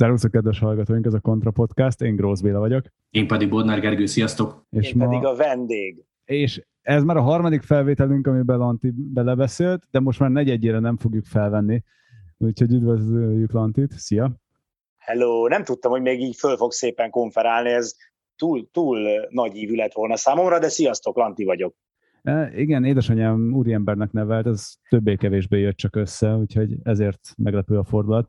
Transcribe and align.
Szervusztok, 0.00 0.30
kedves 0.30 0.58
hallgatóink, 0.58 1.06
ez 1.06 1.14
a 1.14 1.20
Kontra 1.20 1.50
Podcast, 1.50 2.00
én 2.00 2.16
Grósz 2.16 2.40
Béla 2.40 2.58
vagyok. 2.58 2.84
Én 3.10 3.26
pedig 3.26 3.48
Bodnár 3.48 3.80
Gergő, 3.80 4.06
sziasztok! 4.06 4.66
És 4.70 4.88
én 4.88 4.96
ma... 4.96 5.08
pedig 5.08 5.24
a 5.24 5.34
vendég. 5.34 6.04
És 6.24 6.62
ez 6.82 7.02
már 7.02 7.16
a 7.16 7.20
harmadik 7.20 7.62
felvételünk, 7.62 8.26
amiben 8.26 8.58
Lanti 8.58 8.92
belebeszélt, 8.94 9.82
de 9.90 10.00
most 10.00 10.20
már 10.20 10.30
negyedjére 10.30 10.78
nem 10.78 10.96
fogjuk 10.96 11.24
felvenni. 11.24 11.82
Úgyhogy 12.38 12.72
üdvözlőjük 12.72 13.52
Lantit, 13.52 13.92
szia! 13.92 14.32
Hello, 14.98 15.48
nem 15.48 15.64
tudtam, 15.64 15.90
hogy 15.90 16.02
még 16.02 16.20
így 16.20 16.36
föl 16.36 16.56
fog 16.56 16.72
szépen 16.72 17.10
konferálni, 17.10 17.70
ez 17.70 17.94
túl, 18.36 18.68
túl 18.72 18.98
nagy 19.28 19.56
ívű 19.56 19.74
lett 19.74 19.92
volna 19.92 20.16
számomra, 20.16 20.58
de 20.58 20.68
sziasztok, 20.68 21.16
Lanti 21.16 21.44
vagyok. 21.44 21.74
E, 22.22 22.52
igen, 22.54 22.84
édesanyám 22.84 23.52
úriembernek 23.52 24.12
nevelt, 24.12 24.46
ez 24.46 24.72
többé-kevésbé 24.88 25.60
jött 25.60 25.76
csak 25.76 25.96
össze, 25.96 26.34
úgyhogy 26.34 26.76
ezért 26.82 27.20
meglepő 27.36 27.78
a 27.78 27.84
fordulat. 27.84 28.28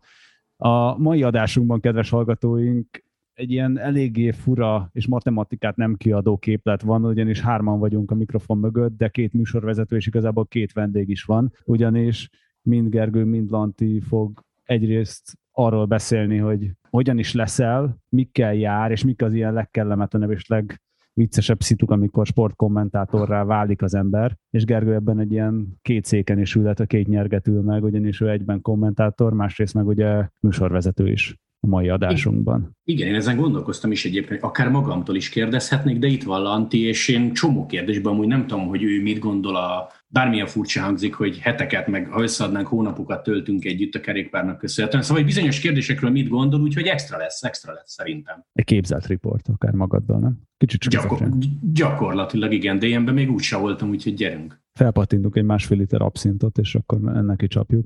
A 0.63 0.97
mai 0.97 1.23
adásunkban, 1.23 1.79
kedves 1.79 2.09
hallgatóink, 2.09 3.03
egy 3.33 3.51
ilyen 3.51 3.79
eléggé 3.79 4.31
fura 4.31 4.89
és 4.91 5.07
matematikát 5.07 5.75
nem 5.75 5.95
kiadó 5.95 6.37
képlet 6.37 6.81
van, 6.81 7.05
ugyanis 7.05 7.41
hárman 7.41 7.79
vagyunk 7.79 8.11
a 8.11 8.15
mikrofon 8.15 8.57
mögött, 8.57 8.97
de 8.97 9.07
két 9.07 9.33
műsorvezető 9.33 9.95
és 9.95 10.07
igazából 10.07 10.45
két 10.45 10.73
vendég 10.73 11.09
is 11.09 11.23
van, 11.23 11.53
ugyanis 11.65 12.29
mind 12.61 12.89
Gergő, 12.89 13.23
mind 13.23 13.49
Lanti 13.49 13.99
fog 13.99 14.43
egyrészt 14.63 15.39
arról 15.51 15.85
beszélni, 15.85 16.37
hogy 16.37 16.71
hogyan 16.89 17.17
is 17.17 17.33
leszel, 17.33 17.97
mikkel 18.09 18.53
jár, 18.53 18.91
és 18.91 19.03
mik 19.03 19.21
az 19.21 19.33
ilyen 19.33 19.53
legkellemetlenebb 19.53 20.31
és 20.31 20.47
leg 20.47 20.81
viccesebb 21.13 21.61
szituk, 21.61 21.91
amikor 21.91 22.25
sportkommentátorrá 22.25 23.43
válik 23.43 23.81
az 23.81 23.93
ember, 23.93 24.37
és 24.49 24.65
Gergő 24.65 24.93
ebben 24.93 25.19
egy 25.19 25.31
ilyen 25.31 25.77
két 25.81 26.05
széken 26.05 26.39
is 26.39 26.55
ült, 26.55 26.79
a 26.79 26.85
két 26.85 27.07
nyergetül 27.07 27.61
meg, 27.61 27.83
ugyanis 27.83 28.21
ő 28.21 28.29
egyben 28.29 28.61
kommentátor, 28.61 29.33
másrészt 29.33 29.73
meg 29.73 29.87
ugye 29.87 30.27
műsorvezető 30.39 31.11
is 31.11 31.39
a 31.63 31.67
mai 31.67 31.89
adásunkban. 31.89 32.77
Igen, 32.83 33.07
én 33.07 33.15
ezen 33.15 33.37
gondolkoztam 33.37 33.91
is 33.91 34.05
egyébként, 34.05 34.43
akár 34.43 34.69
magamtól 34.69 35.15
is 35.15 35.29
kérdezhetnék, 35.29 35.99
de 35.99 36.07
itt 36.07 36.23
van 36.23 36.41
Lanti, 36.41 36.79
és 36.79 37.07
én 37.07 37.33
csomó 37.33 37.65
kérdésben 37.65 38.13
amúgy 38.13 38.27
nem 38.27 38.47
tudom, 38.47 38.67
hogy 38.67 38.83
ő 38.83 39.01
mit 39.01 39.19
gondol 39.19 39.55
a 39.55 39.91
bármilyen 40.07 40.47
furcsa 40.47 40.81
hangzik, 40.81 41.13
hogy 41.13 41.37
heteket, 41.39 41.87
meg 41.87 42.07
ha 42.07 42.21
összeadnánk, 42.21 42.67
hónapokat 42.67 43.23
töltünk 43.23 43.65
együtt 43.65 43.95
a 43.95 43.99
kerékpárnak 43.99 44.57
köszönhetően. 44.57 45.03
Szóval, 45.03 45.23
hogy 45.23 45.33
bizonyos 45.33 45.59
kérdésekről 45.59 46.11
mit 46.11 46.29
gondol, 46.29 46.61
úgyhogy 46.61 46.85
extra 46.85 47.17
lesz, 47.17 47.43
extra 47.43 47.73
lesz 47.73 47.91
szerintem. 47.91 48.45
Egy 48.53 48.65
képzelt 48.65 49.07
riport 49.07 49.47
akár 49.47 49.73
magaddal, 49.73 50.19
nem? 50.19 50.41
Kicsit 50.57 50.79
csak 50.79 50.91
Gyakor- 50.91 51.37
Gyakorlatilag 51.73 52.53
igen, 52.53 52.79
de 52.79 52.87
ilyenben 52.87 53.13
még 53.13 53.31
úgy 53.31 53.47
voltam, 53.59 53.89
úgyhogy 53.89 54.13
gyerünk. 54.13 54.60
Felpattintunk 54.73 55.35
egy 55.35 55.43
másfél 55.43 55.77
liter 55.77 56.01
abszintot, 56.01 56.57
és 56.57 56.75
akkor 56.75 56.99
ennek 57.05 57.47
csapjuk. 57.47 57.85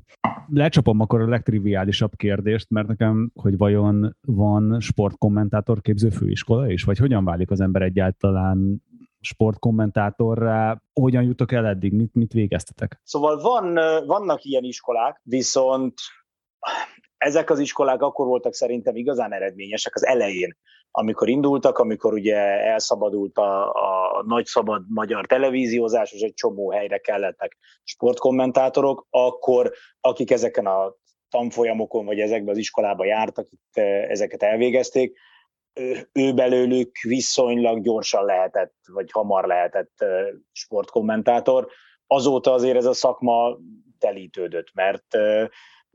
Lecsapom 0.53 0.99
akkor 0.99 1.21
a 1.21 1.27
legtriviálisabb 1.27 2.15
kérdést, 2.15 2.69
mert 2.69 2.87
nekem, 2.87 3.31
hogy 3.33 3.57
vajon 3.57 4.15
van 4.21 4.79
sportkommentátor 4.79 5.81
képző 5.81 6.09
főiskola 6.09 6.71
is, 6.71 6.83
vagy 6.83 6.97
hogyan 6.97 7.25
válik 7.25 7.51
az 7.51 7.61
ember 7.61 7.81
egyáltalán 7.81 8.83
sportkommentátorra, 9.19 10.81
hogyan 10.93 11.23
jutok 11.23 11.51
el 11.51 11.65
eddig, 11.65 11.93
mit, 11.93 12.13
mit 12.13 12.33
végeztetek? 12.33 13.01
Szóval 13.03 13.41
van, 13.41 13.73
vannak 14.05 14.43
ilyen 14.43 14.63
iskolák, 14.63 15.21
viszont 15.23 15.93
ezek 17.17 17.49
az 17.49 17.59
iskolák 17.59 18.01
akkor 18.01 18.25
voltak 18.25 18.53
szerintem 18.53 18.95
igazán 18.95 19.33
eredményesek 19.33 19.95
az 19.95 20.05
elején, 20.05 20.57
amikor 20.97 21.29
indultak, 21.29 21.77
amikor 21.77 22.13
ugye 22.13 22.35
elszabadult 22.63 23.37
a, 23.37 23.69
a 23.71 24.23
nagy 24.25 24.45
szabad 24.45 24.83
magyar 24.87 25.25
televíziózás, 25.25 26.11
és 26.11 26.21
egy 26.21 26.33
csomó 26.33 26.71
helyre 26.71 26.97
kellettek 26.97 27.57
sportkommentátorok, 27.83 29.07
akkor 29.09 29.71
akik 30.01 30.31
ezeken 30.31 30.65
a 30.65 30.95
tanfolyamokon, 31.29 32.05
vagy 32.05 32.19
ezekben 32.19 32.53
az 32.53 32.57
iskolába 32.57 33.05
jártak, 33.05 33.47
itt 33.51 33.77
ezeket 34.07 34.43
elvégezték, 34.43 35.17
ő 36.11 36.33
belőlük 36.33 36.91
viszonylag 37.01 37.81
gyorsan 37.81 38.25
lehetett, 38.25 38.75
vagy 38.93 39.11
hamar 39.11 39.45
lehetett 39.45 40.05
sportkommentátor. 40.51 41.67
Azóta 42.07 42.51
azért 42.53 42.77
ez 42.77 42.85
a 42.85 42.93
szakma 42.93 43.57
telítődött, 43.99 44.71
mert 44.73 45.05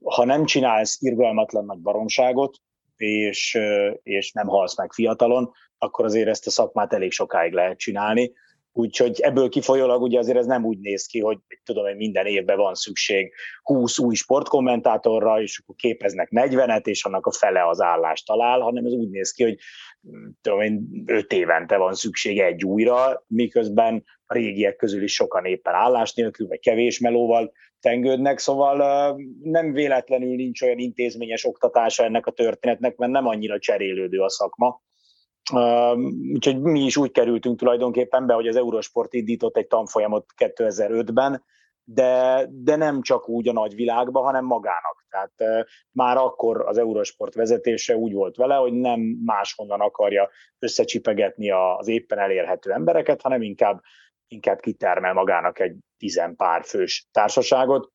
ha 0.05 0.25
nem 0.25 0.45
csinálsz 0.45 1.03
irgalmatlan 1.03 1.65
nagy 1.65 1.79
baromságot, 1.79 2.59
és, 3.07 3.59
és 4.03 4.33
nem 4.33 4.47
halsz 4.47 4.77
meg 4.77 4.93
fiatalon, 4.93 5.51
akkor 5.79 6.05
azért 6.05 6.29
ezt 6.29 6.47
a 6.47 6.51
szakmát 6.51 6.93
elég 6.93 7.11
sokáig 7.11 7.53
lehet 7.53 7.79
csinálni. 7.79 8.33
Úgyhogy 8.73 9.21
ebből 9.21 9.49
kifolyólag 9.49 10.03
ugye 10.03 10.19
azért 10.19 10.39
ez 10.39 10.47
nem 10.47 10.65
úgy 10.65 10.79
néz 10.79 11.07
ki, 11.07 11.21
hogy 11.21 11.39
tudom 11.65 11.85
hogy 11.85 11.97
minden 11.97 12.27
évben 12.27 12.57
van 12.57 12.75
szükség 12.75 13.33
20 13.63 13.99
új 13.99 14.15
sportkommentátorra, 14.15 15.43
és 15.43 15.59
akkor 15.59 15.75
képeznek 15.75 16.29
40-et, 16.31 16.87
és 16.87 17.05
annak 17.05 17.27
a 17.27 17.33
fele 17.33 17.69
az 17.69 17.81
állást 17.81 18.27
talál, 18.27 18.61
hanem 18.61 18.85
ez 18.85 18.93
úgy 18.93 19.11
néz 19.11 19.31
ki, 19.31 19.43
hogy 19.43 19.57
tudom 20.41 20.61
én, 20.61 21.03
5 21.07 21.33
évente 21.33 21.77
van 21.77 21.95
szükség 21.95 22.39
egy 22.39 22.65
újra, 22.65 23.25
miközben 23.27 24.05
a 24.27 24.35
régiek 24.35 24.77
közül 24.77 25.03
is 25.03 25.15
sokan 25.15 25.45
éppen 25.45 25.75
állás 25.75 26.15
nélkül, 26.15 26.47
vagy 26.47 26.61
kevés 26.61 26.99
melóval 26.99 27.53
tengődnek, 27.81 28.39
szóval 28.39 29.17
nem 29.43 29.73
véletlenül 29.73 30.35
nincs 30.35 30.63
olyan 30.63 30.79
intézményes 30.79 31.45
oktatása 31.45 32.05
ennek 32.05 32.27
a 32.27 32.31
történetnek, 32.31 32.97
mert 32.97 33.13
nem 33.13 33.27
annyira 33.27 33.59
cserélődő 33.59 34.21
a 34.21 34.31
szakma 34.31 34.81
Úgyhogy 36.33 36.61
mi 36.61 36.81
is 36.81 36.97
úgy 36.97 37.11
kerültünk 37.11 37.59
tulajdonképpen 37.59 38.27
be, 38.27 38.35
hogy 38.35 38.47
az 38.47 38.57
Eurosport 38.57 39.15
indított 39.15 39.57
egy 39.57 39.67
tanfolyamot 39.67 40.25
2005-ben, 40.37 41.45
de, 41.85 42.47
de 42.51 42.77
nem 42.77 43.03
csak 43.03 43.29
úgy 43.29 43.49
a 43.49 43.53
nagyvilágban, 43.53 44.25
hanem 44.25 44.45
magának. 44.45 45.07
Tehát 45.09 45.67
már 45.91 46.17
akkor 46.17 46.67
az 46.67 46.79
Eurosport 46.79 47.35
vezetése 47.35 47.97
úgy 47.97 48.13
volt 48.13 48.37
vele, 48.37 48.55
hogy 48.55 48.73
nem 48.73 49.01
máshonnan 49.25 49.81
akarja 49.81 50.29
összecsipegetni 50.59 51.51
az 51.51 51.89
éppen 51.89 52.19
elérhető 52.19 52.73
embereket, 52.73 53.23
hanem 53.23 53.43
inkább, 53.43 53.81
inkább 54.31 54.61
kitermel 54.61 55.13
magának 55.13 55.59
egy 55.59 55.77
tizenpár 55.99 56.65
fős 56.65 57.07
társaságot, 57.11 57.93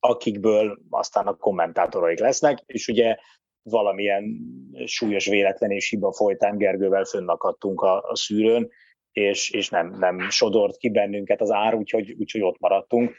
akikből 0.00 0.78
aztán 0.90 1.26
a 1.26 1.36
kommentátoraik 1.36 2.18
lesznek, 2.18 2.58
és 2.66 2.88
ugye 2.88 3.16
valamilyen 3.62 4.40
súlyos 4.84 5.26
véletlen 5.26 5.70
és 5.70 5.88
hiba 5.88 6.12
folytán 6.12 6.58
Gergővel 6.58 7.04
fönnakadtunk 7.04 7.80
a, 7.80 8.00
a 8.00 8.16
szűrőn, 8.16 8.70
és, 9.12 9.50
és 9.50 9.68
nem, 9.68 9.90
nem 9.98 10.30
sodort 10.30 10.76
ki 10.76 10.90
bennünket 10.90 11.40
az 11.40 11.50
ár, 11.50 11.74
úgyhogy, 11.74 12.12
úgyhogy 12.18 12.42
ott 12.42 12.58
maradtunk. 12.58 13.14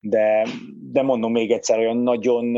De, 0.00 0.46
de 0.92 1.02
mondom 1.02 1.32
még 1.32 1.50
egyszer, 1.50 1.78
olyan 1.78 1.96
nagyon 1.96 2.56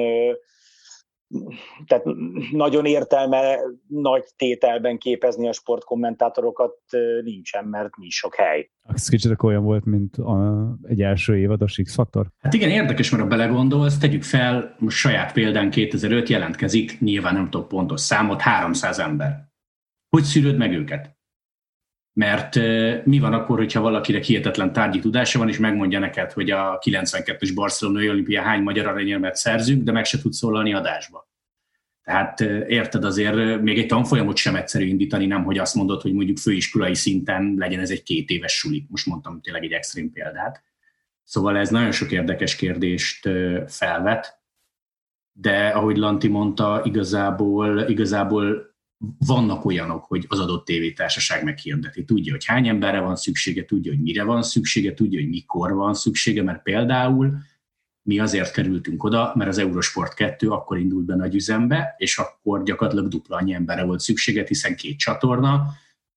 tehát 1.86 2.04
nagyon 2.52 2.84
értelme 2.84 3.56
nagy 3.88 4.24
tételben 4.36 4.98
képezni 4.98 5.48
a 5.48 5.52
sportkommentátorokat 5.52 6.74
nincsen, 7.22 7.64
mert 7.64 7.96
nincs 7.96 8.14
sok 8.14 8.34
hely. 8.34 8.70
Ez 8.82 9.08
kicsit 9.08 9.42
olyan 9.42 9.64
volt, 9.64 9.84
mint 9.84 10.16
a, 10.16 10.66
egy 10.82 11.02
első 11.02 11.38
évad 11.38 11.62
a 11.62 11.66
Six 11.66 11.94
Factor? 11.94 12.26
Hát 12.38 12.54
igen, 12.54 12.70
érdekes, 12.70 13.10
mert 13.10 13.22
ha 13.22 13.28
belegondolsz, 13.28 13.98
tegyük 13.98 14.22
fel, 14.22 14.76
most 14.78 14.96
saját 14.96 15.32
példán 15.32 15.70
2005 15.70 16.28
jelentkezik, 16.28 17.00
nyilván 17.00 17.34
nem 17.34 17.50
tudok 17.50 17.68
pontos 17.68 18.00
számot, 18.00 18.40
300 18.40 18.98
ember. 18.98 19.52
Hogy 20.08 20.22
szűröd 20.22 20.56
meg 20.56 20.72
őket? 20.72 21.16
Mert 22.16 22.54
mi 23.04 23.18
van 23.18 23.32
akkor, 23.32 23.58
hogyha 23.58 23.80
valakinek 23.80 24.22
hihetetlen 24.22 24.72
tárgyi 24.72 24.98
tudása 24.98 25.38
van, 25.38 25.48
és 25.48 25.58
megmondja 25.58 25.98
neked, 25.98 26.32
hogy 26.32 26.50
a 26.50 26.78
92-es 26.78 27.50
Barcelonai 27.54 28.08
olimpia 28.08 28.42
hány 28.42 28.62
magyar 28.62 28.86
aranyérmet 28.86 29.34
szerzünk, 29.34 29.82
de 29.82 29.92
meg 29.92 30.04
se 30.04 30.18
tud 30.18 30.32
szólalni 30.32 30.74
adásba. 30.74 31.28
Tehát 32.02 32.40
érted 32.66 33.04
azért, 33.04 33.60
még 33.60 33.78
egy 33.78 33.86
tanfolyamot 33.86 34.36
sem 34.36 34.56
egyszerű 34.56 34.86
indítani, 34.86 35.26
nem 35.26 35.44
hogy 35.44 35.58
azt 35.58 35.74
mondod, 35.74 36.02
hogy 36.02 36.12
mondjuk 36.12 36.38
főiskolai 36.38 36.94
szinten 36.94 37.54
legyen 37.58 37.80
ez 37.80 37.90
egy 37.90 38.02
két 38.02 38.30
éves 38.30 38.52
suli. 38.52 38.86
Most 38.88 39.06
mondtam 39.06 39.40
tényleg 39.40 39.64
egy 39.64 39.72
extrém 39.72 40.12
példát. 40.12 40.62
Szóval 41.22 41.56
ez 41.56 41.70
nagyon 41.70 41.92
sok 41.92 42.12
érdekes 42.12 42.56
kérdést 42.56 43.28
felvet, 43.66 44.42
de 45.32 45.68
ahogy 45.68 45.96
Lanti 45.96 46.28
mondta, 46.28 46.80
igazából, 46.84 47.80
igazából 47.88 48.73
vannak 49.26 49.64
olyanok, 49.64 50.04
hogy 50.04 50.24
az 50.28 50.40
adott 50.40 50.64
tévétársaság 50.64 51.44
meghirdeti. 51.44 52.04
Tudja, 52.04 52.32
hogy 52.32 52.44
hány 52.44 52.68
emberre 52.68 53.00
van 53.00 53.16
szüksége, 53.16 53.64
tudja, 53.64 53.92
hogy 53.92 54.02
mire 54.02 54.24
van 54.24 54.42
szüksége, 54.42 54.94
tudja, 54.94 55.20
hogy 55.20 55.28
mikor 55.28 55.72
van 55.72 55.94
szüksége, 55.94 56.42
mert 56.42 56.62
például 56.62 57.36
mi 58.02 58.18
azért 58.18 58.52
kerültünk 58.52 59.04
oda, 59.04 59.32
mert 59.34 59.50
az 59.50 59.58
Eurosport 59.58 60.14
2 60.14 60.50
akkor 60.50 60.78
indult 60.78 61.04
be 61.04 61.14
nagy 61.14 61.34
üzembe, 61.34 61.94
és 61.96 62.18
akkor 62.18 62.62
gyakorlatilag 62.62 63.08
dupla 63.08 63.36
annyi 63.36 63.54
emberre 63.54 63.84
volt 63.84 64.00
szüksége, 64.00 64.44
hiszen 64.46 64.76
két 64.76 64.98
csatorna, 64.98 65.66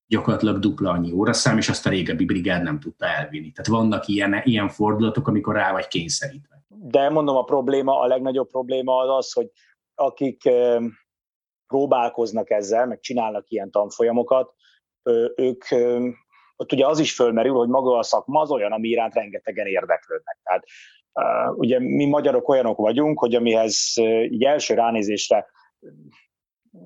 gyakorlatilag 0.06 0.58
dupla 0.58 0.90
annyi 0.90 1.12
óraszám, 1.12 1.58
és 1.58 1.68
azt 1.68 1.86
a 1.86 1.90
régebbi 1.90 2.24
brigád 2.24 2.62
nem 2.62 2.80
tudta 2.80 3.06
elvinni. 3.06 3.52
Tehát 3.52 3.80
vannak 3.80 4.06
ilyen, 4.06 4.40
ilyen 4.44 4.68
fordulatok, 4.68 5.28
amikor 5.28 5.54
rá 5.54 5.72
vagy 5.72 5.88
kényszerítve. 5.88 6.64
De 6.68 7.08
mondom, 7.08 7.36
a 7.36 7.42
probléma, 7.42 8.00
a 8.00 8.06
legnagyobb 8.06 8.48
probléma 8.48 8.96
az 8.96 9.16
az, 9.16 9.32
hogy 9.32 9.50
akik 9.94 10.42
próbálkoznak 11.68 12.50
ezzel, 12.50 12.86
meg 12.86 13.00
csinálnak 13.00 13.48
ilyen 13.48 13.70
tanfolyamokat, 13.70 14.54
ők 15.36 15.64
ott 16.56 16.72
ugye 16.72 16.86
az 16.86 16.98
is 16.98 17.14
fölmerül, 17.14 17.54
hogy 17.54 17.68
maga 17.68 17.98
a 17.98 18.02
szakma 18.02 18.40
az 18.40 18.50
olyan, 18.50 18.72
ami 18.72 18.88
iránt 18.88 19.14
rengetegen 19.14 19.66
érdeklődnek. 19.66 20.38
Tehát 20.42 20.64
ugye 21.56 21.80
mi 21.80 22.06
magyarok 22.06 22.48
olyanok 22.48 22.76
vagyunk, 22.76 23.18
hogy 23.18 23.34
amihez 23.34 23.92
így 24.30 24.44
első 24.44 24.74
ránézésre 24.74 25.46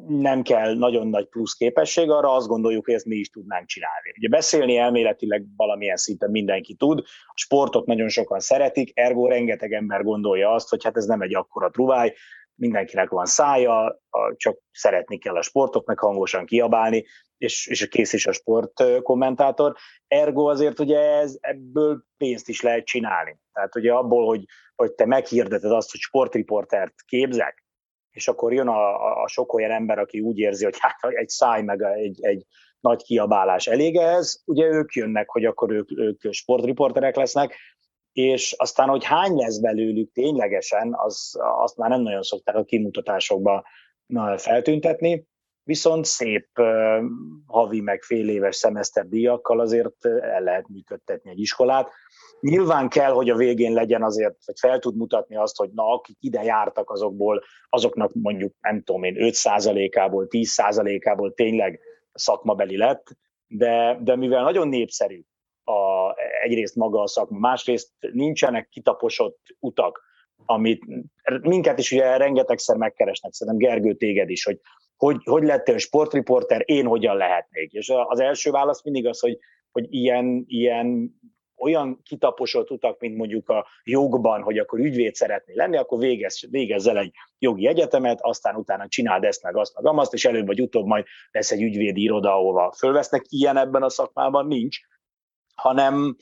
nem 0.06 0.42
kell 0.42 0.74
nagyon 0.74 1.08
nagy 1.08 1.28
plusz 1.28 1.52
képesség, 1.52 2.10
arra 2.10 2.34
azt 2.34 2.46
gondoljuk, 2.46 2.84
hogy 2.84 2.94
ezt 2.94 3.04
mi 3.04 3.16
is 3.16 3.30
tudnánk 3.30 3.66
csinálni. 3.66 4.12
Ugye 4.16 4.28
beszélni 4.28 4.76
elméletileg 4.76 5.44
valamilyen 5.56 5.96
szinten 5.96 6.30
mindenki 6.30 6.74
tud, 6.74 6.98
a 7.26 7.32
sportot 7.34 7.86
nagyon 7.86 8.08
sokan 8.08 8.40
szeretik, 8.40 8.90
ergo 8.94 9.26
rengeteg 9.26 9.72
ember 9.72 10.02
gondolja 10.02 10.50
azt, 10.50 10.68
hogy 10.68 10.84
hát 10.84 10.96
ez 10.96 11.04
nem 11.04 11.20
egy 11.20 11.34
akkora 11.34 11.70
truváj, 11.70 12.14
mindenkinek 12.54 13.08
van 13.08 13.26
szája, 13.26 14.00
csak 14.36 14.58
szeretni 14.72 15.18
kell 15.18 15.36
a 15.36 15.42
sportot, 15.42 15.86
meg 15.86 15.98
hangosan 15.98 16.46
kiabálni, 16.46 17.04
és, 17.36 17.66
és 17.66 17.88
kész 17.88 18.12
is 18.12 18.26
a 18.26 18.32
sport 18.32 19.02
kommentátor. 19.02 19.74
Ergo 20.06 20.44
azért 20.44 20.78
ugye 20.78 20.98
ez, 20.98 21.36
ebből 21.40 22.04
pénzt 22.16 22.48
is 22.48 22.60
lehet 22.60 22.84
csinálni. 22.84 23.38
Tehát 23.52 23.76
ugye 23.76 23.92
abból, 23.92 24.26
hogy, 24.26 24.44
hogy 24.74 24.92
te 24.92 25.06
meghirdeted 25.06 25.72
azt, 25.72 25.90
hogy 25.90 26.00
sportriportert 26.00 26.94
képzek, 27.06 27.64
és 28.10 28.28
akkor 28.28 28.52
jön 28.52 28.68
a, 28.68 29.04
a, 29.04 29.22
a 29.22 29.28
sok 29.28 29.52
olyan 29.52 29.70
ember, 29.70 29.98
aki 29.98 30.20
úgy 30.20 30.38
érzi, 30.38 30.64
hogy 30.64 30.76
hát 30.78 30.96
egy 31.08 31.28
száj 31.28 31.62
meg 31.62 31.82
egy, 31.82 32.24
egy 32.24 32.46
nagy 32.80 33.02
kiabálás 33.02 33.66
elég 33.66 33.96
ehhez, 33.96 34.42
ugye 34.46 34.66
ők 34.66 34.92
jönnek, 34.94 35.28
hogy 35.28 35.44
akkor 35.44 35.70
ők, 35.70 35.98
ők 35.98 36.32
sportriporterek 36.32 37.16
lesznek, 37.16 37.56
és 38.12 38.52
aztán, 38.52 38.88
hogy 38.88 39.04
hány 39.04 39.34
lesz 39.34 39.58
belőlük 39.58 40.12
ténylegesen, 40.12 40.94
az, 40.96 41.34
azt 41.38 41.76
már 41.76 41.90
nem 41.90 42.00
nagyon 42.00 42.22
szokták 42.22 42.56
a 42.56 42.64
kimutatásokban 42.64 43.64
feltüntetni, 44.36 45.26
viszont 45.64 46.04
szép 46.04 46.48
havi 47.46 47.80
meg 47.80 48.02
fél 48.02 48.28
éves 48.28 48.56
szemeszter 48.56 49.06
díjakkal 49.08 49.60
azért 49.60 50.04
el 50.04 50.42
lehet 50.42 50.68
működtetni 50.68 51.30
egy 51.30 51.40
iskolát. 51.40 51.90
Nyilván 52.40 52.88
kell, 52.88 53.10
hogy 53.10 53.30
a 53.30 53.36
végén 53.36 53.72
legyen 53.72 54.02
azért, 54.02 54.36
hogy 54.44 54.58
fel 54.58 54.78
tud 54.78 54.96
mutatni 54.96 55.36
azt, 55.36 55.56
hogy 55.56 55.70
na, 55.70 55.88
akik 55.88 56.16
ide 56.20 56.42
jártak 56.42 56.90
azokból, 56.90 57.42
azoknak 57.68 58.12
mondjuk, 58.14 58.54
nem 58.60 58.82
tudom 58.82 59.02
én, 59.02 59.14
5%-ából, 59.18 60.26
10%-ából 60.30 61.34
tényleg 61.34 61.80
szakmabeli 62.12 62.76
lett, 62.76 63.16
de, 63.46 63.98
de 64.02 64.16
mivel 64.16 64.42
nagyon 64.42 64.68
népszerű 64.68 65.22
a, 65.64 66.10
egyrészt 66.42 66.76
maga 66.76 67.00
a 67.00 67.06
szakma, 67.06 67.38
másrészt 67.38 67.90
nincsenek 68.12 68.68
kitaposott 68.68 69.40
utak, 69.58 70.00
amit 70.44 70.84
minket 71.40 71.78
is 71.78 71.92
ugye 71.92 72.16
rengetegszer 72.16 72.76
megkeresnek, 72.76 73.32
szerintem 73.32 73.68
Gergő 73.68 73.94
téged 73.94 74.30
is, 74.30 74.44
hogy 74.44 74.60
hogy, 74.96 75.20
hogy 75.24 75.42
lettél 75.42 75.78
sportriporter, 75.78 76.62
én 76.64 76.86
hogyan 76.86 77.16
lehetnék. 77.16 77.72
És 77.72 77.92
az 78.06 78.20
első 78.20 78.50
válasz 78.50 78.84
mindig 78.84 79.06
az, 79.06 79.20
hogy, 79.20 79.38
hogy 79.70 79.86
ilyen, 79.90 80.44
ilyen 80.46 81.20
olyan 81.56 82.00
kitaposott 82.02 82.70
utak, 82.70 83.00
mint 83.00 83.16
mondjuk 83.16 83.48
a 83.48 83.66
jogban, 83.84 84.42
hogy 84.42 84.58
akkor 84.58 84.78
ügyvéd 84.78 85.14
szeretné 85.14 85.54
lenni, 85.54 85.76
akkor 85.76 85.98
végez, 85.98 86.40
végezzel 86.50 86.98
egy 86.98 87.12
jogi 87.38 87.66
egyetemet, 87.66 88.18
aztán 88.20 88.54
utána 88.56 88.88
csináld 88.88 89.24
ezt, 89.24 89.42
meg 89.42 89.56
azt, 89.56 89.74
meg 89.76 89.86
amazt, 89.86 90.14
és 90.14 90.24
előbb 90.24 90.46
vagy 90.46 90.60
utóbb 90.60 90.86
majd 90.86 91.04
lesz 91.30 91.50
egy 91.50 91.62
ügyvédi 91.62 92.02
iroda, 92.02 92.34
ahova 92.34 92.72
fölvesznek. 92.72 93.22
Ilyen 93.28 93.56
ebben 93.56 93.82
a 93.82 93.88
szakmában 93.88 94.46
nincs, 94.46 94.78
hanem 95.54 96.16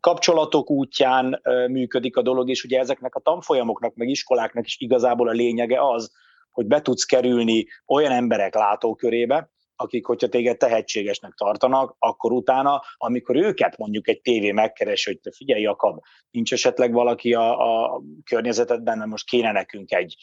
kapcsolatok 0.00 0.70
útján 0.70 1.40
működik 1.70 2.16
a 2.16 2.22
dolog, 2.22 2.48
és 2.48 2.64
ugye 2.64 2.78
ezeknek 2.78 3.14
a 3.14 3.20
tanfolyamoknak, 3.20 3.94
meg 3.94 4.08
iskoláknak 4.08 4.66
is 4.66 4.76
igazából 4.80 5.28
a 5.28 5.32
lényege 5.32 5.88
az, 5.88 6.12
hogy 6.50 6.66
be 6.66 6.80
tudsz 6.80 7.04
kerülni 7.04 7.66
olyan 7.86 8.12
emberek 8.12 8.54
látókörébe, 8.54 9.50
akik, 9.76 10.06
hogyha 10.06 10.28
téged 10.28 10.56
tehetségesnek 10.56 11.32
tartanak, 11.32 11.96
akkor 11.98 12.32
utána, 12.32 12.82
amikor 12.96 13.36
őket 13.36 13.76
mondjuk 13.76 14.08
egy 14.08 14.20
tévé 14.20 14.52
megkeres, 14.52 15.04
hogy 15.04 15.20
te 15.20 15.30
figyelj, 15.36 15.62
Jakab, 15.62 16.00
nincs 16.30 16.52
esetleg 16.52 16.92
valaki 16.92 17.34
a, 17.34 17.84
a 17.92 18.02
környezetedben, 18.24 18.98
mert 18.98 19.10
most 19.10 19.28
kéne 19.28 19.52
nekünk 19.52 19.92
egy 19.92 20.16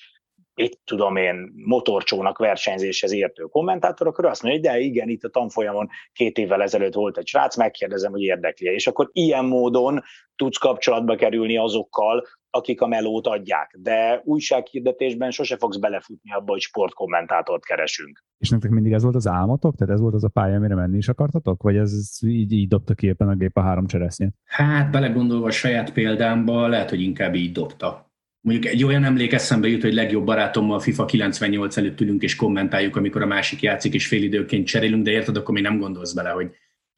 itt 0.61 0.81
tudom 0.85 1.15
én, 1.15 1.51
motorcsónak 1.65 2.37
versenyzéshez 2.37 3.13
értő 3.13 3.43
kommentátor, 3.43 4.07
akkor 4.07 4.25
azt 4.25 4.43
mondja, 4.43 4.71
hogy 4.71 4.79
de 4.79 4.85
igen, 4.85 5.09
itt 5.09 5.23
a 5.23 5.29
tanfolyamon 5.29 5.89
két 6.13 6.37
évvel 6.37 6.61
ezelőtt 6.61 6.93
volt 6.93 7.17
egy 7.17 7.27
srác, 7.27 7.57
megkérdezem, 7.57 8.11
hogy 8.11 8.21
érdekli 8.21 8.73
És 8.73 8.87
akkor 8.87 9.09
ilyen 9.11 9.45
módon 9.45 10.01
tudsz 10.35 10.57
kapcsolatba 10.57 11.15
kerülni 11.15 11.57
azokkal, 11.57 12.25
akik 12.49 12.81
a 12.81 12.87
melót 12.87 13.27
adják. 13.27 13.75
De 13.79 14.21
újsághirdetésben 14.23 15.31
sose 15.31 15.57
fogsz 15.57 15.77
belefutni 15.77 16.31
abba, 16.31 16.51
hogy 16.51 16.61
sportkommentátort 16.61 17.65
keresünk. 17.65 18.23
És 18.37 18.49
nektek 18.49 18.71
mindig 18.71 18.91
ez 18.91 19.03
volt 19.03 19.15
az 19.15 19.27
álmotok? 19.27 19.75
Tehát 19.75 19.93
ez 19.93 19.99
volt 19.99 20.13
az 20.13 20.23
a 20.23 20.29
pálya, 20.29 20.55
amire 20.55 20.75
menni 20.75 20.97
is 20.97 21.07
akartatok? 21.07 21.63
Vagy 21.63 21.75
ez 21.75 22.19
így, 22.25 22.51
így 22.51 22.67
dobta 22.67 22.93
ki 22.93 23.07
éppen 23.07 23.27
a 23.27 23.35
gép 23.35 23.57
a 23.57 23.61
három 23.61 23.87
cseresznyét? 23.87 24.33
Hát 24.43 24.91
belegondolva 24.91 25.47
a 25.47 25.51
saját 25.51 25.93
példámba, 25.93 26.67
lehet, 26.67 26.89
hogy 26.89 27.01
inkább 27.01 27.35
így 27.35 27.51
dobta 27.51 28.10
mondjuk 28.41 28.73
egy 28.73 28.83
olyan 28.83 29.03
emlék 29.03 29.33
eszembe 29.33 29.67
jut, 29.67 29.81
hogy 29.81 29.93
legjobb 29.93 30.25
barátommal 30.25 30.79
FIFA 30.79 31.05
98 31.05 31.77
előtt 31.77 32.01
ülünk 32.01 32.21
és 32.21 32.35
kommentáljuk, 32.35 32.95
amikor 32.95 33.21
a 33.21 33.25
másik 33.25 33.61
játszik, 33.61 33.93
és 33.93 34.07
félidőként 34.07 34.67
cserélünk, 34.67 35.03
de 35.03 35.11
érted, 35.11 35.37
akkor 35.37 35.53
még 35.53 35.63
nem 35.63 35.79
gondolsz 35.79 36.13
bele, 36.13 36.29
hogy, 36.29 36.51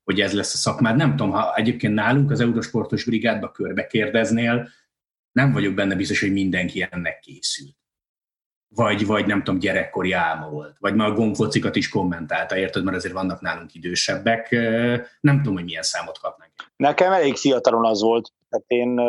hogy 0.04 0.20
ez 0.20 0.34
lesz 0.34 0.54
a 0.54 0.58
szakmád. 0.58 0.96
Nem 0.96 1.10
tudom, 1.10 1.32
ha 1.32 1.56
egyébként 1.56 1.94
nálunk 1.94 2.32
az 2.32 2.40
Eurosportos 2.40 3.04
brigádba 3.04 3.52
körbe 3.52 3.88
kérdeznél, 3.88 4.70
nem 5.32 5.52
vagyok 5.52 5.74
benne 5.74 5.96
biztos, 5.96 6.20
hogy 6.20 6.32
mindenki 6.32 6.88
ennek 6.90 7.20
készült. 7.20 7.76
Vagy, 8.76 9.06
vagy 9.06 9.26
nem 9.26 9.44
tudom, 9.44 9.60
gyerekkori 9.60 10.12
álma 10.12 10.50
volt. 10.50 10.76
Vagy 10.80 10.96
már 10.96 11.10
a 11.10 11.14
gombfocikat 11.14 11.76
is 11.76 11.90
kommentálta, 11.90 12.58
érted, 12.58 12.84
mert 12.84 12.98
azért 12.98 13.14
vannak 13.14 13.42
nálunk 13.42 13.74
idősebbek. 13.74 14.52
Nem 15.20 15.38
tudom, 15.38 15.54
hogy 15.54 15.64
milyen 15.64 15.84
számot 15.84 16.20
kapnak. 16.20 16.50
Nekem 16.76 17.12
elég 17.12 17.36
fiatalon 17.36 17.86
az 17.86 18.02
volt. 18.02 18.32
Tehát 18.50 18.66
én 18.68 19.00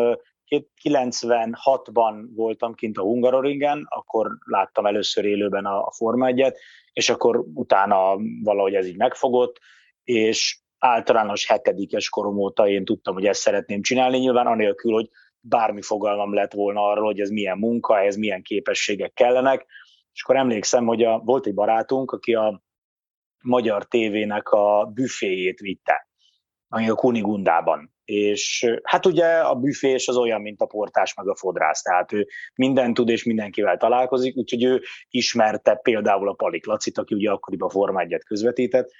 96-ban 0.83 2.25
voltam 2.35 2.75
kint 2.75 2.99
a 2.99 3.03
Hungaroringen, 3.03 3.87
akkor 3.89 4.31
láttam 4.45 4.87
először 4.87 5.25
élőben 5.25 5.65
a, 5.65 5.87
a 5.87 5.93
Forma 5.93 6.27
1 6.27 6.55
és 6.95 7.09
akkor 7.11 7.45
utána 7.55 8.17
valahogy 8.43 8.75
ez 8.75 8.87
így 8.87 8.97
megfogott, 8.97 9.59
és 10.05 10.59
általános 10.79 11.47
hetedikes 11.47 12.09
korom 12.09 12.39
óta 12.39 12.69
én 12.69 12.85
tudtam, 12.85 13.15
hogy 13.15 13.27
ezt 13.27 13.41
szeretném 13.41 13.83
csinálni, 13.83 14.19
nyilván 14.19 14.47
anélkül, 14.47 14.93
hogy 14.93 15.09
bármi 15.41 15.83
fogalmam 15.83 16.35
lett 16.35 16.53
volna 16.53 16.87
arról, 16.87 17.05
hogy 17.05 17.21
ez 17.21 17.29
milyen 17.29 17.59
munka, 17.59 18.01
ez 18.01 18.17
milyen 18.17 18.43
képességek 18.43 19.13
kellenek, 19.13 19.67
és 20.13 20.23
akkor 20.23 20.37
emlékszem, 20.37 20.87
hogy 20.87 21.03
a, 21.03 21.19
volt 21.19 21.47
egy 21.47 21.55
barátunk, 21.55 22.13
aki 22.13 22.35
a 22.35 22.63
magyar 23.43 23.85
tévének 23.85 24.49
a 24.49 24.91
büféjét 24.95 25.59
vitte, 25.59 26.09
ami 26.75 26.89
a 26.89 26.95
Kunigundában 26.95 27.95
és 28.05 28.75
hát 28.83 29.07
ugye 29.07 29.27
a 29.27 29.55
büfés 29.55 30.09
az 30.09 30.17
olyan, 30.17 30.41
mint 30.41 30.61
a 30.61 30.67
portás 30.67 31.15
meg 31.15 31.29
a 31.29 31.37
fodrász, 31.37 31.83
tehát 31.83 32.13
ő 32.13 32.27
minden 32.55 32.95
tud 32.95 33.09
és 33.09 33.25
mindenkivel 33.25 33.77
találkozik, 33.77 34.37
úgyhogy 34.37 34.65
ő 34.65 34.83
ismerte 35.09 35.75
például 35.75 36.29
a 36.29 36.33
Palik 36.33 36.67
Lacit, 36.67 36.99
aki 36.99 37.15
ugye 37.15 37.31
akkoriban 37.31 37.69
Forma 37.69 38.01
1 38.01 38.23
közvetített, 38.27 38.91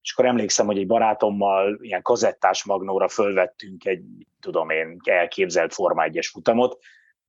és 0.00 0.12
akkor 0.12 0.24
emlékszem, 0.24 0.66
hogy 0.66 0.78
egy 0.78 0.86
barátommal 0.86 1.78
ilyen 1.80 2.02
kazettás 2.02 2.64
magnóra 2.64 3.08
fölvettünk 3.08 3.84
egy, 3.84 4.04
tudom 4.40 4.70
én, 4.70 4.96
elképzelt 5.04 5.74
Forma 5.74 6.02
1 6.02 6.28
futamot, 6.32 6.78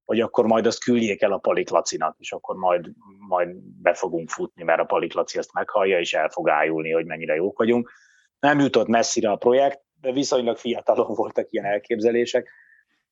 hogy 0.05 0.19
akkor 0.19 0.45
majd 0.45 0.65
azt 0.65 0.83
küldjék 0.83 1.21
el 1.21 1.31
a 1.31 1.37
Palik 1.37 1.69
Lacinak, 1.69 2.15
és 2.19 2.31
akkor 2.31 2.55
majd, 2.55 2.91
majd 3.27 3.55
be 3.81 3.93
fogunk 3.93 4.29
futni, 4.29 4.63
mert 4.63 4.79
a 4.79 4.85
Palik 4.85 5.13
Laci 5.13 5.37
ezt 5.37 5.53
meghallja, 5.53 5.99
és 5.99 6.13
el 6.13 6.29
fog 6.29 6.49
ájulni, 6.49 6.91
hogy 6.91 7.05
mennyire 7.05 7.35
jók 7.35 7.57
vagyunk. 7.57 7.91
Nem 8.39 8.59
jutott 8.59 8.87
messzire 8.87 9.29
a 9.29 9.35
projekt, 9.35 9.84
viszonylag 10.13 10.57
fiatalon 10.57 11.13
voltak 11.15 11.47
ilyen 11.49 11.65
elképzelések. 11.65 12.49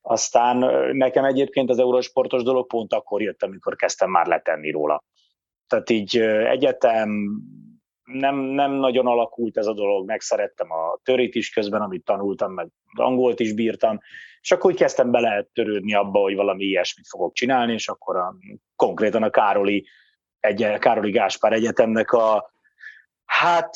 Aztán 0.01 0.57
nekem 0.95 1.23
egyébként 1.25 1.69
az 1.69 1.79
eurósportos 1.79 2.43
dolog 2.43 2.67
pont 2.67 2.93
akkor 2.93 3.21
jött, 3.21 3.43
amikor 3.43 3.75
kezdtem 3.75 4.09
már 4.09 4.27
letenni 4.27 4.71
róla. 4.71 5.03
Tehát 5.67 5.89
így 5.89 6.17
egyetem, 6.19 7.09
nem, 8.03 8.35
nem 8.35 8.71
nagyon 8.71 9.07
alakult 9.07 9.57
ez 9.57 9.65
a 9.65 9.73
dolog, 9.73 10.05
megszerettem 10.05 10.71
a 10.71 10.99
törit 11.03 11.35
is 11.35 11.49
közben, 11.49 11.81
amit 11.81 12.05
tanultam, 12.05 12.53
meg 12.53 12.67
angolt 12.93 13.39
is 13.39 13.53
bírtam, 13.53 13.99
és 14.41 14.51
akkor 14.51 14.71
úgy 14.71 14.77
kezdtem 14.77 15.11
bele 15.11 15.47
törődni 15.53 15.93
abba, 15.93 16.19
hogy 16.19 16.35
valami 16.35 16.63
ilyesmit 16.63 17.07
fogok 17.07 17.33
csinálni, 17.33 17.73
és 17.73 17.87
akkor 17.87 18.15
a, 18.15 18.35
konkrétan 18.75 19.23
a 19.23 19.29
Károli, 19.29 19.87
egy, 20.39 20.77
Károli 20.79 21.11
Gáspár 21.11 21.53
Egyetemnek 21.53 22.11
a 22.11 22.52
Hát 23.39 23.75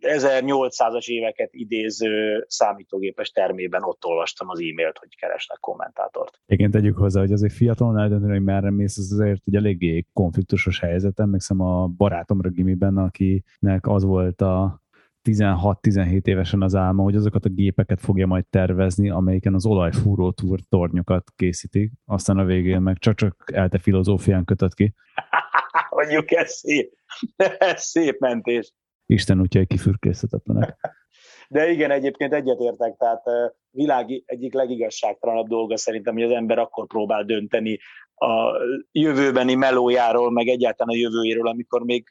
1800-as 0.00 1.08
éveket 1.08 1.48
idéző 1.52 2.44
számítógépes 2.48 3.30
termében 3.30 3.82
ott 3.82 4.04
olvastam 4.04 4.48
az 4.48 4.58
e-mailt, 4.58 4.98
hogy 4.98 5.16
keresnek 5.16 5.58
kommentátort. 5.60 6.40
Igen, 6.46 6.70
tegyük 6.70 6.96
hozzá, 6.96 7.20
hogy 7.20 7.32
azért 7.32 7.52
fiatalon 7.52 7.98
eldönteni, 7.98 8.32
hogy 8.32 8.42
merre 8.42 8.70
mész, 8.70 8.98
az 8.98 9.12
azért 9.12 9.42
egy 9.44 9.54
eléggé 9.54 10.06
konfliktusos 10.12 10.80
helyzet. 10.80 11.20
Emlékszem 11.20 11.60
a 11.60 11.86
barátomra 11.86 12.48
gimiben, 12.48 12.96
akinek 12.96 13.86
az 13.86 14.04
volt 14.04 14.40
a 14.40 14.82
16-17 15.28 16.26
évesen 16.26 16.62
az 16.62 16.74
álma, 16.74 17.02
hogy 17.02 17.16
azokat 17.16 17.44
a 17.44 17.48
gépeket 17.48 18.00
fogja 18.00 18.26
majd 18.26 18.44
tervezni, 18.50 19.10
amelyiken 19.10 19.54
az 19.54 19.66
olajfúró 19.66 20.34
tornyokat 20.68 21.30
készítik, 21.36 21.92
aztán 22.04 22.38
a 22.38 22.44
végén 22.44 22.80
meg 22.80 22.98
csak-csak 22.98 23.50
elte 23.52 23.78
filozófián 23.78 24.44
kötött 24.44 24.74
ki. 24.74 24.94
Mondjuk 26.00 26.30
ez 26.30 26.52
szép. 26.52 26.92
ez 27.58 27.82
szép 27.82 28.18
mentés. 28.18 28.72
Isten 29.06 29.40
útjai 29.40 29.66
kifürkészhetetlenek. 29.66 30.78
De 31.48 31.68
igen, 31.68 31.90
egyébként 31.90 32.32
egyetértek, 32.32 32.96
tehát 32.96 33.22
világ 33.70 34.22
egyik 34.24 34.52
legigazságtalanabb 34.52 35.48
dolga 35.48 35.76
szerintem, 35.76 36.14
hogy 36.14 36.22
az 36.22 36.30
ember 36.30 36.58
akkor 36.58 36.86
próbál 36.86 37.24
dönteni 37.24 37.78
a 38.14 38.60
jövőbeni 38.92 39.54
melójáról, 39.54 40.30
meg 40.30 40.48
egyáltalán 40.48 40.94
a 40.94 40.98
jövőjéről, 40.98 41.48
amikor 41.48 41.84
még 41.84 42.08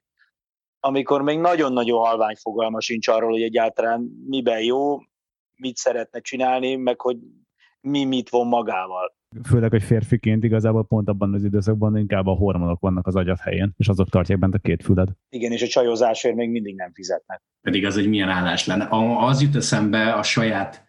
amikor 0.80 1.22
még 1.22 1.40
nagyon-nagyon 1.40 2.06
halvány 2.06 2.36
fogalma 2.36 2.82
sincs 2.82 3.08
arról, 3.08 3.30
hogy 3.32 3.42
egyáltalán 3.42 4.02
miben 4.26 4.62
jó, 4.64 4.98
mit 5.56 5.76
szeretne 5.76 6.20
csinálni, 6.20 6.76
meg 6.76 7.02
hogy 7.02 7.18
mi 7.82 8.04
mit 8.04 8.30
von 8.30 8.48
magával. 8.48 9.18
Főleg, 9.44 9.70
hogy 9.70 9.84
férfiként 9.84 10.44
igazából 10.44 10.86
pont 10.86 11.10
abban 11.10 11.34
az 11.34 11.44
időszakban 11.44 11.98
inkább 11.98 12.28
a 12.28 12.32
hormonok 12.32 12.80
vannak 12.80 13.08
az 13.08 13.16
agyat 13.16 13.40
helyén, 13.40 13.74
és 13.78 13.88
azok 13.88 14.10
tartják 14.10 14.40
bent 14.40 14.54
a 14.54 14.58
két 14.58 14.84
füled. 14.84 15.10
Igen, 15.30 15.52
és 15.52 15.62
a 15.62 15.68
csajozásért 15.68 16.36
még 16.36 16.50
mindig 16.50 16.76
nem 16.76 16.92
fizetnek. 16.94 17.42
Pedig 17.62 17.86
az 17.86 17.98
egy 17.98 18.10
milyen 18.10 18.30
állás 18.30 18.66
lenne. 18.66 18.88
Az 19.18 19.42
jut 19.42 19.56
eszembe 19.56 20.14
a 20.14 20.24
saját 20.24 20.88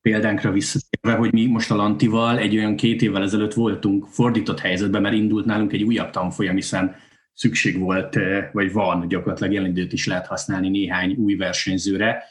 példánkra 0.00 0.50
visszatérve, 0.50 1.18
hogy 1.18 1.32
mi 1.32 1.46
most 1.46 1.70
a 1.70 1.74
Lantival 1.74 2.38
egy 2.38 2.56
olyan 2.56 2.76
két 2.76 3.02
évvel 3.02 3.22
ezelőtt 3.22 3.54
voltunk 3.54 4.06
fordított 4.06 4.60
helyzetben, 4.60 5.02
mert 5.02 5.14
indult 5.14 5.44
nálunk 5.44 5.72
egy 5.72 5.82
újabb 5.82 6.10
tanfolyam, 6.10 6.54
hiszen 6.54 6.94
szükség 7.32 7.78
volt, 7.78 8.16
eh, 8.16 8.48
vagy 8.52 8.72
van, 8.72 9.08
gyakorlatilag 9.08 9.52
jelenidőt 9.52 9.92
is 9.92 10.06
lehet 10.06 10.26
használni 10.26 10.68
néhány 10.68 11.14
új 11.14 11.34
versenyzőre, 11.34 12.24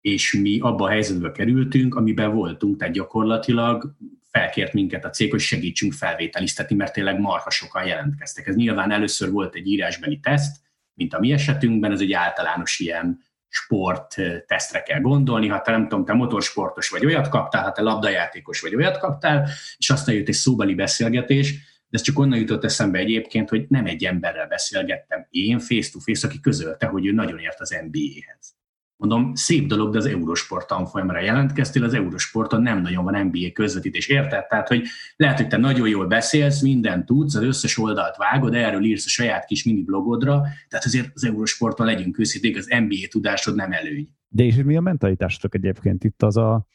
és 0.00 0.34
mi 0.34 0.58
abba 0.60 0.84
a 0.84 0.88
helyzetbe 0.88 1.32
kerültünk, 1.32 1.94
amiben 1.94 2.34
voltunk, 2.34 2.76
tehát 2.76 2.94
gyakorlatilag 2.94 3.96
felkért 4.36 4.72
minket 4.72 5.04
a 5.04 5.10
cég, 5.10 5.30
hogy 5.30 5.40
segítsünk 5.40 5.92
felvételiztetni, 5.92 6.76
mert 6.76 6.92
tényleg 6.92 7.18
marha 7.18 7.50
sokan 7.50 7.86
jelentkeztek. 7.86 8.46
Ez 8.46 8.54
nyilván 8.54 8.92
először 8.92 9.30
volt 9.30 9.54
egy 9.54 9.66
írásbeli 9.66 10.20
teszt, 10.20 10.56
mint 10.94 11.14
a 11.14 11.18
mi 11.18 11.32
esetünkben, 11.32 11.92
ez 11.92 12.00
egy 12.00 12.12
általános 12.12 12.78
ilyen 12.78 13.20
sport 13.48 14.14
tesztre 14.46 14.82
kell 14.82 15.00
gondolni, 15.00 15.48
ha 15.48 15.60
te 15.60 15.70
nem 15.70 15.88
tudom, 15.88 16.04
te 16.04 16.12
motorsportos 16.12 16.88
vagy 16.88 17.06
olyat 17.06 17.28
kaptál, 17.28 17.62
ha 17.62 17.72
te 17.72 17.82
labdajátékos 17.82 18.60
vagy 18.60 18.74
olyat 18.74 18.98
kaptál, 18.98 19.48
és 19.76 19.90
aztán 19.90 20.14
jött 20.14 20.28
egy 20.28 20.34
szóbeli 20.34 20.74
beszélgetés, 20.74 21.52
de 21.88 21.98
ez 21.98 22.00
csak 22.00 22.18
onnan 22.18 22.38
jutott 22.38 22.64
eszembe 22.64 22.98
egyébként, 22.98 23.48
hogy 23.48 23.64
nem 23.68 23.86
egy 23.86 24.04
emberrel 24.04 24.46
beszélgettem 24.46 25.26
én 25.30 25.58
face-to-face, 25.58 26.26
aki 26.26 26.40
közölte, 26.40 26.86
hogy 26.86 27.06
ő 27.06 27.12
nagyon 27.12 27.38
ért 27.38 27.60
az 27.60 27.70
NBA-hez. 27.90 28.55
Mondom, 28.96 29.34
szép 29.34 29.66
dolog, 29.66 29.92
de 29.92 29.98
az 29.98 30.06
Eurosport 30.06 30.66
tanfolyamra 30.66 31.20
jelentkeztél, 31.20 31.84
az 31.84 31.94
Eurosporton 31.94 32.62
nem 32.62 32.82
nagyon 32.82 33.04
van 33.04 33.26
NBA 33.26 33.52
közvetítés, 33.52 34.06
érted? 34.08 34.46
Tehát, 34.46 34.68
hogy 34.68 34.82
lehet, 35.16 35.36
hogy 35.36 35.48
te 35.48 35.56
nagyon 35.56 35.88
jól 35.88 36.06
beszélsz, 36.06 36.62
mindent 36.62 37.06
tudsz, 37.06 37.34
az 37.34 37.42
összes 37.42 37.78
oldalt 37.78 38.16
vágod, 38.16 38.54
erről 38.54 38.84
írsz 38.84 39.06
a 39.06 39.08
saját 39.08 39.44
kis 39.44 39.64
mini 39.64 39.82
blogodra, 39.82 40.42
tehát 40.68 40.84
azért 40.84 41.10
az 41.14 41.24
Eurosporton 41.24 41.86
legyünk 41.86 42.18
őszinték, 42.18 42.56
az 42.56 42.66
NBA 42.66 43.08
tudásod 43.10 43.54
nem 43.54 43.72
előny. 43.72 44.08
De 44.28 44.42
és 44.42 44.54
mi 44.54 44.76
a 44.76 44.80
mentalitásotok 44.80 45.54
egyébként 45.54 46.04
itt 46.04 46.22
az 46.22 46.36
a, 46.36 46.66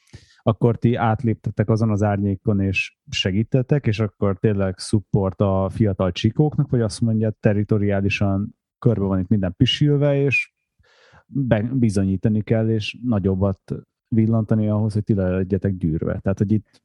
akkor 0.44 0.78
ti 0.78 0.96
átléptetek 0.96 1.70
azon 1.70 1.90
az 1.90 2.04
árnyékon, 2.04 2.62
és 2.62 2.98
segítettek, 3.10 3.88
és 3.88 4.00
akkor 4.00 4.38
tényleg 4.40 4.78
support 4.78 5.42
a 5.42 5.70
fiatal 5.74 6.12
csikóknak, 6.12 6.70
vagy 6.70 6.82
azt 6.82 7.02
mondja, 7.02 7.38
territoriálisan 7.40 8.56
körbe 8.80 9.06
van 9.06 9.20
itt 9.20 9.28
minden 9.28 9.54
pisilve, 9.58 10.24
és 10.24 10.54
bizonyítani 11.74 12.42
kell, 12.42 12.70
és 12.70 12.98
nagyobbat 13.04 13.60
villantani 14.16 14.68
ahhoz, 14.68 14.94
hogy 14.94 15.04
ti 15.04 15.14
le 15.14 15.30
legyetek 15.30 15.78
gyűrve. 15.78 16.20
Tehát, 16.20 16.38
hogy 16.38 16.52
itt 16.52 16.82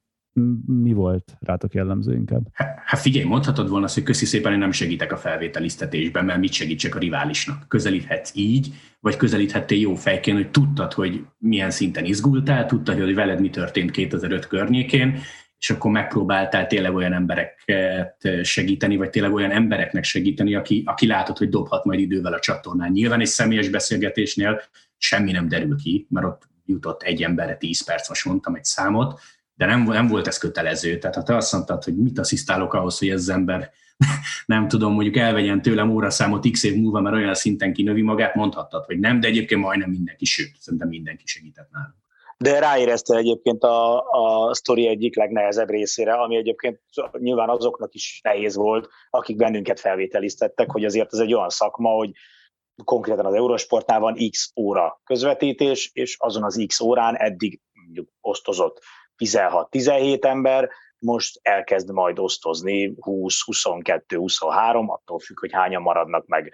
mi 0.67 0.93
volt 0.93 1.37
rátok 1.41 1.75
jellemző 1.75 2.15
inkább? 2.15 2.49
Hát 2.85 3.01
figyelj, 3.01 3.27
mondhatod 3.27 3.69
volna 3.69 3.85
azt, 3.85 3.95
hogy 3.95 4.03
köszi 4.03 4.25
szépen, 4.25 4.51
hogy 4.51 4.61
nem 4.61 4.71
segítek 4.71 5.13
a 5.13 5.17
felvételiztetésben, 5.17 6.25
mert 6.25 6.39
mit 6.41 6.53
segítsek 6.53 6.95
a 6.95 6.99
riválisnak. 6.99 7.69
Közelíthetsz 7.69 8.33
így, 8.35 8.75
vagy 9.01 9.17
közelíthettél 9.17 9.79
jó 9.79 9.95
fejként, 9.95 10.37
hogy 10.37 10.51
tudtad, 10.51 10.93
hogy 10.93 11.27
milyen 11.39 11.71
szinten 11.71 12.05
izgultál, 12.05 12.67
tudtad, 12.67 12.99
hogy 12.99 13.15
veled 13.15 13.41
mi 13.41 13.51
történt 13.51 13.91
2005 13.91 14.47
környékén, 14.47 15.15
és 15.59 15.71
akkor 15.71 15.91
megpróbáltál 15.91 16.67
tényleg 16.67 16.95
olyan 16.95 17.13
embereket 17.13 18.29
segíteni, 18.43 18.97
vagy 18.97 19.11
tényleg 19.11 19.33
olyan 19.33 19.51
embereknek 19.51 20.05
segíteni, 20.05 20.55
aki, 20.55 20.83
aki 20.87 21.07
látod, 21.07 21.39
hogy 21.39 21.49
dobhat 21.49 21.85
majd 21.85 22.01
idővel 22.01 22.33
a 22.33 22.39
csatornán. 22.39 22.91
Nyilván 22.91 23.21
egy 23.21 23.27
személyes 23.27 23.69
beszélgetésnél 23.69 24.63
semmi 24.97 25.33
nem 25.33 25.49
derül 25.49 25.77
ki, 25.77 26.07
mert 26.11 26.27
ott 26.27 26.49
jutott 26.65 27.03
egy 27.03 27.23
emberre 27.23 27.57
10 27.57 27.85
perc, 27.85 28.09
most 28.09 28.25
mondtam 28.25 28.55
egy 28.55 28.65
számot, 28.65 29.21
de 29.55 29.67
nem, 29.67 29.83
nem 29.83 30.07
volt 30.07 30.27
ez 30.27 30.39
kötelező. 30.39 30.99
Tehát 30.99 31.17
ha 31.17 31.23
te 31.23 31.37
azt 31.37 31.53
mondtad, 31.53 31.85
hogy 31.85 31.97
mit 31.97 32.19
asszisztálok 32.19 32.75
ahhoz, 32.75 32.99
hogy 32.99 33.09
ez 33.09 33.21
az 33.21 33.29
ember 33.29 33.71
nem 34.47 34.69
tudom, 34.69 34.93
mondjuk 34.93 35.17
elvegyen 35.17 35.63
tőlem 35.63 35.91
óraszámot 35.91 36.51
x 36.51 36.63
év 36.63 36.77
múlva, 36.77 37.01
mert 37.01 37.17
olyan 37.17 37.35
szinten 37.35 37.73
kinövi 37.73 38.03
magát, 38.03 38.35
mondhattad, 38.35 38.85
hogy 38.85 38.99
nem, 38.99 39.21
de 39.21 39.29
egyébként 39.29 39.61
majdnem 39.61 39.91
mindenki, 39.91 40.25
sőt, 40.25 40.57
szerintem 40.61 40.89
mindenki 40.89 41.27
segített 41.27 41.71
nálunk 41.71 42.06
de 42.39 42.59
ráérezte 42.59 43.17
egyébként 43.17 43.63
a, 43.63 44.11
a 44.11 44.55
sztori 44.55 44.87
egyik 44.87 45.17
legnehezebb 45.17 45.71
részére, 45.71 46.13
ami 46.13 46.37
egyébként 46.37 46.81
nyilván 47.13 47.49
azoknak 47.49 47.95
is 47.95 48.21
nehéz 48.23 48.57
volt, 48.57 48.89
akik 49.11 49.37
bennünket 49.37 49.81
felvételiztettek, 49.81 50.71
hogy 50.71 50.85
azért 50.85 51.13
ez 51.13 51.19
egy 51.19 51.35
olyan 51.35 51.49
szakma, 51.49 51.91
hogy 51.91 52.11
konkrétan 52.85 53.27
az 53.27 53.35
Eurosportnál 53.35 54.01
van 54.01 54.17
x 54.31 54.53
óra 54.57 55.01
közvetítés, 55.05 55.91
és 55.93 56.17
azon 56.19 56.45
az 56.45 56.65
x 56.67 56.81
órán 56.81 57.17
eddig 57.17 57.61
mondjuk 57.73 58.09
osztozott 58.21 58.81
16-17 59.25 60.25
ember, 60.25 60.71
most 61.07 61.39
elkezd 61.43 61.93
majd 61.93 62.19
osztozni 62.19 62.95
20, 63.01 63.45
22, 63.45 64.17
23, 64.17 64.91
attól 64.91 65.19
függ, 65.19 65.41
hogy 65.41 65.53
hányan 65.53 65.83
maradnak 65.83 66.27
meg, 66.27 66.53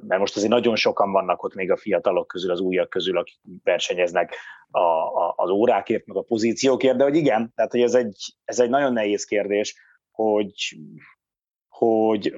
mert 0.00 0.18
most 0.18 0.36
azért 0.36 0.52
nagyon 0.52 0.76
sokan 0.76 1.12
vannak 1.12 1.42
ott 1.42 1.54
még 1.54 1.70
a 1.70 1.76
fiatalok 1.76 2.26
közül, 2.26 2.50
az 2.50 2.60
újak 2.60 2.88
közül, 2.88 3.18
akik 3.18 3.40
versenyeznek 3.62 4.34
a, 4.70 4.78
a, 4.78 5.34
az 5.36 5.50
órákért, 5.50 6.06
meg 6.06 6.16
a 6.16 6.22
pozíciókért, 6.22 6.96
de 6.96 7.04
hogy 7.04 7.16
igen, 7.16 7.52
tehát 7.54 7.70
hogy 7.70 7.80
ez 7.80 7.94
egy, 7.94 8.34
ez 8.44 8.60
egy 8.60 8.70
nagyon 8.70 8.92
nehéz 8.92 9.24
kérdés, 9.24 9.74
hogy, 10.10 10.76
hogy 11.68 12.34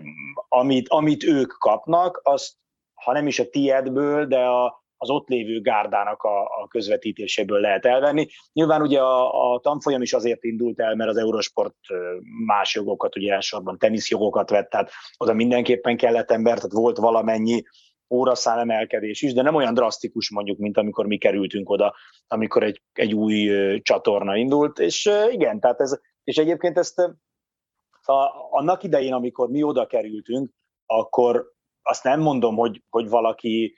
amit, 0.48 0.88
amit 0.88 1.24
ők 1.24 1.52
kapnak, 1.58 2.20
azt 2.22 2.54
ha 2.94 3.12
nem 3.12 3.26
is 3.26 3.38
a 3.38 3.48
tiedből, 3.48 4.26
de 4.26 4.38
a, 4.38 4.84
az 4.96 5.10
ott 5.10 5.28
lévő 5.28 5.60
gárdának 5.60 6.22
a, 6.22 6.42
a 6.42 6.66
közvetítéséből 6.68 7.60
lehet 7.60 7.84
elvenni. 7.86 8.26
Nyilván 8.52 8.82
ugye 8.82 9.00
a, 9.00 9.52
a 9.52 9.60
tanfolyam 9.60 10.02
is 10.02 10.12
azért 10.12 10.44
indult 10.44 10.80
el, 10.80 10.94
mert 10.94 11.10
az 11.10 11.16
Eurosport 11.16 11.76
más 12.46 12.74
jogokat, 12.74 13.16
ugye 13.16 13.32
elsősorban 13.32 13.78
teniszjogokat 13.78 14.50
vett, 14.50 14.70
tehát 14.70 14.90
oda 15.16 15.32
mindenképpen 15.32 15.96
kellett 15.96 16.30
ember, 16.30 16.54
tehát 16.54 16.72
volt 16.72 16.96
valamennyi 16.96 17.62
óraszám 18.08 18.58
emelkedés 18.58 19.22
is, 19.22 19.32
de 19.32 19.42
nem 19.42 19.54
olyan 19.54 19.74
drasztikus 19.74 20.30
mondjuk, 20.30 20.58
mint 20.58 20.76
amikor 20.76 21.06
mi 21.06 21.18
kerültünk 21.18 21.70
oda, 21.70 21.94
amikor 22.26 22.62
egy, 22.62 22.82
egy 22.92 23.14
új 23.14 23.50
csatorna 23.82 24.36
indult, 24.36 24.78
és 24.78 25.10
igen, 25.30 25.60
tehát 25.60 25.80
ez, 25.80 26.00
és 26.24 26.36
egyébként 26.36 26.78
ezt 26.78 26.98
a, 26.98 28.30
annak 28.50 28.82
idején, 28.82 29.12
amikor 29.12 29.48
mi 29.48 29.62
oda 29.62 29.86
kerültünk, 29.86 30.50
akkor 30.86 31.54
azt 31.82 32.04
nem 32.04 32.20
mondom, 32.20 32.56
hogy, 32.56 32.82
hogy 32.88 33.08
valaki 33.08 33.74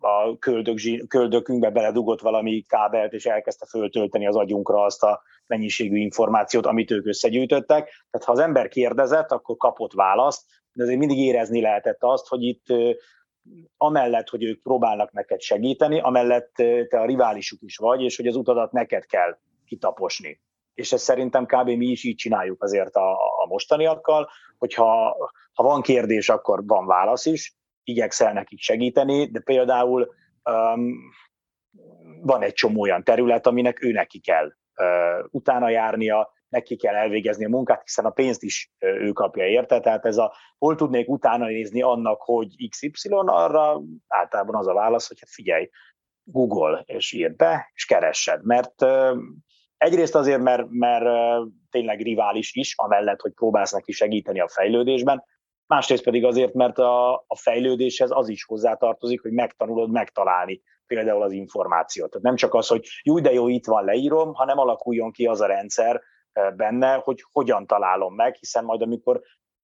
a 0.00 0.38
köldök, 0.38 0.78
köldökünkbe 1.08 1.70
beledugott 1.70 2.20
valami 2.20 2.64
kábelt, 2.68 3.12
és 3.12 3.26
elkezdte 3.26 3.66
föltölteni 3.66 4.26
az 4.26 4.36
agyunkra 4.36 4.82
azt 4.82 5.02
a 5.02 5.22
mennyiségű 5.46 5.96
információt, 5.96 6.66
amit 6.66 6.90
ők 6.90 7.06
összegyűjtöttek. 7.06 7.84
Tehát 8.10 8.26
ha 8.26 8.32
az 8.32 8.38
ember 8.38 8.68
kérdezett, 8.68 9.32
akkor 9.32 9.56
kapott 9.56 9.92
választ, 9.92 10.44
de 10.72 10.82
azért 10.82 10.98
mindig 10.98 11.18
érezni 11.18 11.60
lehetett 11.60 12.02
azt, 12.02 12.28
hogy 12.28 12.42
itt 12.42 12.64
amellett, 13.76 14.28
hogy 14.28 14.44
ők 14.44 14.62
próbálnak 14.62 15.12
neked 15.12 15.40
segíteni, 15.40 16.00
amellett 16.00 16.52
te 16.88 17.00
a 17.00 17.06
riválisuk 17.06 17.62
is 17.62 17.76
vagy, 17.76 18.02
és 18.02 18.16
hogy 18.16 18.26
az 18.26 18.36
utadat 18.36 18.72
neked 18.72 19.06
kell 19.06 19.38
kitaposni. 19.66 20.40
És 20.74 20.92
ezt 20.92 21.04
szerintem 21.04 21.46
kb. 21.46 21.66
mi 21.68 21.86
is 21.86 22.04
így 22.04 22.14
csináljuk 22.14 22.62
azért 22.62 22.94
a, 22.94 23.12
a 23.12 23.46
mostaniakkal, 23.48 24.28
hogyha 24.58 25.16
ha 25.52 25.62
van 25.62 25.82
kérdés, 25.82 26.28
akkor 26.28 26.66
van 26.66 26.86
válasz 26.86 27.26
is, 27.26 27.57
igyekszel 27.88 28.32
nekik 28.32 28.60
segíteni, 28.60 29.30
de 29.30 29.40
például 29.40 30.14
um, 30.50 30.94
van 32.22 32.42
egy 32.42 32.52
csomó 32.52 32.80
olyan 32.80 33.04
terület, 33.04 33.46
aminek 33.46 33.82
ő 33.82 33.92
neki 33.92 34.20
kell 34.20 34.46
uh, 34.46 35.24
utána 35.30 35.68
járnia, 35.68 36.36
neki 36.48 36.76
kell 36.76 36.94
elvégezni 36.94 37.44
a 37.44 37.48
munkát, 37.48 37.82
hiszen 37.82 38.04
a 38.04 38.10
pénzt 38.10 38.42
is 38.42 38.72
ő 38.78 39.12
kapja 39.12 39.46
érte, 39.46 39.80
tehát 39.80 40.04
ez 40.04 40.16
a 40.16 40.32
hol 40.58 40.74
tudnék 40.74 41.08
utána 41.08 41.46
nézni 41.46 41.82
annak, 41.82 42.20
hogy 42.20 42.68
XY, 42.68 43.08
arra 43.10 43.80
általában 44.06 44.54
az 44.54 44.66
a 44.66 44.74
válasz, 44.74 45.08
hogy 45.08 45.20
hát 45.20 45.30
figyelj, 45.30 45.68
Google, 46.22 46.82
és 46.86 47.12
írd 47.12 47.36
be, 47.36 47.70
és 47.74 47.84
keressed, 47.84 48.44
mert 48.44 48.82
uh, 48.82 49.18
egyrészt 49.76 50.14
azért, 50.14 50.40
mert, 50.40 50.66
mert 50.68 51.04
uh, 51.04 51.48
tényleg 51.70 52.00
rivális 52.00 52.54
is, 52.54 52.74
amellett, 52.76 53.20
hogy 53.20 53.32
próbálsz 53.32 53.72
neki 53.72 53.92
segíteni 53.92 54.40
a 54.40 54.48
fejlődésben, 54.48 55.24
másrészt 55.68 56.04
pedig 56.04 56.24
azért, 56.24 56.54
mert 56.54 56.78
a, 56.78 57.14
a 57.14 57.36
fejlődéshez 57.36 58.10
az 58.10 58.28
is 58.28 58.44
hozzátartozik, 58.44 59.20
hogy 59.20 59.32
megtanulod 59.32 59.90
megtalálni 59.90 60.62
például 60.86 61.22
az 61.22 61.32
információt. 61.32 62.10
Tehát 62.10 62.26
nem 62.26 62.36
csak 62.36 62.54
az, 62.54 62.68
hogy 62.68 62.86
jó, 63.02 63.20
de 63.20 63.32
jó, 63.32 63.48
itt 63.48 63.66
van, 63.66 63.84
leírom, 63.84 64.34
hanem 64.34 64.58
alakuljon 64.58 65.12
ki 65.12 65.26
az 65.26 65.40
a 65.40 65.46
rendszer 65.46 66.02
benne, 66.56 66.94
hogy 66.94 67.24
hogyan 67.32 67.66
találom 67.66 68.14
meg, 68.14 68.34
hiszen 68.34 68.64
majd 68.64 68.82
amikor 68.82 69.22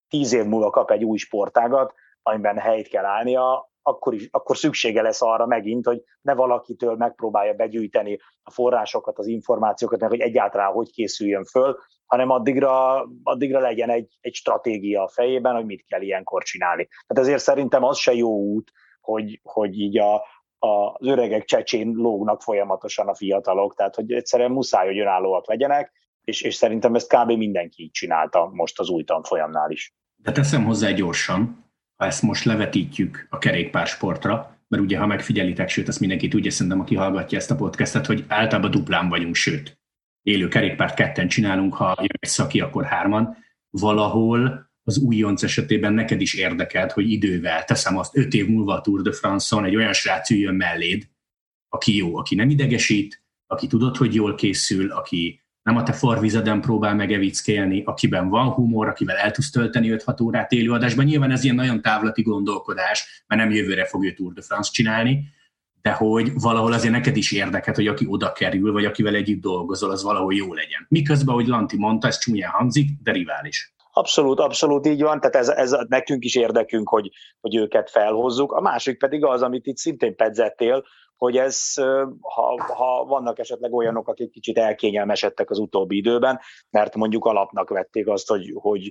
tíz 0.09 0.33
év 0.33 0.45
múlva 0.45 0.71
kap 0.71 0.91
egy 0.91 1.05
új 1.05 1.17
sportágat, 1.17 1.95
amiben 2.23 2.59
helyt 2.59 2.89
kell 2.89 3.05
állnia, 3.05 3.73
akkor, 3.83 4.15
is, 4.15 4.29
akkor 4.31 4.57
szüksége 4.57 5.03
lesz 5.03 5.23
arra 5.23 5.47
megint, 5.47 5.87
hogy 5.87 6.03
ne 6.21 6.35
valakitől 6.35 6.97
megpróbálja 6.97 7.55
begyűjteni 7.55 8.19
a 8.43 8.51
forrásokat, 8.51 9.19
az 9.19 9.27
információkat, 9.27 10.01
meg 10.01 10.09
hogy 10.09 10.21
egyáltalán 10.21 10.73
hogy 10.73 10.91
készüljön 10.91 11.45
föl, 11.45 11.79
hanem 12.07 12.31
addigra, 12.31 13.07
addigra 13.23 13.61
legyen 13.61 13.91
egy, 13.91 14.17
egy 14.21 14.35
stratégia 14.35 15.03
a 15.03 15.09
fejében, 15.09 15.55
hogy 15.55 15.65
mit 15.65 15.85
kell 15.89 16.01
ilyenkor 16.01 16.43
csinálni. 16.43 16.89
Tehát 17.07 17.25
ezért 17.25 17.43
szerintem 17.43 17.85
az 17.85 17.99
se 17.99 18.15
jó 18.15 18.31
út, 18.31 18.73
hogy, 19.01 19.41
hogy 19.43 19.79
így 19.79 19.99
a, 19.99 20.15
az 20.59 21.09
öregek 21.09 21.45
csecsén 21.45 21.93
lógnak 21.97 22.43
folyamatosan 22.43 23.09
a 23.09 23.15
fiatalok, 23.15 23.75
tehát 23.75 23.95
hogy 23.95 24.13
egyszerűen 24.13 24.51
muszáj, 24.51 24.87
hogy 24.87 24.99
önállóak 24.99 25.49
legyenek, 25.49 25.93
és, 26.25 26.43
és 26.43 26.55
szerintem 26.55 26.95
ezt 26.95 27.15
kb. 27.15 27.31
mindenki 27.31 27.83
így 27.83 27.91
csinálta 27.91 28.51
most 28.53 28.79
az 28.79 28.89
új 28.89 29.05
tanfolyamnál 29.05 29.71
is. 29.71 29.95
De 30.17 30.33
teszem 30.33 30.65
hozzá 30.65 30.91
gyorsan, 30.91 31.65
ha 31.97 32.05
ezt 32.05 32.23
most 32.23 32.45
levetítjük 32.45 33.27
a 33.31 33.39
kerékpársportra, 33.39 34.59
mert 34.69 34.83
ugye, 34.83 34.99
ha 34.99 35.07
megfigyelitek, 35.07 35.69
sőt, 35.69 35.89
ezt 35.89 36.01
mindenki 36.01 36.29
tudja, 36.29 36.51
szerintem, 36.51 36.81
aki 36.81 36.95
hallgatja 36.95 37.39
ezt 37.39 37.51
a 37.51 37.57
podcastet, 37.57 38.07
hogy 38.07 38.25
általában 38.29 38.71
duplán 38.71 39.09
vagyunk, 39.09 39.35
sőt, 39.35 39.79
élő 40.25 40.49
kerékpárt 40.49 40.95
ketten 40.95 41.28
csinálunk, 41.28 41.75
ha 41.75 41.95
jön 41.99 42.19
egy 42.21 42.28
szaki, 42.28 42.61
akkor 42.61 42.85
hárman. 42.85 43.37
Valahol 43.71 44.71
az 44.83 44.99
újonc 44.99 45.43
esetében 45.43 45.93
neked 45.93 46.21
is 46.21 46.35
érdekelt, 46.35 46.93
hogy 46.93 47.11
idővel, 47.11 47.64
teszem 47.64 47.99
azt, 47.99 48.16
öt 48.16 48.35
év 48.35 48.49
múlva 48.49 48.75
a 48.75 48.81
Tour 48.81 49.02
de 49.02 49.12
France-on 49.12 49.64
egy 49.64 49.76
olyan 49.76 49.93
srác 49.93 50.31
üljön 50.31 50.54
melléd, 50.54 51.09
aki 51.69 51.97
jó, 51.97 52.16
aki 52.16 52.35
nem 52.35 52.50
idegesít, 52.50 53.23
aki 53.47 53.66
tudod, 53.66 53.97
hogy 53.97 54.14
jól 54.14 54.35
készül, 54.35 54.90
aki 54.90 55.40
nem 55.62 55.76
a 55.76 55.83
te 55.83 55.93
farvizeden 55.93 56.61
próbál 56.61 56.95
megevickélni, 56.95 57.83
akiben 57.85 58.28
van 58.28 58.49
humor, 58.49 58.88
akivel 58.88 59.16
el 59.16 59.31
tudsz 59.31 59.50
tölteni 59.50 59.97
5-6 59.97 60.23
órát 60.23 60.52
élőadásban. 60.52 61.04
Nyilván 61.04 61.31
ez 61.31 61.45
ilyen 61.45 61.57
nagyon 61.57 61.83
távlati 61.83 62.23
gondolkodás, 62.23 63.25
mert 63.26 63.40
nem 63.43 63.50
jövőre 63.50 63.85
fog 63.87 64.04
ő 64.04 64.12
Tour 64.12 64.33
de 64.33 64.43
France 64.43 64.71
csinálni, 64.73 65.25
de 65.85 65.93
hogy 65.93 66.33
valahol 66.35 66.73
azért 66.73 66.93
neked 66.93 67.17
is 67.17 67.33
érdeket, 67.33 67.75
hogy 67.75 67.87
aki 67.87 68.07
oda 68.09 68.33
kerül, 68.33 68.73
vagy 68.73 68.85
akivel 68.85 69.14
együtt 69.14 69.41
dolgozol, 69.41 69.91
az 69.91 70.03
valahol 70.03 70.35
jó 70.35 70.55
legyen. 70.55 70.87
Miközben, 70.88 71.35
hogy 71.35 71.47
Lanti 71.47 71.76
mondta, 71.79 72.07
ez 72.07 72.19
csúnyán 72.19 72.50
hangzik, 72.50 72.88
de 73.03 73.12
rivális. 73.12 73.75
Abszolút, 73.93 74.41
abszolút 74.41 74.87
így 74.87 75.03
van, 75.03 75.21
tehát 75.21 75.37
ez, 75.37 75.49
ez 75.49 75.76
nekünk 75.88 76.25
is 76.25 76.35
érdekünk, 76.35 76.88
hogy, 76.88 77.11
hogy 77.41 77.57
őket 77.57 77.91
felhozzuk. 77.91 78.53
A 78.53 78.61
másik 78.61 78.99
pedig 78.99 79.25
az, 79.25 79.43
amit 79.43 79.67
itt 79.67 79.76
szintén 79.76 80.17
pedzettél, 80.17 80.85
hogy 81.17 81.37
ez, 81.37 81.75
ha, 82.21 82.62
ha 82.75 83.05
vannak 83.05 83.38
esetleg 83.38 83.73
olyanok, 83.73 84.09
akik 84.09 84.31
kicsit 84.31 84.59
elkényelmesedtek 84.59 85.50
az 85.50 85.59
utóbbi 85.59 85.97
időben, 85.97 86.41
mert 86.71 86.95
mondjuk 86.95 87.25
alapnak 87.25 87.69
vették 87.69 88.09
azt, 88.09 88.29
hogy, 88.29 88.50
hogy 88.55 88.91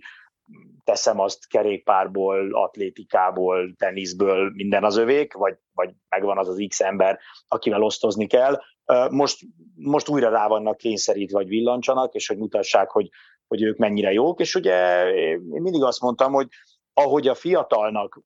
teszem 0.83 1.19
azt 1.19 1.47
kerékpárból, 1.47 2.53
atlétikából, 2.53 3.73
teniszből 3.77 4.51
minden 4.53 4.83
az 4.83 4.97
övék, 4.97 5.33
vagy, 5.33 5.57
vagy 5.73 5.93
megvan 6.09 6.37
az 6.37 6.47
az 6.47 6.65
X 6.67 6.79
ember, 6.79 7.19
akivel 7.47 7.83
osztozni 7.83 8.27
kell. 8.27 8.59
Most, 9.09 9.39
most 9.75 10.09
újra 10.09 10.29
rá 10.29 10.47
vannak 10.47 10.77
kényszerítve, 10.77 11.37
vagy 11.37 11.47
villancsanak, 11.47 12.13
és 12.13 12.27
hogy 12.27 12.37
mutassák, 12.37 12.89
hogy, 12.89 13.09
hogy 13.47 13.61
ők 13.61 13.77
mennyire 13.77 14.11
jók, 14.11 14.39
és 14.39 14.55
ugye 14.55 15.07
én 15.13 15.61
mindig 15.61 15.83
azt 15.83 16.01
mondtam, 16.01 16.33
hogy 16.33 16.47
ahogy 16.93 17.27
a 17.27 17.35
fiatalnak, 17.35 18.21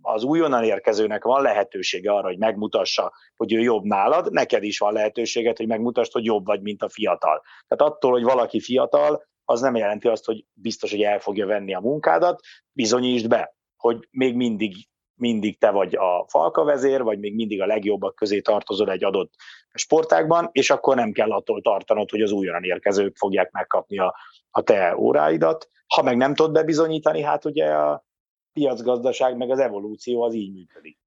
az 0.00 0.22
újonnan 0.22 0.64
érkezőnek 0.64 1.24
van 1.24 1.42
lehetősége 1.42 2.12
arra, 2.12 2.26
hogy 2.26 2.38
megmutassa, 2.38 3.12
hogy 3.36 3.52
ő 3.52 3.60
jobb 3.60 3.84
nálad, 3.84 4.32
neked 4.32 4.62
is 4.62 4.78
van 4.78 4.92
lehetőséged, 4.92 5.56
hogy 5.56 5.66
megmutasd, 5.66 6.12
hogy 6.12 6.24
jobb 6.24 6.46
vagy, 6.46 6.62
mint 6.62 6.82
a 6.82 6.88
fiatal. 6.88 7.42
Tehát 7.66 7.92
attól, 7.92 8.10
hogy 8.10 8.22
valaki 8.22 8.60
fiatal, 8.60 9.26
az 9.50 9.60
nem 9.60 9.76
jelenti 9.76 10.08
azt, 10.08 10.24
hogy 10.24 10.44
biztos, 10.52 10.90
hogy 10.90 11.02
el 11.02 11.18
fogja 11.18 11.46
venni 11.46 11.74
a 11.74 11.80
munkádat, 11.80 12.40
bizonyítsd 12.72 13.28
be, 13.28 13.56
hogy 13.76 14.08
még 14.10 14.34
mindig, 14.34 14.74
mindig 15.14 15.58
te 15.58 15.70
vagy 15.70 15.94
a 15.96 16.26
falka 16.28 16.64
vezér, 16.64 17.02
vagy 17.02 17.18
még 17.18 17.34
mindig 17.34 17.60
a 17.62 17.66
legjobbak 17.66 18.14
közé 18.14 18.40
tartozol 18.40 18.90
egy 18.90 19.04
adott 19.04 19.32
sportágban, 19.72 20.48
és 20.52 20.70
akkor 20.70 20.96
nem 20.96 21.12
kell 21.12 21.30
attól 21.30 21.62
tartanod, 21.62 22.10
hogy 22.10 22.20
az 22.20 22.32
újonnan 22.32 22.64
érkezők 22.64 23.16
fogják 23.16 23.50
megkapni 23.50 23.98
a, 23.98 24.14
a 24.50 24.62
te 24.62 24.96
óráidat. 24.96 25.68
Ha 25.94 26.02
meg 26.02 26.16
nem 26.16 26.34
tudod 26.34 26.52
bebizonyítani, 26.52 27.22
hát 27.22 27.44
ugye 27.44 27.66
a 27.74 28.04
piacgazdaság 28.52 29.36
meg 29.36 29.50
az 29.50 29.58
evolúció 29.58 30.22
az 30.22 30.34
így 30.34 30.52
működik. 30.52 30.98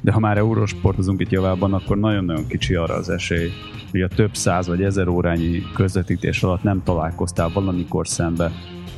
De 0.00 0.12
ha 0.12 0.18
már 0.18 0.36
eurósportozunk 0.36 1.20
itt 1.20 1.30
javában, 1.30 1.74
akkor 1.74 1.98
nagyon-nagyon 1.98 2.46
kicsi 2.46 2.74
arra 2.74 2.94
az 2.94 3.10
esély, 3.10 3.50
hogy 3.90 4.00
a 4.00 4.08
több 4.08 4.34
száz 4.34 4.66
vagy 4.66 4.82
ezer 4.82 5.08
órányi 5.08 5.62
közvetítés 5.74 6.42
alatt 6.42 6.62
nem 6.62 6.82
találkoztál 6.82 7.50
valamikor 7.54 8.08
szembe 8.08 8.50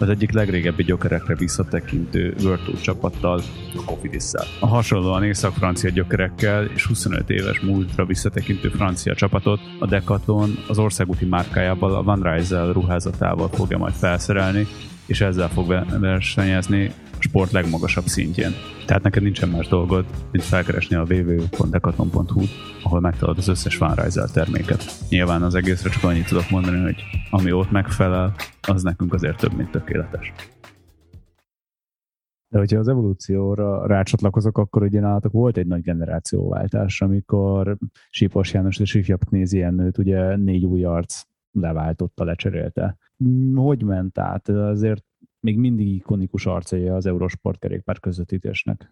az 0.03 0.09
egyik 0.09 0.33
legrégebbi 0.33 0.83
gyökerekre 0.83 1.35
visszatekintő 1.35 2.35
Tour 2.35 2.59
csapattal, 2.81 3.43
a 3.77 3.83
Cofidis-szel. 3.85 4.45
A 4.61 4.67
hasonlóan 4.67 5.25
észak-francia 5.25 5.91
gyökerekkel 5.91 6.65
és 6.65 6.87
25 6.87 7.31
éves 7.31 7.61
múltra 7.61 8.05
visszatekintő 8.05 8.69
francia 8.69 9.15
csapatot 9.15 9.61
a 9.79 9.87
Decathlon 9.87 10.51
az 10.69 10.79
országúti 10.79 11.25
márkájával, 11.25 11.95
a 11.95 12.03
Van 12.03 12.23
Rysel 12.23 12.73
ruházatával 12.73 13.49
fogja 13.49 13.79
majd 13.79 13.95
felszerelni, 13.95 14.67
és 15.12 15.20
ezzel 15.20 15.48
fog 15.48 15.66
versenyezni 16.01 16.87
a 16.87 17.22
sport 17.22 17.53
legmagasabb 17.53 18.05
szintjén. 18.05 18.53
Tehát 18.87 19.03
neked 19.03 19.22
nincsen 19.22 19.48
más 19.48 19.68
dolgod, 19.68 20.05
mint 20.31 20.44
felkeresni 20.44 20.96
a 20.96 21.07
www.decathlon.hu, 21.09 22.42
ahol 22.83 23.01
megtalálod 23.01 23.38
az 23.38 23.48
összes 23.48 23.77
Van 23.79 23.98
terméket. 24.33 24.85
Nyilván 25.09 25.42
az 25.42 25.55
egészre 25.55 25.90
csak 25.90 26.05
annyit 26.05 26.27
tudok 26.27 26.51
mondani, 26.51 26.83
hogy 26.83 26.96
ami 27.31 27.53
ott 27.53 27.70
megfelel, 27.70 28.35
az 28.68 28.83
nekünk 28.83 29.14
azért 29.14 29.37
több, 29.37 29.53
mint 29.53 29.70
tökéletes. 29.70 30.33
De 32.48 32.59
hogyha 32.59 32.79
az 32.79 32.88
evolúcióra 32.88 33.87
rácsatlakozok, 33.87 34.59
akkor 34.59 34.83
ugye 34.83 35.01
nálatok 35.01 35.33
volt 35.33 35.57
egy 35.57 35.66
nagy 35.66 35.83
generációváltás, 35.83 37.03
amikor 37.03 37.77
Sípos 38.11 38.53
János 38.53 38.79
és 38.79 38.94
Ifjabb 38.94 39.25
Knézi 39.25 39.62
Ennőt 39.62 39.98
ugye 39.98 40.37
négy 40.37 40.64
új 40.64 40.85
arc 40.85 41.22
leváltotta, 41.53 42.25
lecserélte. 42.25 42.96
Hogy 43.54 43.82
ment 43.82 44.18
át? 44.18 44.48
Azért 44.48 45.04
még 45.40 45.56
mindig 45.56 45.94
ikonikus 45.94 46.46
arcai 46.46 46.88
az 46.88 47.06
Eurosport 47.06 47.58
kerékpár 47.58 48.00
közvetítésnek. 48.00 48.90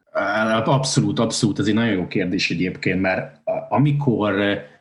Abszolút, 0.64 1.18
abszolút. 1.18 1.58
Ez 1.58 1.66
egy 1.66 1.74
nagyon 1.74 1.92
jó 1.92 2.06
kérdés 2.06 2.50
egyébként, 2.50 3.00
mert 3.00 3.40
amikor 3.68 4.34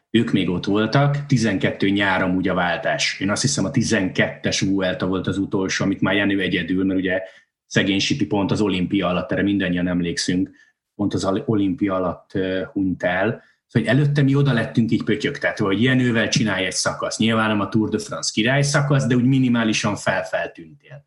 ők 0.10 0.32
még 0.32 0.50
ott 0.50 0.66
voltak, 0.66 1.26
12 1.26 1.90
nyár 1.90 2.22
amúgy 2.22 2.48
a 2.48 2.54
váltás. 2.54 3.20
Én 3.20 3.30
azt 3.30 3.42
hiszem 3.42 3.66
a 3.66 3.72
12-es 3.72 4.68
Vuelta 4.70 5.08
volt 5.08 5.28
az 5.28 5.38
utolsó, 5.38 5.86
amit 5.86 6.02
már 6.02 6.16
Jenő 6.16 6.40
egyedül, 6.40 6.86
mert 6.86 7.00
ugye 7.00 7.22
szegény 7.66 8.00
Sipi 8.00 8.26
pont 8.26 8.52
az 8.52 8.62
olimpia 8.62 9.08
alatt, 9.08 9.32
erre 9.32 9.42
mindannyian 9.42 9.88
emlékszünk, 9.88 10.50
pont 10.96 11.14
az 11.14 11.32
olimpia 11.46 11.96
alatt 11.96 12.32
hunyt 12.72 13.04
el. 13.04 13.42
Szóval 13.70 13.90
hogy 13.90 13.98
előtte 13.98 14.22
mi 14.22 14.36
oda 14.36 14.54
lettünk 14.54 14.92
így 14.92 15.04
pötyögtetve, 15.04 15.66
hogy 15.66 15.84
Jenővel 15.84 16.28
csinálj 16.28 16.66
egy 16.66 16.72
szakasz. 16.72 17.18
Nyilván 17.18 17.48
nem 17.48 17.60
a 17.60 17.70
Tour 17.70 17.90
de 17.90 18.00
France 18.00 18.32
király 18.34 18.62
szakasz, 18.62 19.06
de 19.06 19.16
úgy 19.16 19.26
minimálisan 19.26 19.96
felfeltűntél. 19.96 21.06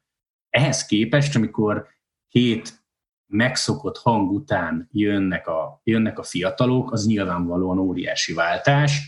Ehhez 0.50 0.86
képest, 0.86 1.36
amikor 1.36 1.86
két 2.28 2.82
megszokott 3.26 3.98
hang 3.98 4.32
után 4.32 4.88
jönnek 4.92 5.46
a, 5.46 5.80
jönnek 5.84 6.18
a 6.18 6.22
fiatalok, 6.22 6.92
az 6.92 7.06
nyilvánvalóan 7.06 7.78
óriási 7.78 8.32
váltás. 8.32 9.00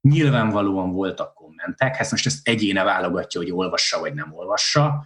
Nyilvánvalóan 0.00 0.92
voltak 0.92 1.34
kommentek, 1.34 1.96
hát 1.96 2.10
most 2.10 2.26
ezt 2.26 2.48
egyéne 2.48 2.84
válogatja, 2.84 3.40
hogy 3.40 3.52
olvassa 3.52 4.00
vagy 4.00 4.14
nem 4.14 4.32
olvassa. 4.32 5.04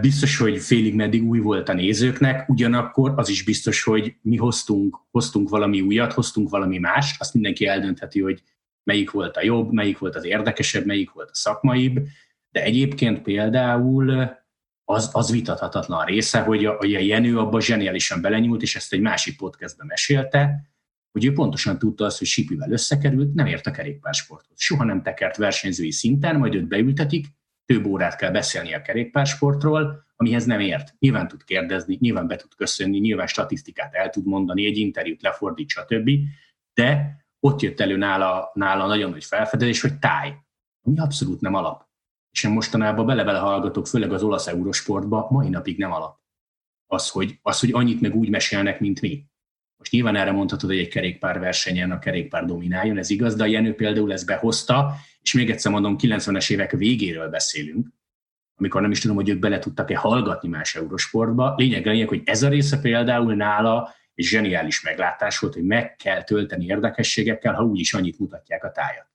Biztos, 0.00 0.38
hogy 0.38 0.58
félig 0.58 0.94
meddig 0.94 1.24
új 1.24 1.38
volt 1.38 1.68
a 1.68 1.72
nézőknek, 1.72 2.48
ugyanakkor 2.48 3.12
az 3.16 3.28
is 3.28 3.44
biztos, 3.44 3.82
hogy 3.82 4.14
mi 4.22 4.36
hoztunk, 4.36 4.98
hoztunk 5.10 5.48
valami 5.48 5.80
újat, 5.80 6.12
hoztunk 6.12 6.50
valami 6.50 6.78
mást, 6.78 7.20
azt 7.20 7.34
mindenki 7.34 7.66
eldöntheti, 7.66 8.20
hogy 8.20 8.42
melyik 8.82 9.10
volt 9.10 9.36
a 9.36 9.44
jobb, 9.44 9.72
melyik 9.72 9.98
volt 9.98 10.16
az 10.16 10.24
érdekesebb, 10.24 10.84
melyik 10.84 11.10
volt 11.10 11.30
a 11.30 11.34
szakmaibb, 11.34 12.06
de 12.50 12.62
egyébként 12.62 13.22
például 13.22 14.36
az, 14.84 15.10
az 15.12 15.30
vitathatatlan 15.30 16.04
része, 16.04 16.40
hogy 16.40 16.64
a, 16.64 16.78
a 16.78 16.86
Jenő 16.86 17.38
abban 17.38 17.60
zseniálisan 17.60 18.20
belenyúlt, 18.20 18.62
és 18.62 18.76
ezt 18.76 18.92
egy 18.92 19.00
másik 19.00 19.36
podcastben 19.36 19.86
mesélte, 19.86 20.70
hogy 21.12 21.24
ő 21.24 21.32
pontosan 21.32 21.78
tudta 21.78 22.04
azt, 22.04 22.18
hogy 22.18 22.26
Sipivel 22.26 22.70
összekerült, 22.70 23.34
nem 23.34 23.46
ért 23.46 23.66
a 23.66 23.70
kerékpársporthoz. 23.70 24.60
Soha 24.60 24.84
nem 24.84 25.02
tekert 25.02 25.36
versenyzői 25.36 25.90
szinten, 25.90 26.36
majd 26.36 26.54
őt 26.54 26.68
beültetik, 26.68 27.26
több 27.72 27.86
órát 27.86 28.16
kell 28.16 28.30
beszélni 28.30 28.74
a 28.74 28.82
kerékpársportról, 28.82 30.04
amihez 30.16 30.44
nem 30.44 30.60
ért. 30.60 30.94
Nyilván 30.98 31.28
tud 31.28 31.44
kérdezni, 31.44 31.96
nyilván 32.00 32.26
be 32.26 32.36
tud 32.36 32.54
köszönni, 32.54 32.98
nyilván 32.98 33.26
statisztikát 33.26 33.94
el 33.94 34.10
tud 34.10 34.26
mondani, 34.26 34.66
egy 34.66 34.78
interjút 34.78 35.22
lefordít, 35.22 35.68
stb. 35.68 36.10
De 36.74 37.16
ott 37.40 37.60
jött 37.60 37.80
elő 37.80 37.96
nála, 37.96 38.50
nála 38.54 38.86
nagyon 38.86 39.10
nagy 39.10 39.24
felfedezés, 39.24 39.80
hogy 39.80 39.98
táj, 39.98 40.34
ami 40.82 40.98
abszolút 40.98 41.40
nem 41.40 41.54
alap 41.54 41.88
és 42.38 42.44
én 42.44 42.50
mostanában 42.50 43.06
bele-bele 43.06 43.38
hallgatok, 43.38 43.86
főleg 43.86 44.12
az 44.12 44.22
olasz 44.22 44.46
eurósportba, 44.46 45.26
mai 45.30 45.48
napig 45.48 45.78
nem 45.78 45.92
alap. 45.92 46.18
Az 46.86 47.10
hogy, 47.10 47.38
az, 47.42 47.60
hogy 47.60 47.72
annyit 47.72 48.00
meg 48.00 48.14
úgy 48.14 48.28
mesélnek, 48.28 48.80
mint 48.80 49.00
mi. 49.00 49.24
Most 49.78 49.92
nyilván 49.92 50.16
erre 50.16 50.32
mondhatod, 50.32 50.70
hogy 50.70 50.78
egy 50.78 50.88
kerékpár 50.88 51.38
versenyen 51.38 51.90
a 51.90 51.98
kerékpár 51.98 52.44
domináljon, 52.44 52.98
ez 52.98 53.10
igaz, 53.10 53.34
de 53.34 53.42
a 53.42 53.46
Jenő 53.46 53.74
például 53.74 54.12
ezt 54.12 54.26
behozta, 54.26 54.94
és 55.22 55.34
még 55.34 55.50
egyszer 55.50 55.72
mondom, 55.72 55.96
90-es 55.98 56.52
évek 56.52 56.70
végéről 56.70 57.28
beszélünk, 57.28 57.86
amikor 58.56 58.80
nem 58.80 58.90
is 58.90 59.00
tudom, 59.00 59.16
hogy 59.16 59.28
ők 59.28 59.38
bele 59.38 59.58
tudtak-e 59.58 59.96
hallgatni 59.96 60.48
más 60.48 60.74
Eurosportba. 60.74 61.54
Lényeg 61.56 61.86
lényeg, 61.86 62.08
hogy 62.08 62.22
ez 62.24 62.42
a 62.42 62.48
része 62.48 62.80
például 62.80 63.34
nála 63.34 63.94
egy 64.14 64.24
zseniális 64.24 64.82
meglátás 64.82 65.38
volt, 65.38 65.54
hogy 65.54 65.64
meg 65.64 65.96
kell 65.96 66.22
tölteni 66.24 66.64
érdekességekkel, 66.64 67.54
ha 67.54 67.64
úgyis 67.64 67.94
annyit 67.94 68.18
mutatják 68.18 68.64
a 68.64 68.70
tájat. 68.70 69.06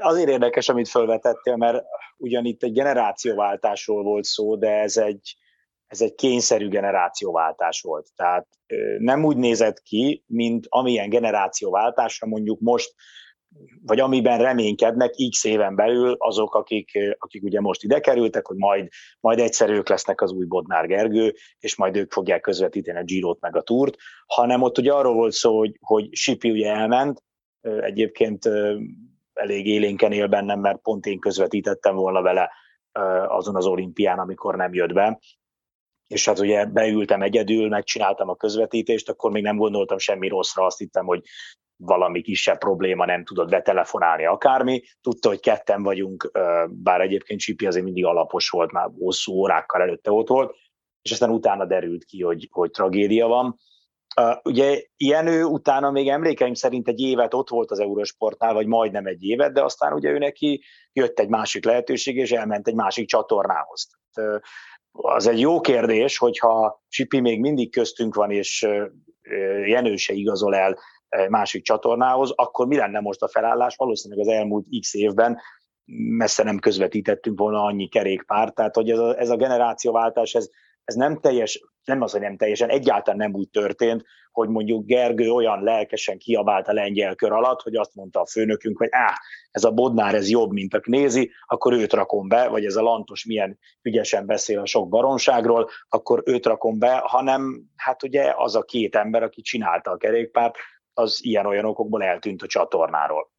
Azért 0.00 0.28
érdekes, 0.28 0.68
amit 0.68 0.88
felvetettél, 0.88 1.56
mert 1.56 1.84
ugyan 2.16 2.44
itt 2.44 2.62
egy 2.62 2.72
generációváltásról 2.72 4.02
volt 4.02 4.24
szó, 4.24 4.56
de 4.56 4.70
ez 4.70 4.96
egy, 4.96 5.36
ez 5.90 6.00
egy 6.00 6.14
kényszerű 6.14 6.68
generációváltás 6.68 7.80
volt. 7.80 8.08
Tehát 8.16 8.46
nem 8.98 9.24
úgy 9.24 9.36
nézett 9.36 9.80
ki, 9.80 10.24
mint 10.26 10.66
amilyen 10.68 11.08
generációváltásra 11.08 12.26
mondjuk 12.26 12.60
most 12.60 12.94
vagy 13.82 14.00
amiben 14.00 14.38
reménykednek 14.38 15.14
x 15.30 15.44
éven 15.44 15.74
belül 15.74 16.14
azok, 16.18 16.54
akik, 16.54 16.90
akik 17.18 17.42
ugye 17.42 17.60
most 17.60 17.82
ide 17.82 18.00
kerültek, 18.00 18.46
hogy 18.46 18.56
majd, 18.56 18.88
majd 19.20 19.38
egyszer 19.38 19.70
ők 19.70 19.88
lesznek 19.88 20.20
az 20.20 20.32
új 20.32 20.44
Bodnár 20.44 20.86
Gergő, 20.86 21.34
és 21.58 21.76
majd 21.76 21.96
ők 21.96 22.12
fogják 22.12 22.40
közvetíteni 22.40 22.98
a 22.98 23.02
Girot 23.02 23.40
meg 23.40 23.56
a 23.56 23.62
Túrt, 23.62 23.96
hanem 24.26 24.62
ott 24.62 24.78
ugye 24.78 24.92
arról 24.92 25.14
volt 25.14 25.32
szó, 25.32 25.58
hogy, 25.58 25.76
hogy 25.80 26.08
Sipi 26.10 26.50
ugye 26.50 26.72
elment, 26.72 27.22
egyébként 27.60 28.48
elég 29.32 29.66
élénken 29.66 30.12
él 30.12 30.26
bennem, 30.26 30.60
mert 30.60 30.82
pont 30.82 31.06
én 31.06 31.18
közvetítettem 31.18 31.94
volna 31.94 32.22
vele 32.22 32.50
azon 33.28 33.56
az 33.56 33.66
olimpián, 33.66 34.18
amikor 34.18 34.56
nem 34.56 34.74
jött 34.74 34.92
be, 34.92 35.18
és 36.10 36.24
hát 36.24 36.38
ugye 36.38 36.64
beültem 36.64 37.22
egyedül, 37.22 37.68
megcsináltam 37.68 38.28
a 38.28 38.36
közvetítést, 38.36 39.08
akkor 39.08 39.30
még 39.30 39.42
nem 39.42 39.56
gondoltam 39.56 39.98
semmi 39.98 40.28
rosszra, 40.28 40.64
azt 40.64 40.78
hittem, 40.78 41.06
hogy 41.06 41.22
valami 41.76 42.22
kisebb 42.22 42.58
probléma, 42.58 43.04
nem 43.04 43.24
tudott 43.24 43.48
betelefonálni 43.48 44.26
akármi. 44.26 44.82
Tudta, 45.00 45.28
hogy 45.28 45.40
ketten 45.40 45.82
vagyunk, 45.82 46.30
bár 46.68 47.00
egyébként 47.00 47.40
Csipi 47.40 47.66
azért 47.66 47.84
mindig 47.84 48.04
alapos 48.04 48.48
volt, 48.48 48.72
már 48.72 48.90
hosszú 48.98 49.32
órákkal 49.32 49.82
előtte 49.82 50.10
ott 50.10 50.28
volt, 50.28 50.54
és 51.02 51.12
aztán 51.12 51.30
utána 51.30 51.66
derült 51.66 52.04
ki, 52.04 52.22
hogy, 52.22 52.48
hogy 52.50 52.70
tragédia 52.70 53.26
van. 53.26 53.56
Ugye 54.42 54.82
ő 55.24 55.44
utána 55.44 55.90
még 55.90 56.08
emlékeim 56.08 56.54
szerint 56.54 56.88
egy 56.88 57.00
évet 57.00 57.34
ott 57.34 57.48
volt 57.48 57.70
az 57.70 57.78
Eurosportnál, 57.78 58.54
vagy 58.54 58.66
majdnem 58.66 59.06
egy 59.06 59.22
évet, 59.22 59.52
de 59.52 59.62
aztán 59.62 59.92
ugye 59.92 60.10
ő 60.10 60.18
neki 60.18 60.64
jött 60.92 61.18
egy 61.18 61.28
másik 61.28 61.64
lehetőség, 61.64 62.16
és 62.16 62.32
elment 62.32 62.68
egy 62.68 62.74
másik 62.74 63.08
csatornához. 63.08 63.88
Az 64.92 65.26
egy 65.26 65.40
jó 65.40 65.60
kérdés, 65.60 66.18
hogyha 66.18 66.82
Csipi 66.88 67.20
még 67.20 67.40
mindig 67.40 67.72
köztünk 67.72 68.14
van, 68.14 68.30
és 68.30 68.68
Jenő 69.66 69.96
se 69.96 70.12
igazol 70.12 70.54
el 70.54 70.78
másik 71.28 71.62
csatornához, 71.62 72.32
akkor 72.34 72.66
mi 72.66 72.76
lenne 72.76 73.00
most 73.00 73.22
a 73.22 73.28
felállás? 73.28 73.76
Valószínűleg 73.76 74.26
az 74.26 74.32
elmúlt 74.32 74.66
x 74.80 74.94
évben 74.94 75.38
messze 76.16 76.42
nem 76.42 76.58
közvetítettünk 76.58 77.38
volna 77.38 77.62
annyi 77.62 77.88
kerékpárt, 77.88 78.54
tehát 78.54 78.74
hogy 78.74 78.90
ez 78.90 78.98
a, 78.98 79.18
ez 79.18 79.30
a 79.30 79.36
generációváltás, 79.36 80.34
ez, 80.34 80.48
ez 80.84 80.94
nem 80.94 81.20
teljes, 81.20 81.60
nem 81.84 82.02
az, 82.02 82.12
hogy 82.12 82.20
nem 82.20 82.36
teljesen, 82.36 82.68
egyáltalán 82.68 83.18
nem 83.18 83.34
úgy 83.34 83.48
történt, 83.48 84.04
hogy 84.32 84.48
mondjuk 84.48 84.86
Gergő 84.86 85.30
olyan 85.30 85.62
lelkesen 85.62 86.18
kiabált 86.18 86.68
a 86.68 86.72
lengyel 86.72 87.14
kör 87.14 87.32
alatt, 87.32 87.62
hogy 87.62 87.76
azt 87.76 87.94
mondta 87.94 88.20
a 88.20 88.26
főnökünk, 88.26 88.78
hogy 88.78 88.88
áh, 88.90 89.14
ez 89.50 89.64
a 89.64 89.70
Bodnár, 89.70 90.14
ez 90.14 90.30
jobb, 90.30 90.52
mint 90.52 90.74
a 90.74 90.80
Knézi, 90.80 91.30
akkor 91.46 91.72
őt 91.72 91.92
rakom 91.92 92.28
be, 92.28 92.48
vagy 92.48 92.64
ez 92.64 92.76
a 92.76 92.82
Lantos 92.82 93.24
milyen 93.24 93.58
ügyesen 93.82 94.26
beszél 94.26 94.60
a 94.60 94.66
sok 94.66 94.88
baronságról, 94.88 95.70
akkor 95.88 96.22
őt 96.26 96.46
rakom 96.46 96.78
be, 96.78 97.02
hanem 97.04 97.62
hát 97.76 98.02
ugye 98.02 98.32
az 98.36 98.56
a 98.56 98.62
két 98.62 98.96
ember, 98.96 99.22
aki 99.22 99.40
csinálta 99.40 99.90
a 99.90 99.96
kerékpárt, 99.96 100.56
az 100.92 101.18
ilyen-olyan 101.22 101.64
okokból 101.64 102.02
eltűnt 102.02 102.42
a 102.42 102.46
csatornáról. 102.46 103.30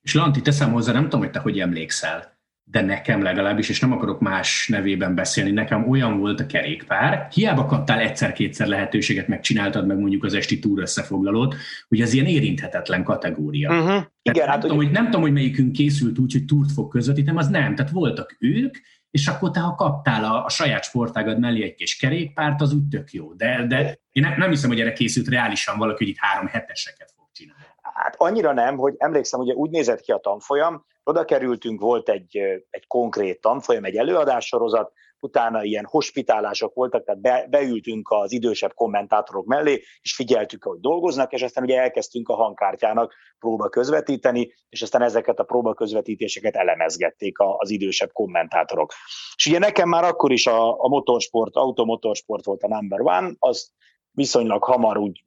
És 0.00 0.14
Lanti, 0.14 0.40
teszem 0.40 0.72
hozzá, 0.72 0.92
nem 0.92 1.02
tudom, 1.02 1.20
hogy 1.20 1.30
te 1.30 1.38
hogy 1.38 1.60
emlékszel, 1.60 2.35
de 2.70 2.80
nekem 2.80 3.22
legalábbis, 3.22 3.68
és 3.68 3.80
nem 3.80 3.92
akarok 3.92 4.20
más 4.20 4.68
nevében 4.68 5.14
beszélni, 5.14 5.50
nekem 5.50 5.88
olyan 5.88 6.18
volt 6.18 6.40
a 6.40 6.46
kerékpár, 6.46 7.28
hiába 7.32 7.64
kaptál 7.64 7.98
egyszer-kétszer 7.98 8.66
lehetőséget, 8.66 9.28
megcsináltad 9.28 9.86
meg 9.86 9.98
mondjuk 9.98 10.24
az 10.24 10.34
esti 10.34 10.58
túr 10.58 10.80
összefoglalót, 10.80 11.54
hogy 11.88 12.00
az 12.00 12.12
ilyen 12.12 12.26
érinthetetlen 12.26 13.04
kategória. 13.04 13.70
Uh-huh. 13.70 14.04
Igen, 14.22 14.44
nem, 14.44 14.48
hát, 14.48 14.60
tudom, 14.60 14.76
hogy, 14.76 14.90
nem 14.90 15.04
tudom, 15.04 15.20
hogy 15.20 15.32
melyikünk 15.32 15.72
készült 15.72 16.18
úgy, 16.18 16.32
hogy 16.32 16.44
túrt 16.44 16.72
fog 16.72 16.90
közvetíteni, 16.90 17.38
az 17.38 17.48
nem. 17.48 17.74
Tehát 17.74 17.92
voltak 17.92 18.36
ők, 18.38 18.76
és 19.10 19.26
akkor 19.26 19.50
te, 19.50 19.60
ha 19.60 19.74
kaptál 19.74 20.24
a, 20.24 20.44
a 20.44 20.48
saját 20.48 20.84
sportágad 20.84 21.38
mellé 21.38 21.62
egy 21.62 21.74
kis 21.74 21.96
kerékpárt, 21.96 22.60
az 22.60 22.72
úgy 22.72 22.88
tök 22.88 23.12
jó. 23.12 23.32
De, 23.32 23.66
de 23.66 23.98
én 24.12 24.22
nem, 24.22 24.34
nem 24.38 24.50
hiszem, 24.50 24.70
hogy 24.70 24.80
erre 24.80 24.92
készült 24.92 25.28
reálisan 25.28 25.78
valaki, 25.78 26.04
hogy 26.04 26.12
itt 26.12 26.20
három 26.20 26.46
heteseket 26.46 27.12
fog 27.16 27.26
csinálni. 27.32 27.64
Hát 27.82 28.14
annyira 28.18 28.52
nem, 28.52 28.76
hogy 28.76 28.94
emlékszem, 28.98 29.40
hogy 29.40 29.50
úgy 29.50 29.70
nézett 29.70 30.00
ki 30.00 30.12
a 30.12 30.18
tanfolyam, 30.18 30.84
oda 31.08 31.24
kerültünk, 31.24 31.80
volt 31.80 32.08
egy, 32.08 32.36
egy 32.70 32.86
konkrét 32.86 33.40
tanfolyam, 33.40 33.84
egy 33.84 33.96
előadássorozat, 33.96 34.92
utána 35.20 35.64
ilyen 35.64 35.84
hospitálások 35.84 36.74
voltak, 36.74 37.04
tehát 37.04 37.20
be, 37.20 37.46
beültünk 37.50 38.10
az 38.10 38.32
idősebb 38.32 38.74
kommentátorok 38.74 39.46
mellé, 39.46 39.82
és 40.00 40.14
figyeltük, 40.14 40.64
hogy 40.64 40.80
dolgoznak, 40.80 41.32
és 41.32 41.42
aztán 41.42 41.64
ugye 41.64 41.80
elkezdtünk 41.80 42.28
a 42.28 42.34
hangkártyának 42.34 43.14
próba 43.38 43.68
közvetíteni, 43.68 44.54
és 44.68 44.82
aztán 44.82 45.02
ezeket 45.02 45.38
a 45.38 45.44
próba 45.44 45.74
közvetítéseket 45.74 46.56
elemezgették 46.56 47.36
az 47.38 47.70
idősebb 47.70 48.12
kommentátorok. 48.12 48.92
És 49.36 49.46
ugye 49.46 49.58
nekem 49.58 49.88
már 49.88 50.04
akkor 50.04 50.32
is 50.32 50.46
a, 50.46 50.82
a 50.82 50.88
motorsport, 50.88 51.56
automotorsport 51.56 52.44
volt 52.44 52.62
a 52.62 52.68
number 52.68 53.00
one, 53.00 53.32
az 53.38 53.72
viszonylag 54.10 54.64
hamar 54.64 54.96
úgy 54.98 55.22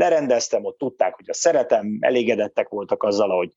lerendeztem, 0.00 0.64
ott 0.64 0.78
tudták, 0.78 1.14
hogy 1.14 1.24
a 1.28 1.34
szeretem, 1.34 1.96
elégedettek 2.00 2.68
voltak 2.68 3.02
azzal, 3.02 3.36
hogy 3.36 3.52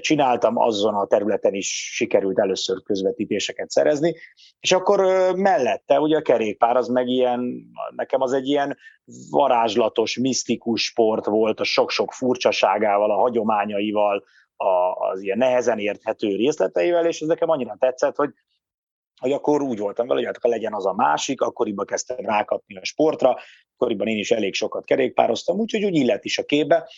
csináltam, 0.00 0.56
azon 0.56 0.94
a 0.94 1.06
területen 1.06 1.54
is 1.54 1.90
sikerült 1.94 2.38
először 2.38 2.82
közvetítéseket 2.82 3.70
szerezni, 3.70 4.14
és 4.60 4.72
akkor 4.72 5.00
mellette 5.36 6.00
ugye 6.00 6.16
a 6.16 6.22
kerékpár 6.22 6.76
az 6.76 6.88
meg 6.88 7.08
ilyen, 7.08 7.64
nekem 7.96 8.20
az 8.20 8.32
egy 8.32 8.48
ilyen 8.48 8.76
varázslatos, 9.30 10.18
misztikus 10.18 10.84
sport 10.84 11.26
volt 11.26 11.60
a 11.60 11.64
sok-sok 11.64 12.12
furcsaságával, 12.12 13.10
a 13.10 13.20
hagyományaival, 13.20 14.24
az 15.12 15.22
ilyen 15.22 15.38
nehezen 15.38 15.78
érthető 15.78 16.36
részleteivel, 16.36 17.06
és 17.06 17.20
ez 17.20 17.28
nekem 17.28 17.48
annyira 17.48 17.76
tetszett, 17.78 18.16
hogy 18.16 18.30
hogy 19.20 19.32
akkor 19.32 19.62
úgy 19.62 19.78
voltam 19.78 20.06
vele, 20.06 20.18
hogy 20.18 20.38
hát 20.42 20.50
legyen 20.52 20.74
az 20.74 20.86
a 20.86 20.92
másik, 20.92 21.40
akkoriban 21.40 21.86
kezdtem 21.86 22.16
rákapni 22.18 22.76
a 22.76 22.84
sportra, 22.84 23.36
akkoriban 23.72 24.06
én 24.06 24.18
is 24.18 24.30
elég 24.30 24.54
sokat 24.54 24.84
kerékpároztam, 24.84 25.58
úgyhogy 25.58 25.84
úgy 25.84 25.94
illet 25.94 26.24
is 26.24 26.38
a 26.38 26.44
képbe, 26.44 26.88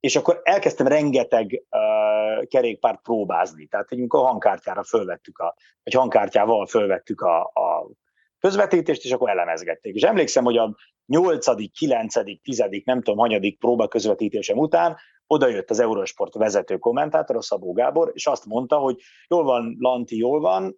és 0.00 0.16
akkor 0.16 0.40
elkezdtem 0.42 0.86
rengeteg 0.86 1.64
uh, 1.70 2.46
kerékpárt 2.46 3.02
próbázni. 3.02 3.66
Tehát 3.66 3.92
egy 3.92 4.04
a 4.08 4.16
hangkártyára 4.16 4.82
fölvettük, 4.82 5.38
a, 5.38 5.54
vagy 5.82 5.94
hangkártyával 5.94 6.66
fölvettük 6.66 7.20
a, 7.20 7.40
a 7.40 7.90
közvetítést, 8.38 9.04
és 9.04 9.12
akkor 9.12 9.30
elemezgették. 9.30 9.94
És 9.94 10.02
emlékszem, 10.02 10.44
hogy 10.44 10.56
a 10.56 10.76
8., 11.06 11.46
9., 11.78 12.14
10., 12.42 12.64
nem 12.84 13.02
tudom, 13.02 13.18
hanyadik 13.18 13.58
próba 13.58 13.88
közvetítésem 13.88 14.58
után 14.58 14.96
oda 15.26 15.48
jött 15.48 15.70
az 15.70 15.80
Eurosport 15.80 16.34
vezető 16.34 16.78
kommentátor, 16.78 17.36
a 17.36 17.42
Szabó 17.42 17.72
Gábor, 17.72 18.10
és 18.14 18.26
azt 18.26 18.46
mondta, 18.46 18.76
hogy 18.76 19.00
jól 19.28 19.42
van, 19.42 19.76
Lanti, 19.78 20.16
jól 20.16 20.40
van, 20.40 20.76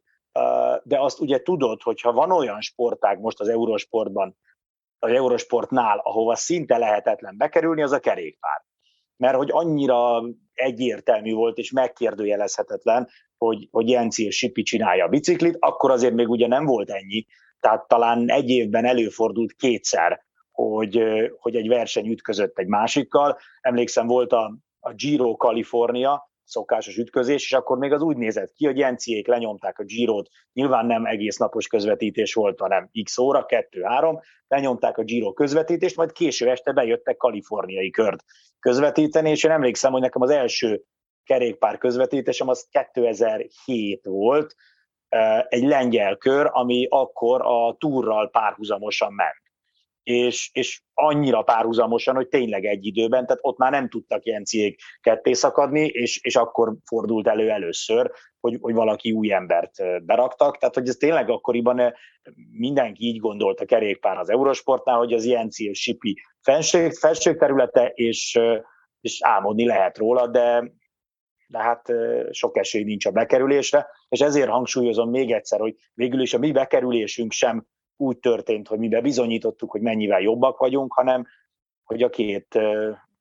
de 0.82 1.00
azt 1.00 1.20
ugye 1.20 1.42
tudod, 1.42 1.82
hogy 1.82 2.00
ha 2.00 2.12
van 2.12 2.30
olyan 2.30 2.60
sportág 2.60 3.20
most 3.20 3.40
az 3.40 3.48
Eurosportban, 3.48 4.36
az 4.98 5.10
Eurosportnál, 5.10 5.98
ahova 5.98 6.34
szinte 6.34 6.78
lehetetlen 6.78 7.36
bekerülni, 7.36 7.82
az 7.82 7.92
a 7.92 8.00
kerékpár. 8.00 8.64
Mert 9.16 9.36
hogy 9.36 9.50
annyira 9.52 10.22
egyértelmű 10.52 11.32
volt 11.32 11.58
és 11.58 11.70
megkérdőjelezhetetlen, 11.70 13.08
hogy, 13.36 13.68
hogy 13.70 13.88
Jenci 13.88 14.24
és 14.24 14.36
Sipi 14.36 14.62
csinálja 14.62 15.04
a 15.04 15.08
biciklit, 15.08 15.56
akkor 15.58 15.90
azért 15.90 16.14
még 16.14 16.28
ugye 16.28 16.46
nem 16.46 16.64
volt 16.64 16.90
ennyi, 16.90 17.26
tehát 17.60 17.88
talán 17.88 18.30
egy 18.30 18.50
évben 18.50 18.84
előfordult 18.84 19.52
kétszer, 19.52 20.24
hogy, 20.50 21.02
hogy 21.38 21.56
egy 21.56 21.68
verseny 21.68 22.06
ütközött 22.06 22.58
egy 22.58 22.66
másikkal. 22.66 23.38
Emlékszem, 23.60 24.06
volt 24.06 24.32
a, 24.32 24.56
a 24.80 24.92
Giro 24.92 25.36
California, 25.36 26.30
szokásos 26.44 26.96
ütközés, 26.96 27.42
és 27.42 27.52
akkor 27.52 27.78
még 27.78 27.92
az 27.92 28.02
úgy 28.02 28.16
nézett 28.16 28.52
ki, 28.52 28.66
hogy 28.66 28.78
Jenciék 28.78 29.26
lenyomták 29.26 29.78
a 29.78 29.84
Girot, 29.84 30.28
nyilván 30.52 30.86
nem 30.86 31.04
egész 31.04 31.36
napos 31.36 31.66
közvetítés 31.66 32.34
volt, 32.34 32.60
hanem 32.60 32.90
x 33.02 33.18
óra, 33.18 33.46
kettő-három, 33.46 34.20
lenyomták 34.48 34.98
a 34.98 35.02
Giro 35.02 35.32
közvetítést, 35.32 35.96
majd 35.96 36.12
késő 36.12 36.50
este 36.50 36.72
bejöttek 36.72 37.16
kaliforniai 37.16 37.90
kört 37.90 38.24
közvetíteni, 38.58 39.30
és 39.30 39.44
én 39.44 39.50
emlékszem, 39.50 39.92
hogy 39.92 40.00
nekem 40.00 40.22
az 40.22 40.30
első 40.30 40.82
kerékpár 41.24 41.78
közvetítésem 41.78 42.48
az 42.48 42.68
2007 42.70 44.04
volt, 44.04 44.54
egy 45.48 45.62
lengyel 45.62 46.16
kör, 46.16 46.48
ami 46.52 46.86
akkor 46.90 47.40
a 47.42 47.76
túrral 47.78 48.30
párhuzamosan 48.30 49.12
ment 49.12 49.43
és, 50.04 50.50
és 50.52 50.82
annyira 50.94 51.42
párhuzamosan, 51.42 52.14
hogy 52.14 52.28
tényleg 52.28 52.64
egy 52.64 52.86
időben, 52.86 53.26
tehát 53.26 53.42
ott 53.42 53.58
már 53.58 53.70
nem 53.70 53.88
tudtak 53.88 54.24
Jenciék 54.24 54.80
ketté 55.00 55.32
szakadni, 55.32 55.86
és, 55.86 56.20
és 56.22 56.36
akkor 56.36 56.74
fordult 56.84 57.28
elő 57.28 57.50
először, 57.50 58.10
hogy, 58.40 58.58
hogy 58.60 58.74
valaki 58.74 59.12
új 59.12 59.32
embert 59.32 60.04
beraktak, 60.04 60.58
tehát 60.58 60.74
hogy 60.74 60.88
ez 60.88 60.96
tényleg 60.96 61.30
akkoriban 61.30 61.94
mindenki 62.50 63.04
így 63.04 63.18
gondolt 63.18 63.60
a 63.60 63.64
kerékpár 63.64 64.18
az 64.18 64.30
Eurosportnál, 64.30 64.98
hogy 64.98 65.12
az 65.12 65.26
Jenci 65.26 65.68
és 65.68 65.80
Sipi 65.80 66.16
fenség, 66.42 66.92
felség 66.92 67.36
területe, 67.36 67.86
és, 67.94 68.40
és 69.00 69.18
álmodni 69.22 69.66
lehet 69.66 69.98
róla, 69.98 70.26
de 70.26 70.72
de 71.46 71.58
hát 71.58 71.92
sok 72.30 72.56
esély 72.56 72.82
nincs 72.82 73.06
a 73.06 73.10
bekerülésre, 73.10 73.86
és 74.08 74.20
ezért 74.20 74.48
hangsúlyozom 74.48 75.10
még 75.10 75.32
egyszer, 75.32 75.60
hogy 75.60 75.74
végül 75.92 76.20
is 76.20 76.34
a 76.34 76.38
mi 76.38 76.52
bekerülésünk 76.52 77.32
sem 77.32 77.66
úgy 77.96 78.18
történt, 78.18 78.68
hogy 78.68 78.78
mi 78.78 78.88
bebizonyítottuk, 78.88 79.70
hogy 79.70 79.80
mennyivel 79.80 80.20
jobbak 80.20 80.58
vagyunk, 80.58 80.92
hanem 80.92 81.26
hogy 81.84 82.02
a 82.02 82.10
két 82.10 82.58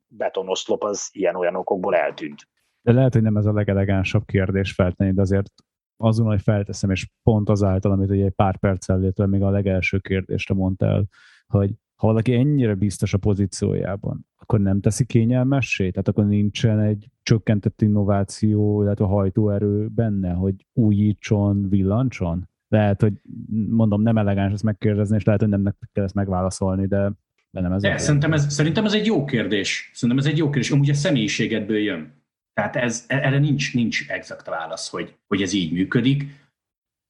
betonoszlop 0.07 0.83
az 0.83 1.09
ilyen-olyan 1.11 1.55
okokból 1.55 1.95
eltűnt. 1.95 2.47
De 2.81 2.91
lehet, 2.91 3.13
hogy 3.13 3.21
nem 3.21 3.35
ez 3.35 3.45
a 3.45 3.53
legelegánsabb 3.53 4.25
kérdés 4.25 4.71
feltenni, 4.71 5.13
de 5.13 5.21
azért 5.21 5.53
azon, 5.97 6.25
hogy 6.25 6.41
felteszem, 6.41 6.89
és 6.89 7.09
pont 7.23 7.49
azáltal, 7.49 7.91
amit 7.91 8.09
ugye 8.09 8.25
egy 8.25 8.33
pár 8.33 8.59
perccel 8.59 8.99
létve 8.99 9.27
még 9.27 9.41
a 9.41 9.49
legelső 9.49 9.97
kérdésre 9.99 10.55
mondtál, 10.55 11.05
hogy 11.47 11.71
ha 11.95 12.07
valaki 12.07 12.33
ennyire 12.33 12.75
biztos 12.75 13.13
a 13.13 13.17
pozíciójában, 13.17 14.25
akkor 14.35 14.59
nem 14.59 14.81
teszi 14.81 15.05
kényelmessé? 15.05 15.89
Tehát 15.89 16.07
akkor 16.07 16.25
nincsen 16.25 16.79
egy 16.79 17.07
csökkentett 17.21 17.81
innováció, 17.81 18.81
illetve 18.81 19.05
hajtóerő 19.05 19.87
benne, 19.87 20.31
hogy 20.33 20.65
újítson, 20.73 21.69
villancson? 21.69 22.49
Lehet, 22.73 23.01
hogy 23.01 23.13
mondom, 23.69 24.01
nem 24.01 24.17
elegáns 24.17 24.53
ezt 24.53 24.63
megkérdezni, 24.63 25.15
és 25.15 25.23
lehet, 25.23 25.41
hogy 25.41 25.49
nem 25.49 25.75
kell 25.91 26.03
ezt 26.03 26.13
megválaszolni, 26.13 26.85
de, 26.85 27.11
nem 27.49 27.71
ez. 27.71 27.81
De, 27.81 27.97
szerintem, 27.97 28.33
ez, 28.33 28.53
szerintem 28.53 28.85
ez 28.85 28.93
egy 28.93 29.05
jó 29.05 29.25
kérdés. 29.25 29.91
Szerintem 29.93 30.25
ez 30.25 30.31
egy 30.31 30.37
jó 30.37 30.49
kérdés. 30.49 30.71
Amúgy 30.71 30.89
a 30.89 30.93
személyiségedből 30.93 31.77
jön. 31.77 32.23
Tehát 32.53 32.75
ez, 32.75 33.05
erre 33.07 33.39
nincs, 33.39 33.73
nincs 33.73 34.09
exakt 34.09 34.47
válasz, 34.47 34.89
hogy, 34.89 35.15
hogy 35.27 35.41
ez 35.41 35.53
így 35.53 35.71
működik. 35.71 36.25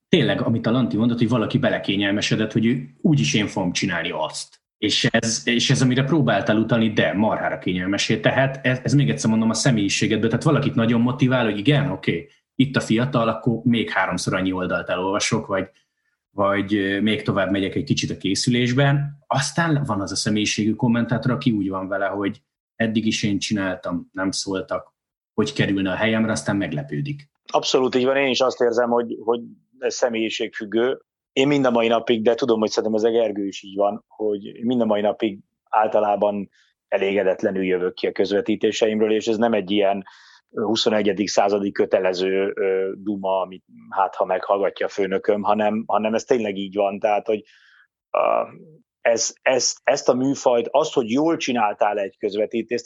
Tényleg, 0.07 0.41
amit 0.41 0.67
a 0.67 0.71
Lanti 0.71 0.97
mondott, 0.97 1.17
hogy 1.17 1.29
valaki 1.29 1.57
belekényelmesedett, 1.57 2.51
hogy 2.51 2.83
úgyis 3.01 3.33
én 3.33 3.47
fogom 3.47 3.71
csinálni 3.71 4.09
azt. 4.11 4.61
És 4.77 5.05
ez, 5.11 5.41
és 5.45 5.69
ez, 5.69 5.81
amire 5.81 6.03
próbáltál 6.03 6.57
utalni, 6.57 6.89
de 6.89 7.13
marhára 7.13 7.59
kényelmesé. 7.59 8.19
Tehát 8.19 8.65
ez, 8.65 8.79
ez 8.83 8.93
még 8.93 9.09
egyszer 9.09 9.29
mondom 9.29 9.49
a 9.49 9.53
személyiségedből. 9.53 10.29
Tehát 10.29 10.43
valakit 10.43 10.75
nagyon 10.75 11.01
motivál, 11.01 11.45
hogy 11.45 11.57
igen, 11.57 11.91
oké, 11.91 12.11
okay, 12.11 12.29
itt 12.55 12.75
a 12.75 12.79
fiatal, 12.79 13.27
akkor 13.27 13.61
még 13.63 13.89
háromszor 13.89 14.33
annyi 14.33 14.51
oldalt 14.51 14.89
elolvasok, 14.89 15.47
vagy, 15.47 15.69
vagy 16.29 16.99
még 17.01 17.21
tovább 17.21 17.51
megyek 17.51 17.75
egy 17.75 17.83
kicsit 17.83 18.09
a 18.09 18.17
készülésben. 18.17 19.23
Aztán 19.27 19.83
van 19.85 20.01
az 20.01 20.11
a 20.11 20.15
személyiségű 20.15 20.73
kommentátor, 20.73 21.31
aki 21.31 21.51
úgy 21.51 21.69
van 21.69 21.87
vele, 21.87 22.05
hogy 22.05 22.41
eddig 22.75 23.05
is 23.05 23.23
én 23.23 23.39
csináltam, 23.39 24.09
nem 24.11 24.31
szóltak, 24.31 24.93
hogy 25.33 25.53
kerülne 25.53 25.91
a 25.91 25.95
helyemre, 25.95 26.31
aztán 26.31 26.55
meglepődik. 26.55 27.29
Abszolút 27.51 27.95
így 27.95 28.05
van, 28.05 28.17
én 28.17 28.29
is 28.29 28.39
azt 28.39 28.61
érzem, 28.61 28.89
hogy, 28.89 29.17
hogy 29.23 29.41
ez 29.79 29.95
személyiségfüggő. 29.95 31.01
Én 31.33 31.47
mind 31.47 31.65
a 31.65 31.71
mai 31.71 31.87
napig, 31.87 32.23
de 32.23 32.35
tudom, 32.35 32.59
hogy 32.59 32.69
szerintem 32.69 32.93
az 32.93 33.03
Egergő 33.03 33.45
is 33.45 33.63
így 33.63 33.75
van, 33.75 34.05
hogy 34.07 34.59
mind 34.63 34.81
a 34.81 34.85
mai 34.85 35.01
napig 35.01 35.39
általában 35.69 36.49
elégedetlenül 36.87 37.63
jövök 37.63 37.93
ki 37.93 38.07
a 38.07 38.11
közvetítéseimről, 38.11 39.11
és 39.11 39.27
ez 39.27 39.37
nem 39.37 39.53
egy 39.53 39.71
ilyen 39.71 40.03
21. 40.53 41.23
századi 41.25 41.71
kötelező 41.71 42.53
duma, 42.97 43.41
amit 43.41 43.63
hát 43.89 44.15
ha 44.15 44.25
meghallgatja 44.25 44.85
a 44.85 44.89
főnököm, 44.89 45.41
hanem, 45.41 45.83
hanem 45.87 46.13
ez 46.13 46.23
tényleg 46.23 46.57
így 46.57 46.75
van. 46.75 46.99
Tehát, 46.99 47.27
hogy 47.27 47.43
ez, 49.01 49.33
ez, 49.41 49.73
ezt 49.83 50.09
a 50.09 50.13
műfajt, 50.13 50.67
azt, 50.71 50.93
hogy 50.93 51.09
jól 51.09 51.37
csináltál 51.37 51.99
egy 51.99 52.17
közvetítést, 52.17 52.85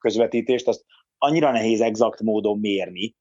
közvetítést, 0.00 0.68
azt 0.68 0.84
annyira 1.18 1.50
nehéz 1.50 1.80
exakt 1.80 2.20
módon 2.20 2.58
mérni. 2.58 3.14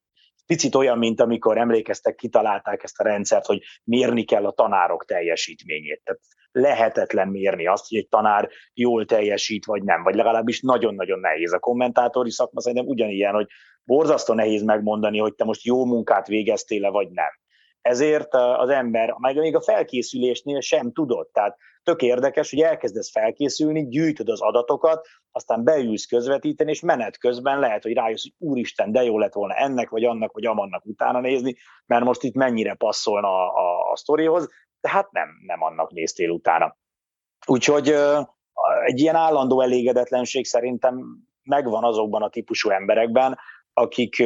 Picit 0.46 0.76
olyan, 0.76 0.98
mint 0.98 1.22
amikor 1.22 1.58
emlékeztek, 1.58 2.16
kitalálták 2.16 2.84
ezt 2.84 3.00
a 3.00 3.04
rendszert, 3.04 3.46
hogy 3.46 3.62
mérni 3.84 4.24
kell 4.24 4.46
a 4.46 4.52
tanárok 4.52 5.06
teljesítményét. 5.06 6.02
Tehát 6.04 6.22
lehetetlen 6.52 7.28
mérni 7.28 7.68
azt, 7.68 7.88
hogy 7.90 7.98
egy 7.98 8.08
tanár 8.08 8.50
jól 8.74 9.06
teljesít, 9.06 9.66
vagy 9.66 9.84
nem, 9.84 10.04
vagy 10.04 10.16
legalábbis 10.16 10.62
nagyon-nagyon 10.62 11.20
nehéz. 11.20 11.54
A 11.54 11.60
kommentátori 11.60 12.32
szakma 12.32 12.62
szerintem 12.62 12.88
ugyanilyen, 12.88 13.34
hogy 13.34 13.48
borzasztó 13.92 14.34
nehéz 14.34 14.64
megmondani, 14.64 15.20
hogy 15.20 15.36
te 15.36 15.44
most 15.44 15.64
jó 15.64 15.86
munkát 15.86 16.28
végeztél-e, 16.28 16.90
vagy 16.90 17.10
nem. 17.10 17.30
Ezért 17.82 18.34
az 18.34 18.70
ember, 18.70 19.16
meg 19.18 19.36
még 19.36 19.56
a 19.56 19.62
felkészülésnél 19.62 20.60
sem 20.60 20.92
tudott. 20.92 21.34
Tehát 21.34 21.58
tök 21.84 22.02
érdekes, 22.02 22.50
hogy 22.50 22.60
elkezdesz 22.60 23.12
felkészülni, 23.12 23.88
gyűjtöd 23.88 24.30
az 24.30 24.42
adatokat, 24.42 25.08
aztán 25.32 25.64
beülsz 25.64 26.06
közvetíteni, 26.06 26.72
és 26.72 26.82
menet 26.82 27.18
közben 27.18 27.60
lehet, 27.60 27.84
hogy 27.84 27.94
rájössz, 27.94 28.24
hogy 28.24 28.50
úristen, 28.50 28.92
de 28.92 29.04
jó 29.04 29.20
lett 29.20 29.34
volna 29.34 29.54
ennek, 29.54 29.90
vagy 29.90 30.04
annak, 30.04 30.32
vagy 30.32 30.46
amannak 30.46 30.86
utána 30.86 31.20
nézni, 31.20 31.56
mert 31.86 32.04
most 32.04 32.24
itt 32.24 32.36
mennyire 32.36 32.74
passzolna 32.74 33.28
a, 33.28 33.56
a, 33.56 33.92
a 33.92 33.96
sztorihoz, 33.96 34.50
de 34.82 34.90
hát 34.90 35.12
nem, 35.12 35.30
nem 35.46 35.64
annak 35.64 35.92
néztél 35.92 36.30
utána. 36.30 36.78
Úgyhogy 37.48 37.96
egy 38.86 39.00
ilyen 39.00 39.16
állandó 39.16 39.62
elégedetlenség 39.62 40.46
szerintem 40.46 41.24
megvan 41.44 41.84
azokban 41.84 42.22
a 42.22 42.30
típusú 42.30 42.70
emberekben, 42.70 43.38
akik, 43.74 44.24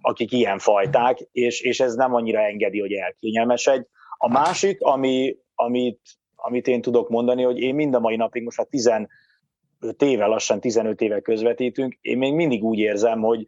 akik 0.00 0.32
ilyen 0.32 0.58
fajták, 0.58 1.18
és, 1.32 1.60
és 1.60 1.80
ez 1.80 1.94
nem 1.94 2.14
annyira 2.14 2.40
engedi, 2.40 2.80
hogy 2.80 2.92
elkényelmesedj. 2.92 3.84
A 4.18 4.28
másik, 4.28 4.80
ami, 4.80 5.36
amit, 5.54 6.00
amit 6.36 6.66
én 6.66 6.82
tudok 6.82 7.08
mondani, 7.08 7.42
hogy 7.42 7.58
én 7.58 7.74
mind 7.74 7.94
a 7.94 8.00
mai 8.00 8.16
napig, 8.16 8.42
most 8.42 8.56
már 8.56 8.66
15 8.66 9.08
éve, 9.98 10.26
lassan 10.26 10.60
15 10.60 11.00
éve 11.00 11.20
közvetítünk, 11.20 11.98
én 12.00 12.18
még 12.18 12.34
mindig 12.34 12.62
úgy 12.64 12.78
érzem, 12.78 13.20
hogy, 13.20 13.46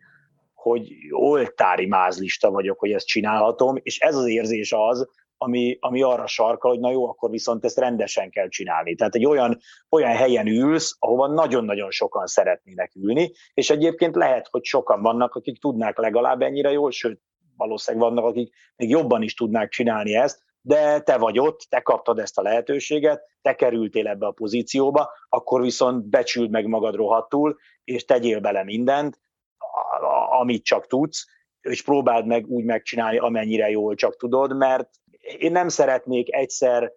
hogy 0.54 0.92
oltári 1.10 1.86
mázlista 1.86 2.50
vagyok, 2.50 2.78
hogy 2.78 2.92
ezt 2.92 3.06
csinálhatom, 3.06 3.76
és 3.82 3.98
ez 3.98 4.16
az 4.16 4.26
érzés 4.26 4.72
az, 4.72 5.08
ami, 5.38 5.76
ami 5.80 6.02
arra 6.02 6.26
sarkal, 6.26 6.70
hogy 6.70 6.80
na 6.80 6.90
jó, 6.90 7.08
akkor 7.08 7.30
viszont 7.30 7.64
ezt 7.64 7.78
rendesen 7.78 8.30
kell 8.30 8.48
csinálni. 8.48 8.94
Tehát 8.94 9.14
egy 9.14 9.26
olyan, 9.26 9.58
olyan 9.90 10.14
helyen 10.14 10.46
ülsz, 10.46 10.96
ahova 10.98 11.26
nagyon-nagyon 11.26 11.90
sokan 11.90 12.26
szeretnének 12.26 12.94
ülni, 12.94 13.32
és 13.54 13.70
egyébként 13.70 14.14
lehet, 14.14 14.48
hogy 14.50 14.64
sokan 14.64 15.02
vannak, 15.02 15.34
akik 15.34 15.60
tudnák 15.60 15.98
legalább 15.98 16.42
ennyire 16.42 16.70
jól, 16.70 16.90
sőt, 16.90 17.20
valószínűleg 17.56 18.08
vannak, 18.08 18.24
akik 18.24 18.54
még 18.76 18.88
jobban 18.88 19.22
is 19.22 19.34
tudnák 19.34 19.70
csinálni 19.70 20.14
ezt, 20.14 20.44
de 20.60 21.00
te 21.00 21.16
vagy 21.16 21.38
ott, 21.38 21.60
te 21.68 21.80
kaptad 21.80 22.18
ezt 22.18 22.38
a 22.38 22.42
lehetőséget, 22.42 23.22
te 23.42 23.54
kerültél 23.54 24.08
ebbe 24.08 24.26
a 24.26 24.30
pozícióba, 24.30 25.10
akkor 25.28 25.60
viszont 25.60 26.08
becsüld 26.08 26.50
meg 26.50 26.66
magad 26.66 26.94
rohadtul, 26.94 27.56
és 27.84 28.04
tegyél 28.04 28.40
bele 28.40 28.64
mindent, 28.64 29.20
amit 30.40 30.64
csak 30.64 30.86
tudsz, 30.86 31.26
és 31.60 31.82
próbáld 31.82 32.26
meg 32.26 32.46
úgy 32.46 32.64
megcsinálni, 32.64 33.18
amennyire 33.18 33.70
jól 33.70 33.94
csak 33.94 34.16
tudod, 34.16 34.56
mert 34.56 34.90
én 35.38 35.52
nem 35.52 35.68
szeretnék 35.68 36.34
egyszer 36.34 36.92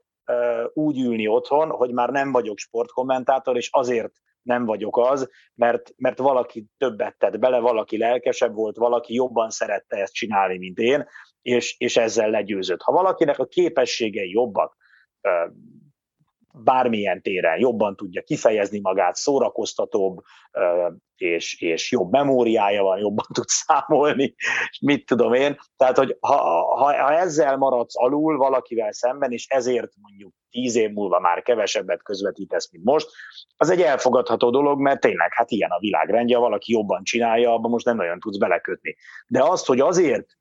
úgy 0.74 1.00
ülni 1.00 1.28
otthon, 1.28 1.70
hogy 1.70 1.92
már 1.92 2.10
nem 2.10 2.32
vagyok 2.32 2.58
sportkommentátor, 2.58 3.58
és 3.58 3.70
azért 3.72 4.12
nem 4.42 4.66
vagyok 4.66 4.98
az, 4.98 5.30
mert, 5.56 5.94
mert 5.98 6.18
valaki 6.18 6.66
többet 6.78 7.18
tett 7.18 7.40
bele, 7.40 7.60
valaki 7.60 7.98
lelkesebb 7.98 8.54
volt, 8.54 8.78
valaki 8.78 9.14
jobban 9.14 9.50
szerette 9.50 9.98
ezt 9.98 10.14
csinálni, 10.14 10.58
mint 10.58 10.78
én, 10.78 11.08
és, 11.42 11.76
és 11.78 11.98
ezzel 11.98 12.30
legyőzött. 12.30 12.82
Ha 12.82 12.92
valakinek 12.92 13.40
a 13.40 13.46
képességei 13.46 14.30
jobbak, 14.30 14.78
bármilyen 16.54 17.22
téren 17.22 17.60
jobban 17.60 17.96
tudja 17.96 18.22
kifejezni 18.22 18.80
magát, 18.80 19.16
szórakoztatóbb, 19.16 20.18
és, 21.16 21.62
és 21.62 21.92
jobb 21.92 22.12
memóriája 22.12 22.84
van, 22.84 23.00
jobban 23.00 23.26
tud 23.34 23.48
számolni, 23.48 24.36
és 24.70 24.80
mit 24.82 25.06
tudom 25.06 25.34
én. 25.34 25.58
Tehát, 25.78 25.98
hogy 25.98 26.18
ha, 26.20 26.36
ha, 26.76 27.04
ha 27.04 27.14
ezzel 27.14 27.58
maradsz 27.58 27.98
alul 27.98 28.38
valakivel 28.38 28.92
szemben, 28.92 29.32
és 29.32 29.48
ezért 29.48 29.92
mondjuk 30.02 30.34
tíz 30.50 30.76
év 30.76 30.92
múlva 30.92 31.20
már 31.20 31.42
kevesebbet 31.42 32.04
közvetítesz, 32.04 32.72
mint 32.72 32.84
most, 32.84 33.10
az 33.58 33.70
egy 33.70 33.82
elfogadható 33.82 34.50
dolog, 34.50 34.80
mert 34.80 35.00
tényleg 35.00 35.34
hát 35.34 35.52
ilyen 35.52 35.70
a 35.70 35.80
világrendje, 35.80 36.38
valaki 36.38 36.72
jobban 36.72 37.04
csinálja, 37.04 37.54
abban 37.54 37.72
most 37.72 37.86
nem 37.86 37.96
nagyon 37.96 38.20
tudsz 38.20 38.38
belekötni. 38.38 38.96
De 39.28 39.44
azt, 39.44 39.66
hogy 39.66 39.80
azért 39.80 40.38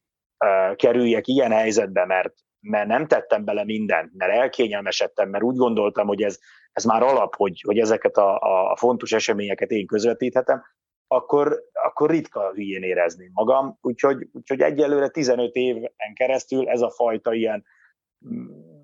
kerüljek 0.77 1.27
ilyen 1.27 1.53
helyzetbe, 1.53 2.07
mert 2.07 2.35
mert 2.61 2.87
nem 2.89 3.07
tettem 3.07 3.45
bele 3.45 3.65
mindent, 3.65 4.15
mert 4.15 4.33
elkényelmesedtem, 4.33 5.29
mert 5.29 5.45
úgy 5.45 5.57
gondoltam, 5.57 6.07
hogy 6.07 6.23
ez, 6.23 6.39
ez 6.73 6.85
már 6.85 7.03
alap, 7.03 7.35
hogy, 7.37 7.61
hogy 7.67 7.79
ezeket 7.79 8.17
a, 8.17 8.39
a 8.71 8.77
fontos 8.77 9.13
eseményeket 9.13 9.71
én 9.71 9.87
közvetíthetem, 9.87 10.63
akkor, 11.07 11.63
akkor 11.73 12.11
ritka 12.11 12.51
hülyén 12.53 12.83
érezném 12.83 13.31
magam. 13.33 13.79
Úgyhogy, 13.81 14.29
úgyhogy 14.33 14.61
egyelőre 14.61 15.09
15 15.09 15.55
éven 15.55 16.15
keresztül 16.15 16.69
ez 16.69 16.81
a 16.81 16.91
fajta 16.91 17.35
ilyen 17.35 17.65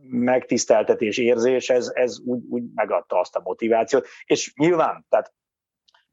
megtiszteltetés 0.08 1.18
érzés, 1.18 1.70
ez, 1.70 1.90
ez 1.94 2.20
úgy, 2.20 2.42
úgy 2.48 2.62
megadta 2.74 3.18
azt 3.18 3.36
a 3.36 3.40
motivációt. 3.44 4.06
És 4.24 4.52
nyilván, 4.56 5.06
tehát 5.08 5.32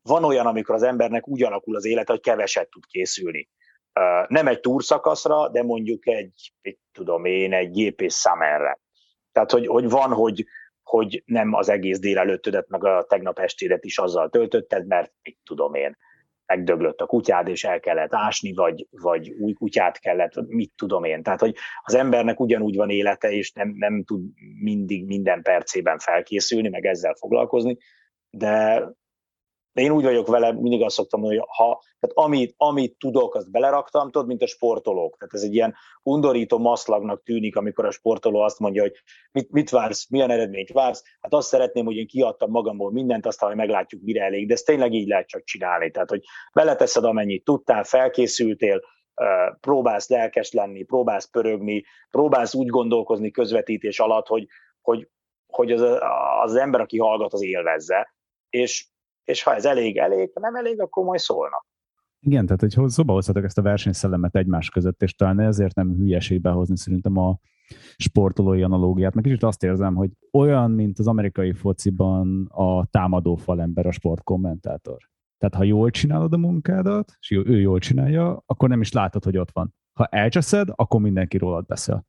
van 0.02 0.24
olyan, 0.24 0.46
amikor 0.46 0.76
az 0.76 0.84
embernek 0.84 1.28
úgy 1.28 1.44
alakul 1.44 1.76
az 1.76 1.86
élet, 1.86 2.08
hogy 2.08 2.20
keveset 2.20 2.70
tud 2.70 2.86
készülni 2.86 3.50
nem 4.28 4.48
egy 4.48 4.60
túrszakaszra, 4.60 5.50
de 5.50 5.64
mondjuk 5.64 6.08
egy, 6.08 6.54
egy 6.62 6.78
tudom 6.92 7.26
én, 7.26 7.54
egy 7.54 7.72
gépész 7.72 8.20
summerre. 8.20 8.80
Tehát, 9.32 9.52
hogy, 9.52 9.68
hogy 9.68 9.90
van, 9.90 10.14
hogy, 10.14 10.46
hogy 10.84 11.24
nem 11.26 11.54
az 11.54 11.70
egész 11.70 12.00
délelőttödet, 12.00 12.68
meg 12.68 12.84
a 12.84 13.06
tegnap 13.10 13.40
estédet 13.40 13.86
is 13.86 13.98
azzal 13.98 14.30
töltötted, 14.30 14.88
mert 14.88 15.14
mit 15.22 15.38
tudom 15.44 15.74
én, 15.74 15.98
megdöglött 16.46 17.00
a 17.00 17.06
kutyád, 17.06 17.48
és 17.48 17.64
el 17.64 17.80
kellett 17.80 18.14
ásni, 18.14 18.54
vagy, 18.54 18.88
vagy 18.90 19.30
új 19.40 19.54
kutyát 19.54 20.00
kellett, 20.00 20.48
mit 20.48 20.72
tudom 20.76 21.04
én. 21.04 21.24
Tehát, 21.24 21.40
hogy 21.40 21.56
az 21.84 21.94
embernek 21.94 22.40
ugyanúgy 22.40 22.76
van 22.76 22.90
élete, 22.90 23.32
és 23.32 23.52
nem, 23.52 23.74
nem 23.76 24.04
tud 24.04 24.22
mindig 24.62 25.06
minden 25.06 25.42
percében 25.42 26.00
felkészülni, 26.00 26.70
meg 26.70 26.86
ezzel 26.86 27.16
foglalkozni, 27.20 27.78
de 28.30 28.84
de 29.74 29.82
én 29.82 29.92
úgy 29.92 30.04
vagyok 30.04 30.28
vele, 30.28 30.52
mindig 30.52 30.82
azt 30.82 30.96
szoktam 30.96 31.20
mondani, 31.20 31.42
hogy 31.42 31.50
ha, 31.58 31.82
tehát 32.00 32.16
amit, 32.28 32.54
amit 32.58 32.98
tudok, 32.98 33.36
azt 33.36 33.52
beleraktam, 33.52 34.12
tudod, 34.12 34.28
mint 34.28 34.42
a 34.42 34.48
sportolók. 34.48 35.18
Tehát 35.18 35.34
ez 35.34 35.42
egy 35.42 35.54
ilyen 35.54 35.76
undorító 36.04 36.58
maszlagnak 36.58 37.24
tűnik, 37.24 37.56
amikor 37.56 37.86
a 37.86 37.92
sportoló 37.92 38.40
azt 38.40 38.60
mondja, 38.60 38.82
hogy 38.82 38.94
mit, 39.32 39.52
mit 39.52 39.70
vársz, 39.70 40.10
milyen 40.10 40.30
eredményt 40.30 40.72
vársz. 40.72 41.04
Hát 41.22 41.34
azt 41.34 41.48
szeretném, 41.48 41.86
hogy 41.86 41.96
én 41.96 42.08
kiadtam 42.08 42.52
magamból 42.52 42.92
mindent, 42.92 43.26
aztán 43.26 43.50
hogy 43.50 43.58
meglátjuk, 43.58 44.02
mire 44.02 44.24
elég. 44.24 44.48
De 44.48 44.54
ezt 44.54 44.66
tényleg 44.66 44.94
így 44.94 45.08
lehet 45.08 45.28
csak 45.28 45.44
csinálni. 45.44 45.92
Tehát, 45.92 46.10
hogy 46.10 46.22
beleteszed, 46.54 47.04
amennyit 47.04 47.44
tudtál, 47.44 47.84
felkészültél, 47.84 48.82
próbálsz 49.60 50.10
lelkes 50.10 50.52
lenni, 50.52 50.84
próbálsz 50.84 51.30
pörögni, 51.30 51.84
próbálsz 52.10 52.54
úgy 52.54 52.68
gondolkozni 52.68 53.32
közvetítés 53.32 54.00
alatt, 54.00 54.28
hogy, 54.28 54.48
hogy, 54.82 55.10
hogy 55.48 55.72
az, 55.72 56.00
az 56.42 56.56
ember, 56.56 56.82
aki 56.82 56.98
hallgat, 56.98 57.34
az 57.34 57.44
élvezze. 57.44 58.14
És 58.50 58.86
és 59.24 59.44
ha 59.44 59.56
ez 59.56 59.66
elég, 59.66 59.98
elég, 59.98 60.32
ha 60.34 60.40
nem 60.40 60.56
elég, 60.56 60.82
akkor 60.82 61.04
majd 61.06 61.20
szólnak. 61.20 61.66
Igen, 62.20 62.46
tehát 62.46 62.74
hogy 62.76 62.90
szóba 62.90 63.14
hozhatok 63.14 63.44
ezt 63.44 63.58
a 63.58 63.62
versenyszellemet 63.62 64.36
egymás 64.36 64.70
között, 64.70 65.02
és 65.02 65.16
talán 65.16 65.40
ezért 65.40 65.76
nem 65.76 65.96
hülyeség 65.96 66.42
behozni 66.42 66.78
szerintem 66.78 67.18
a 67.18 67.40
sportolói 67.98 68.62
analógiát, 68.62 69.14
meg 69.14 69.24
kicsit 69.24 69.44
azt 69.44 69.64
érzem, 69.64 69.96
hogy 69.96 70.10
olyan, 70.32 70.72
mint 70.72 71.00
az 71.00 71.08
amerikai 71.08 71.54
fociban 71.54 72.46
a 72.46 72.86
támadó 72.86 73.36
falember, 73.36 73.86
a 73.86 73.92
sportkommentátor. 73.92 74.98
Tehát 75.38 75.56
ha 75.56 75.64
jól 75.64 75.90
csinálod 75.90 76.34
a 76.34 76.38
munkádat, 76.38 77.18
és 77.20 77.32
ő 77.32 77.60
jól 77.60 77.80
csinálja, 77.80 78.44
akkor 78.46 78.70
nem 78.70 78.82
is 78.82 78.92
látod, 78.92 79.24
hogy 79.24 79.38
ott 79.38 79.52
van. 79.52 79.76
Ha 79.94 80.06
elcseszed, 80.06 80.70
akkor 80.76 81.02
mindenki 81.02 81.38
rólad 81.38 81.66
beszél. 81.66 82.06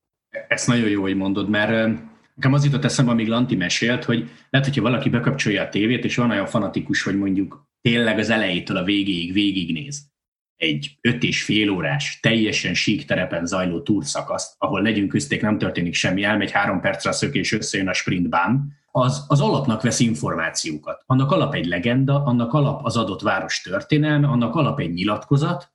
Ezt 0.49 0.67
nagyon 0.67 0.89
jó, 0.89 1.01
hogy 1.01 1.17
mondod, 1.17 1.49
mert 1.49 2.01
Nekem 2.43 2.57
az 2.57 2.65
jutott 2.65 2.85
eszembe, 2.85 3.11
amíg 3.11 3.29
Lanti 3.29 3.57
mesélt, 3.57 4.05
hogy 4.05 4.31
lehet, 4.51 4.67
hogyha 4.67 4.83
valaki 4.83 5.09
bekapcsolja 5.09 5.63
a 5.63 5.69
tévét, 5.69 6.05
és 6.05 6.17
van 6.17 6.31
olyan 6.31 6.47
fanatikus, 6.47 7.03
hogy 7.03 7.19
mondjuk 7.19 7.69
tényleg 7.81 8.19
az 8.19 8.31
elejétől 8.31 8.77
a 8.77 8.85
végéig 8.85 9.33
végignéz 9.33 10.11
egy 10.57 10.99
öt 11.01 11.23
és 11.23 11.43
fél 11.43 11.71
órás, 11.71 12.19
teljesen 12.23 12.75
sík 12.75 13.05
terepen 13.05 13.47
zajló 13.47 13.83
túrszakaszt, 13.83 14.55
ahol 14.59 14.83
legyünk 14.83 15.09
közték, 15.09 15.43
nem 15.43 15.59
történik 15.59 15.95
semmi, 15.95 16.23
elmegy 16.23 16.51
három 16.51 16.81
percre 16.81 17.11
a 17.11 17.13
szökés, 17.13 17.53
összejön 17.53 17.89
a 17.89 17.93
sprintbán, 17.93 18.73
az, 18.91 19.25
az 19.29 19.41
alapnak 19.41 19.83
vesz 19.83 20.01
információkat. 20.01 21.03
Annak 21.07 21.31
alap 21.31 21.55
egy 21.55 21.67
legenda, 21.67 22.25
annak 22.25 22.53
alap 22.53 22.85
az 22.85 22.97
adott 22.97 23.21
város 23.21 23.61
történelme, 23.61 24.27
annak 24.27 24.55
alap 24.55 24.81
egy 24.81 24.93
nyilatkozat, 24.93 25.73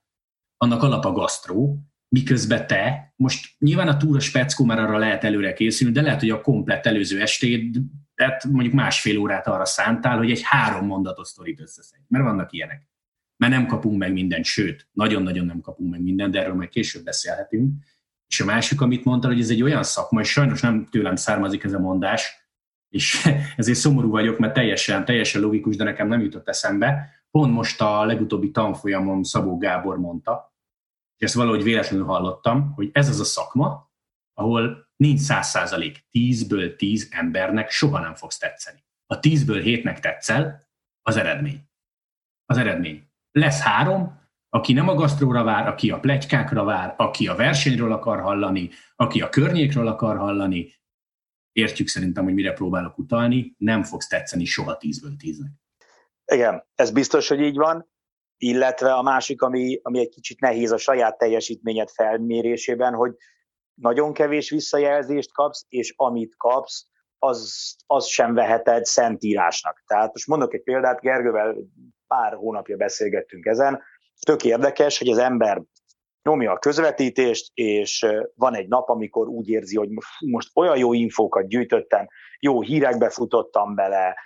annak 0.56 0.82
alap 0.82 1.04
a 1.04 1.12
gasztró, 1.12 1.78
miközben 2.08 2.66
te, 2.66 3.12
most 3.16 3.54
nyilván 3.58 3.88
a 3.88 3.96
túra 3.96 4.20
speckó 4.20 4.64
már 4.64 4.78
arra 4.78 4.98
lehet 4.98 5.24
előre 5.24 5.52
készülni, 5.52 5.92
de 5.92 6.02
lehet, 6.02 6.20
hogy 6.20 6.30
a 6.30 6.40
komplett 6.40 6.86
előző 6.86 7.20
estét, 7.20 7.78
tehát 8.14 8.44
mondjuk 8.44 8.74
másfél 8.74 9.18
órát 9.18 9.46
arra 9.46 9.64
szántál, 9.64 10.16
hogy 10.16 10.30
egy 10.30 10.42
három 10.42 10.86
mondatos 10.86 11.28
sztorit 11.28 11.60
összeszedj. 11.60 12.02
Mert 12.08 12.24
vannak 12.24 12.52
ilyenek. 12.52 12.88
Mert 13.36 13.52
nem 13.52 13.66
kapunk 13.66 13.98
meg 13.98 14.12
mindent, 14.12 14.44
sőt, 14.44 14.88
nagyon-nagyon 14.92 15.46
nem 15.46 15.60
kapunk 15.60 15.90
meg 15.90 16.02
mindent, 16.02 16.32
de 16.32 16.40
erről 16.40 16.54
majd 16.54 16.68
később 16.68 17.04
beszélhetünk. 17.04 17.84
És 18.28 18.40
a 18.40 18.44
másik, 18.44 18.80
amit 18.80 19.04
mondtál, 19.04 19.30
hogy 19.30 19.40
ez 19.40 19.50
egy 19.50 19.62
olyan 19.62 19.82
szakma, 19.82 20.20
és 20.20 20.30
sajnos 20.30 20.60
nem 20.60 20.86
tőlem 20.90 21.16
származik 21.16 21.64
ez 21.64 21.72
a 21.72 21.78
mondás, 21.78 22.48
és 22.88 23.28
ezért 23.56 23.78
szomorú 23.78 24.10
vagyok, 24.10 24.38
mert 24.38 24.54
teljesen, 24.54 25.04
teljesen 25.04 25.40
logikus, 25.40 25.76
de 25.76 25.84
nekem 25.84 26.08
nem 26.08 26.20
jutott 26.20 26.48
eszembe. 26.48 27.10
Pont 27.30 27.52
most 27.52 27.80
a 27.80 28.04
legutóbbi 28.04 28.50
tanfolyamon 28.50 29.24
Szabó 29.24 29.58
Gábor 29.58 29.98
mondta, 29.98 30.47
és 31.18 31.24
ezt 31.24 31.34
valahogy 31.34 31.62
véletlenül 31.62 32.06
hallottam, 32.06 32.72
hogy 32.74 32.90
ez 32.92 33.08
az 33.08 33.20
a 33.20 33.24
szakma, 33.24 33.90
ahol 34.34 34.88
nincs 34.96 35.20
száz 35.20 35.48
százalék, 35.48 36.06
tízből 36.10 36.76
tíz 36.76 37.08
embernek 37.10 37.70
soha 37.70 38.00
nem 38.00 38.14
fogsz 38.14 38.38
tetszeni. 38.38 38.84
A 39.06 39.20
tízből 39.20 39.60
hétnek 39.60 40.00
tetszel, 40.00 40.68
az 41.02 41.16
eredmény. 41.16 41.68
Az 42.44 42.56
eredmény. 42.56 43.10
Lesz 43.30 43.60
három, 43.60 44.20
aki 44.48 44.72
nem 44.72 44.88
a 44.88 44.94
gasztróra 44.94 45.44
vár, 45.44 45.66
aki 45.66 45.90
a 45.90 46.00
plegykákra 46.00 46.64
vár, 46.64 46.94
aki 46.96 47.26
a 47.26 47.34
versenyről 47.34 47.92
akar 47.92 48.20
hallani, 48.20 48.70
aki 48.96 49.20
a 49.20 49.28
környékről 49.28 49.86
akar 49.86 50.16
hallani, 50.16 50.72
értjük 51.52 51.88
szerintem, 51.88 52.24
hogy 52.24 52.34
mire 52.34 52.52
próbálok 52.52 52.98
utalni, 52.98 53.54
nem 53.58 53.82
fogsz 53.82 54.06
tetszeni 54.06 54.44
soha 54.44 54.76
tízből 54.76 55.16
tíznek. 55.16 55.50
Igen, 56.32 56.66
ez 56.74 56.90
biztos, 56.90 57.28
hogy 57.28 57.40
így 57.40 57.56
van 57.56 57.90
illetve 58.38 58.92
a 58.92 59.02
másik, 59.02 59.42
ami, 59.42 59.80
ami 59.82 59.98
egy 59.98 60.08
kicsit 60.08 60.40
nehéz 60.40 60.70
a 60.70 60.76
saját 60.76 61.18
teljesítményed 61.18 61.88
felmérésében, 61.90 62.94
hogy 62.94 63.14
nagyon 63.74 64.12
kevés 64.12 64.50
visszajelzést 64.50 65.32
kapsz, 65.32 65.64
és 65.68 65.94
amit 65.96 66.34
kapsz, 66.36 66.86
az, 67.18 67.74
az 67.86 68.06
sem 68.06 68.34
veheted 68.34 68.84
szentírásnak. 68.84 69.82
Tehát 69.86 70.12
most 70.12 70.26
mondok 70.26 70.54
egy 70.54 70.62
példát, 70.62 71.00
Gergővel 71.00 71.56
pár 72.06 72.34
hónapja 72.34 72.76
beszélgettünk 72.76 73.46
ezen, 73.46 73.82
tök 74.26 74.44
érdekes, 74.44 74.98
hogy 74.98 75.08
az 75.08 75.18
ember 75.18 75.62
nyomja 76.22 76.52
a 76.52 76.58
közvetítést, 76.58 77.50
és 77.54 78.06
van 78.34 78.54
egy 78.54 78.68
nap, 78.68 78.88
amikor 78.88 79.28
úgy 79.28 79.48
érzi, 79.48 79.76
hogy 79.76 79.88
most 80.18 80.50
olyan 80.54 80.76
jó 80.76 80.92
infókat 80.92 81.48
gyűjtöttem, 81.48 82.06
jó 82.40 82.60
hírekbe 82.60 83.10
futottam 83.10 83.74
bele, 83.74 84.16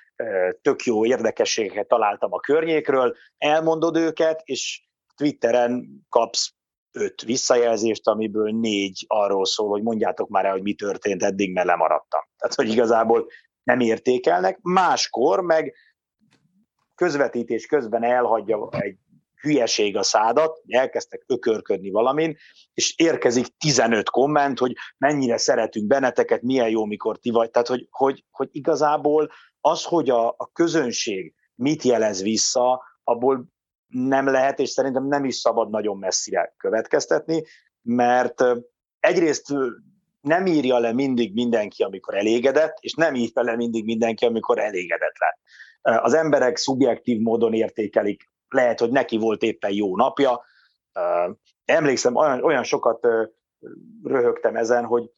tök 0.62 0.82
jó 0.84 1.06
érdekességeket 1.06 1.88
találtam 1.88 2.32
a 2.32 2.40
környékről, 2.40 3.16
elmondod 3.38 3.96
őket, 3.96 4.40
és 4.44 4.82
Twitteren 5.16 6.04
kapsz 6.08 6.54
öt 6.92 7.22
visszajelzést, 7.22 8.08
amiből 8.08 8.50
négy 8.50 9.04
arról 9.06 9.46
szól, 9.46 9.68
hogy 9.68 9.82
mondjátok 9.82 10.28
már 10.28 10.44
el, 10.44 10.52
hogy 10.52 10.62
mi 10.62 10.74
történt 10.74 11.22
eddig, 11.22 11.52
mert 11.52 11.66
lemaradtam. 11.66 12.20
Tehát, 12.36 12.54
hogy 12.54 12.68
igazából 12.68 13.26
nem 13.62 13.80
értékelnek. 13.80 14.58
Máskor 14.62 15.40
meg 15.40 15.74
közvetítés 16.94 17.66
közben 17.66 18.04
elhagyja 18.04 18.68
egy 18.70 18.96
hülyeség 19.40 19.96
a 19.96 20.02
szádat, 20.02 20.60
elkezdtek 20.68 21.24
ökörködni 21.26 21.90
valamin, 21.90 22.36
és 22.74 22.94
érkezik 22.96 23.46
15 23.58 24.10
komment, 24.10 24.58
hogy 24.58 24.72
mennyire 24.98 25.36
szeretünk 25.36 25.86
benneteket, 25.86 26.42
milyen 26.42 26.68
jó, 26.68 26.84
mikor 26.84 27.18
ti 27.18 27.30
vagy. 27.30 27.50
Tehát, 27.50 27.68
hogy, 27.68 27.86
hogy, 27.90 28.24
hogy 28.30 28.48
igazából 28.52 29.30
az, 29.64 29.84
hogy 29.84 30.10
a, 30.10 30.28
a 30.28 30.50
közönség 30.52 31.34
mit 31.54 31.82
jelez 31.82 32.22
vissza, 32.22 32.82
abból 33.04 33.46
nem 33.86 34.26
lehet, 34.26 34.58
és 34.58 34.68
szerintem 34.68 35.06
nem 35.06 35.24
is 35.24 35.36
szabad 35.36 35.70
nagyon 35.70 35.98
messzire 35.98 36.54
következtetni, 36.56 37.42
mert 37.82 38.44
egyrészt 39.00 39.54
nem 40.20 40.46
írja 40.46 40.78
le 40.78 40.92
mindig 40.92 41.34
mindenki, 41.34 41.82
amikor 41.82 42.14
elégedett, 42.14 42.76
és 42.80 42.94
nem 42.94 43.14
írja 43.14 43.42
le 43.42 43.56
mindig 43.56 43.84
mindenki, 43.84 44.24
amikor 44.24 44.58
elégedetlen. 44.58 45.32
Az 45.82 46.14
emberek 46.14 46.56
szubjektív 46.56 47.20
módon 47.20 47.52
értékelik, 47.52 48.30
lehet, 48.48 48.80
hogy 48.80 48.90
neki 48.90 49.16
volt 49.16 49.42
éppen 49.42 49.72
jó 49.72 49.96
napja. 49.96 50.44
Emlékszem, 51.64 52.16
olyan, 52.16 52.44
olyan 52.44 52.64
sokat 52.64 53.06
röhögtem 54.02 54.56
ezen, 54.56 54.84
hogy 54.84 55.10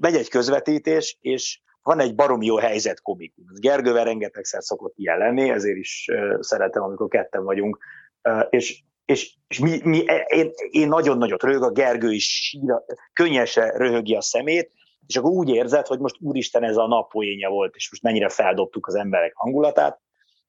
megy 0.00 0.14
egy 0.14 0.28
közvetítés, 0.28 1.18
és 1.20 1.62
van 1.84 2.00
egy 2.00 2.14
barom 2.14 2.42
jó 2.42 2.56
helyzet 2.56 3.02
komikum. 3.02 3.44
Gergővel 3.60 4.04
rengetegszer 4.04 4.62
szokott 4.62 4.94
ilyen 4.96 5.18
lenni, 5.18 5.50
ezért 5.50 5.76
is 5.76 6.10
szeretem, 6.40 6.82
amikor 6.82 7.08
ketten 7.08 7.44
vagyunk. 7.44 7.78
És 8.50 8.82
és, 9.04 9.36
és 9.48 9.58
mi, 9.58 9.80
mi, 9.82 10.08
e, 10.08 10.16
én, 10.16 10.50
én 10.70 10.88
nagyon 10.88 11.18
nagyot 11.18 11.42
röhög, 11.42 11.62
a 11.62 11.70
Gergő 11.70 12.12
is 12.12 12.24
síra, 12.24 12.84
könnyesen 13.12 13.70
röhögi 13.70 14.14
a 14.14 14.20
szemét, 14.20 14.72
és 15.06 15.16
akkor 15.16 15.30
úgy 15.30 15.48
érzed, 15.48 15.86
hogy 15.86 15.98
most 15.98 16.16
úristen 16.20 16.62
ez 16.62 16.76
a 16.76 16.86
nappoénja 16.86 17.48
volt, 17.48 17.74
és 17.74 17.90
most 17.90 18.02
mennyire 18.02 18.28
feldobtuk 18.28 18.86
az 18.86 18.94
emberek 18.94 19.32
hangulatát, 19.34 20.00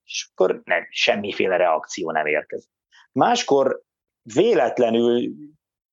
és 0.03 0.29
akkor 0.31 0.61
nem, 0.63 0.87
semmiféle 0.89 1.57
reakció 1.57 2.11
nem 2.11 2.25
érkezik. 2.25 2.69
Máskor 3.11 3.81
véletlenül 4.33 5.31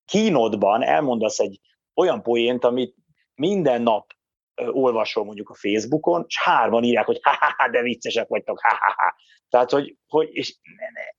kínodban 0.05 0.83
elmondasz 0.83 1.39
egy 1.39 1.61
olyan 1.95 2.23
poént, 2.23 2.65
amit 2.65 2.95
minden 3.35 3.83
nap 3.83 4.07
olvasol 4.71 5.25
mondjuk 5.25 5.51
a 5.51 5.55
Facebookon, 5.55 6.25
és 6.29 6.39
hárman 6.43 6.85
írják, 6.85 7.07
hogy 7.07 7.21
ha 7.59 7.69
de 7.71 7.83
viccesek 7.83 8.29
vagytok, 8.29 8.61
ha 8.61 9.15
Tehát, 9.49 9.71
hogy, 9.71 9.97
hogy 10.07 10.29
és 10.31 10.57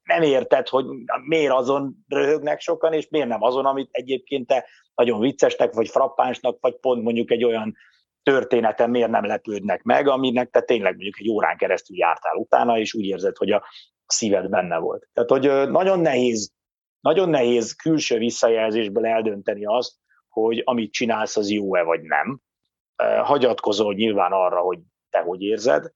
nem 0.03 0.21
érted, 0.21 0.67
hogy 0.67 0.85
miért 1.25 1.53
azon 1.53 1.95
röhögnek 2.07 2.59
sokan, 2.59 2.93
és 2.93 3.07
miért 3.09 3.27
nem 3.27 3.41
azon, 3.41 3.65
amit 3.65 3.89
egyébként 3.91 4.47
te 4.47 4.65
nagyon 4.95 5.19
viccesnek, 5.19 5.73
vagy 5.73 5.89
frappánsnak, 5.89 6.57
vagy 6.61 6.75
pont 6.79 7.03
mondjuk 7.03 7.31
egy 7.31 7.43
olyan 7.43 7.75
történeten 8.23 8.89
miért 8.89 9.09
nem 9.09 9.25
lepődnek 9.25 9.83
meg, 9.83 10.07
aminek 10.07 10.49
te 10.49 10.61
tényleg 10.61 10.93
mondjuk 10.93 11.19
egy 11.19 11.29
órán 11.29 11.57
keresztül 11.57 11.97
jártál 11.97 12.35
utána, 12.35 12.77
és 12.77 12.93
úgy 12.93 13.05
érzed, 13.05 13.37
hogy 13.37 13.51
a 13.51 13.63
szíved 14.05 14.49
benne 14.49 14.77
volt. 14.77 15.07
Tehát, 15.13 15.29
hogy 15.29 15.71
nagyon 15.71 15.99
nehéz, 15.99 16.53
nagyon 16.99 17.29
nehéz 17.29 17.73
külső 17.73 18.17
visszajelzésből 18.17 19.05
eldönteni 19.05 19.65
azt, 19.65 19.93
hogy 20.29 20.61
amit 20.65 20.91
csinálsz, 20.91 21.37
az 21.37 21.49
jó-e 21.49 21.83
vagy 21.83 22.01
nem 22.01 22.41
hagyatkozol 23.23 23.93
nyilván 23.93 24.31
arra, 24.31 24.59
hogy 24.59 24.79
te 25.09 25.19
hogy 25.19 25.41
érzed. 25.41 25.91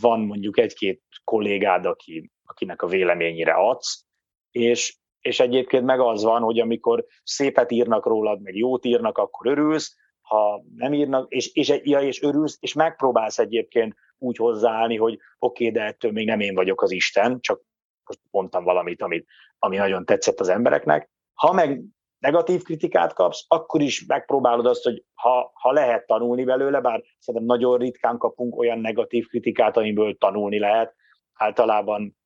Van 0.00 0.20
mondjuk 0.20 0.58
egy-két 0.58 1.02
kollégád, 1.24 1.86
aki, 1.86 2.30
akinek 2.44 2.82
a 2.82 2.86
véleményére 2.86 3.52
adsz, 3.52 4.04
és, 4.50 4.98
és 5.20 5.40
egyébként 5.40 5.84
meg 5.84 6.00
az 6.00 6.22
van, 6.22 6.42
hogy 6.42 6.60
amikor 6.60 7.04
szépet 7.22 7.70
írnak 7.70 8.06
rólad, 8.06 8.42
meg 8.42 8.56
jót 8.56 8.84
írnak, 8.84 9.18
akkor 9.18 9.46
örülsz, 9.46 9.96
ha 10.20 10.62
nem 10.76 10.92
írnak, 10.92 11.32
és, 11.32 11.52
és, 11.52 11.80
ja, 11.82 12.00
és 12.00 12.22
örülsz, 12.22 12.56
és 12.60 12.72
megpróbálsz 12.72 13.38
egyébként 13.38 13.94
úgy 14.18 14.36
hozzáállni, 14.36 14.96
hogy 14.96 15.18
oké, 15.38 15.68
okay, 15.68 15.80
de 15.80 15.86
ettől 15.86 16.12
még 16.12 16.26
nem 16.26 16.40
én 16.40 16.54
vagyok 16.54 16.82
az 16.82 16.90
Isten, 16.90 17.40
csak 17.40 17.62
most 18.04 18.20
mondtam 18.30 18.64
valamit, 18.64 19.02
amit, 19.02 19.26
ami 19.58 19.76
nagyon 19.76 20.04
tetszett 20.04 20.40
az 20.40 20.48
embereknek. 20.48 21.10
Ha 21.34 21.52
meg 21.52 21.82
negatív 22.18 22.62
kritikát 22.62 23.12
kapsz, 23.12 23.44
akkor 23.48 23.80
is 23.80 24.04
megpróbálod 24.06 24.66
azt, 24.66 24.84
hogy 24.84 25.04
ha, 25.14 25.50
ha 25.54 25.72
lehet 25.72 26.06
tanulni 26.06 26.44
belőle, 26.44 26.80
bár 26.80 27.02
szerintem 27.18 27.56
nagyon 27.56 27.78
ritkán 27.78 28.18
kapunk 28.18 28.56
olyan 28.56 28.78
negatív 28.78 29.26
kritikát, 29.26 29.76
amiből 29.76 30.16
tanulni 30.16 30.58
lehet. 30.58 30.94
Általában 31.34 32.16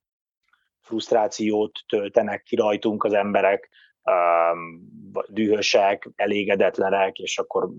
frusztrációt 0.80 1.72
töltenek 1.88 2.43
ki 2.43 2.57
rajtunk 2.57 3.05
az 3.05 3.12
emberek, 3.12 3.70
dühösek, 5.28 6.11
elégedetlenek, 6.16 7.18
és 7.18 7.38
akkor 7.38 7.70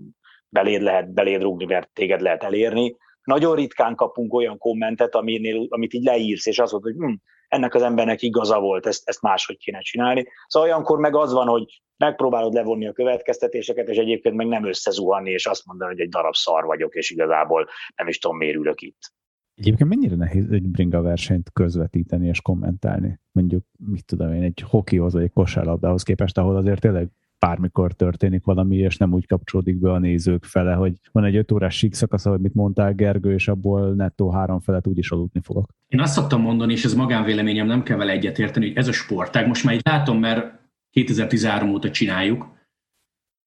beléd 0.48 0.82
lehet 0.82 1.12
beléd 1.12 1.42
rúgni, 1.42 1.64
mert 1.64 1.92
téged 1.92 2.20
lehet 2.20 2.42
elérni. 2.42 2.96
Nagyon 3.22 3.54
ritkán 3.54 3.94
kapunk 3.94 4.34
olyan 4.34 4.58
kommentet, 4.58 5.14
aminél, 5.14 5.66
amit 5.68 5.92
így 5.92 6.04
leírsz, 6.04 6.46
és 6.46 6.58
azt 6.58 6.72
mondod, 6.72 6.92
hogy 6.92 7.06
hm, 7.06 7.14
ennek 7.54 7.74
az 7.74 7.82
embernek 7.82 8.22
igaza 8.22 8.60
volt, 8.60 8.86
ezt, 8.86 9.08
ezt 9.08 9.22
máshogy 9.22 9.56
kéne 9.56 9.80
csinálni. 9.80 10.26
Szóval 10.46 10.68
olyankor 10.68 10.98
meg 10.98 11.16
az 11.16 11.32
van, 11.32 11.46
hogy 11.46 11.82
megpróbálod 11.96 12.52
levonni 12.52 12.86
a 12.86 12.92
következtetéseket, 12.92 13.88
és 13.88 13.96
egyébként 13.96 14.34
meg 14.34 14.46
nem 14.46 14.66
összezuhanni, 14.66 15.30
és 15.30 15.46
azt 15.46 15.66
mondani, 15.66 15.90
hogy 15.90 16.00
egy 16.00 16.08
darab 16.08 16.34
szar 16.34 16.64
vagyok, 16.64 16.94
és 16.94 17.10
igazából 17.10 17.68
nem 17.96 18.08
is 18.08 18.18
tudom, 18.18 18.36
miért 18.36 18.56
ülök 18.56 18.80
itt. 18.80 19.12
Egyébként 19.54 19.88
mennyire 19.88 20.16
nehéz 20.16 20.50
egy 20.50 20.68
bringa 20.68 21.02
versenyt 21.02 21.50
közvetíteni 21.52 22.28
és 22.28 22.40
kommentálni? 22.40 23.20
Mondjuk, 23.32 23.64
mit 23.86 24.04
tudom 24.04 24.32
én, 24.32 24.42
egy 24.42 24.64
hokihoz 24.68 25.12
vagy 25.12 25.22
egy 25.22 25.32
kosárlabdához 25.32 26.02
képest, 26.02 26.38
ahol 26.38 26.56
azért 26.56 26.80
tényleg 26.80 27.08
bármikor 27.46 27.92
történik 27.92 28.44
valami, 28.44 28.76
és 28.76 28.96
nem 28.96 29.12
úgy 29.12 29.26
kapcsolódik 29.26 29.76
be 29.76 29.92
a 29.92 29.98
nézők 29.98 30.44
fele, 30.44 30.74
hogy 30.74 30.92
van 31.12 31.24
egy 31.24 31.36
öt 31.36 31.52
órás 31.52 31.76
sík 31.76 31.94
szakasz, 31.94 32.26
ahogy 32.26 32.40
mit 32.40 32.54
mondtál, 32.54 32.92
Gergő, 32.92 33.32
és 33.32 33.48
abból 33.48 33.94
nettó 33.94 34.30
három 34.30 34.60
felet 34.60 34.86
úgyis 34.86 35.10
aludni 35.10 35.40
fogok. 35.40 35.70
Én 35.88 36.00
azt 36.00 36.12
szoktam 36.12 36.40
mondani, 36.40 36.72
és 36.72 36.84
ez 36.84 36.94
magánvéleményem, 36.94 37.66
nem 37.66 37.82
kell 37.82 37.96
vele 37.96 38.12
egyetérteni, 38.12 38.66
hogy 38.66 38.76
ez 38.76 38.88
a 38.88 38.92
sportág, 38.92 39.46
most 39.46 39.64
már 39.64 39.74
így 39.74 39.80
látom, 39.84 40.18
mert 40.18 40.60
2013 40.90 41.70
óta 41.70 41.90
csináljuk, 41.90 42.48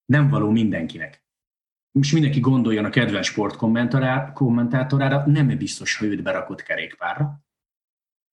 nem 0.05 0.29
való 0.29 0.49
mindenkinek. 0.49 1.25
Most 1.91 2.13
mindenki 2.13 2.39
gondoljon 2.39 2.85
a 2.85 2.89
kedvenc 2.89 3.25
sportkommentátorára, 3.25 5.23
nem 5.25 5.57
biztos, 5.57 5.97
ha 5.97 6.05
őt 6.05 6.23
berakott 6.23 6.63
kerékpárra, 6.63 7.46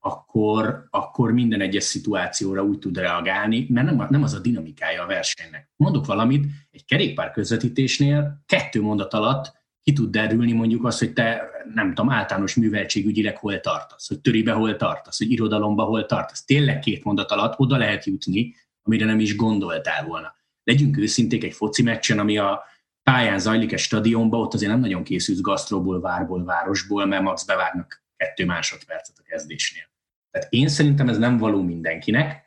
akkor, 0.05 0.87
akkor 0.91 1.33
minden 1.33 1.61
egyes 1.61 1.85
szituációra 1.85 2.63
úgy 2.63 2.79
tud 2.79 2.97
reagálni, 2.97 3.67
mert 3.71 3.87
nem, 3.87 4.07
nem 4.11 4.23
az 4.23 4.35
a 4.35 4.39
dinamikája 4.39 5.03
a 5.03 5.07
versenynek. 5.07 5.71
Mondok 5.77 6.07
valamit, 6.07 6.47
egy 6.71 6.85
kerékpár 6.85 7.31
közvetítésnél 7.31 8.43
kettő 8.47 8.83
mondat 8.83 9.15
alatt 9.15 9.53
ki 9.83 9.93
tud 9.93 10.11
derülni 10.11 10.53
mondjuk 10.53 10.85
azt, 10.85 10.99
hogy 10.99 11.13
te 11.13 11.43
nem 11.75 11.89
tudom, 11.89 12.11
általános 12.11 12.55
műveltségügyileg 12.55 13.37
hol 13.37 13.61
tartasz, 13.61 14.09
hogy 14.09 14.21
töribe 14.21 14.53
hol 14.53 14.77
tartasz, 14.77 15.19
hogy 15.19 15.31
irodalomba 15.31 15.85
hol 15.85 16.07
tartasz. 16.07 16.45
Tényleg 16.45 16.79
két 16.79 17.05
mondat 17.05 17.31
alatt 17.31 17.59
oda 17.59 17.77
lehet 17.77 18.05
jutni, 18.05 18.55
amire 18.83 19.05
nem 19.05 19.21
is 19.21 19.37
gondoltál 19.37 20.05
volna. 20.05 20.35
Legyünk 20.65 20.99
őszinték 20.99 21.45
egy 21.45 21.53
foci 21.53 21.83
meccsen, 21.83 22.19
ami 22.19 22.39
a 22.39 22.63
pályán 23.03 23.39
zajlik 23.39 23.73
egy 23.73 23.79
stadionba, 23.79 24.39
ott 24.39 24.55
azért 24.55 24.71
nem 24.71 24.81
nagyon 24.81 25.03
készülsz 25.03 25.41
gasztróból, 25.41 26.01
várból, 26.01 26.45
városból, 26.45 27.07
mert 27.07 27.23
max 27.23 27.45
bevágnak 27.45 28.05
kettő 28.17 28.45
másodpercet 28.45 29.17
a 29.19 29.23
kezdésnél. 29.23 29.93
Tehát 30.35 30.53
én 30.53 30.69
szerintem 30.69 31.09
ez 31.09 31.19
nem 31.19 31.37
való 31.37 31.63
mindenkinek, 31.63 32.43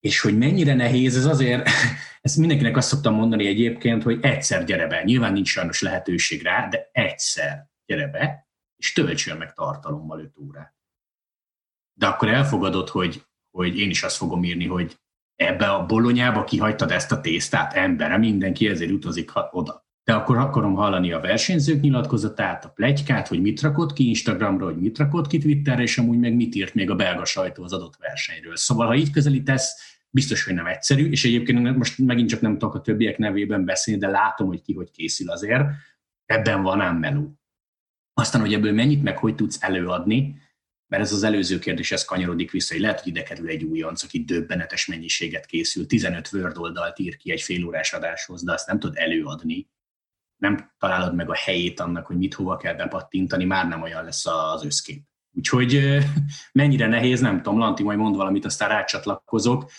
és 0.00 0.20
hogy 0.20 0.38
mennyire 0.38 0.74
nehéz, 0.74 1.16
ez 1.16 1.24
azért, 1.24 1.68
ezt 2.20 2.36
mindenkinek 2.36 2.76
azt 2.76 2.88
szoktam 2.88 3.14
mondani 3.14 3.46
egyébként, 3.46 4.02
hogy 4.02 4.18
egyszer 4.22 4.64
gyere 4.64 4.86
be. 4.86 5.02
Nyilván 5.02 5.32
nincs 5.32 5.48
sajnos 5.48 5.80
lehetőség 5.80 6.42
rá, 6.42 6.68
de 6.68 6.88
egyszer 6.92 7.70
gyere 7.86 8.08
be, 8.08 8.48
és 8.76 8.92
töltsél 8.92 9.34
meg 9.34 9.52
tartalommal 9.52 10.20
5 10.20 10.36
órát. 10.38 10.74
De 11.92 12.06
akkor 12.06 12.28
elfogadod, 12.28 12.88
hogy, 12.88 13.22
hogy 13.50 13.78
én 13.78 13.90
is 13.90 14.02
azt 14.02 14.16
fogom 14.16 14.44
írni, 14.44 14.66
hogy 14.66 14.98
ebbe 15.34 15.70
a 15.70 15.86
bolonyába 15.86 16.44
kihagytad 16.44 16.90
ezt 16.90 17.12
a 17.12 17.20
tésztát, 17.20 17.72
embere, 17.72 18.16
mindenki 18.16 18.68
ezért 18.68 18.90
utazik 18.90 19.30
oda 19.50 19.83
de 20.04 20.12
akkor 20.12 20.36
akarom 20.36 20.74
hallani 20.74 21.12
a 21.12 21.20
versenyzők 21.20 21.80
nyilatkozatát, 21.80 22.64
a 22.64 22.68
plegykát, 22.68 23.28
hogy 23.28 23.40
mit 23.40 23.60
rakott 23.60 23.92
ki 23.92 24.08
Instagramra, 24.08 24.64
hogy 24.64 24.76
mit 24.76 24.98
rakott 24.98 25.26
ki 25.26 25.38
Twitterre, 25.38 25.82
és 25.82 25.98
amúgy 25.98 26.18
meg 26.18 26.34
mit 26.34 26.54
írt 26.54 26.74
még 26.74 26.90
a 26.90 26.94
belga 26.94 27.24
sajtó 27.24 27.62
az 27.62 27.72
adott 27.72 27.96
versenyről. 27.96 28.56
Szóval, 28.56 28.86
ha 28.86 28.94
így 28.94 29.10
közelítesz, 29.10 29.94
biztos, 30.10 30.44
hogy 30.44 30.54
nem 30.54 30.66
egyszerű, 30.66 31.10
és 31.10 31.24
egyébként 31.24 31.76
most 31.76 31.98
megint 31.98 32.28
csak 32.28 32.40
nem 32.40 32.52
tudok 32.52 32.74
a 32.74 32.80
többiek 32.80 33.18
nevében 33.18 33.64
beszélni, 33.64 34.00
de 34.00 34.08
látom, 34.08 34.46
hogy 34.46 34.62
ki 34.62 34.72
hogy 34.72 34.90
készül 34.90 35.30
azért, 35.30 35.64
ebben 36.26 36.62
van 36.62 36.80
ám 36.80 36.96
meló. 36.96 37.38
Aztán, 38.12 38.40
hogy 38.40 38.54
ebből 38.54 38.72
mennyit 38.72 39.02
meg 39.02 39.18
hogy 39.18 39.34
tudsz 39.34 39.62
előadni, 39.62 40.42
mert 40.86 41.02
ez 41.02 41.12
az 41.12 41.22
előző 41.22 41.58
kérdés, 41.58 41.92
ez 41.92 42.04
kanyarodik 42.04 42.50
vissza, 42.50 42.72
hogy 42.72 42.82
lehet, 42.82 43.00
hogy 43.00 43.08
ide 43.08 43.22
kerül 43.22 43.48
egy 43.48 43.64
újonc, 43.64 44.02
aki 44.02 44.24
döbbenetes 44.24 44.86
mennyiséget 44.86 45.46
készül, 45.46 45.86
15 45.86 46.32
Word 46.32 46.58
oldalt 46.58 46.98
ír 46.98 47.16
ki 47.16 47.30
egy 47.30 47.42
félórás 47.42 47.92
adáshoz, 47.92 48.44
de 48.44 48.52
azt 48.52 48.66
nem 48.66 48.78
tud 48.78 48.96
előadni, 48.96 49.68
nem 50.44 50.72
találod 50.78 51.14
meg 51.14 51.30
a 51.30 51.34
helyét 51.34 51.80
annak, 51.80 52.06
hogy 52.06 52.16
mit 52.16 52.34
hova 52.34 52.56
kell 52.56 52.74
bepattintani, 52.74 53.44
már 53.44 53.68
nem 53.68 53.82
olyan 53.82 54.04
lesz 54.04 54.26
az 54.26 54.64
összkép. 54.64 55.02
Úgyhogy 55.32 55.98
mennyire 56.52 56.86
nehéz, 56.86 57.20
nem 57.20 57.42
tudom, 57.42 57.58
Lanti 57.58 57.82
majd 57.82 57.98
mond 57.98 58.16
valamit, 58.16 58.44
aztán 58.44 58.68
rácsatlakozok. 58.68 59.70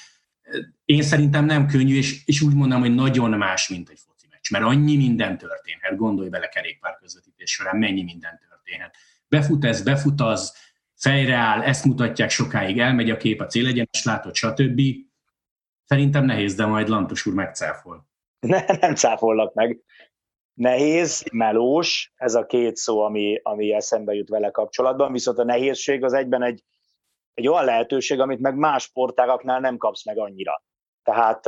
Én 0.85 1.01
szerintem 1.01 1.45
nem 1.45 1.67
könnyű, 1.67 1.95
és, 1.95 2.25
és 2.25 2.41
úgy 2.41 2.53
mondom, 2.53 2.79
hogy 2.79 2.95
nagyon 2.95 3.29
más, 3.29 3.69
mint 3.69 3.89
egy 3.89 3.99
foci 4.05 4.27
meccs, 4.29 4.51
mert 4.51 4.63
annyi 4.63 4.95
minden 4.95 5.37
történhet, 5.37 5.95
gondolj 5.95 6.29
bele 6.29 6.47
kerékpár 6.47 6.97
közvetítés 7.01 7.51
során, 7.51 7.75
mennyi 7.75 8.03
minden 8.03 8.39
történhet. 8.49 8.95
Befut 9.27 9.65
ez, 9.65 9.83
befut 9.83 10.21
az, 10.21 10.53
fejreáll, 10.95 11.61
ezt 11.61 11.85
mutatják 11.85 12.29
sokáig, 12.29 12.79
elmegy 12.79 13.09
a 13.09 13.17
kép, 13.17 13.41
a 13.41 13.45
célegyenes 13.45 14.03
látod, 14.03 14.35
stb. 14.35 14.81
Szerintem 15.85 16.25
nehéz, 16.25 16.55
de 16.55 16.65
majd 16.65 16.87
Lantos 16.87 17.25
úr 17.25 17.33
megcáfol. 17.33 18.07
Ne, 18.39 18.65
nem 18.79 18.95
cáfollak 18.95 19.53
meg 19.53 19.79
nehéz, 20.55 21.25
melós, 21.31 22.13
ez 22.15 22.35
a 22.35 22.45
két 22.45 22.75
szó, 22.75 22.99
ami, 22.99 23.39
ami 23.43 23.73
eszembe 23.73 24.13
jut 24.13 24.29
vele 24.29 24.51
kapcsolatban, 24.51 25.11
viszont 25.11 25.37
a 25.37 25.43
nehézség 25.43 26.03
az 26.03 26.13
egyben 26.13 26.43
egy, 26.43 26.63
egy 27.33 27.47
olyan 27.47 27.65
lehetőség, 27.65 28.19
amit 28.19 28.39
meg 28.39 28.55
más 28.55 28.83
sportágaknál 28.83 29.59
nem 29.59 29.77
kapsz 29.77 30.05
meg 30.05 30.17
annyira. 30.17 30.63
Tehát 31.03 31.45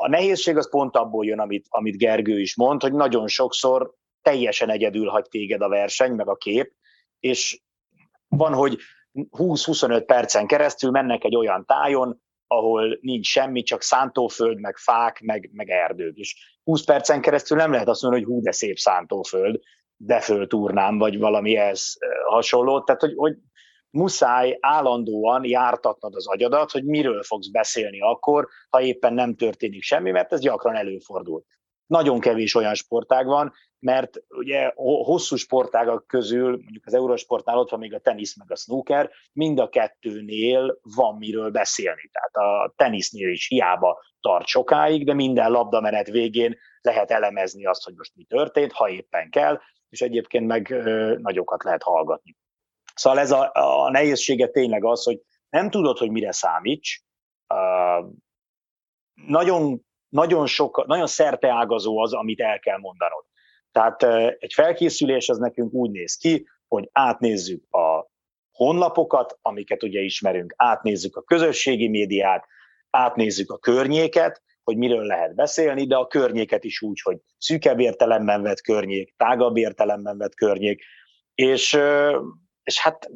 a 0.00 0.08
nehézség 0.08 0.56
az 0.56 0.70
pont 0.70 0.96
abból 0.96 1.24
jön, 1.24 1.38
amit, 1.38 1.66
amit 1.68 1.98
Gergő 1.98 2.40
is 2.40 2.56
mond, 2.56 2.82
hogy 2.82 2.92
nagyon 2.92 3.28
sokszor 3.28 3.94
teljesen 4.22 4.70
egyedül 4.70 5.08
hagy 5.08 5.26
téged 5.28 5.60
a 5.60 5.68
verseny, 5.68 6.12
meg 6.12 6.28
a 6.28 6.36
kép, 6.36 6.72
és 7.20 7.60
van, 8.28 8.54
hogy 8.54 8.78
20-25 9.14 10.02
percen 10.06 10.46
keresztül 10.46 10.90
mennek 10.90 11.24
egy 11.24 11.36
olyan 11.36 11.64
tájon, 11.66 12.22
ahol 12.48 12.98
nincs 13.00 13.26
semmi, 13.26 13.62
csak 13.62 13.82
szántóföld, 13.82 14.60
meg 14.60 14.76
fák, 14.76 15.20
meg, 15.20 15.50
meg 15.52 15.70
erdők. 15.70 16.16
És 16.16 16.58
20 16.62 16.84
percen 16.84 17.20
keresztül 17.20 17.56
nem 17.56 17.72
lehet 17.72 17.88
azt 17.88 18.02
mondani, 18.02 18.24
hogy 18.24 18.32
hú, 18.32 18.40
de 18.42 18.52
szép 18.52 18.76
szántóföld, 18.76 19.60
de 19.96 20.20
föltúrnám, 20.20 20.98
vagy 20.98 21.18
valami 21.18 21.56
ez 21.56 21.92
hasonló. 22.26 22.82
Tehát, 22.82 23.00
hogy, 23.00 23.14
hogy 23.16 23.36
muszáj 23.90 24.58
állandóan 24.60 25.44
jártatnod 25.44 26.14
az 26.14 26.26
agyadat, 26.26 26.70
hogy 26.70 26.84
miről 26.84 27.22
fogsz 27.22 27.48
beszélni 27.48 28.00
akkor, 28.00 28.48
ha 28.68 28.80
éppen 28.80 29.14
nem 29.14 29.34
történik 29.34 29.82
semmi, 29.82 30.10
mert 30.10 30.32
ez 30.32 30.40
gyakran 30.40 30.76
előfordul. 30.76 31.44
Nagyon 31.86 32.20
kevés 32.20 32.54
olyan 32.54 32.74
sportág 32.74 33.26
van, 33.26 33.52
mert 33.78 34.22
ugye 34.28 34.72
hosszú 34.74 35.36
sportágak 35.36 36.06
közül, 36.06 36.50
mondjuk 36.50 36.86
az 36.86 36.94
Eurosportnál 36.94 37.58
ott 37.58 37.70
van 37.70 37.78
még 37.80 37.94
a 37.94 37.98
tenisz 37.98 38.36
meg 38.36 38.50
a 38.50 38.56
snooker, 38.56 39.10
mind 39.32 39.58
a 39.58 39.68
kettőnél 39.68 40.78
van 40.82 41.16
miről 41.16 41.50
beszélni. 41.50 42.10
Tehát 42.12 42.34
a 42.34 42.72
tenisznél 42.76 43.28
is 43.28 43.48
hiába 43.48 44.02
tart 44.20 44.46
sokáig, 44.46 45.04
de 45.04 45.14
minden 45.14 45.50
labdamenet 45.50 46.08
végén 46.08 46.58
lehet 46.80 47.10
elemezni 47.10 47.66
azt, 47.66 47.84
hogy 47.84 47.94
most 47.96 48.12
mi 48.14 48.24
történt, 48.24 48.72
ha 48.72 48.88
éppen 48.88 49.30
kell, 49.30 49.60
és 49.88 50.00
egyébként 50.00 50.46
meg 50.46 50.68
nagyokat 51.18 51.64
lehet 51.64 51.82
hallgatni. 51.82 52.36
Szóval 52.94 53.18
ez 53.18 53.30
a, 53.30 53.50
a 53.52 53.90
nehézsége 53.90 54.46
tényleg 54.46 54.84
az, 54.84 55.04
hogy 55.04 55.20
nem 55.48 55.70
tudod, 55.70 55.98
hogy 55.98 56.10
mire 56.10 56.32
számíts, 56.32 57.02
uh, 57.54 58.06
nagyon, 59.26 59.86
nagyon, 60.08 60.46
sok, 60.46 60.86
nagyon 60.86 61.06
szerteágazó 61.06 61.98
az, 61.98 62.12
amit 62.12 62.40
el 62.40 62.58
kell 62.58 62.78
mondanod. 62.78 63.24
Tehát 63.78 64.02
egy 64.38 64.52
felkészülés 64.52 65.28
az 65.28 65.38
nekünk 65.38 65.72
úgy 65.72 65.90
néz 65.90 66.16
ki, 66.16 66.46
hogy 66.68 66.88
átnézzük 66.92 67.74
a 67.74 68.10
honlapokat, 68.50 69.38
amiket 69.42 69.82
ugye 69.82 70.00
ismerünk, 70.00 70.54
átnézzük 70.56 71.16
a 71.16 71.22
közösségi 71.22 71.88
médiát, 71.88 72.46
átnézzük 72.90 73.50
a 73.50 73.58
környéket, 73.58 74.42
hogy 74.64 74.76
miről 74.76 75.04
lehet 75.04 75.34
beszélni, 75.34 75.86
de 75.86 75.96
a 75.96 76.06
környéket 76.06 76.64
is 76.64 76.82
úgy, 76.82 77.00
hogy 77.00 77.18
szűkebb 77.38 77.80
értelemben 77.80 78.42
vett 78.42 78.60
környék, 78.60 79.14
tágabb 79.16 79.56
értelemben 79.56 80.18
vett 80.18 80.34
környék, 80.34 80.82
és, 81.34 81.78
és 82.62 82.80
hát 82.80 83.10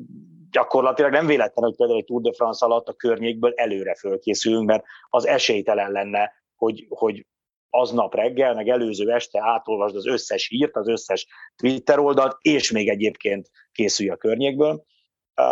gyakorlatilag 0.51 1.13
nem 1.13 1.27
véletlen, 1.27 1.65
hogy 1.65 1.77
például 1.77 1.99
egy 1.99 2.05
Tour 2.05 2.23
de 2.23 2.33
France 2.33 2.67
alatt 2.67 2.89
a 2.89 2.95
környékből 2.95 3.53
előre 3.57 3.95
fölkészülünk, 3.95 4.67
mert 4.67 4.85
az 5.09 5.27
esélytelen 5.27 5.91
lenne, 5.91 6.33
hogy, 6.57 6.87
hogy 6.89 7.27
aznap 7.75 8.15
reggel, 8.15 8.55
meg 8.55 8.69
előző 8.69 9.13
este 9.13 9.41
átolvasd 9.43 9.97
az 9.97 10.07
összes 10.07 10.49
hírt, 10.49 10.77
az 10.77 10.89
összes 10.89 11.27
Twitter 11.57 11.99
oldalt, 11.99 12.37
és 12.41 12.71
még 12.71 12.89
egyébként 12.89 13.51
készülj 13.73 14.09
a 14.09 14.17
környékből. 14.17 14.85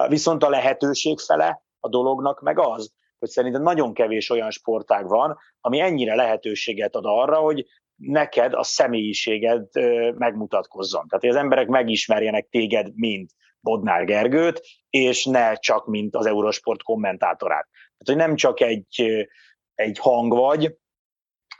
Viszont 0.08 0.42
a 0.42 0.48
lehetőség 0.48 1.18
fele 1.18 1.62
a 1.80 1.88
dolognak 1.88 2.40
meg 2.40 2.58
az, 2.58 2.92
hogy 3.18 3.28
szerintem 3.28 3.62
nagyon 3.62 3.94
kevés 3.94 4.30
olyan 4.30 4.50
sportág 4.50 5.08
van, 5.08 5.38
ami 5.60 5.80
ennyire 5.80 6.14
lehetőséget 6.14 6.94
ad 6.94 7.04
arra, 7.06 7.36
hogy 7.36 7.66
neked 7.96 8.54
a 8.54 8.62
személyiséged 8.62 9.66
megmutatkozzon. 10.14 11.08
Tehát, 11.08 11.24
hogy 11.24 11.34
az 11.34 11.42
emberek 11.42 11.68
megismerjenek 11.68 12.48
téged, 12.50 12.92
mint 12.94 13.30
Bodnár 13.60 14.04
Gergőt, 14.04 14.60
és 14.90 15.24
ne 15.24 15.54
csak 15.54 15.86
mint 15.86 16.16
az 16.16 16.26
Eurosport 16.26 16.82
kommentátorát. 16.82 17.68
Tehát, 17.72 18.04
hogy 18.04 18.16
nem 18.16 18.36
csak 18.36 18.60
egy, 18.60 19.26
egy 19.74 19.98
hang 19.98 20.32
vagy, 20.32 20.78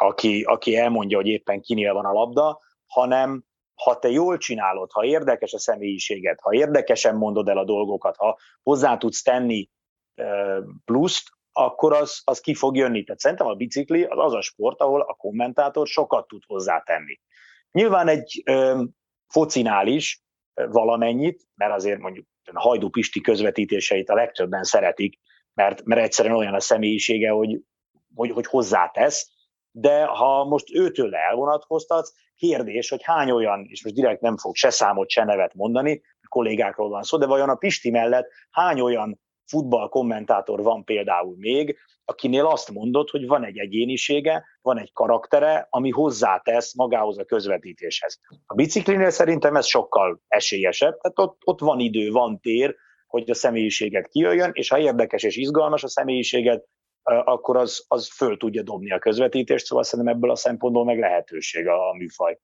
aki, 0.01 0.43
aki 0.43 0.77
elmondja, 0.77 1.17
hogy 1.17 1.27
éppen 1.27 1.61
kinél 1.61 1.93
van 1.93 2.05
a 2.05 2.13
labda, 2.13 2.61
hanem 2.87 3.45
ha 3.75 3.99
te 3.99 4.09
jól 4.09 4.39
csinálod, 4.39 4.91
ha 4.93 5.05
érdekes 5.05 5.53
a 5.53 5.59
személyiséged, 5.59 6.41
ha 6.41 6.55
érdekesen 6.55 7.17
mondod 7.17 7.49
el 7.49 7.59
a 7.59 7.65
dolgokat, 7.65 8.17
ha 8.17 8.39
hozzá 8.63 8.97
tudsz 8.97 9.23
tenni 9.23 9.69
pluszt, 10.85 11.29
akkor 11.53 11.93
az, 11.93 12.23
az 12.25 12.41
ki 12.41 12.55
fog 12.55 12.77
jönni. 12.77 13.05
Tehát 13.05 13.21
szerintem 13.21 13.47
a 13.47 13.55
bicikli 13.55 14.05
az 14.05 14.19
az 14.19 14.33
a 14.33 14.41
sport, 14.41 14.81
ahol 14.81 15.01
a 15.01 15.15
kommentátor 15.15 15.87
sokat 15.87 16.27
tud 16.27 16.43
hozzátenni. 16.47 17.21
Nyilván 17.71 18.09
egy 18.09 18.43
ö, 18.45 18.83
focinál 19.27 19.87
is 19.87 20.23
valamennyit, 20.55 21.43
mert 21.55 21.73
azért 21.73 22.01
mondjuk 22.01 22.27
a 22.53 22.61
Hajdú 22.61 22.89
Pisti 22.89 23.21
közvetítéseit 23.21 24.09
a 24.09 24.15
legtöbben 24.15 24.63
szeretik, 24.63 25.19
mert, 25.55 25.85
mert 25.85 26.01
egyszerűen 26.01 26.37
olyan 26.37 26.55
a 26.55 26.61
személyisége, 26.61 27.31
hogy, 27.31 27.61
hogy, 28.15 28.31
hogy 28.31 28.47
hozzátesz, 28.47 29.40
de 29.71 30.05
ha 30.05 30.45
most 30.45 30.75
őtől 30.75 31.15
elvonatkoztatsz, 31.15 32.13
kérdés, 32.37 32.89
hogy 32.89 33.03
hány 33.03 33.31
olyan, 33.31 33.67
és 33.69 33.85
most 33.85 33.95
direkt 33.95 34.21
nem 34.21 34.37
fog 34.37 34.55
se 34.55 34.71
számot, 34.71 35.11
se 35.11 35.25
nevet 35.25 35.55
mondani, 35.55 36.03
kollégákról 36.29 36.89
van 36.89 37.03
szó, 37.03 37.19
de 37.19 37.27
vajon 37.27 37.49
a 37.49 37.55
Pisti 37.55 37.91
mellett 37.91 38.29
hány 38.51 38.81
olyan 38.81 39.21
futball 39.47 39.89
kommentátor 39.89 40.63
van 40.63 40.85
például 40.85 41.35
még, 41.39 41.79
akinél 42.05 42.47
azt 42.47 42.71
mondod, 42.71 43.11
hogy 43.11 43.27
van 43.27 43.45
egy 43.45 43.59
egyénisége, 43.59 44.45
van 44.63 44.79
egy 44.79 44.93
karaktere, 44.93 45.67
ami 45.71 45.91
hozzátesz 45.91 46.75
magához 46.75 47.19
a 47.19 47.25
közvetítéshez. 47.25 48.21
A 48.47 48.55
biciklinél 48.55 49.11
szerintem 49.11 49.57
ez 49.57 49.67
sokkal 49.67 50.21
esélyesebb, 50.29 50.99
tehát 51.01 51.19
ott, 51.19 51.41
ott 51.45 51.61
van 51.61 51.79
idő, 51.79 52.11
van 52.11 52.41
tér, 52.41 52.77
hogy 53.07 53.31
a 53.31 53.35
személyiséget 53.35 54.09
kijöjjön, 54.09 54.51
és 54.53 54.69
ha 54.69 54.79
érdekes 54.79 55.23
és 55.23 55.37
izgalmas 55.37 55.83
a 55.83 55.89
személyiséget, 55.89 56.65
akkor 57.03 57.57
az, 57.57 57.85
az 57.89 58.09
föl 58.09 58.37
tudja 58.37 58.63
dobni 58.63 58.91
a 58.91 58.99
közvetítést, 58.99 59.67
szóval 59.67 59.85
szerintem 59.85 60.15
ebből 60.15 60.31
a 60.31 60.37
szempontból 60.37 60.85
meg 60.85 60.99
lehetőség 60.99 61.67
a, 61.67 61.91
a 61.91 61.95
műfaj. 61.97 62.39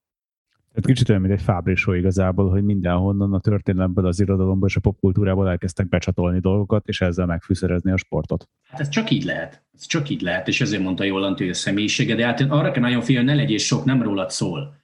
Tehát 0.76 0.90
kicsit 0.90 1.08
olyan, 1.08 1.20
mint 1.20 1.34
egy 1.34 1.42
fábrisó 1.42 1.92
igazából, 1.92 2.50
hogy 2.50 2.62
mindenhonnan 2.62 3.32
a 3.32 3.40
történelemből, 3.40 4.06
az 4.06 4.20
irodalomból 4.20 4.68
és 4.68 4.76
a 4.76 4.80
popkultúrából 4.80 5.48
elkezdtek 5.48 5.88
becsatolni 5.88 6.38
dolgokat, 6.38 6.86
és 6.86 7.00
ezzel 7.00 7.26
megfűszerezni 7.26 7.92
a 7.92 7.96
sportot. 7.96 8.48
Hát 8.68 8.80
ez 8.80 8.88
csak 8.88 9.10
így 9.10 9.24
lehet. 9.24 9.64
Ez 9.72 9.86
csak 9.86 10.08
így 10.08 10.20
lehet, 10.20 10.48
és 10.48 10.60
ezért 10.60 10.82
mondta 10.82 11.04
jól 11.04 11.34
hogy 11.34 11.48
a 11.48 11.54
személyisége, 11.54 12.14
de 12.14 12.24
hát 12.24 12.40
arra 12.40 12.70
kell 12.70 12.82
nagyon 12.82 13.00
figyelni, 13.00 13.28
ne 13.28 13.34
legyél 13.34 13.58
sok, 13.58 13.84
nem 13.84 14.02
rólad 14.02 14.30
szól. 14.30 14.74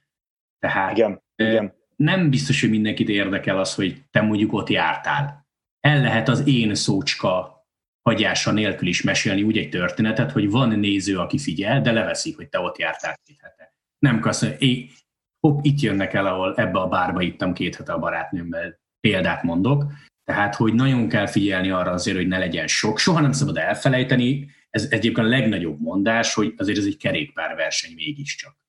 Tehát 0.59 0.97
igen, 0.97 1.23
igen. 1.35 1.73
nem 1.95 2.29
biztos, 2.29 2.61
hogy 2.61 2.69
mindenkit 2.69 3.09
érdekel 3.09 3.57
az, 3.57 3.75
hogy 3.75 4.03
te 4.11 4.21
mondjuk 4.21 4.53
ott 4.53 4.69
jártál. 4.69 5.47
El 5.79 6.01
lehet 6.01 6.29
az 6.29 6.47
én 6.47 6.75
szócska 6.75 7.52
hagyása 8.09 8.51
nélkül 8.51 8.87
is 8.87 9.01
mesélni 9.01 9.43
úgy 9.43 9.57
egy 9.57 9.69
történetet, 9.69 10.31
hogy 10.31 10.49
van 10.49 10.79
néző, 10.79 11.17
aki 11.17 11.37
figyel, 11.37 11.81
de 11.81 11.91
leveszik, 11.91 12.35
hogy 12.35 12.49
te 12.49 12.59
ott 12.59 12.77
jártál 12.77 13.19
két 13.23 13.39
hete. 13.41 13.73
Nem 13.99 14.19
kasz, 14.19 14.45
hopp, 15.39 15.59
itt 15.61 15.79
jönnek 15.79 16.13
el, 16.13 16.25
ahol 16.25 16.55
ebbe 16.55 16.79
a 16.79 16.87
bárba 16.87 17.21
ittam 17.21 17.53
két 17.53 17.75
hete 17.75 17.93
a 17.93 17.99
barátnőmmel, 17.99 18.79
példát 18.99 19.43
mondok. 19.43 19.85
Tehát, 20.23 20.55
hogy 20.55 20.73
nagyon 20.73 21.07
kell 21.07 21.27
figyelni 21.27 21.69
arra 21.69 21.91
azért, 21.91 22.17
hogy 22.17 22.27
ne 22.27 22.37
legyen 22.37 22.67
sok. 22.67 22.99
Soha 22.99 23.19
nem 23.19 23.31
szabad 23.31 23.57
elfelejteni, 23.57 24.49
ez 24.69 24.87
egyébként 24.89 25.27
a 25.27 25.29
legnagyobb 25.29 25.81
mondás, 25.81 26.33
hogy 26.33 26.53
azért 26.57 26.77
ez 26.77 26.85
egy 26.85 26.97
kerékpárverseny 26.97 27.93
mégiscsak. 27.95 28.62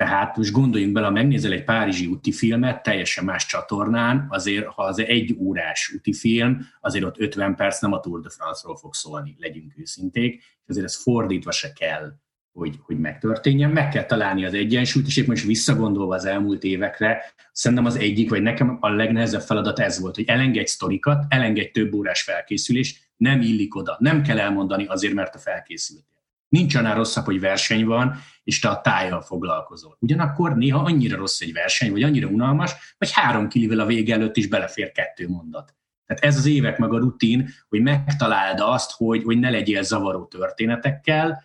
Tehát 0.00 0.36
most 0.36 0.52
gondoljunk 0.52 0.92
bele, 0.92 1.06
ha 1.06 1.12
megnézel 1.12 1.52
egy 1.52 1.64
párizsi 1.64 2.06
úti 2.06 2.32
filmet, 2.32 2.82
teljesen 2.82 3.24
más 3.24 3.46
csatornán, 3.46 4.26
azért, 4.28 4.66
ha 4.66 4.82
az 4.82 4.98
egy 4.98 5.36
órás 5.38 5.92
úti 5.96 6.12
film, 6.12 6.60
azért 6.80 7.04
ott 7.04 7.18
50 7.18 7.54
perc 7.54 7.80
nem 7.80 7.92
a 7.92 8.00
Tour 8.00 8.20
de 8.20 8.28
France-ról 8.28 8.76
fog 8.76 8.94
szólni, 8.94 9.36
legyünk 9.38 9.72
őszinték, 9.76 10.34
és 10.34 10.44
azért 10.66 10.86
ez 10.86 11.02
fordítva 11.02 11.50
se 11.50 11.72
kell 11.72 12.12
hogy, 12.52 12.78
hogy 12.82 12.98
megtörténjen. 12.98 13.70
Meg 13.70 13.88
kell 13.88 14.04
találni 14.04 14.44
az 14.44 14.54
egyensúlyt, 14.54 15.06
és 15.06 15.16
épp 15.16 15.26
most 15.26 15.44
visszagondolva 15.44 16.14
az 16.14 16.24
elmúlt 16.24 16.64
évekre, 16.64 17.22
szerintem 17.52 17.86
az 17.86 17.96
egyik, 17.96 18.30
vagy 18.30 18.42
nekem 18.42 18.78
a 18.80 18.88
legnehezebb 18.88 19.40
feladat 19.40 19.78
ez 19.78 20.00
volt, 20.00 20.14
hogy 20.14 20.28
elengedj 20.28 20.70
sztorikat, 20.70 21.24
elengedj 21.28 21.70
több 21.70 21.94
órás 21.94 22.22
felkészülés, 22.22 23.12
nem 23.16 23.40
illik 23.40 23.74
oda, 23.74 23.96
nem 23.98 24.22
kell 24.22 24.38
elmondani 24.38 24.86
azért, 24.86 25.14
mert 25.14 25.34
a 25.34 25.38
felkészültél. 25.38 26.19
Nincs 26.50 26.74
annál 26.74 26.94
rosszabb, 26.94 27.24
hogy 27.24 27.40
verseny 27.40 27.84
van, 27.84 28.14
és 28.44 28.60
te 28.60 28.68
a 28.68 28.80
tájjal 28.80 29.20
foglalkozol. 29.20 29.96
Ugyanakkor 30.00 30.56
néha 30.56 30.84
annyira 30.84 31.16
rossz 31.16 31.40
egy 31.40 31.52
verseny, 31.52 31.90
vagy 31.90 32.02
annyira 32.02 32.28
unalmas, 32.28 32.94
hogy 32.98 33.12
három 33.12 33.48
kilivel 33.48 33.78
a 33.78 33.86
vége 33.86 34.14
előtt 34.14 34.36
is 34.36 34.48
belefér 34.48 34.92
kettő 34.92 35.28
mondat. 35.28 35.74
Tehát 36.06 36.24
ez 36.24 36.36
az 36.36 36.46
évek 36.46 36.78
meg 36.78 36.92
a 36.92 36.98
rutin, 36.98 37.48
hogy 37.68 37.82
megtaláld 37.82 38.60
azt, 38.60 38.92
hogy, 38.96 39.22
hogy 39.22 39.38
ne 39.38 39.50
legyél 39.50 39.82
zavaró 39.82 40.24
történetekkel, 40.24 41.42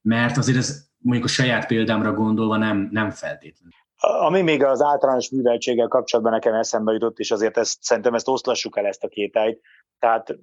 mert 0.00 0.36
azért 0.36 0.58
ez 0.58 0.86
mondjuk 0.98 1.26
a 1.26 1.28
saját 1.28 1.66
példámra 1.66 2.12
gondolva 2.12 2.56
nem, 2.56 2.88
nem 2.90 3.10
feltétlenül. 3.10 3.72
Ami 3.98 4.42
még 4.42 4.64
az 4.64 4.82
általános 4.82 5.30
műveltséggel 5.30 5.88
kapcsolatban 5.88 6.32
nekem 6.34 6.54
eszembe 6.54 6.92
jutott, 6.92 7.18
és 7.18 7.30
azért 7.30 7.56
ezt, 7.56 7.82
szerintem 7.82 8.14
ezt 8.14 8.28
oszlassuk 8.28 8.78
el 8.78 8.86
ezt 8.86 9.04
a 9.04 9.08
kétályt, 9.08 9.60
tehát 9.98 10.36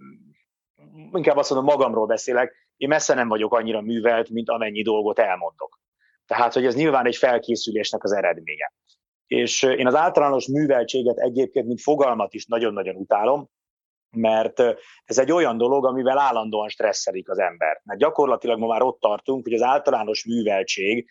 inkább 1.12 1.38
azt 1.38 1.50
mondom, 1.50 1.74
magamról 1.74 2.06
beszélek, 2.06 2.63
én 2.84 2.90
messze 2.90 3.14
nem 3.14 3.28
vagyok 3.28 3.54
annyira 3.54 3.82
művelt, 3.82 4.30
mint 4.30 4.50
amennyi 4.50 4.82
dolgot 4.82 5.20
elmondok. 5.20 5.80
Tehát, 6.26 6.54
hogy 6.54 6.66
ez 6.66 6.76
nyilván 6.76 7.06
egy 7.06 7.16
felkészülésnek 7.16 8.04
az 8.04 8.12
eredménye. 8.12 8.74
És 9.28 9.64
én 9.64 9.88
az 9.88 9.96
általános 9.96 10.48
műveltséget 10.48 11.18
egyébként, 11.18 11.68
mint 11.68 11.82
fogalmat 11.82 12.34
is 12.34 12.46
nagyon-nagyon 12.46 12.96
utálom, 12.96 13.50
mert 14.16 14.60
ez 15.06 15.18
egy 15.18 15.32
olyan 15.32 15.58
dolog, 15.58 15.86
amivel 15.86 16.18
állandóan 16.18 16.70
stresszelik 16.70 17.30
az 17.30 17.40
ember. 17.40 17.82
Mert 17.84 18.00
gyakorlatilag 18.00 18.60
ma 18.60 18.68
már 18.68 18.82
ott 18.82 19.00
tartunk, 19.00 19.44
hogy 19.44 19.54
az 19.54 19.62
általános 19.62 20.26
műveltség, 20.26 21.10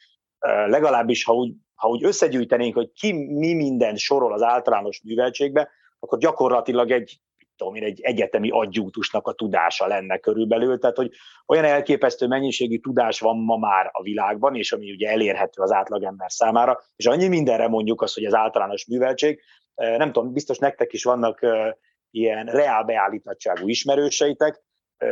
legalábbis 0.67 1.25
ha 1.25 1.33
úgy, 1.33 1.55
ha 1.75 1.89
úgy 1.89 2.05
összegyűjtenénk, 2.05 2.75
hogy 2.75 2.93
ki 2.93 3.13
mi 3.13 3.53
minden 3.55 3.97
sorol 3.97 4.33
az 4.33 4.43
általános 4.43 5.03
műveltségbe, 5.05 5.71
akkor 5.99 6.19
gyakorlatilag 6.19 6.91
egy 6.91 7.21
tudom 7.57 7.75
én, 7.75 7.83
egy 7.83 8.01
egyetemi 8.01 8.51
adjútusnak 8.51 9.27
a 9.27 9.33
tudása 9.33 9.87
lenne 9.87 10.19
körülbelül, 10.19 10.79
tehát 10.79 10.97
hogy 10.97 11.11
olyan 11.47 11.65
elképesztő 11.65 12.27
mennyiségű 12.27 12.79
tudás 12.79 13.21
van 13.21 13.39
ma 13.39 13.57
már 13.57 13.89
a 13.93 14.03
világban, 14.03 14.55
és 14.57 14.73
ami 14.73 14.91
ugye 14.91 15.09
elérhető 15.09 15.63
az 15.63 15.73
átlagember 15.73 16.31
számára, 16.31 16.81
és 16.97 17.07
annyi 17.07 17.29
mindenre 17.29 17.69
mondjuk 17.69 18.03
azt, 18.03 18.15
hogy 18.15 18.25
az 18.25 18.35
általános 18.35 18.87
műveltség, 18.87 19.41
nem 19.75 20.13
tudom, 20.13 20.33
biztos 20.33 20.59
nektek 20.59 20.93
is 20.93 21.05
vannak 21.05 21.47
ilyen 22.11 22.47
reál 22.47 22.83
beállítottságú 22.83 23.69
ismerőseitek. 23.69 24.63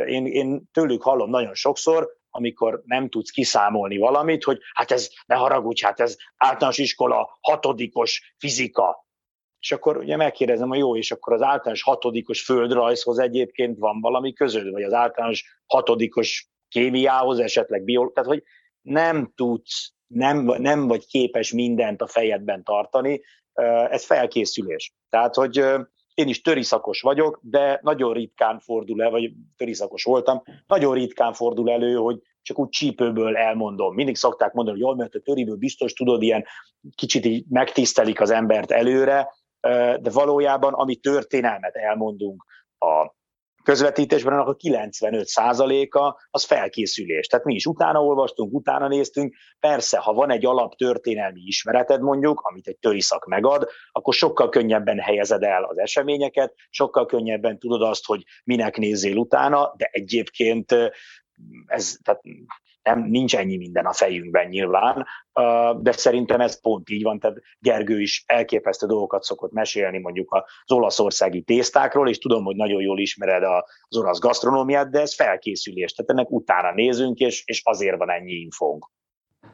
Én, 0.05 0.25
én 0.25 0.69
tőlük 0.71 1.01
hallom 1.01 1.29
nagyon 1.29 1.53
sokszor, 1.53 2.09
amikor 2.29 2.81
nem 2.85 3.09
tudsz 3.09 3.29
kiszámolni 3.29 3.97
valamit, 3.97 4.43
hogy 4.43 4.59
hát 4.73 4.91
ez, 4.91 5.09
ne 5.25 5.35
haragudj, 5.35 5.83
hát 5.83 5.99
ez 5.99 6.15
általános 6.37 6.77
iskola 6.77 7.37
hatodikos 7.41 8.33
fizika. 8.37 9.05
És 9.61 9.71
akkor 9.71 9.97
ugye 9.97 10.15
megkérdezem, 10.15 10.67
hogy 10.67 10.77
jó, 10.77 10.97
és 10.97 11.11
akkor 11.11 11.33
az 11.33 11.41
általános 11.41 11.83
hatodikos 11.83 12.43
földrajzhoz 12.43 13.19
egyébként 13.19 13.77
van 13.77 13.99
valami 14.01 14.33
közöd, 14.33 14.71
vagy 14.71 14.83
az 14.83 14.93
általános 14.93 15.61
hatodikos 15.65 16.49
kémiához, 16.67 17.39
esetleg 17.39 17.83
biológia, 17.83 18.13
tehát 18.13 18.29
hogy 18.29 18.43
nem 18.81 19.31
tudsz, 19.35 19.93
nem, 20.07 20.37
nem 20.45 20.87
vagy 20.87 21.05
képes 21.05 21.51
mindent 21.51 22.01
a 22.01 22.07
fejedben 22.07 22.63
tartani, 22.63 23.21
ez 23.89 24.05
felkészülés. 24.05 24.93
Tehát, 25.09 25.35
hogy 25.35 25.57
én 26.13 26.27
is 26.27 26.41
töriszakos 26.41 27.01
vagyok, 27.01 27.39
de 27.41 27.79
nagyon 27.81 28.13
ritkán 28.13 28.59
fordul 28.59 29.03
el, 29.03 29.09
vagy 29.09 29.31
töriszakos 29.57 30.03
voltam, 30.03 30.41
nagyon 30.67 30.93
ritkán 30.93 31.33
fordul 31.33 31.71
elő, 31.71 31.95
hogy 31.95 32.19
csak 32.41 32.59
úgy 32.59 32.69
csípőből 32.69 33.37
elmondom. 33.37 33.93
Mindig 33.93 34.15
szokták 34.15 34.53
mondani, 34.53 34.77
hogy 34.77 34.85
jól, 34.85 34.95
mert 34.95 35.15
a 35.15 35.19
töriből 35.19 35.55
biztos 35.55 35.93
tudod, 35.93 36.21
ilyen 36.21 36.45
kicsit 36.95 37.25
így 37.25 37.45
megtisztelik 37.49 38.21
az 38.21 38.29
embert 38.29 38.71
előre, 38.71 39.29
de 40.01 40.09
valójában, 40.11 40.73
ami 40.73 40.95
történelmet 40.95 41.75
elmondunk 41.75 42.43
a 42.77 43.19
közvetítésben, 43.63 44.33
annak 44.33 44.47
a 44.47 44.55
95%-a 44.55 46.27
az 46.29 46.43
felkészülés. 46.43 47.27
Tehát 47.27 47.45
mi 47.45 47.53
is 47.53 47.65
utána 47.65 48.03
olvastunk, 48.03 48.53
utána 48.53 48.87
néztünk. 48.87 49.35
Persze, 49.59 49.97
ha 49.97 50.13
van 50.13 50.31
egy 50.31 50.45
alap 50.45 50.75
történelmi 50.75 51.41
ismereted 51.41 52.01
mondjuk, 52.01 52.39
amit 52.39 52.67
egy 52.67 52.77
töriszak 52.77 53.25
megad, 53.25 53.69
akkor 53.91 54.13
sokkal 54.13 54.49
könnyebben 54.49 54.99
helyezed 54.99 55.43
el 55.43 55.63
az 55.63 55.77
eseményeket, 55.77 56.53
sokkal 56.69 57.05
könnyebben 57.05 57.59
tudod 57.59 57.81
azt, 57.81 58.05
hogy 58.05 58.23
minek 58.43 58.77
nézzél 58.77 59.17
utána, 59.17 59.73
de 59.77 59.89
egyébként 59.91 60.75
ez, 61.65 61.97
tehát 62.03 62.21
nem, 62.83 63.03
nincs 63.03 63.35
ennyi 63.35 63.57
minden 63.57 63.85
a 63.85 63.93
fejünkben 63.93 64.47
nyilván, 64.47 65.05
de 65.81 65.91
szerintem 65.91 66.41
ez 66.41 66.61
pont 66.61 66.89
így 66.89 67.03
van, 67.03 67.19
tehát 67.19 67.37
Gergő 67.59 68.01
is 68.01 68.23
elképesztő 68.27 68.87
dolgokat 68.87 69.23
szokott 69.23 69.51
mesélni 69.51 69.99
mondjuk 69.99 70.45
az 70.63 70.71
olaszországi 70.71 71.41
tésztákról, 71.41 72.09
és 72.09 72.17
tudom, 72.17 72.43
hogy 72.43 72.55
nagyon 72.55 72.81
jól 72.81 72.99
ismered 72.99 73.43
az 73.43 73.97
olasz 73.97 74.19
gasztronómiát, 74.19 74.89
de 74.89 74.99
ez 74.99 75.15
felkészülés, 75.15 75.93
tehát 75.93 76.11
ennek 76.11 76.31
utána 76.31 76.73
nézünk, 76.73 77.19
és, 77.19 77.43
és 77.45 77.61
azért 77.63 77.97
van 77.97 78.11
ennyi 78.11 78.33
infónk. 78.33 78.89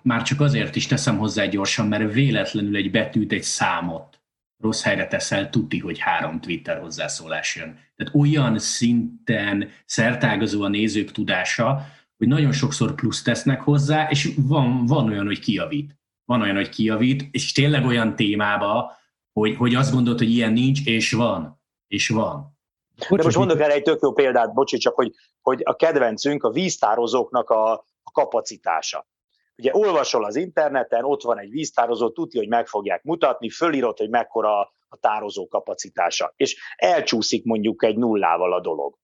Már 0.02 0.22
csak 0.22 0.42
azért 0.42 0.76
is 0.76 0.88
teszem 0.88 1.18
hozzá 1.18 1.46
gyorsan, 1.46 1.88
mert 1.88 2.14
véletlenül 2.14 2.76
egy 2.76 2.92
betűt, 2.92 3.32
egy 3.32 3.44
számot 3.44 4.22
rossz 4.60 4.84
helyre 4.84 5.08
teszel, 5.08 5.50
tuti, 5.50 5.80
hogy 5.80 6.00
három 6.00 6.40
Twitter 6.40 6.80
hozzászólás 6.80 7.56
jön. 7.56 7.80
Tehát 7.96 8.16
olyan 8.16 8.60
szinten 8.60 9.70
szertágazó 9.86 10.64
a 10.64 10.68
nézők 10.68 11.12
tudása, 11.12 11.86
hogy 12.18 12.28
nagyon 12.28 12.52
sokszor 12.52 12.96
plusz 12.96 13.22
tesznek 13.22 13.62
hozzá, 13.62 14.10
és 14.10 14.34
van, 14.48 14.86
van 14.86 15.10
olyan, 15.10 15.26
hogy 15.26 15.40
kiavít. 15.40 15.96
Van 16.26 16.42
olyan, 16.42 16.56
hogy 16.56 16.70
kiavít, 16.70 17.28
és 17.32 17.52
tényleg 17.52 17.86
olyan 17.86 18.16
témába, 18.16 18.98
hogy, 19.34 19.56
hogy 19.56 19.76
azt 19.76 19.94
gondolod, 19.94 20.20
hogy 20.20 20.30
ilyen 20.30 20.54
nincs, 20.54 20.86
és 20.86 21.12
van. 21.12 21.62
És 21.88 22.10
van. 22.10 22.58
De 23.10 23.24
most 23.24 23.38
mondok 23.38 23.60
erre 23.60 23.74
egy 23.74 23.84
tök 23.84 24.02
jó 24.02 24.14
példát, 24.14 24.54
bocsi, 24.54 24.78
csak 24.78 24.96
hogy, 24.96 25.14
hogy 25.42 25.62
a 25.64 25.76
kedvencünk 25.76 26.44
a 26.44 26.52
víztározóknak 26.52 27.50
a, 27.50 27.72
a 28.04 28.12
kapacitása. 28.12 29.08
Ugye 29.58 29.72
olvasol 29.74 30.26
az 30.26 30.36
interneten, 30.36 31.04
ott 31.04 31.22
van 31.22 31.40
egy 31.40 31.50
víztározó, 31.50 32.10
tudja, 32.10 32.40
hogy 32.40 32.50
meg 32.50 32.68
fogják 32.68 33.04
mutatni, 33.04 33.50
fölírod, 33.50 33.98
hogy 33.98 34.10
mekkora 34.10 34.60
a 34.88 34.98
tározó 35.00 35.48
kapacitása, 35.48 36.34
és 36.36 36.58
elcsúszik 36.76 37.44
mondjuk 37.44 37.84
egy 37.84 37.98
nullával 37.98 38.54
a 38.54 38.62
dolog. 38.62 38.98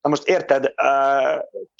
Na 0.00 0.08
most 0.08 0.28
érted, 0.28 0.74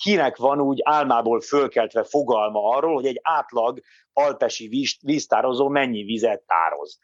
kinek 0.02 0.36
van 0.36 0.60
úgy 0.60 0.80
álmából 0.84 1.40
fölkeltve 1.40 2.04
fogalma 2.04 2.76
arról, 2.76 2.94
hogy 2.94 3.06
egy 3.06 3.20
átlag 3.22 3.80
alpesi 4.12 4.86
víztározó 5.02 5.68
mennyi 5.68 6.02
vizet 6.02 6.42
tároz. 6.46 6.98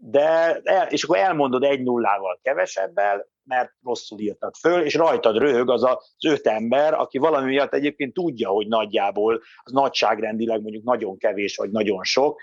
De, 0.00 0.60
és 0.88 1.04
akkor 1.04 1.16
elmondod 1.16 1.62
egy 1.62 1.82
nullával 1.82 2.38
kevesebbel, 2.42 3.26
mert 3.48 3.72
rosszul 3.82 4.18
írtad 4.18 4.54
föl, 4.54 4.82
és 4.82 4.94
rajtad 4.94 5.36
röhög 5.36 5.70
az 5.70 5.84
az 5.84 6.14
öt 6.26 6.46
ember, 6.46 6.94
aki 6.94 7.18
valami 7.18 7.46
miatt 7.46 7.74
egyébként 7.74 8.12
tudja, 8.12 8.48
hogy 8.48 8.68
nagyjából 8.68 9.42
az 9.62 9.72
nagyságrendileg 9.72 10.62
mondjuk 10.62 10.84
nagyon 10.84 11.18
kevés, 11.18 11.56
vagy 11.56 11.70
nagyon 11.70 12.04
sok, 12.04 12.40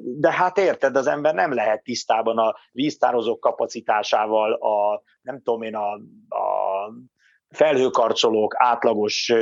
de 0.00 0.32
hát 0.32 0.58
érted, 0.58 0.96
az 0.96 1.06
ember 1.06 1.34
nem 1.34 1.54
lehet 1.54 1.82
tisztában 1.82 2.38
a 2.38 2.54
víztározók 2.72 3.40
kapacitásával, 3.40 4.52
a 4.52 5.02
nem 5.22 5.42
tudom 5.42 5.62
én, 5.62 5.74
a, 5.74 5.92
a 6.28 6.92
felhőkarcolók 7.50 8.54
átlagos 8.56 9.32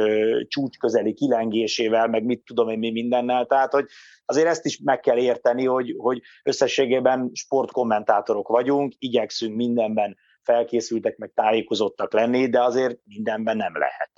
csúcsközeli 0.49 1.15
kilengésével, 1.15 2.09
meg 2.09 2.25
mit 2.25 2.43
tudom 2.45 2.69
én 2.69 2.79
mi 2.79 2.91
mindennel, 2.91 3.47
tehát 3.47 3.73
hogy 3.73 3.87
azért 4.25 4.47
ezt 4.47 4.65
is 4.65 4.81
meg 4.85 5.01
kell 5.01 5.17
érteni, 5.17 5.65
hogy, 5.67 5.95
hogy 5.99 6.23
összességében 6.43 7.31
sportkommentátorok 7.33 8.49
vagyunk, 8.49 8.93
igyekszünk 8.99 9.57
mindenben 9.57 10.17
felkészültek, 10.43 11.17
meg 11.17 11.33
tájékozottak 11.35 12.13
lenni, 12.13 12.49
de 12.49 12.63
azért 12.63 12.99
mindenben 13.05 13.57
nem 13.57 13.73
lehet. 13.73 14.11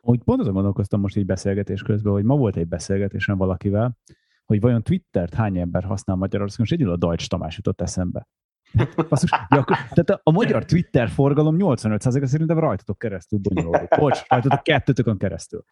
Úgy 0.00 0.22
pont 0.24 0.40
azon 0.40 0.52
gondolkoztam 0.52 1.00
most 1.00 1.16
így 1.16 1.26
beszélgetés 1.26 1.82
közben, 1.82 2.12
hogy 2.12 2.24
ma 2.24 2.36
volt 2.36 2.56
egy 2.56 2.68
beszélgetésem 2.68 3.36
valakivel, 3.36 3.96
hogy 4.44 4.60
vajon 4.60 4.82
Twittert 4.82 5.34
hány 5.34 5.58
ember 5.58 5.84
használ 5.84 6.16
Magyarországon, 6.16 6.66
és 6.66 6.72
egyedül 6.72 6.92
a 6.92 6.96
Deutsch 6.96 7.28
Tamás 7.28 7.56
jutott 7.56 7.80
eszembe. 7.80 8.28
Basszus, 9.08 9.30
ja, 9.30 9.64
tehát 9.64 10.20
a, 10.22 10.30
magyar 10.30 10.64
Twitter 10.64 11.08
forgalom 11.08 11.56
85%-a 11.58 12.26
szerintem 12.26 12.58
rajtatok 12.58 12.98
keresztül 12.98 13.38
bonyolódik. 13.38 13.88
Bocs, 13.98 14.18
rajtatok 14.28 14.62
kettőtökön 14.62 15.18
keresztül. 15.18 15.64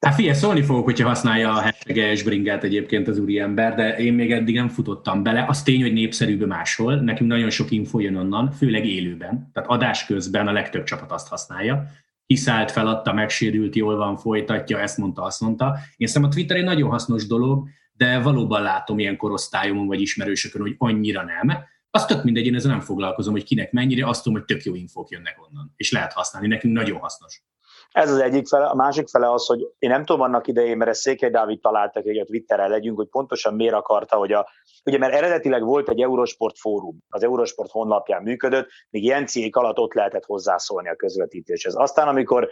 Hát 0.00 0.14
figyelj, 0.14 0.34
szólni 0.34 0.62
fogok, 0.62 0.84
hogyha 0.84 1.08
használja 1.08 1.50
a 1.50 1.60
hashtag 1.60 1.98
esbringát 1.98 2.64
egyébként 2.64 3.08
az 3.08 3.18
úriember, 3.18 3.74
de 3.74 3.96
én 3.96 4.12
még 4.12 4.32
eddig 4.32 4.54
nem 4.54 4.68
futottam 4.68 5.22
bele. 5.22 5.44
Az 5.48 5.62
tény, 5.62 5.82
hogy 5.82 5.92
népszerűbb 5.92 6.46
máshol. 6.46 6.94
Nekünk 6.94 7.30
nagyon 7.30 7.50
sok 7.50 7.70
info 7.70 7.98
jön 7.98 8.16
onnan, 8.16 8.50
főleg 8.50 8.86
élőben. 8.86 9.50
Tehát 9.52 9.68
adás 9.68 10.06
közben 10.06 10.48
a 10.48 10.52
legtöbb 10.52 10.84
csapat 10.84 11.12
azt 11.12 11.28
használja. 11.28 11.86
Kiszállt, 12.26 12.70
feladta, 12.70 13.12
megsérült, 13.12 13.76
jól 13.76 13.96
van, 13.96 14.16
folytatja, 14.16 14.80
ezt 14.80 14.98
mondta, 14.98 15.22
azt 15.22 15.40
mondta. 15.40 15.78
Én 15.96 16.06
szerintem 16.06 16.30
a 16.30 16.34
Twitter 16.34 16.56
egy 16.56 16.64
nagyon 16.64 16.90
hasznos 16.90 17.26
dolog, 17.26 17.68
de 17.92 18.18
valóban 18.18 18.62
látom 18.62 18.98
ilyen 18.98 19.16
korosztályomon 19.16 19.86
vagy 19.86 20.00
ismerősökön, 20.00 20.60
hogy 20.60 20.74
annyira 20.78 21.24
nem 21.24 21.64
az 21.96 22.06
tök 22.06 22.24
mindegy, 22.24 22.46
én 22.46 22.54
ezzel 22.54 22.70
nem 22.70 22.80
foglalkozom, 22.80 23.32
hogy 23.32 23.44
kinek 23.44 23.72
mennyire, 23.72 24.08
azt 24.08 24.22
tudom, 24.22 24.38
hogy 24.38 24.46
tök 24.46 24.64
jó 24.64 24.74
infók 24.74 25.08
jönnek 25.10 25.36
onnan, 25.48 25.72
és 25.76 25.92
lehet 25.92 26.12
használni, 26.12 26.48
nekünk 26.48 26.74
nagyon 26.74 26.98
hasznos. 26.98 27.42
Ez 27.90 28.10
az 28.10 28.18
egyik 28.18 28.46
fele, 28.46 28.66
a 28.66 28.74
másik 28.74 29.08
fele 29.08 29.32
az, 29.32 29.46
hogy 29.46 29.60
én 29.78 29.90
nem 29.90 30.04
tudom 30.04 30.20
annak 30.20 30.46
idején, 30.46 30.76
mert 30.76 30.90
ezt 30.90 31.00
Székely 31.00 31.30
Dávid 31.30 31.60
találtak, 31.60 32.02
hogy 32.02 32.18
a 32.18 32.24
Twitterrel 32.24 32.68
legyünk, 32.68 32.96
hogy 32.96 33.08
pontosan 33.08 33.54
miért 33.54 33.74
akarta, 33.74 34.16
hogy 34.16 34.32
a, 34.32 34.48
ugye 34.84 34.98
mert 34.98 35.14
eredetileg 35.14 35.62
volt 35.62 35.88
egy 35.88 36.00
Eurosport 36.00 36.58
fórum, 36.58 36.98
az 37.08 37.22
Eurosport 37.22 37.70
honlapján 37.70 38.22
működött, 38.22 38.68
még 38.90 39.02
ilyen 39.02 39.26
ciék 39.26 39.56
alatt 39.56 39.78
ott 39.78 39.94
lehetett 39.94 40.24
hozzászólni 40.24 40.88
a 40.88 40.96
közvetítéshez. 40.96 41.74
Aztán, 41.74 42.08
amikor 42.08 42.48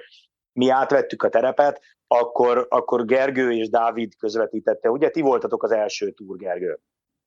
mi 0.52 0.68
átvettük 0.68 1.22
a 1.22 1.28
terepet, 1.28 1.80
akkor, 2.06 2.66
akkor 2.70 3.04
Gergő 3.04 3.52
és 3.52 3.68
Dávid 3.68 4.16
közvetítette. 4.16 4.90
Ugye 4.90 5.10
ti 5.10 5.20
voltatok 5.20 5.62
az 5.62 5.72
első 5.72 6.10
túr, 6.10 6.36
Gergő? 6.36 6.80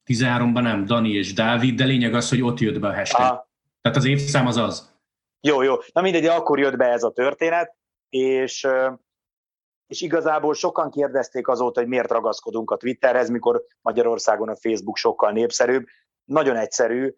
13-ban 0.08 0.62
nem, 0.62 0.86
Dani 0.86 1.10
és 1.10 1.34
Dávid, 1.34 1.78
de 1.78 1.86
lényeg 1.86 2.14
az, 2.14 2.30
hogy 2.30 2.42
ott 2.42 2.60
jött 2.60 2.80
be 2.80 2.88
a 2.88 2.96
hashtag. 2.96 3.22
Aha. 3.22 3.50
Tehát 3.82 3.98
az 3.98 4.06
évszám 4.06 4.48
az 4.48 4.58
az. 4.58 4.96
Jó, 5.42 5.62
jó. 5.62 5.76
Na 5.94 6.02
mindegy, 6.02 6.26
akkor 6.26 6.60
jött 6.60 6.76
be 6.76 6.86
ez 6.86 7.04
a 7.04 7.12
történet, 7.12 7.76
és, 8.10 8.68
és 9.88 10.02
igazából 10.02 10.54
sokan 10.54 10.92
kérdezték 10.92 11.48
azóta, 11.48 11.80
hogy 11.80 11.90
miért 11.90 12.12
ragaszkodunk 12.12 12.72
a 12.72 12.78
Twitterhez, 12.78 13.30
mikor 13.30 13.64
Magyarországon 13.82 14.50
a 14.50 14.56
Facebook 14.56 14.98
sokkal 14.98 15.32
népszerűbb. 15.32 15.86
Nagyon 16.24 16.56
egyszerű, 16.56 17.14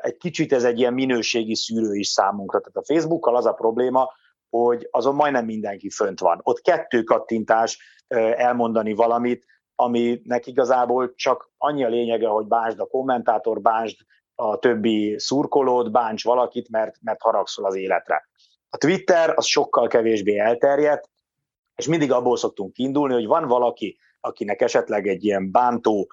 egy 0.00 0.16
kicsit 0.16 0.52
ez 0.52 0.64
egy 0.64 0.78
ilyen 0.78 0.92
minőségi 0.92 1.54
szűrő 1.54 1.94
is 1.94 2.08
számunkra. 2.08 2.60
Tehát 2.60 2.76
a 2.76 2.92
Facebookkal 2.92 3.36
az 3.36 3.46
a 3.46 3.52
probléma, 3.52 4.12
hogy 4.50 4.88
azon 4.90 5.14
majdnem 5.14 5.44
mindenki 5.44 5.90
fönt 5.90 6.20
van. 6.20 6.40
Ott 6.42 6.60
kettő 6.60 7.02
kattintás 7.02 8.02
elmondani 8.36 8.92
valamit, 8.92 9.46
aminek 9.82 10.46
igazából 10.46 11.14
csak 11.14 11.50
annyi 11.58 11.84
a 11.84 11.88
lényege, 11.88 12.28
hogy 12.28 12.46
bánsd 12.46 12.80
a 12.80 12.86
kommentátor, 12.86 13.60
bánsd 13.60 13.96
a 14.34 14.58
többi 14.58 15.18
szurkolót, 15.18 15.90
bánts 15.90 16.24
valakit, 16.24 16.68
mert, 16.68 16.96
mert 17.00 17.22
haragszol 17.22 17.64
az 17.64 17.74
életre. 17.74 18.28
A 18.68 18.76
Twitter 18.76 19.32
az 19.36 19.46
sokkal 19.46 19.88
kevésbé 19.88 20.38
elterjedt, 20.38 21.10
és 21.76 21.86
mindig 21.86 22.12
abból 22.12 22.36
szoktunk 22.36 22.78
indulni, 22.78 23.14
hogy 23.14 23.26
van 23.26 23.48
valaki, 23.48 23.98
akinek 24.20 24.60
esetleg 24.60 25.06
egy 25.06 25.24
ilyen 25.24 25.50
bántó 25.50 26.08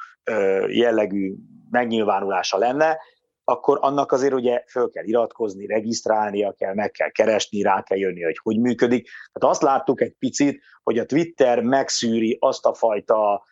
jellegű 0.68 1.36
megnyilvánulása 1.70 2.58
lenne, 2.58 2.98
akkor 3.44 3.78
annak 3.82 4.12
azért 4.12 4.34
ugye 4.34 4.64
föl 4.68 4.90
kell 4.90 5.04
iratkozni, 5.04 5.66
regisztrálnia 5.66 6.54
kell, 6.54 6.74
meg 6.74 6.92
kell 6.92 7.10
keresni, 7.10 7.62
rá 7.62 7.84
kell 7.84 7.98
jönni, 7.98 8.24
hogy 8.24 8.38
hogy 8.44 8.60
működik. 8.60 9.10
Tehát 9.34 9.56
azt 9.56 9.62
láttuk 9.62 10.02
egy 10.02 10.16
picit, 10.20 10.62
hogy 10.84 10.98
a 10.98 11.06
Twitter 11.06 11.62
megszűri 11.62 12.38
azt 12.40 12.66
a 12.66 12.74
fajta 12.74 13.44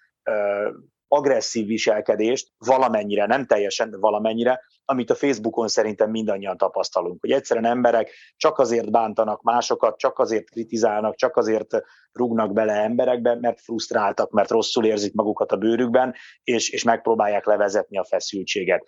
agresszív 1.08 1.68
viselkedést, 1.68 2.52
valamennyire, 2.58 3.26
nem 3.26 3.46
teljesen, 3.46 3.90
de 3.90 3.98
valamennyire, 3.98 4.62
amit 4.86 5.10
a 5.10 5.16
Facebookon 5.16 5.68
szerintem 5.68 6.10
mindannyian 6.10 6.58
tapasztalunk, 6.58 7.22
hogy 7.22 7.32
egyszerűen 7.32 7.66
emberek 7.66 8.12
csak 8.38 8.60
azért 8.60 8.92
bántanak 8.92 9.42
másokat, 9.42 9.98
csak 9.98 10.20
azért 10.20 10.50
kritizálnak, 10.50 11.16
csak 11.16 11.38
azért 11.38 11.82
rúgnak 12.12 12.54
bele 12.54 12.74
emberekbe, 12.74 13.36
mert 13.40 13.62
frusztráltak, 13.62 14.32
mert 14.32 14.50
rosszul 14.50 14.86
érzik 14.86 15.14
magukat 15.14 15.52
a 15.52 15.58
bőrükben, 15.58 16.14
és, 16.44 16.70
és 16.70 16.84
megpróbálják 16.84 17.46
levezetni 17.46 17.98
a 17.98 18.06
feszültséget. 18.06 18.88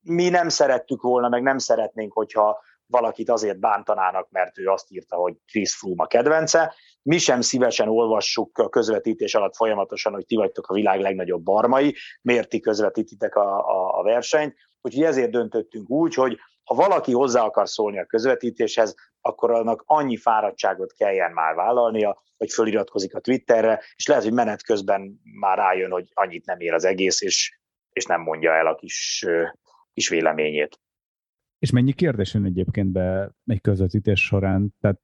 Mi 0.00 0.28
nem 0.28 0.48
szerettük 0.48 1.02
volna, 1.02 1.28
meg 1.28 1.42
nem 1.42 1.58
szeretnénk, 1.58 2.12
hogyha 2.12 2.62
valakit 2.86 3.30
azért 3.30 3.58
bántanának, 3.58 4.30
mert 4.30 4.58
ő 4.58 4.68
azt 4.68 4.90
írta, 4.90 5.16
hogy 5.16 5.34
Chris 5.46 5.76
Froome 5.76 6.02
a 6.02 6.06
kedvence. 6.06 6.74
Mi 7.02 7.18
sem 7.18 7.40
szívesen 7.40 7.88
olvassuk 7.88 8.58
a 8.58 8.68
közvetítés 8.68 9.34
alatt 9.34 9.56
folyamatosan, 9.56 10.12
hogy 10.12 10.26
ti 10.26 10.36
vagytok 10.36 10.66
a 10.66 10.74
világ 10.74 11.00
legnagyobb 11.00 11.42
barmai, 11.42 11.94
miért 12.22 12.48
ti 12.48 12.60
közvetítitek 12.60 13.34
a, 13.34 13.58
a, 13.58 13.98
a 13.98 14.02
versenyt. 14.02 14.54
Úgyhogy 14.80 15.02
ezért 15.02 15.30
döntöttünk 15.30 15.90
úgy, 15.90 16.14
hogy 16.14 16.38
ha 16.64 16.74
valaki 16.74 17.12
hozzá 17.12 17.42
akar 17.42 17.68
szólni 17.68 17.98
a 17.98 18.06
közvetítéshez, 18.06 18.94
akkor 19.20 19.50
annak 19.50 19.82
annyi 19.86 20.16
fáradtságot 20.16 20.92
kelljen 20.92 21.32
már 21.32 21.54
vállalnia, 21.54 22.22
hogy 22.36 22.52
föliratkozik 22.52 23.14
a 23.14 23.20
Twitterre, 23.20 23.82
és 23.96 24.06
lehet, 24.06 24.22
hogy 24.22 24.32
menet 24.32 24.62
közben 24.62 25.20
már 25.40 25.58
rájön, 25.58 25.90
hogy 25.90 26.08
annyit 26.14 26.46
nem 26.46 26.60
ér 26.60 26.72
az 26.72 26.84
egész, 26.84 27.20
és, 27.20 27.58
és 27.92 28.04
nem 28.04 28.20
mondja 28.20 28.52
el 28.52 28.66
a 28.66 28.74
kis, 28.74 29.26
kis 29.94 30.08
véleményét. 30.08 30.78
És 31.64 31.70
mennyi 31.70 31.92
kérdés 31.92 32.34
jön 32.34 32.44
egyébként 32.44 32.92
be 32.92 33.34
egy 33.46 33.60
közvetítés 33.60 34.24
során? 34.24 34.74
Tehát 34.80 35.00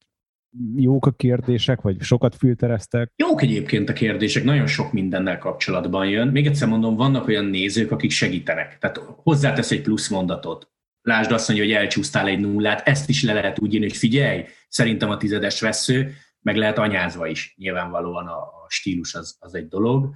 jók 0.75 1.05
a 1.05 1.11
kérdések, 1.11 1.81
vagy 1.81 2.01
sokat 2.01 2.35
filtereztek? 2.35 3.11
Jók 3.15 3.41
egyébként 3.41 3.89
a 3.89 3.93
kérdések, 3.93 4.43
nagyon 4.43 4.67
sok 4.67 4.91
mindennel 4.91 5.37
kapcsolatban 5.37 6.07
jön. 6.07 6.27
Még 6.27 6.45
egyszer 6.45 6.67
mondom, 6.67 6.95
vannak 6.95 7.27
olyan 7.27 7.45
nézők, 7.45 7.91
akik 7.91 8.11
segítenek. 8.11 8.77
Tehát 8.77 8.97
hozzátesz 8.97 9.71
egy 9.71 9.81
plusz 9.81 10.09
mondatot. 10.09 10.69
Lásd 11.01 11.31
azt 11.31 11.47
mondja, 11.47 11.65
hogy 11.65 11.75
elcsúsztál 11.75 12.27
egy 12.27 12.39
nullát, 12.39 12.87
ezt 12.87 13.09
is 13.09 13.23
le 13.23 13.33
lehet 13.33 13.59
úgy 13.59 13.73
írni, 13.73 13.87
hogy 13.87 13.97
figyelj, 13.97 14.43
szerintem 14.67 15.09
a 15.09 15.17
tizedes 15.17 15.61
vesző, 15.61 16.13
meg 16.41 16.55
lehet 16.55 16.77
anyázva 16.77 17.27
is, 17.27 17.55
nyilvánvalóan 17.57 18.27
a, 18.27 18.37
a 18.37 18.65
stílus 18.67 19.13
az, 19.13 19.35
az 19.39 19.55
egy 19.55 19.67
dolog. 19.67 20.15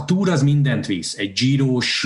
A 0.00 0.04
túr 0.04 0.28
az 0.28 0.42
mindent 0.42 0.86
visz. 0.86 1.18
Egy 1.18 1.32
gyíros, 1.32 2.04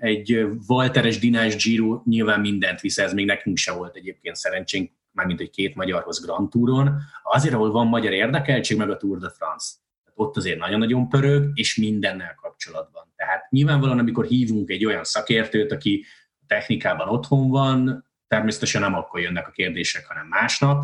egy 0.00 0.46
Walteres 0.66 1.18
dinás 1.18 1.56
gyíró 1.56 2.02
nyilván 2.06 2.40
mindent 2.40 2.80
visz, 2.80 2.98
ez 2.98 3.12
még 3.12 3.26
nekünk 3.26 3.56
se 3.56 3.72
volt 3.72 3.96
egyébként 3.96 4.36
szerencsénk, 4.36 4.90
mármint 5.12 5.40
egy 5.40 5.50
két 5.50 5.74
magyarhoz 5.74 6.24
Grand 6.24 6.50
Touron. 6.50 6.96
Azért, 7.22 7.54
ahol 7.54 7.70
van 7.70 7.86
magyar 7.86 8.12
érdekeltség, 8.12 8.76
meg 8.76 8.90
a 8.90 8.96
Tour 8.96 9.18
de 9.18 9.30
France. 9.30 9.66
Ott 10.14 10.36
azért 10.36 10.58
nagyon-nagyon 10.58 11.08
pörög, 11.08 11.50
és 11.54 11.76
mindennel 11.76 12.34
kapcsolatban. 12.42 13.12
Tehát 13.16 13.50
nyilvánvalóan, 13.50 13.98
amikor 13.98 14.24
hívunk 14.24 14.70
egy 14.70 14.84
olyan 14.84 15.04
szakértőt, 15.04 15.72
aki 15.72 16.04
technikában 16.46 17.08
otthon 17.08 17.50
van, 17.50 18.06
természetesen 18.28 18.80
nem 18.80 18.94
akkor 18.94 19.20
jönnek 19.20 19.48
a 19.48 19.50
kérdések, 19.50 20.06
hanem 20.06 20.26
másnap. 20.26 20.82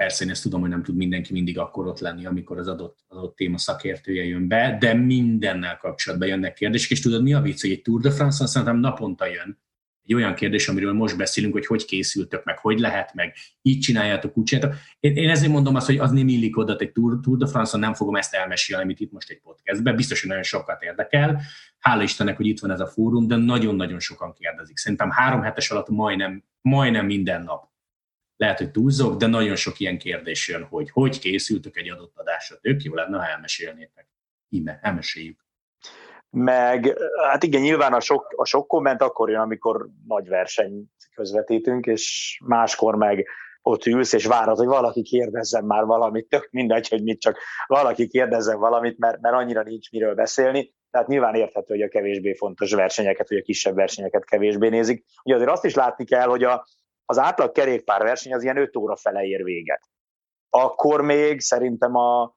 Persze 0.00 0.24
én 0.24 0.30
ezt 0.30 0.42
tudom, 0.42 0.60
hogy 0.60 0.70
nem 0.70 0.82
tud 0.82 0.96
mindenki 0.96 1.32
mindig 1.32 1.58
akkor 1.58 1.86
ott 1.86 1.98
lenni, 1.98 2.26
amikor 2.26 2.58
az 2.58 2.68
adott, 2.68 2.98
adott 3.08 3.36
téma 3.36 3.58
szakértője 3.58 4.24
jön 4.24 4.48
be, 4.48 4.76
de 4.80 4.94
mindennel 4.94 5.76
kapcsolatban 5.76 6.28
jönnek 6.28 6.54
kérdések, 6.54 6.90
és 6.90 7.00
tudod 7.00 7.22
mi 7.22 7.32
a 7.32 7.40
vicc, 7.40 7.60
hogy 7.60 7.70
egy 7.70 7.82
Tour 7.82 8.00
de 8.00 8.10
France-on 8.10 8.46
szerintem 8.46 8.78
naponta 8.78 9.26
jön 9.26 9.58
egy 10.04 10.14
olyan 10.14 10.34
kérdés, 10.34 10.68
amiről 10.68 10.92
most 10.92 11.16
beszélünk, 11.16 11.52
hogy 11.52 11.66
hogy 11.66 11.84
készültök, 11.84 12.44
meg 12.44 12.58
hogy 12.58 12.78
lehet, 12.78 13.14
meg 13.14 13.34
így 13.62 13.78
csináljátok, 13.78 14.36
úgy 14.36 14.44
csináljátok. 14.44 14.80
Én, 15.00 15.16
én 15.16 15.30
ezért 15.30 15.52
mondom 15.52 15.74
azt, 15.74 15.86
hogy 15.86 15.98
az 15.98 16.10
nem 16.10 16.28
illik 16.28 16.56
oda, 16.56 16.76
egy 16.76 16.92
Tour, 16.92 17.20
Tour 17.22 17.38
de 17.38 17.46
France-on 17.46 17.80
nem 17.80 17.94
fogom 17.94 18.16
ezt 18.16 18.34
elmesélni, 18.34 18.82
amit 18.82 19.00
itt 19.00 19.12
most 19.12 19.30
egy 19.30 19.40
podcastben, 19.40 19.96
biztos, 19.96 20.20
hogy 20.20 20.28
nagyon 20.28 20.44
sokat 20.44 20.82
érdekel. 20.82 21.40
Hála 21.78 22.02
Istennek, 22.02 22.36
hogy 22.36 22.46
itt 22.46 22.60
van 22.60 22.70
ez 22.70 22.80
a 22.80 22.86
fórum, 22.86 23.26
de 23.26 23.36
nagyon-nagyon 23.36 24.00
sokan 24.00 24.32
kérdezik. 24.32 24.76
Szerintem 24.76 25.10
három 25.10 25.42
hetes 25.42 25.70
alatt 25.70 25.88
majdnem, 25.88 26.44
majdnem 26.60 27.06
minden 27.06 27.42
nap 27.42 27.69
lehet, 28.40 28.58
hogy 28.58 28.70
túlzok, 28.70 29.16
de 29.16 29.26
nagyon 29.26 29.56
sok 29.56 29.80
ilyen 29.80 29.98
kérdés 29.98 30.48
jön, 30.48 30.64
hogy 30.64 30.90
hogy 30.90 31.18
készültök 31.18 31.76
egy 31.76 31.90
adott 31.90 32.16
adásra. 32.16 32.56
Tök 32.60 32.82
jó 32.82 32.94
lenne, 32.94 33.18
ha 33.18 33.28
elmesélnétek. 33.28 34.08
Íme, 34.48 34.78
elmeséljük. 34.82 35.38
Meg, 36.30 36.96
hát 37.30 37.42
igen, 37.42 37.60
nyilván 37.60 37.92
a 37.92 38.00
sok, 38.00 38.32
a 38.36 38.44
sok 38.44 38.66
komment 38.66 39.02
akkor 39.02 39.30
jön, 39.30 39.40
amikor 39.40 39.88
nagy 40.06 40.28
verseny 40.28 40.84
közvetítünk, 41.14 41.86
és 41.86 42.38
máskor 42.44 42.94
meg 42.94 43.26
ott 43.62 43.86
ülsz, 43.86 44.12
és 44.12 44.24
várod, 44.24 44.56
hogy 44.56 44.66
valaki 44.66 45.02
kérdezzen 45.02 45.64
már 45.64 45.84
valamit, 45.84 46.28
tök 46.28 46.48
mindegy, 46.50 46.88
hogy 46.88 47.02
mit, 47.02 47.20
csak 47.20 47.38
valaki 47.66 48.08
kérdezzen 48.08 48.58
valamit, 48.58 48.98
mert, 48.98 49.20
mert 49.20 49.34
annyira 49.34 49.62
nincs 49.62 49.90
miről 49.90 50.14
beszélni. 50.14 50.74
Tehát 50.90 51.08
nyilván 51.08 51.34
érthető, 51.34 51.74
hogy 51.74 51.82
a 51.82 51.88
kevésbé 51.88 52.34
fontos 52.34 52.72
versenyeket, 52.72 53.28
vagy 53.28 53.38
a 53.38 53.42
kisebb 53.42 53.74
versenyeket 53.74 54.24
kevésbé 54.24 54.68
nézik. 54.68 55.04
Ugye 55.24 55.34
azért 55.34 55.50
azt 55.50 55.64
is 55.64 55.74
látni 55.74 56.04
kell, 56.04 56.26
hogy 56.26 56.44
a, 56.44 56.66
az 57.10 57.18
átlag 57.18 57.52
kerékpárverseny 57.52 58.34
az 58.34 58.42
ilyen 58.42 58.56
5 58.56 58.76
óra 58.76 58.96
fele 58.96 59.22
ér 59.22 59.44
véget. 59.44 59.80
Akkor 60.50 61.00
még 61.00 61.40
szerintem 61.40 61.94
a, 61.94 62.36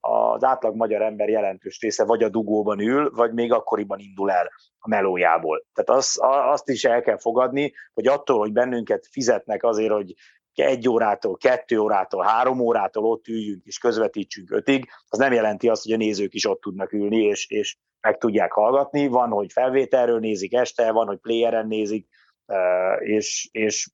az 0.00 0.44
átlag 0.44 0.76
magyar 0.76 1.02
ember 1.02 1.28
jelentős 1.28 1.80
része 1.80 2.04
vagy 2.04 2.22
a 2.22 2.28
dugóban 2.28 2.80
ül, 2.80 3.10
vagy 3.14 3.32
még 3.32 3.52
akkoriban 3.52 3.98
indul 3.98 4.30
el 4.30 4.50
a 4.78 4.88
melójából. 4.88 5.64
Tehát 5.72 6.00
az, 6.00 6.18
azt 6.52 6.68
is 6.68 6.84
el 6.84 7.02
kell 7.02 7.18
fogadni, 7.18 7.72
hogy 7.94 8.06
attól, 8.06 8.38
hogy 8.38 8.52
bennünket 8.52 9.06
fizetnek 9.10 9.62
azért, 9.62 9.92
hogy 9.92 10.14
egy 10.52 10.88
órától, 10.88 11.36
kettő 11.36 11.78
órától, 11.78 12.22
három 12.22 12.60
órától 12.60 13.04
ott 13.04 13.26
üljünk 13.26 13.64
és 13.64 13.78
közvetítsünk 13.78 14.50
ötig, 14.50 14.90
az 15.08 15.18
nem 15.18 15.32
jelenti 15.32 15.68
azt, 15.68 15.82
hogy 15.82 15.92
a 15.92 15.96
nézők 15.96 16.34
is 16.34 16.46
ott 16.46 16.60
tudnak 16.60 16.92
ülni 16.92 17.22
és, 17.22 17.50
és 17.50 17.76
meg 18.00 18.18
tudják 18.18 18.52
hallgatni. 18.52 19.06
Van, 19.06 19.30
hogy 19.30 19.52
felvételről 19.52 20.18
nézik 20.18 20.54
este, 20.54 20.92
van, 20.92 21.06
hogy 21.06 21.18
playeren 21.18 21.66
nézik, 21.66 22.08
és, 22.98 23.48
és 23.52 23.90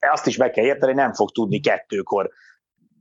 azt 0.00 0.26
is 0.26 0.36
meg 0.36 0.50
kell 0.50 0.64
érteni, 0.64 0.92
nem 0.92 1.12
fog 1.12 1.30
tudni 1.30 1.60
kettőkor 1.60 2.30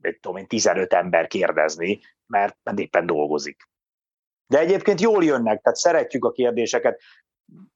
tudom 0.01 0.37
én, 0.37 0.47
15 0.47 0.93
ember 0.93 1.27
kérdezni, 1.27 1.99
mert 2.27 2.57
éppen 2.75 3.05
dolgozik. 3.05 3.67
De 4.47 4.59
egyébként 4.59 5.01
jól 5.01 5.23
jönnek, 5.23 5.61
tehát 5.61 5.77
szeretjük 5.77 6.25
a 6.25 6.31
kérdéseket. 6.31 7.01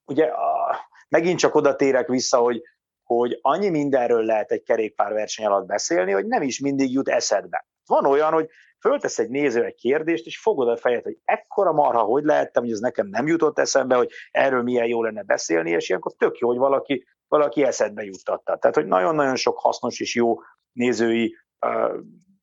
Ugye 0.05 0.25
a, 0.25 0.79
megint 1.09 1.39
csak 1.39 1.55
oda 1.55 1.75
térek 1.75 2.07
vissza, 2.07 2.37
hogy, 2.37 2.61
hogy 3.03 3.39
annyi 3.41 3.69
mindenről 3.69 4.23
lehet 4.23 4.51
egy 4.51 4.63
kerékpárverseny 4.63 5.45
alatt 5.45 5.65
beszélni, 5.65 6.11
hogy 6.11 6.25
nem 6.25 6.41
is 6.41 6.59
mindig 6.59 6.91
jut 6.91 7.09
eszedbe. 7.09 7.67
Van 7.85 8.05
olyan, 8.05 8.33
hogy 8.33 8.49
föltesz 8.79 9.19
egy 9.19 9.29
néző 9.29 9.63
egy 9.63 9.75
kérdést, 9.75 10.25
és 10.25 10.39
fogod 10.39 10.67
a 10.67 10.77
fejed, 10.77 11.03
hogy 11.03 11.17
ekkora 11.25 11.71
marha, 11.71 12.01
hogy 12.01 12.23
lehettem, 12.23 12.63
hogy 12.63 12.71
ez 12.71 12.79
nekem 12.79 13.07
nem 13.07 13.27
jutott 13.27 13.59
eszembe, 13.59 13.95
hogy 13.95 14.09
erről 14.31 14.63
milyen 14.63 14.87
jó 14.87 15.03
lenne 15.03 15.23
beszélni, 15.23 15.71
és 15.71 15.89
ilyenkor 15.89 16.13
tök 16.13 16.37
jó, 16.37 16.47
hogy 16.47 16.57
valaki, 16.57 17.05
valaki 17.37 17.63
eszedbe 17.63 18.03
juttatta. 18.03 18.57
Tehát, 18.57 18.75
hogy 18.75 18.85
nagyon-nagyon 18.85 19.35
sok 19.35 19.59
hasznos 19.59 19.99
és 19.99 20.15
jó 20.15 20.35
nézői 20.71 21.35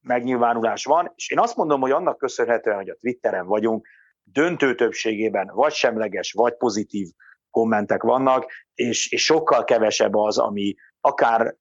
megnyilvánulás 0.00 0.84
van, 0.84 1.12
és 1.14 1.30
én 1.30 1.38
azt 1.38 1.56
mondom, 1.56 1.80
hogy 1.80 1.90
annak 1.90 2.18
köszönhetően, 2.18 2.76
hogy 2.76 2.88
a 2.88 2.94
Twitteren 2.94 3.46
vagyunk, 3.46 3.86
döntő 4.22 4.74
többségében 4.74 5.50
vagy 5.54 5.72
semleges, 5.72 6.32
vagy 6.32 6.56
pozitív 6.56 7.08
kommentek 7.50 8.02
vannak, 8.02 8.46
és, 8.74 9.12
és 9.12 9.24
sokkal 9.24 9.64
kevesebb 9.64 10.14
az, 10.14 10.38
ami 10.38 10.74
akár 11.00 11.56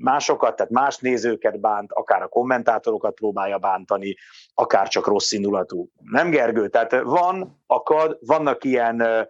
másokat, 0.00 0.56
tehát 0.56 0.72
más 0.72 0.98
nézőket 0.98 1.60
bánt, 1.60 1.92
akár 1.92 2.22
a 2.22 2.28
kommentátorokat 2.28 3.14
próbálja 3.14 3.58
bántani, 3.58 4.16
akár 4.54 4.88
csak 4.88 5.06
rossz 5.06 5.32
indulatú. 5.32 5.88
Nem 6.02 6.30
Gergő, 6.30 6.68
tehát 6.68 7.00
van, 7.00 7.62
akad, 7.66 8.18
vannak 8.20 8.64
ilyen, 8.64 9.28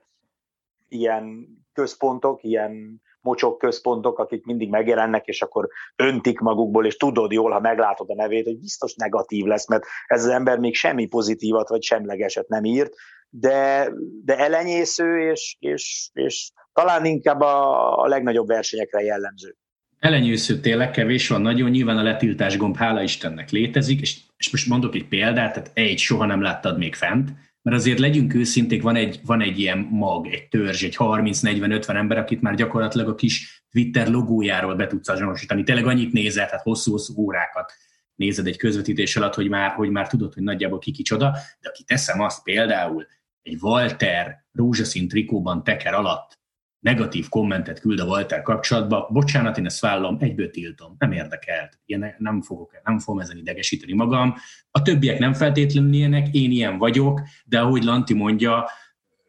ilyen 0.89 1.47
központok, 1.73 2.43
ilyen 2.43 3.03
mocsok 3.23 3.59
központok, 3.59 4.19
akik 4.19 4.45
mindig 4.45 4.69
megjelennek, 4.69 5.27
és 5.27 5.43
akkor 5.43 5.69
öntik 5.97 6.39
magukból, 6.39 6.87
és 6.87 6.97
tudod 6.97 7.33
jól, 7.33 7.51
ha 7.51 7.61
meglátod 7.61 8.11
a 8.11 8.15
nevét, 8.15 8.45
hogy 8.45 8.59
biztos 8.59 8.95
negatív 8.95 9.45
lesz, 9.45 9.69
mert 9.69 9.85
ez 10.07 10.25
az 10.25 10.31
ember 10.31 10.59
még 10.59 10.75
semmi 10.75 11.07
pozitívat 11.07 11.69
vagy 11.69 11.83
semlegeset 11.83 12.49
nem 12.49 12.65
írt, 12.65 12.95
de, 13.29 13.89
de 14.25 14.39
elenyésző, 14.39 15.31
és, 15.31 15.57
és, 15.59 16.11
és 16.13 16.51
talán 16.73 17.05
inkább 17.05 17.41
a, 17.41 17.99
a 18.03 18.07
legnagyobb 18.07 18.47
versenyekre 18.47 19.03
jellemző. 19.03 19.57
Elenyősző 19.99 20.61
tényleg 20.61 20.91
kevés 20.91 21.29
van, 21.29 21.41
nagyon 21.41 21.71
nyilván 21.71 21.99
a 21.99 22.03
letiltás 22.03 22.57
gomb, 22.57 22.77
hála 22.77 23.03
Istennek 23.03 23.51
létezik, 23.51 24.01
és, 24.01 24.21
és 24.37 24.51
most 24.51 24.69
mondok 24.69 24.95
egy 24.95 25.09
példát, 25.09 25.53
tehát 25.53 25.71
egy 25.75 25.99
soha 25.99 26.27
nem 26.27 26.43
láttad 26.43 26.79
még 26.79 26.95
fent, 26.95 27.31
mert 27.63 27.77
azért 27.77 27.99
legyünk 27.99 28.35
őszinték, 28.35 28.83
van 28.83 28.97
egy, 28.97 29.21
van 29.25 29.41
egy 29.41 29.59
ilyen 29.59 29.79
mag, 29.79 30.27
egy 30.27 30.49
törzs, 30.49 30.83
egy 30.83 30.97
30-40-50 30.99 31.89
ember, 31.89 32.19
akit 32.19 32.41
már 32.41 32.55
gyakorlatilag 32.55 33.09
a 33.09 33.15
kis 33.15 33.65
Twitter 33.71 34.09
logójáról 34.09 34.75
be 34.75 34.87
tudsz 34.87 35.09
azonosítani. 35.09 35.63
Tényleg 35.63 35.87
annyit 35.87 36.13
nézel, 36.13 36.47
tehát 36.47 36.63
hosszú-hosszú 36.63 37.23
órákat 37.23 37.73
nézed 38.15 38.47
egy 38.47 38.57
közvetítés 38.57 39.17
alatt, 39.17 39.35
hogy 39.35 39.49
már, 39.49 39.71
hogy 39.71 39.91
már 39.91 40.09
tudod, 40.09 40.35
hogy 40.35 40.43
nagyjából 40.43 40.79
ki 40.79 40.91
kicsoda, 40.91 41.31
de 41.61 41.69
aki 41.69 41.85
teszem 41.85 42.21
azt 42.21 42.43
például, 42.43 43.07
egy 43.43 43.59
Walter 43.61 44.45
rózsaszín 44.53 45.09
trikóban 45.09 45.65
teker 45.65 45.95
alatt 45.95 46.42
negatív 46.83 47.29
kommentet 47.29 47.81
küld 47.81 47.99
a 47.99 48.05
Walter 48.05 48.43
kapcsolatba, 48.43 49.09
bocsánat, 49.11 49.59
én 49.59 49.67
ezt 49.67 49.81
vállalom, 49.81 50.17
egyből 50.21 50.51
tiltom, 50.51 50.95
nem 50.99 51.13
érdekelt, 51.13 51.81
ilyen 51.85 52.15
nem 52.19 52.41
fogok, 52.41 52.81
nem 52.85 52.99
fogom 52.99 53.21
ezen 53.21 53.37
idegesíteni 53.37 53.93
magam. 53.93 54.35
A 54.71 54.83
többiek 54.83 55.19
nem 55.19 55.33
feltétlenül 55.33 55.93
ilyenek, 55.93 56.35
én 56.35 56.51
ilyen 56.51 56.79
vagyok, 56.79 57.21
de 57.45 57.61
ahogy 57.61 57.83
Lanti 57.83 58.15
mondja, 58.15 58.69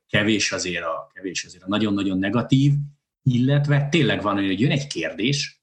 kevés 0.08 0.52
azért 0.52 0.84
a, 0.84 1.10
kevés 1.14 1.44
azért 1.44 1.64
a 1.64 1.68
nagyon-nagyon 1.68 2.20
negatív, 2.20 2.74
illetve 3.24 3.88
tényleg 3.90 4.22
van 4.22 4.36
olyan, 4.36 4.48
hogy 4.48 4.60
jön 4.60 4.72
egy 4.72 4.88
kérdés, 4.88 5.62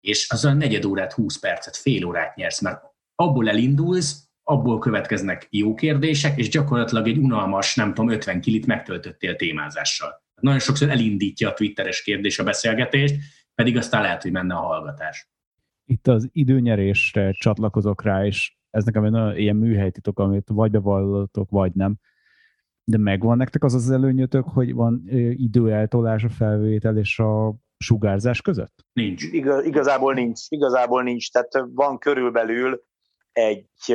és 0.00 0.30
az 0.30 0.44
a 0.44 0.52
negyed 0.52 0.84
órát, 0.84 1.12
20 1.12 1.38
percet, 1.38 1.76
fél 1.76 2.04
órát 2.04 2.36
nyersz, 2.36 2.60
mert 2.60 2.82
abból 3.14 3.48
elindulsz, 3.48 4.28
abból 4.42 4.78
következnek 4.78 5.46
jó 5.50 5.74
kérdések, 5.74 6.38
és 6.38 6.48
gyakorlatilag 6.48 7.08
egy 7.08 7.18
unalmas, 7.18 7.74
nem 7.74 7.94
tudom, 7.94 8.10
50 8.10 8.40
kilit 8.40 8.66
megtöltöttél 8.66 9.36
témázással 9.36 10.22
nagyon 10.42 10.58
sokszor 10.58 10.90
elindítja 10.90 11.48
a 11.48 11.54
twitteres 11.54 12.02
kérdés 12.02 12.38
a 12.38 12.44
beszélgetést, 12.44 13.14
pedig 13.54 13.76
aztán 13.76 14.02
lehet, 14.02 14.22
hogy 14.22 14.32
menne 14.32 14.54
a 14.54 14.60
hallgatás. 14.60 15.30
Itt 15.84 16.06
az 16.06 16.28
időnyerésre 16.32 17.32
csatlakozok 17.32 18.02
rá, 18.02 18.24
és 18.24 18.56
ez 18.70 18.84
nekem 18.84 19.04
egy 19.04 19.10
nagyon 19.10 19.36
ilyen 19.36 19.56
műhelytitok, 19.56 20.18
amit 20.18 20.48
vagy 20.48 20.70
bevallotok, 20.70 21.50
vagy 21.50 21.72
nem. 21.72 21.96
De 22.84 22.98
megvan 22.98 23.36
nektek 23.36 23.64
az 23.64 23.74
az 23.74 23.90
előnyötök, 23.90 24.44
hogy 24.44 24.74
van 24.74 25.02
időeltolás 25.30 26.24
a 26.24 26.28
felvétel 26.28 26.96
és 26.96 27.18
a 27.18 27.54
sugárzás 27.78 28.42
között? 28.42 28.86
Nincs. 28.92 29.22
Igaz, 29.22 29.64
igazából 29.64 30.14
nincs. 30.14 30.40
Igazából 30.48 31.02
nincs. 31.02 31.30
Tehát 31.30 31.70
van 31.74 31.98
körülbelül 31.98 32.82
egy, 33.32 33.94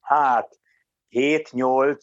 hát 0.00 0.58
7-8 1.10 1.98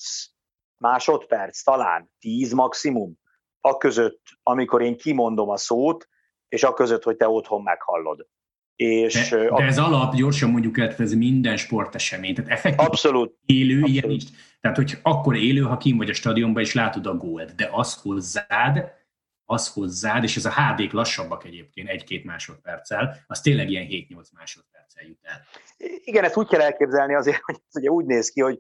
másodperc, 0.77 1.63
talán 1.63 2.11
10 2.19 2.53
maximum, 2.53 3.21
a 3.65 3.77
között, 3.77 4.21
amikor 4.43 4.81
én 4.81 4.97
kimondom 4.97 5.49
a 5.49 5.57
szót, 5.57 6.07
és 6.47 6.63
a 6.63 6.73
között, 6.73 7.03
hogy 7.03 7.15
te 7.15 7.27
otthon 7.27 7.61
meghallod. 7.61 8.27
És 8.75 9.29
de, 9.29 9.47
a... 9.47 9.57
de 9.57 9.63
ez 9.63 9.77
alap, 9.77 10.15
gyorsan 10.15 10.49
mondjuk 10.49 10.79
el, 10.79 10.95
ez 10.97 11.13
minden 11.13 11.57
sportesemény. 11.57 12.35
Tehát 12.35 12.51
effektív 12.51 12.87
Abszolút. 12.87 13.37
élő 13.45 13.81
Abszolút. 13.81 13.95
ilyen 13.95 14.09
is. 14.09 14.23
Tehát, 14.61 14.77
hogy 14.77 14.97
akkor 15.01 15.35
élő, 15.35 15.61
ha 15.61 15.77
kim 15.77 15.97
vagy 15.97 16.09
a 16.09 16.13
stadionban, 16.13 16.63
és 16.63 16.73
látod 16.73 17.05
a 17.05 17.15
gólt, 17.15 17.55
de 17.55 17.69
az 17.71 18.01
hozzád 18.01 18.91
az 19.45 19.73
hozzád, 19.73 20.23
és 20.23 20.35
ez 20.35 20.45
a 20.45 20.51
HD-k 20.51 20.91
lassabbak 20.91 21.45
egyébként 21.45 21.89
egy-két 21.89 22.23
másodperccel, 22.23 23.15
az 23.27 23.41
tényleg 23.41 23.69
ilyen 23.69 23.87
7-8 23.89 24.33
másodperccel 24.33 25.03
jut 25.05 25.19
el. 25.21 25.41
Igen, 26.03 26.23
ezt 26.23 26.37
úgy 26.37 26.47
kell 26.47 26.61
elképzelni 26.61 27.15
azért, 27.15 27.41
hogy 27.41 27.55
ez 27.67 27.75
ugye 27.75 27.89
úgy 27.89 28.05
néz 28.05 28.29
ki, 28.29 28.41
hogy 28.41 28.59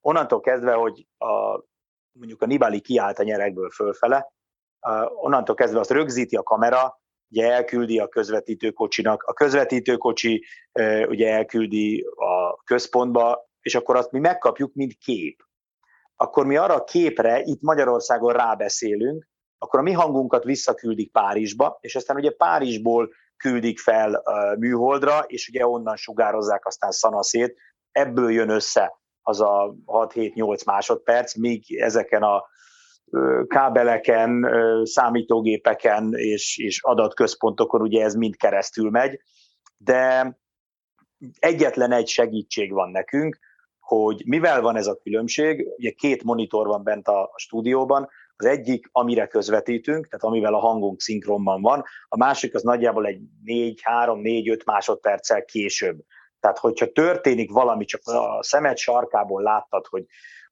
onnantól 0.00 0.40
kezdve, 0.40 0.72
hogy 0.72 1.06
a, 1.18 1.64
mondjuk 2.12 2.42
a 2.42 2.46
Nibali 2.46 2.80
kiállt 2.80 3.18
a 3.18 3.22
nyerekből 3.22 3.70
fölfele, 3.70 4.32
onnantól 5.22 5.54
kezdve 5.54 5.80
azt 5.80 5.90
rögzíti 5.90 6.36
a 6.36 6.42
kamera, 6.42 7.00
ugye 7.30 7.52
elküldi 7.52 7.98
a 7.98 8.08
közvetítőkocsinak, 8.08 9.22
a 9.22 9.32
közvetítőkocsi 9.32 10.44
ugye 11.08 11.32
elküldi 11.32 12.06
a 12.16 12.62
központba, 12.64 13.48
és 13.60 13.74
akkor 13.74 13.96
azt 13.96 14.10
mi 14.10 14.18
megkapjuk, 14.18 14.74
mint 14.74 14.94
kép. 14.94 15.42
Akkor 16.16 16.46
mi 16.46 16.56
arra 16.56 16.74
a 16.74 16.84
képre 16.84 17.40
itt 17.42 17.60
Magyarországon 17.60 18.32
rábeszélünk, 18.32 19.28
akkor 19.58 19.80
a 19.80 19.82
mi 19.82 19.92
hangunkat 19.92 20.44
visszaküldik 20.44 21.12
Párizsba, 21.12 21.78
és 21.80 21.96
aztán 21.96 22.16
ugye 22.16 22.30
Párizsból 22.30 23.12
küldik 23.36 23.78
fel 23.78 24.22
műholdra, 24.58 25.24
és 25.26 25.48
ugye 25.48 25.66
onnan 25.66 25.96
sugározzák 25.96 26.66
aztán 26.66 26.90
szanaszét, 26.90 27.58
ebből 27.92 28.30
jön 28.30 28.48
össze 28.48 28.98
az 29.22 29.40
a 29.40 29.74
6-7-8 29.86 30.66
másodperc, 30.66 31.34
míg 31.34 31.76
ezeken 31.80 32.22
a 32.22 32.44
kábeleken, 33.46 34.48
számítógépeken 34.82 36.12
és, 36.12 36.58
és 36.58 36.82
adatközpontokon 36.82 37.80
ugye 37.80 38.04
ez 38.04 38.14
mind 38.14 38.36
keresztül 38.36 38.90
megy, 38.90 39.20
de 39.76 40.36
egyetlen 41.38 41.92
egy 41.92 42.08
segítség 42.08 42.72
van 42.72 42.90
nekünk, 42.90 43.38
hogy 43.78 44.22
mivel 44.26 44.60
van 44.60 44.76
ez 44.76 44.86
a 44.86 44.98
különbség, 45.02 45.68
ugye 45.76 45.90
két 45.90 46.22
monitor 46.22 46.66
van 46.66 46.82
bent 46.82 47.08
a, 47.08 47.32
stúdióban, 47.36 48.08
az 48.36 48.46
egyik, 48.46 48.88
amire 48.92 49.26
közvetítünk, 49.26 50.08
tehát 50.08 50.24
amivel 50.24 50.54
a 50.54 50.58
hangunk 50.58 51.00
szinkronban 51.00 51.62
van, 51.62 51.84
a 52.08 52.16
másik 52.16 52.54
az 52.54 52.62
nagyjából 52.62 53.06
egy 53.06 53.20
4, 53.44 53.80
3, 53.82 54.20
4, 54.20 54.48
5 54.48 54.64
másodperccel 54.64 55.44
később. 55.44 55.98
Tehát, 56.40 56.58
hogyha 56.58 56.92
történik 56.92 57.50
valami, 57.50 57.84
csak 57.84 58.00
a 58.04 58.42
szemed 58.42 58.76
sarkából 58.76 59.42
láttad, 59.42 59.86
hogy, 59.86 60.04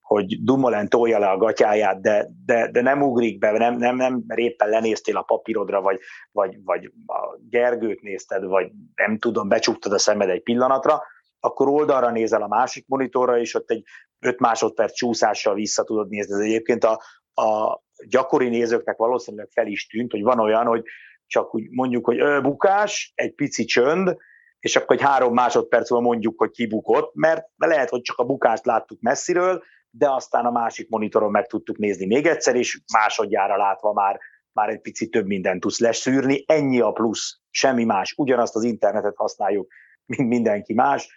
hogy 0.02 0.44
Dumoulin 0.44 0.88
tolja 0.88 1.18
le 1.18 1.28
a 1.28 1.36
gatyáját, 1.36 2.00
de, 2.00 2.28
de, 2.44 2.70
de 2.70 2.80
nem 2.80 3.02
ugrik 3.02 3.38
be, 3.38 3.50
nem, 3.50 3.76
nem, 3.76 3.96
nem, 3.96 4.22
mert 4.26 4.40
éppen 4.40 4.68
lenéztél 4.68 5.16
a 5.16 5.22
papírodra, 5.22 5.80
vagy, 5.80 5.98
vagy, 6.32 6.62
vagy 6.64 6.92
a 7.06 7.38
Gergőt 7.48 8.02
nézted, 8.02 8.44
vagy 8.44 8.70
nem 8.94 9.18
tudom, 9.18 9.48
becsuktad 9.48 9.92
a 9.92 9.98
szemed 9.98 10.28
egy 10.28 10.42
pillanatra, 10.42 11.02
akkor 11.40 11.68
oldalra 11.68 12.10
nézel 12.10 12.42
a 12.42 12.48
másik 12.48 12.84
monitorra, 12.88 13.38
és 13.38 13.54
ott 13.54 13.70
egy 13.70 13.84
5 14.18 14.40
másodperc 14.40 14.94
csúszással 14.94 15.54
vissza 15.54 15.84
tudod 15.84 16.08
nézni. 16.08 16.34
Ez 16.34 16.40
egyébként 16.40 16.84
a, 16.84 17.00
a 17.42 17.80
gyakori 18.08 18.48
nézőknek 18.48 18.96
valószínűleg 18.96 19.48
fel 19.50 19.66
is 19.66 19.86
tűnt, 19.86 20.10
hogy 20.10 20.22
van 20.22 20.40
olyan, 20.40 20.66
hogy 20.66 20.82
csak 21.26 21.54
úgy 21.54 21.70
mondjuk, 21.70 22.04
hogy 22.04 22.20
ö, 22.20 22.40
bukás, 22.40 23.12
egy 23.14 23.34
pici 23.34 23.64
csönd, 23.64 24.16
és 24.58 24.76
akkor 24.76 24.96
egy 24.96 25.02
három 25.02 25.34
másodperc 25.34 25.90
múlva 25.90 26.06
mondjuk, 26.06 26.38
hogy 26.38 26.50
kibukott, 26.50 27.14
mert 27.14 27.46
lehet, 27.56 27.88
hogy 27.88 28.00
csak 28.00 28.18
a 28.18 28.24
bukást 28.24 28.66
láttuk 28.66 29.00
messziről, 29.00 29.62
de 29.94 30.10
aztán 30.10 30.44
a 30.44 30.50
másik 30.50 30.88
monitoron 30.88 31.30
meg 31.30 31.46
tudtuk 31.46 31.76
nézni 31.76 32.06
még 32.06 32.26
egyszer, 32.26 32.56
és 32.56 32.80
másodjára 32.92 33.56
látva 33.56 33.92
már, 33.92 34.18
már 34.52 34.68
egy 34.68 34.80
picit 34.80 35.10
több 35.10 35.26
mindent 35.26 35.60
tudsz 35.60 35.80
leszűrni. 35.80 36.44
Ennyi 36.46 36.80
a 36.80 36.90
plusz, 36.90 37.40
semmi 37.50 37.84
más. 37.84 38.14
Ugyanazt 38.16 38.56
az 38.56 38.62
internetet 38.62 39.16
használjuk, 39.16 39.72
mint 40.06 40.28
mindenki 40.28 40.74
más, 40.74 41.08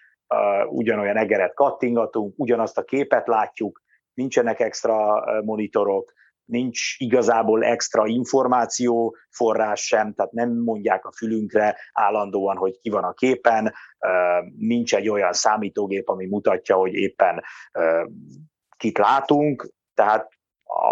ugyanolyan 0.69 1.17
egeret 1.17 1.53
kattingatunk, 1.53 2.33
ugyanazt 2.37 2.77
a 2.77 2.83
képet 2.83 3.27
látjuk, 3.27 3.81
nincsenek 4.13 4.59
extra 4.59 5.23
monitorok, 5.43 6.13
nincs 6.45 6.95
igazából 6.97 7.63
extra 7.63 8.05
információ 8.07 9.15
forrás 9.29 9.81
sem, 9.85 10.13
tehát 10.13 10.31
nem 10.31 10.51
mondják 10.51 11.05
a 11.05 11.11
fülünkre 11.11 11.77
állandóan, 11.93 12.57
hogy 12.57 12.79
ki 12.79 12.89
van 12.89 13.03
a 13.03 13.13
képen, 13.13 13.73
nincs 14.57 14.95
egy 14.95 15.09
olyan 15.09 15.33
számítógép, 15.33 16.09
ami 16.09 16.25
mutatja, 16.25 16.75
hogy 16.75 16.93
éppen 16.93 17.43
kit 18.85 18.97
látunk, 18.97 19.69
tehát 19.93 20.29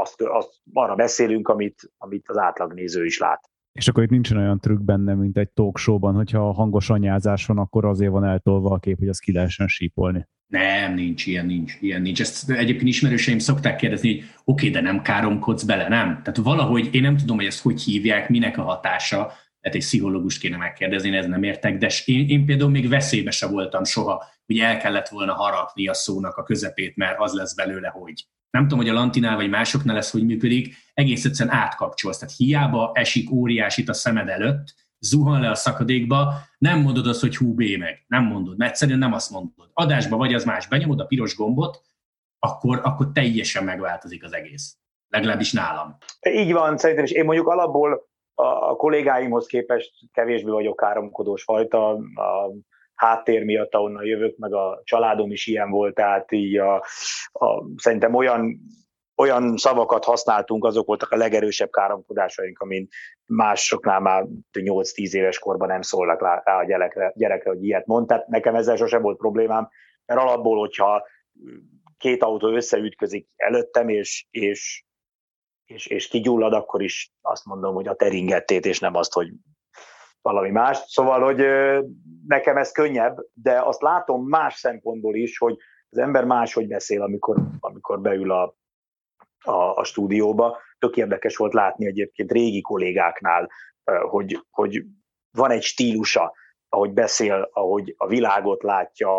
azt, 0.01 0.21
azt 0.21 0.49
arra 0.73 0.95
beszélünk, 0.95 1.47
amit, 1.47 1.91
amit 1.97 2.29
az 2.29 2.37
átlagnéző 2.37 3.05
is 3.05 3.19
lát. 3.19 3.49
És 3.71 3.87
akkor 3.87 4.03
itt 4.03 4.09
nincsen 4.09 4.37
olyan 4.37 4.59
trükk 4.59 4.81
benne, 4.81 5.13
mint 5.13 5.37
egy 5.37 5.49
talk 5.49 5.77
show-ban, 5.77 6.15
hogyha 6.15 6.51
hangos 6.51 6.89
anyázás 6.89 7.45
van, 7.45 7.57
akkor 7.57 7.85
azért 7.85 8.11
van 8.11 8.25
eltolva 8.25 8.69
a 8.69 8.79
kép, 8.79 8.97
hogy 8.97 9.07
azt 9.07 9.19
ki 9.19 9.31
lehessen 9.31 9.67
sípolni. 9.67 10.27
Nem, 10.47 10.93
nincs, 10.93 11.25
ilyen 11.25 11.45
nincs, 11.45 11.73
ilyen 11.79 12.01
nincs. 12.01 12.21
Ezt 12.21 12.49
egyébként 12.49 12.87
ismerőseim 12.87 13.39
szokták 13.39 13.75
kérdezni, 13.75 14.09
hogy 14.09 14.19
oké, 14.19 14.67
okay, 14.67 14.69
de 14.69 14.81
nem 14.81 15.01
káromkodsz 15.01 15.63
bele, 15.63 15.87
nem? 15.87 16.07
Tehát 16.07 16.37
valahogy, 16.37 16.89
én 16.91 17.01
nem 17.01 17.17
tudom, 17.17 17.37
hogy 17.37 17.45
ezt 17.45 17.61
hogy 17.61 17.81
hívják, 17.81 18.29
minek 18.29 18.57
a 18.57 18.61
hatása, 18.61 19.17
tehát 19.61 19.77
egy 19.77 19.83
pszichológust 19.83 20.39
kéne 20.39 20.57
megkérdezni, 20.57 21.07
én 21.07 21.13
ez 21.13 21.25
nem 21.25 21.43
értek, 21.43 21.77
de 21.77 21.91
én, 22.05 22.27
én 22.27 22.45
például 22.45 22.69
még 22.69 22.89
veszélybe 22.89 23.31
se 23.31 23.47
voltam 23.47 23.83
soha, 23.83 24.23
hogy 24.45 24.59
el 24.59 24.77
kellett 24.77 25.07
volna 25.07 25.33
harapni 25.33 25.87
a 25.87 25.93
szónak 25.93 26.37
a 26.37 26.43
közepét, 26.43 26.95
mert 26.95 27.19
az 27.19 27.33
lesz 27.33 27.55
belőle, 27.55 27.87
hogy 27.87 28.27
nem 28.49 28.61
tudom, 28.61 28.79
hogy 28.79 28.89
a 28.89 28.93
Lantinál 28.93 29.35
vagy 29.35 29.49
másoknál 29.49 29.95
lesz, 29.95 30.11
hogy 30.11 30.25
működik, 30.25 30.75
egész 30.93 31.25
egyszerűen 31.25 31.55
átkapcsolsz. 31.55 32.17
Tehát 32.17 32.35
hiába 32.35 32.91
esik 32.93 33.31
óriásit 33.31 33.89
a 33.89 33.93
szemed 33.93 34.29
előtt, 34.29 34.73
zuhan 34.99 35.41
le 35.41 35.49
a 35.49 35.55
szakadékba, 35.55 36.33
nem 36.57 36.79
mondod 36.79 37.07
azt, 37.07 37.21
hogy 37.21 37.35
hú, 37.35 37.53
bé 37.53 37.75
meg. 37.75 38.03
Nem 38.07 38.23
mondod, 38.23 38.57
mert 38.57 38.71
egyszerűen 38.71 38.99
nem 38.99 39.13
azt 39.13 39.31
mondod. 39.31 39.69
Adásba 39.73 40.17
vagy 40.17 40.33
az 40.33 40.43
más, 40.43 40.67
benyomod 40.67 40.99
a 40.99 41.05
piros 41.05 41.35
gombot, 41.35 41.81
akkor, 42.39 42.79
akkor 42.83 43.11
teljesen 43.11 43.63
megváltozik 43.63 44.23
az 44.23 44.33
egész. 44.33 44.77
Legalábbis 45.07 45.51
nálam. 45.51 45.97
Így 46.29 46.51
van, 46.51 46.77
szerintem 46.77 47.05
is. 47.05 47.11
Én 47.11 47.25
mondjuk 47.25 47.47
alapból 47.47 48.09
a 48.35 48.75
kollégáimhoz 48.75 49.45
képest 49.45 49.91
kevésbé 50.11 50.49
vagyok 50.49 50.75
káromkodós 50.75 51.43
fajta, 51.43 51.89
a 51.93 52.51
háttér 53.03 53.43
miatt, 53.43 53.73
ahonnan 53.73 54.05
jövök, 54.05 54.37
meg 54.37 54.53
a 54.53 54.81
családom 54.83 55.31
is 55.31 55.47
ilyen 55.47 55.69
volt, 55.69 55.95
tehát 55.95 56.31
így 56.31 56.57
a, 56.57 56.75
a, 57.31 57.63
szerintem 57.75 58.13
olyan 58.13 58.59
olyan 59.15 59.57
szavakat 59.57 60.03
használtunk, 60.03 60.65
azok 60.65 60.87
voltak 60.87 61.11
a 61.11 61.17
legerősebb 61.17 61.69
káromkodásaink, 61.69 62.59
amin 62.59 62.87
másoknál 63.25 63.99
már 63.99 64.25
8-10 64.51 65.13
éves 65.13 65.39
korban 65.39 65.67
nem 65.67 65.81
szólnak 65.81 66.21
rá 66.21 66.57
a 66.59 66.65
gyerekre, 66.65 67.13
gyerekre, 67.15 67.49
hogy 67.49 67.63
ilyet 67.63 67.85
mond. 67.85 68.07
Tehát 68.07 68.27
nekem 68.27 68.55
ezzel 68.55 68.75
sosem 68.75 69.01
volt 69.01 69.17
problémám, 69.17 69.69
mert 70.05 70.19
alapból, 70.19 70.59
hogyha 70.59 71.07
két 71.97 72.23
autó 72.23 72.47
összeütközik 72.47 73.27
előttem, 73.35 73.89
és, 73.89 74.27
és, 74.29 74.83
és, 75.65 75.85
és 75.87 76.07
kigyullad, 76.07 76.53
akkor 76.53 76.81
is 76.81 77.11
azt 77.21 77.45
mondom, 77.45 77.73
hogy 77.73 77.87
a 77.87 77.95
teringettét, 77.95 78.65
és 78.65 78.79
nem 78.79 78.95
azt, 78.95 79.13
hogy 79.13 79.27
valami 80.23 80.49
más. 80.49 80.77
Szóval, 80.87 81.21
hogy 81.21 81.45
nekem 82.27 82.57
ez 82.57 82.71
könnyebb, 82.71 83.17
de 83.33 83.61
azt 83.61 83.81
látom 83.81 84.27
más 84.27 84.55
szempontból 84.55 85.15
is, 85.15 85.37
hogy 85.37 85.57
az 85.89 85.97
ember 85.97 86.25
máshogy 86.25 86.67
beszél, 86.67 87.01
amikor, 87.01 87.37
amikor 87.59 88.01
beül 88.01 88.31
a, 88.31 88.55
a, 89.39 89.75
a 89.75 89.83
stúdióba. 89.83 90.57
Tök 90.77 90.97
érdekes 90.97 91.35
volt 91.35 91.53
látni 91.53 91.85
egyébként 91.85 92.31
régi 92.31 92.61
kollégáknál, 92.61 93.49
hogy, 94.09 94.45
hogy 94.49 94.83
van 95.31 95.51
egy 95.51 95.63
stílusa, 95.63 96.33
ahogy 96.69 96.93
beszél, 96.93 97.49
ahogy 97.51 97.93
a 97.97 98.07
világot 98.07 98.63
látja, 98.63 99.09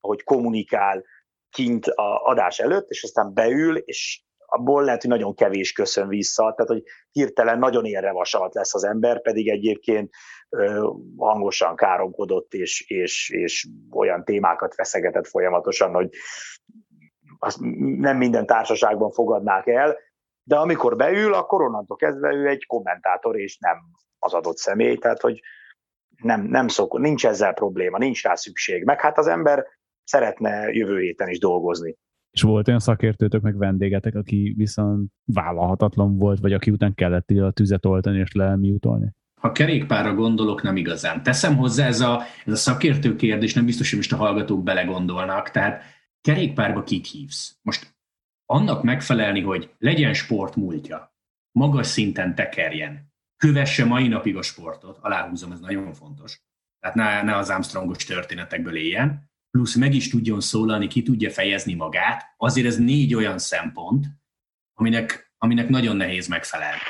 ahogy 0.00 0.22
kommunikál 0.24 1.04
kint 1.50 1.86
a 1.86 2.24
adás 2.24 2.58
előtt, 2.58 2.90
és 2.90 3.02
aztán 3.02 3.34
beül, 3.34 3.76
és 3.76 4.22
abból 4.52 4.84
lehet, 4.84 5.00
hogy 5.00 5.10
nagyon 5.10 5.34
kevés 5.34 5.72
köszön 5.72 6.08
vissza, 6.08 6.42
tehát 6.42 6.70
hogy 6.70 6.82
hirtelen 7.10 7.58
nagyon 7.58 7.84
érrevasalt 7.84 8.54
lesz 8.54 8.74
az 8.74 8.84
ember, 8.84 9.22
pedig 9.22 9.48
egyébként 9.48 10.10
ö, 10.48 10.90
hangosan 11.16 11.76
káromkodott, 11.76 12.52
és, 12.52 12.84
és, 12.86 13.30
és 13.30 13.68
olyan 13.90 14.24
témákat 14.24 14.74
feszegetett 14.74 15.26
folyamatosan, 15.26 15.94
hogy 15.94 16.08
azt 17.38 17.58
nem 17.98 18.16
minden 18.16 18.46
társaságban 18.46 19.10
fogadnák 19.10 19.66
el, 19.66 19.98
de 20.42 20.56
amikor 20.56 20.96
beül, 20.96 21.34
akkor 21.34 21.62
onnantól 21.62 21.96
kezdve 21.96 22.32
ő 22.32 22.48
egy 22.48 22.66
kommentátor, 22.66 23.38
és 23.38 23.58
nem 23.58 23.76
az 24.18 24.34
adott 24.34 24.56
személy, 24.56 24.96
tehát 24.96 25.20
hogy 25.20 25.40
nem, 26.22 26.42
nem 26.42 26.68
szok, 26.68 26.98
nincs 26.98 27.26
ezzel 27.26 27.52
probléma, 27.52 27.98
nincs 27.98 28.22
rá 28.22 28.34
szükség. 28.34 28.84
Meg 28.84 29.00
hát 29.00 29.18
az 29.18 29.26
ember 29.26 29.66
szeretne 30.04 30.68
jövő 30.72 31.00
héten 31.00 31.28
is 31.28 31.38
dolgozni. 31.38 31.96
És 32.32 32.42
volt 32.42 32.68
olyan 32.68 32.80
szakértőtök, 32.80 33.42
meg 33.42 33.56
vendégetek, 33.56 34.14
aki 34.14 34.54
viszont 34.56 35.10
vállalhatatlan 35.24 36.16
volt, 36.16 36.40
vagy 36.40 36.52
aki 36.52 36.70
után 36.70 36.94
kellett 36.94 37.30
a 37.30 37.50
tüzet 37.50 37.86
oltani 37.86 38.18
és 38.18 38.32
leemiutolni? 38.32 39.12
Ha 39.40 39.52
kerékpárra 39.52 40.14
gondolok, 40.14 40.62
nem 40.62 40.76
igazán. 40.76 41.22
Teszem 41.22 41.56
hozzá 41.56 41.86
ez 41.86 42.00
a, 42.00 42.22
ez 42.46 42.52
a 42.52 42.56
szakértő 42.56 43.16
kérdés, 43.16 43.54
nem 43.54 43.64
biztos, 43.64 43.88
hogy 43.88 43.98
most 43.98 44.12
a 44.12 44.16
hallgatók 44.16 44.62
belegondolnak. 44.62 45.50
Tehát 45.50 45.82
kerékpárba 46.20 46.82
kit 46.82 47.06
hívsz? 47.06 47.58
Most 47.62 47.96
annak 48.46 48.82
megfelelni, 48.82 49.40
hogy 49.40 49.74
legyen 49.78 50.14
sport 50.14 50.56
múltja, 50.56 51.14
magas 51.58 51.86
szinten 51.86 52.34
tekerjen, 52.34 53.12
kövesse 53.36 53.84
mai 53.84 54.08
napig 54.08 54.36
a 54.36 54.42
sportot, 54.42 54.98
aláhúzom, 55.00 55.52
ez 55.52 55.60
nagyon 55.60 55.92
fontos, 55.92 56.40
tehát 56.80 56.96
ne, 56.96 57.22
ne 57.22 57.36
az 57.36 57.50
Armstrongos 57.50 58.04
történetekből 58.04 58.76
éljen, 58.76 59.30
plusz 59.52 59.76
meg 59.76 59.94
is 59.94 60.08
tudjon 60.08 60.40
szólalni, 60.40 60.86
ki 60.86 61.02
tudja 61.02 61.30
fejezni 61.30 61.74
magát, 61.74 62.34
azért 62.36 62.66
ez 62.66 62.78
négy 62.78 63.14
olyan 63.14 63.38
szempont, 63.38 64.06
aminek, 64.74 65.32
aminek 65.38 65.68
nagyon 65.68 65.96
nehéz 65.96 66.28
megfelelni. 66.28 66.80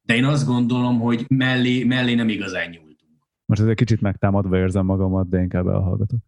De 0.00 0.14
én 0.14 0.24
azt 0.24 0.46
gondolom, 0.46 1.00
hogy 1.00 1.24
mellé, 1.28 1.84
mellé 1.84 2.14
nem 2.14 2.28
igazán 2.28 2.68
nyúltunk. 2.70 3.12
Most 3.44 3.62
egy 3.62 3.74
kicsit 3.74 4.00
megtámadva 4.00 4.56
érzem 4.56 4.84
magamat, 4.84 5.28
de 5.28 5.40
inkább 5.40 5.66
elhallgatok. 5.66 6.18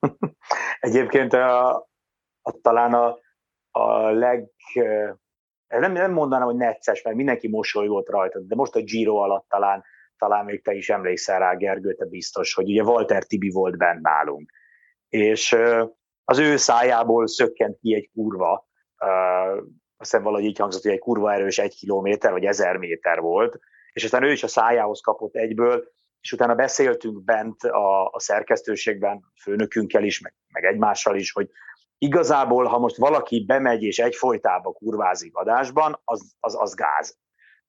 Egyébként 0.80 1.32
a, 1.32 1.74
a, 2.42 2.52
talán 2.62 2.94
a, 2.94 3.18
a 3.70 4.10
leg 4.10 4.50
nem, 5.68 5.92
nem 5.92 6.12
mondanám, 6.12 6.46
hogy 6.46 6.56
necces, 6.56 7.02
mert 7.02 7.16
mindenki 7.16 7.48
mosolygott 7.48 8.08
rajta, 8.08 8.40
de 8.40 8.54
most 8.54 8.74
a 8.74 8.82
Giro 8.82 9.16
alatt 9.16 9.48
talán, 9.48 9.84
talán 10.18 10.44
még 10.44 10.62
te 10.62 10.72
is 10.72 10.88
emlékszel 10.90 11.38
rá, 11.38 11.54
Gergő, 11.54 11.94
te 11.94 12.04
biztos, 12.04 12.54
hogy 12.54 12.68
ugye 12.68 12.82
Walter 12.82 13.24
Tibi 13.24 13.50
volt 13.50 13.76
bent 13.76 14.00
nálunk. 14.00 14.50
És 15.08 15.56
az 16.24 16.38
ő 16.38 16.56
szájából 16.56 17.26
szökkent 17.26 17.78
ki 17.78 17.94
egy 17.94 18.10
kurva, 18.12 18.68
azt 19.96 20.10
hiszem 20.10 20.22
valahogy 20.22 20.44
így 20.44 20.58
hangzott, 20.58 20.82
hogy 20.82 20.92
egy 20.92 20.98
kurva 20.98 21.32
erős 21.32 21.58
egy 21.58 21.74
kilométer, 21.74 22.32
vagy 22.32 22.44
ezer 22.44 22.76
méter 22.76 23.20
volt, 23.20 23.58
és 23.92 24.04
aztán 24.04 24.22
ő 24.22 24.32
is 24.32 24.42
a 24.42 24.48
szájához 24.48 25.00
kapott 25.00 25.34
egyből, 25.34 25.92
és 26.20 26.32
utána 26.32 26.54
beszéltünk 26.54 27.24
bent 27.24 27.62
a, 27.62 28.06
a 28.06 28.20
szerkesztőségben, 28.20 29.24
főnökünkkel 29.42 30.04
is, 30.04 30.20
meg, 30.20 30.34
meg 30.52 30.64
egymással 30.64 31.16
is, 31.16 31.32
hogy 31.32 31.50
igazából, 31.98 32.64
ha 32.64 32.78
most 32.78 32.96
valaki 32.96 33.44
bemegy 33.44 33.82
és 33.82 33.98
egyfolytában 33.98 34.72
kurvázik 34.72 35.36
adásban, 35.36 36.00
az, 36.04 36.32
az, 36.40 36.56
az 36.60 36.74
gáz. 36.74 37.18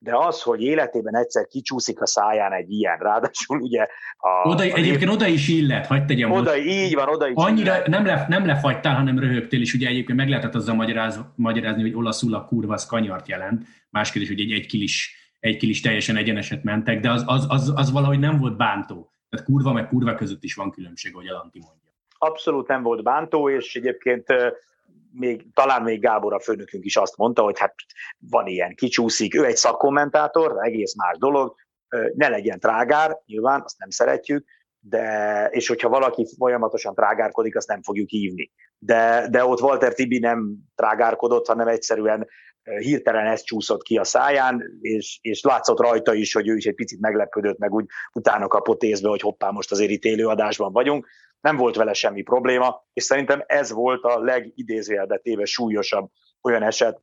De 0.01 0.17
az, 0.17 0.41
hogy 0.41 0.61
életében 0.61 1.15
egyszer 1.15 1.47
kicsúszik 1.47 2.01
a 2.01 2.07
száján 2.07 2.53
egy 2.53 2.71
ilyen, 2.71 2.97
ráadásul 2.97 3.59
ugye... 3.59 3.87
A, 4.17 4.49
oda, 4.49 4.63
a 4.63 4.75
egyébként 4.75 5.11
oda 5.11 5.27
is 5.27 5.47
illet, 5.47 5.85
hagyd 5.85 6.05
tegyem. 6.05 6.31
Oda, 6.31 6.51
ott. 6.51 6.57
így 6.57 6.95
van, 6.95 7.07
oda 7.07 7.27
is 7.27 7.33
Annyira 7.35 7.73
illet. 7.73 7.87
nem, 7.87 8.05
le, 8.05 8.25
nem 8.27 8.45
lefagytál, 8.45 8.95
hanem 8.95 9.19
röhögtél, 9.19 9.61
és 9.61 9.73
ugye 9.73 9.87
egyébként 9.87 10.17
meg 10.17 10.29
lehetett 10.29 10.55
azzal 10.55 10.75
magyaráz, 10.75 11.19
magyarázni, 11.35 11.81
hogy 11.81 11.95
olaszul 11.95 12.33
a 12.33 12.45
kurva 12.45 12.73
az 12.73 12.85
kanyart 12.85 13.27
jelent. 13.27 13.63
Más 13.89 14.11
kérdés, 14.11 14.29
hogy 14.29 14.39
egy 14.39 14.51
egy 14.51 14.65
kilis, 14.65 15.15
egy 15.39 15.57
kilis 15.57 15.81
teljesen 15.81 16.15
egyeneset 16.15 16.63
mentek, 16.63 16.99
de 16.99 17.11
az, 17.11 17.23
az, 17.25 17.45
az, 17.47 17.73
az 17.75 17.91
valahogy 17.91 18.19
nem 18.19 18.37
volt 18.37 18.57
bántó. 18.57 19.11
Tehát 19.29 19.45
kurva 19.45 19.73
meg 19.73 19.87
kurva 19.87 20.15
között 20.15 20.43
is 20.43 20.55
van 20.55 20.71
különbség, 20.71 21.13
ahogy 21.13 21.27
Alanti 21.27 21.59
mondja 21.59 21.87
abszolút 22.19 22.67
nem 22.67 22.83
volt 22.83 23.03
bántó, 23.03 23.49
és 23.49 23.75
egyébként 23.75 24.25
még, 25.11 25.47
talán 25.53 25.81
még 25.81 25.99
Gábor 25.99 26.33
a 26.33 26.39
főnökünk 26.39 26.85
is 26.85 26.97
azt 26.97 27.17
mondta, 27.17 27.41
hogy 27.41 27.59
hát 27.59 27.75
van 28.17 28.47
ilyen, 28.47 28.75
kicsúszik, 28.75 29.35
ő 29.35 29.45
egy 29.45 29.55
szakkommentátor, 29.55 30.55
egész 30.59 30.95
más 30.95 31.17
dolog, 31.17 31.55
ne 32.13 32.27
legyen 32.27 32.59
trágár, 32.59 33.21
nyilván, 33.25 33.61
azt 33.63 33.77
nem 33.77 33.89
szeretjük, 33.89 34.45
de, 34.79 35.47
és 35.51 35.67
hogyha 35.67 35.89
valaki 35.89 36.27
folyamatosan 36.37 36.95
trágárkodik, 36.95 37.55
azt 37.55 37.67
nem 37.67 37.81
fogjuk 37.81 38.09
hívni. 38.09 38.51
De, 38.77 39.27
de 39.29 39.45
ott 39.45 39.61
Walter 39.61 39.93
Tibi 39.93 40.19
nem 40.19 40.57
trágárkodott, 40.75 41.47
hanem 41.47 41.67
egyszerűen 41.67 42.27
hirtelen 42.63 43.25
ez 43.25 43.41
csúszott 43.41 43.81
ki 43.81 43.97
a 43.97 44.03
száján, 44.03 44.63
és, 44.81 45.19
és 45.21 45.41
látszott 45.41 45.79
rajta 45.79 46.13
is, 46.13 46.33
hogy 46.33 46.47
ő 46.47 46.55
is 46.55 46.65
egy 46.65 46.75
picit 46.75 46.99
meglepődött, 46.99 47.57
meg 47.57 47.73
úgy 47.73 47.85
utána 48.13 48.47
kapott 48.47 48.83
észbe, 48.83 49.09
hogy 49.09 49.21
hoppá, 49.21 49.49
most 49.49 49.71
azért 49.71 49.91
itt 49.91 50.03
élőadásban 50.03 50.71
vagyunk. 50.71 51.07
Nem 51.41 51.57
volt 51.57 51.75
vele 51.75 51.93
semmi 51.93 52.21
probléma, 52.21 52.85
és 52.93 53.03
szerintem 53.03 53.43
ez 53.45 53.71
volt 53.71 54.03
a 54.03 54.19
legidézőjelbe 54.19 55.17
téve 55.17 55.45
súlyosabb 55.45 56.09
olyan 56.41 56.63
eset, 56.63 57.01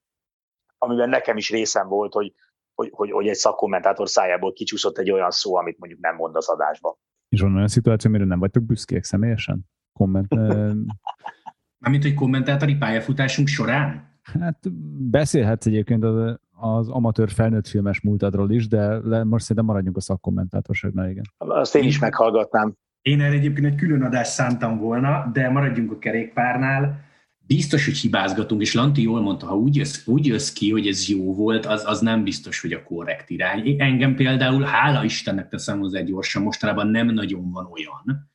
amiben 0.78 1.08
nekem 1.08 1.36
is 1.36 1.50
részem 1.50 1.88
volt, 1.88 2.12
hogy, 2.12 2.34
hogy, 2.74 2.90
hogy, 2.92 3.10
hogy 3.10 3.28
egy 3.28 3.34
szakkommentátor 3.34 4.08
szájából 4.08 4.52
kicsúszott 4.52 4.98
egy 4.98 5.10
olyan 5.10 5.30
szó, 5.30 5.56
amit 5.56 5.78
mondjuk 5.78 6.00
nem 6.00 6.14
mond 6.14 6.36
az 6.36 6.48
adásba. 6.48 6.98
És 7.28 7.40
van 7.40 7.54
olyan 7.54 7.68
szituáció, 7.68 8.10
amire 8.10 8.24
nem 8.24 8.38
vagytok 8.38 8.62
büszkék 8.62 9.04
személyesen? 9.04 9.60
Komment... 9.92 10.34
Mármint, 11.78 12.02
hogy 12.02 12.14
kommentátori 12.14 12.74
pályafutásunk 12.74 13.48
során? 13.48 14.14
Hát 14.22 14.72
beszélhetsz 15.10 15.66
egyébként 15.66 16.04
az, 16.04 16.38
az 16.50 16.88
amatőr 16.88 17.30
felnőtt 17.30 17.66
filmes 17.66 18.00
múltadról 18.00 18.50
is, 18.50 18.68
de 18.68 18.98
le, 18.98 19.24
most 19.24 19.42
szerintem 19.42 19.64
maradjunk 19.64 19.96
a 19.96 20.00
szakkommentátorságnál, 20.00 21.10
igen. 21.10 21.24
Azt 21.36 21.74
én 21.74 21.84
is 21.84 21.98
meghallgatnám. 21.98 22.74
Én 23.06 23.20
erre 23.20 23.34
egyébként 23.34 23.66
egy 23.66 23.74
külön 23.74 24.02
adást 24.02 24.30
szántam 24.30 24.78
volna, 24.78 25.30
de 25.32 25.50
maradjunk 25.50 25.90
a 25.90 25.98
kerékpárnál. 25.98 27.04
Biztos, 27.38 27.84
hogy 27.84 27.96
hibázgatunk, 27.96 28.60
és 28.60 28.74
Lanti 28.74 29.02
jól 29.02 29.20
mondta, 29.20 29.46
ha 29.46 29.56
úgy 29.56 29.76
jössz, 29.76 30.06
úgy 30.06 30.26
jössz 30.26 30.52
ki, 30.52 30.70
hogy 30.70 30.86
ez 30.86 31.08
jó 31.08 31.34
volt, 31.34 31.66
az, 31.66 31.84
az 31.86 32.00
nem 32.00 32.24
biztos, 32.24 32.60
hogy 32.60 32.72
a 32.72 32.82
korrekt 32.82 33.30
irány. 33.30 33.76
Engem 33.78 34.14
például, 34.14 34.62
hála 34.62 35.04
Istennek 35.04 35.48
teszem 35.48 35.78
hozzá 35.78 36.00
gyorsan, 36.00 36.42
mostanában 36.42 36.88
nem 36.88 37.06
nagyon 37.06 37.50
van 37.50 37.66
olyan, 37.66 38.30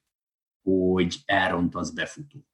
hogy 0.61 1.17
elront 1.25 1.75
az 1.75 1.93
befutó. 1.93 2.45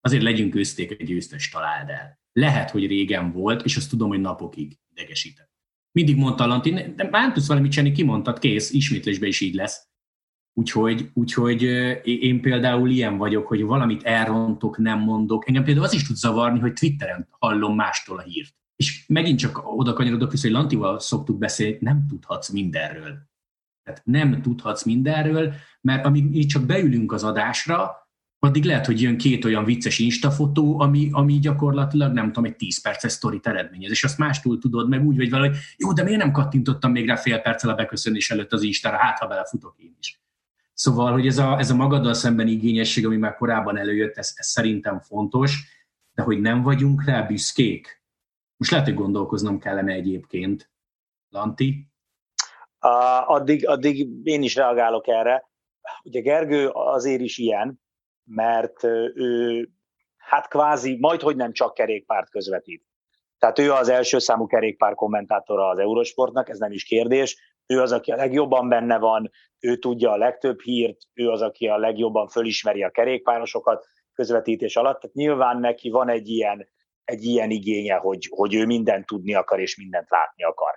Azért 0.00 0.22
legyünk 0.22 0.54
őszték, 0.54 0.90
egy 0.90 1.06
győztes 1.06 1.48
találd 1.48 1.88
el. 1.88 2.20
Lehet, 2.32 2.70
hogy 2.70 2.86
régen 2.86 3.32
volt, 3.32 3.64
és 3.64 3.76
azt 3.76 3.90
tudom, 3.90 4.08
hogy 4.08 4.20
napokig 4.20 4.78
idegesített. 4.90 5.50
Mindig 5.92 6.16
mondta 6.16 6.46
Lanti, 6.46 6.92
de 6.96 7.08
már 7.10 7.32
tudsz 7.32 7.48
valamit 7.48 7.72
csinálni, 7.72 7.96
kimondtad, 7.96 8.38
kész, 8.38 8.70
ismétlésben 8.70 9.28
is 9.28 9.40
így 9.40 9.54
lesz. 9.54 9.87
Úgyhogy, 10.58 11.10
úgyhogy 11.14 11.62
én 12.02 12.40
például 12.40 12.90
ilyen 12.90 13.16
vagyok, 13.16 13.46
hogy 13.46 13.62
valamit 13.62 14.02
elrontok, 14.02 14.78
nem 14.78 14.98
mondok. 14.98 15.48
Engem 15.48 15.64
például 15.64 15.86
az 15.86 15.94
is 15.94 16.06
tud 16.06 16.16
zavarni, 16.16 16.58
hogy 16.58 16.72
Twitteren 16.72 17.28
hallom 17.30 17.74
mástól 17.74 18.18
a 18.18 18.22
hírt. 18.22 18.54
És 18.76 19.04
megint 19.08 19.38
csak 19.38 19.60
oda 19.64 19.92
kanyarodok 19.92 20.30
vissza, 20.30 20.46
hogy 20.46 20.56
Lantival 20.56 20.98
szoktuk 20.98 21.38
beszélni, 21.38 21.78
nem 21.80 22.06
tudhatsz 22.08 22.48
mindenről. 22.48 23.18
Tehát 23.82 24.02
nem 24.04 24.42
tudhatsz 24.42 24.84
mindenről, 24.84 25.52
mert 25.80 26.04
amíg 26.04 26.28
mi 26.28 26.44
csak 26.44 26.62
beülünk 26.62 27.12
az 27.12 27.24
adásra, 27.24 28.08
addig 28.38 28.64
lehet, 28.64 28.86
hogy 28.86 29.02
jön 29.02 29.18
két 29.18 29.44
olyan 29.44 29.64
vicces 29.64 29.98
instafotó, 29.98 30.80
ami, 30.80 31.08
ami 31.12 31.38
gyakorlatilag 31.38 32.12
nem 32.12 32.26
tudom, 32.26 32.44
egy 32.44 32.56
10 32.56 32.80
perces 32.80 33.12
sztorit 33.12 33.46
eredményez, 33.46 33.90
és 33.90 34.04
azt 34.04 34.18
mástól 34.18 34.58
tudod 34.58 34.88
meg 34.88 35.06
úgy, 35.06 35.16
vagy 35.16 35.30
valahogy, 35.30 35.56
jó, 35.76 35.92
de 35.92 36.02
miért 36.02 36.18
nem 36.20 36.32
kattintottam 36.32 36.92
még 36.92 37.06
rá 37.06 37.16
fél 37.16 37.38
perccel 37.38 37.70
a 37.70 37.74
beköszönés 37.74 38.30
előtt 38.30 38.52
az 38.52 38.62
Instára, 38.62 38.96
hát 38.96 39.18
ha 39.18 39.26
belefutok 39.26 39.74
én 39.78 39.96
is. 39.98 40.20
Szóval, 40.78 41.12
hogy 41.12 41.26
ez 41.26 41.38
a, 41.38 41.58
ez 41.58 41.70
a 41.70 41.74
magaddal 41.74 42.14
szemben 42.14 42.48
igényesség, 42.48 43.06
ami 43.06 43.16
már 43.16 43.36
korábban 43.36 43.76
előjött, 43.76 44.16
ez, 44.16 44.32
ez 44.36 44.46
szerintem 44.46 45.00
fontos, 45.00 45.62
de 46.12 46.22
hogy 46.22 46.40
nem 46.40 46.62
vagyunk 46.62 47.04
rá 47.04 47.22
büszkék. 47.22 48.02
Most 48.56 48.70
lehet, 48.70 48.86
hogy 48.86 48.94
gondolkoznom 48.94 49.58
kellene 49.58 49.92
egyébként. 49.92 50.70
Lanti? 51.28 51.90
Uh, 52.80 53.30
addig, 53.30 53.68
addig 53.68 54.08
én 54.22 54.42
is 54.42 54.54
reagálok 54.54 55.08
erre. 55.08 55.50
Ugye 56.02 56.20
Gergő 56.20 56.68
azért 56.68 57.20
is 57.20 57.38
ilyen, 57.38 57.80
mert 58.24 58.84
ő 59.14 59.68
hát 60.16 60.48
kvázi 60.48 60.96
majd, 61.00 61.20
hogy 61.20 61.36
nem 61.36 61.52
csak 61.52 61.74
kerékpárt 61.74 62.30
közvetít. 62.30 62.84
Tehát 63.38 63.58
ő 63.58 63.72
az 63.72 63.88
első 63.88 64.18
számú 64.18 64.46
kerékpár 64.46 64.94
kommentátora 64.94 65.68
az 65.68 65.78
Eurosportnak, 65.78 66.48
ez 66.48 66.58
nem 66.58 66.72
is 66.72 66.84
kérdés. 66.84 67.47
Ő 67.68 67.80
az, 67.80 67.92
aki 67.92 68.10
a 68.10 68.16
legjobban 68.16 68.68
benne 68.68 68.98
van, 68.98 69.30
ő 69.60 69.76
tudja 69.76 70.10
a 70.10 70.16
legtöbb 70.16 70.60
hírt, 70.60 70.98
ő 71.14 71.28
az, 71.28 71.42
aki 71.42 71.66
a 71.66 71.78
legjobban 71.78 72.28
fölismeri 72.28 72.82
a 72.82 72.90
kerékpárosokat 72.90 73.86
közvetítés 74.12 74.76
alatt. 74.76 75.00
Tehát 75.00 75.16
nyilván 75.16 75.60
neki 75.60 75.90
van 75.90 76.08
egy 76.08 76.28
ilyen, 76.28 76.68
egy 77.04 77.24
ilyen 77.24 77.50
igénye, 77.50 77.94
hogy, 77.94 78.26
hogy 78.30 78.54
ő 78.54 78.66
mindent 78.66 79.06
tudni 79.06 79.34
akar 79.34 79.60
és 79.60 79.76
mindent 79.76 80.10
látni 80.10 80.42
akar. 80.44 80.76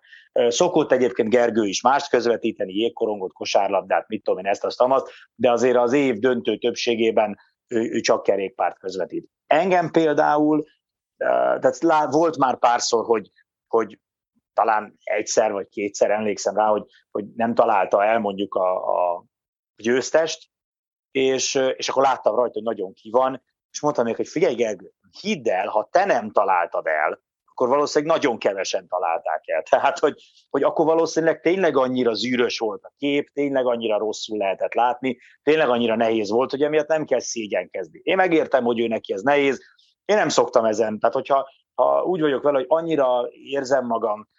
Szokott 0.51 0.91
egyébként 0.91 1.29
Gergő 1.29 1.65
is 1.65 1.81
mást 1.81 2.09
közvetíteni, 2.09 2.73
jégkorongot, 2.73 3.33
kosárlabdát, 3.33 4.07
mit 4.07 4.23
tudom 4.23 4.39
én, 4.39 4.51
ezt, 4.51 4.63
azt, 4.63 4.81
azt, 4.81 5.11
de 5.35 5.51
azért 5.51 5.77
az 5.77 5.93
év 5.93 6.15
döntő 6.15 6.57
többségében 6.57 7.37
ő, 7.67 7.79
ő 7.79 7.99
csak 7.99 8.23
kerékpárt 8.23 8.79
közvetít. 8.79 9.29
Engem 9.47 9.91
például, 9.91 10.63
tehát 11.17 12.11
volt 12.11 12.37
már 12.37 12.59
párszor, 12.59 13.05
hogy, 13.05 13.31
hogy 13.67 13.99
talán 14.61 14.97
egyszer 15.03 15.51
vagy 15.51 15.67
kétszer 15.69 16.11
emlékszem 16.11 16.55
rá, 16.55 16.67
hogy, 16.67 16.83
hogy 17.11 17.25
nem 17.35 17.53
találta 17.53 18.03
el 18.03 18.19
mondjuk 18.19 18.55
a, 18.55 18.73
a 18.73 19.25
győztest, 19.75 20.49
és, 21.11 21.55
és 21.75 21.89
akkor 21.89 22.03
láttam 22.03 22.35
rajta, 22.35 22.53
hogy 22.53 22.63
nagyon 22.63 22.93
ki 22.93 23.09
van, 23.09 23.43
és 23.71 23.81
mondtam 23.81 24.05
még, 24.05 24.15
hogy 24.15 24.27
figyelj 24.27 24.55
Gergő, 24.55 24.91
hidd 25.21 25.49
el, 25.49 25.67
ha 25.67 25.87
te 25.91 26.05
nem 26.05 26.31
találtad 26.31 26.87
el, 26.87 27.21
akkor 27.45 27.67
valószínűleg 27.67 28.15
nagyon 28.15 28.37
kevesen 28.37 28.87
találták 28.87 29.47
el. 29.47 29.63
Tehát, 29.69 29.99
hogy, 29.99 30.21
hogy 30.49 30.63
akkor 30.63 30.85
valószínűleg 30.85 31.39
tényleg 31.39 31.77
annyira 31.77 32.13
zűrös 32.13 32.59
volt 32.59 32.83
a 32.83 32.93
kép, 32.97 33.29
tényleg 33.33 33.65
annyira 33.65 33.97
rosszul 33.97 34.37
lehetett 34.37 34.73
látni, 34.73 35.17
tényleg 35.43 35.69
annyira 35.69 35.95
nehéz 35.95 36.29
volt, 36.29 36.51
hogy 36.51 36.63
emiatt 36.63 36.87
nem 36.87 37.05
kell 37.05 37.19
szégyenkezni. 37.19 37.99
Én 38.03 38.15
megértem, 38.15 38.63
hogy 38.63 38.79
ő 38.79 38.87
neki 38.87 39.13
ez 39.13 39.21
nehéz, 39.21 39.61
én 40.05 40.15
nem 40.15 40.29
szoktam 40.29 40.65
ezen. 40.65 40.99
Tehát, 40.99 41.15
hogyha 41.15 41.49
ha 41.73 42.03
úgy 42.03 42.21
vagyok 42.21 42.43
vele, 42.43 42.57
hogy 42.57 42.65
annyira 42.69 43.29
érzem 43.31 43.85
magam 43.85 44.29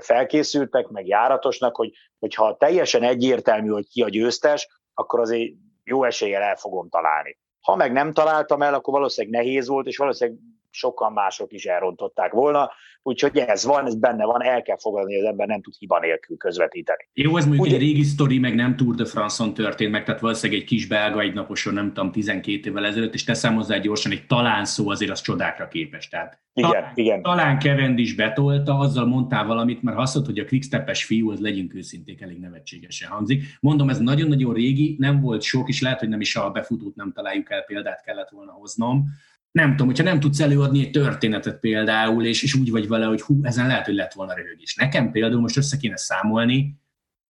felkészültek, 0.00 0.88
meg 0.88 1.06
járatosnak, 1.06 1.76
hogy, 1.76 1.92
hogyha 2.18 2.56
teljesen 2.56 3.02
egyértelmű, 3.02 3.68
hogy 3.68 3.88
ki 3.88 4.02
a 4.02 4.08
győztes, 4.08 4.68
akkor 4.94 5.20
azért 5.20 5.52
jó 5.84 6.04
eséllyel 6.04 6.42
el 6.42 6.56
fogom 6.56 6.88
találni. 6.88 7.38
Ha 7.60 7.76
meg 7.76 7.92
nem 7.92 8.12
találtam 8.12 8.62
el, 8.62 8.74
akkor 8.74 8.94
valószínűleg 8.94 9.44
nehéz 9.44 9.68
volt, 9.68 9.86
és 9.86 9.96
valószínűleg 9.96 10.40
sokan 10.72 11.12
mások 11.12 11.52
is 11.52 11.64
elrontották 11.64 12.32
volna, 12.32 12.70
úgyhogy 13.02 13.36
ez 13.36 13.64
van, 13.64 13.86
ez 13.86 13.94
benne 13.94 14.24
van, 14.24 14.42
el 14.42 14.62
kell 14.62 14.78
fogadni, 14.78 15.14
hogy 15.14 15.24
az 15.24 15.30
ember 15.30 15.46
nem 15.46 15.62
tud 15.62 15.74
hiba 15.78 15.98
nélkül 15.98 16.36
közvetíteni. 16.36 17.08
Jó, 17.12 17.36
ez 17.36 17.44
mondjuk 17.46 17.66
Ugye... 17.66 17.74
egy 17.74 17.82
régi 17.82 18.02
sztori, 18.02 18.38
meg 18.38 18.54
nem 18.54 18.76
Tour 18.76 18.94
de 18.94 19.04
France-on 19.04 19.54
történt 19.54 19.90
meg, 19.90 20.04
tehát 20.04 20.20
valószínűleg 20.20 20.62
egy 20.62 20.68
kis 20.68 20.86
belga 20.86 21.20
egy 21.20 21.34
naposon, 21.34 21.74
nem 21.74 21.92
tudom, 21.92 22.12
12 22.12 22.70
évvel 22.70 22.86
ezelőtt, 22.86 23.14
és 23.14 23.24
teszem 23.24 23.54
hozzá 23.54 23.78
gyorsan, 23.78 24.12
egy 24.12 24.26
talán 24.26 24.64
szó 24.64 24.88
azért 24.88 25.10
az 25.10 25.20
csodákra 25.20 25.68
képes. 25.68 26.08
Tehát 26.08 26.40
igen, 26.54 26.70
talán, 26.70 26.92
igen. 26.94 27.22
talán 27.22 27.58
Kevend 27.58 27.98
is 27.98 28.14
betolta, 28.14 28.78
azzal 28.78 29.06
mondtál 29.06 29.46
valamit, 29.46 29.82
mert 29.82 29.98
azt 29.98 30.26
hogy 30.26 30.38
a 30.38 30.44
quickstep 30.44 30.94
fiú, 30.94 31.30
az 31.30 31.40
legyünk 31.40 31.74
őszinték, 31.74 32.20
elég 32.20 32.38
nevetségesen 32.38 33.10
hangzik. 33.10 33.44
Mondom, 33.60 33.88
ez 33.88 33.98
nagyon-nagyon 33.98 34.54
régi, 34.54 34.96
nem 34.98 35.20
volt 35.20 35.42
sok, 35.42 35.68
és 35.68 35.82
lehet, 35.82 35.98
hogy 35.98 36.08
nem 36.08 36.20
is 36.20 36.36
a 36.36 36.50
befutót 36.50 36.94
nem 36.94 37.12
találjuk 37.12 37.50
el, 37.50 37.62
példát 37.62 38.02
kellett 38.04 38.30
volna 38.30 38.52
hoznom 38.52 39.04
nem 39.52 39.70
tudom, 39.70 39.86
hogyha 39.86 40.04
nem 40.04 40.20
tudsz 40.20 40.40
előadni 40.40 40.80
egy 40.80 40.90
történetet 40.90 41.60
például, 41.60 42.24
és, 42.24 42.42
és 42.42 42.54
úgy 42.54 42.70
vagy 42.70 42.88
vele, 42.88 43.06
hogy 43.06 43.20
hú, 43.20 43.38
ezen 43.42 43.66
lehet, 43.66 43.86
hogy 43.86 43.94
lett 43.94 44.12
volna 44.12 44.34
röhögés. 44.34 44.74
Nekem 44.74 45.10
például 45.10 45.40
most 45.40 45.56
össze 45.56 45.76
kéne 45.76 45.96
számolni, 45.96 46.80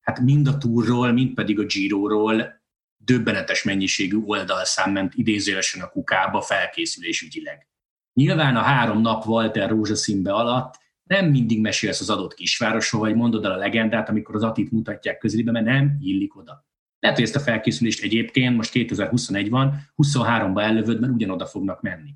hát 0.02 0.20
mind 0.20 0.48
a 0.48 0.58
túrról, 0.58 1.12
mind 1.12 1.34
pedig 1.34 1.60
a 1.60 1.66
Giroról 1.66 2.62
döbbenetes 2.98 3.64
mennyiségű 3.64 4.18
oldalszám 4.26 4.92
ment 4.92 5.14
idézőesen 5.16 5.82
a 5.82 5.90
kukába 5.90 6.42
felkészülésügyileg. 6.42 7.68
Nyilván 8.14 8.56
a 8.56 8.62
három 8.62 9.02
nap 9.02 9.26
Walter 9.26 9.70
rózsaszínbe 9.70 10.34
alatt 10.34 10.78
nem 11.04 11.30
mindig 11.30 11.62
mesélsz 11.62 12.00
az 12.00 12.10
adott 12.10 12.34
kisvárosról, 12.34 13.02
vagy 13.02 13.16
mondod 13.16 13.46
el 13.46 13.52
a 13.52 13.58
legendát, 13.58 14.10
amikor 14.10 14.36
az 14.36 14.44
Atit 14.44 14.72
mutatják 14.72 15.18
közelébe, 15.18 15.52
mert 15.52 15.66
nem 15.66 15.98
illik 16.00 16.38
oda. 16.38 16.69
Lehet, 17.00 17.18
hogy 17.18 17.26
ezt 17.26 17.36
a 17.36 17.40
felkészülést 17.40 18.04
egyébként 18.04 18.56
most 18.56 18.72
2021 18.72 19.50
van, 19.50 19.74
23-ba 19.98 20.62
ellövöd, 20.62 21.00
mert 21.00 21.14
ugyanoda 21.14 21.46
fognak 21.46 21.82
menni. 21.82 22.16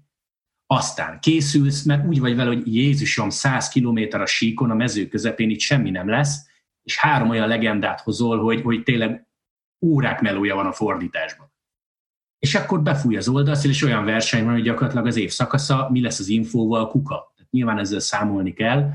Aztán 0.65 1.19
készülsz, 1.19 1.83
mert 1.83 2.07
úgy 2.07 2.19
vagy 2.19 2.35
vele, 2.35 2.47
hogy 2.47 2.75
Jézusom 2.75 3.29
100 3.29 3.69
km 3.69 3.99
a 4.11 4.25
síkon, 4.25 4.71
a 4.71 4.75
mező 4.75 5.07
közepén 5.07 5.49
itt 5.49 5.59
semmi 5.59 5.89
nem 5.89 6.09
lesz, 6.09 6.47
és 6.83 6.97
három 6.97 7.29
olyan 7.29 7.47
legendát 7.47 8.01
hozol, 8.01 8.43
hogy, 8.43 8.61
hogy 8.61 8.83
tényleg 8.83 9.27
órák 9.81 10.21
melója 10.21 10.55
van 10.55 10.65
a 10.65 10.71
fordításban. 10.71 11.51
És 12.39 12.55
akkor 12.55 12.81
befúj 12.81 13.17
az 13.17 13.27
oldalszél, 13.27 13.71
és 13.71 13.83
olyan 13.83 14.05
verseny 14.05 14.43
van, 14.43 14.53
hogy 14.53 14.63
gyakorlatilag 14.63 15.05
az 15.05 15.15
év 15.15 15.29
szakasza, 15.29 15.87
mi 15.91 16.01
lesz 16.01 16.19
az 16.19 16.27
infóval, 16.27 16.87
kuka. 16.87 17.31
Tehát 17.35 17.51
nyilván 17.51 17.79
ezzel 17.79 17.99
számolni 17.99 18.53
kell, 18.53 18.89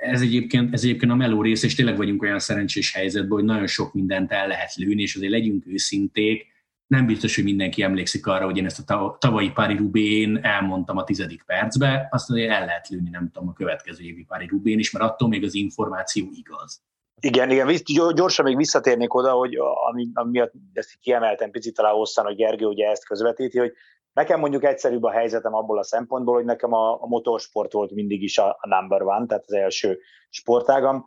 ez 0.00 0.20
egyébként, 0.20 0.72
ez 0.72 0.82
egyébként 0.82 1.12
a 1.12 1.14
meló 1.14 1.42
rész, 1.42 1.62
és 1.62 1.74
tényleg 1.74 1.96
vagyunk 1.96 2.22
olyan 2.22 2.38
szerencsés 2.38 2.92
helyzetben, 2.92 3.30
hogy 3.30 3.44
nagyon 3.44 3.66
sok 3.66 3.92
mindent 3.92 4.32
el 4.32 4.46
lehet 4.46 4.74
lőni, 4.74 5.02
és 5.02 5.14
azért 5.14 5.32
legyünk 5.32 5.66
őszinték, 5.66 6.50
nem 6.86 7.06
biztos, 7.06 7.34
hogy 7.34 7.44
mindenki 7.44 7.82
emlékszik 7.82 8.26
arra, 8.26 8.44
hogy 8.44 8.56
én 8.56 8.64
ezt 8.64 8.90
a 8.90 9.16
tavalyi 9.20 9.50
Pári 9.50 9.76
Rubén 9.76 10.38
elmondtam 10.42 10.96
a 10.96 11.04
tizedik 11.04 11.42
percbe, 11.42 12.08
azt 12.10 12.30
azért 12.30 12.50
el 12.50 12.64
lehet 12.64 12.88
lőni, 12.88 13.10
nem 13.10 13.30
tudom, 13.32 13.48
a 13.48 13.52
következő 13.52 14.04
évi 14.04 14.24
Pári 14.24 14.46
Rubén 14.46 14.78
is, 14.78 14.90
mert 14.90 15.04
attól 15.04 15.28
még 15.28 15.44
az 15.44 15.54
információ 15.54 16.28
igaz. 16.32 16.82
Igen, 17.20 17.50
igen, 17.50 17.76
gyorsan 18.14 18.44
még 18.44 18.56
visszatérnék 18.56 19.14
oda, 19.14 19.30
hogy 19.30 19.56
ami, 19.90 20.08
ami 20.12 20.30
miatt 20.30 20.52
ezt 20.72 20.98
kiemeltem 21.00 21.50
picit 21.50 21.74
talán 21.74 21.94
hosszan, 21.94 22.24
hogy 22.24 22.36
Gergő 22.36 22.66
ugye 22.66 22.86
ezt 22.86 23.06
közvetíti, 23.06 23.58
hogy 23.58 23.72
Nekem 24.12 24.40
mondjuk 24.40 24.64
egyszerűbb 24.64 25.02
a 25.02 25.10
helyzetem 25.10 25.54
abból 25.54 25.78
a 25.78 25.84
szempontból, 25.84 26.34
hogy 26.34 26.44
nekem 26.44 26.72
a, 26.72 27.02
a 27.02 27.06
motorsport 27.06 27.72
volt 27.72 27.90
mindig 27.90 28.22
is 28.22 28.38
a, 28.38 28.58
number 28.68 29.02
one, 29.02 29.26
tehát 29.26 29.44
az 29.46 29.52
első 29.52 29.98
sportágam. 30.28 31.04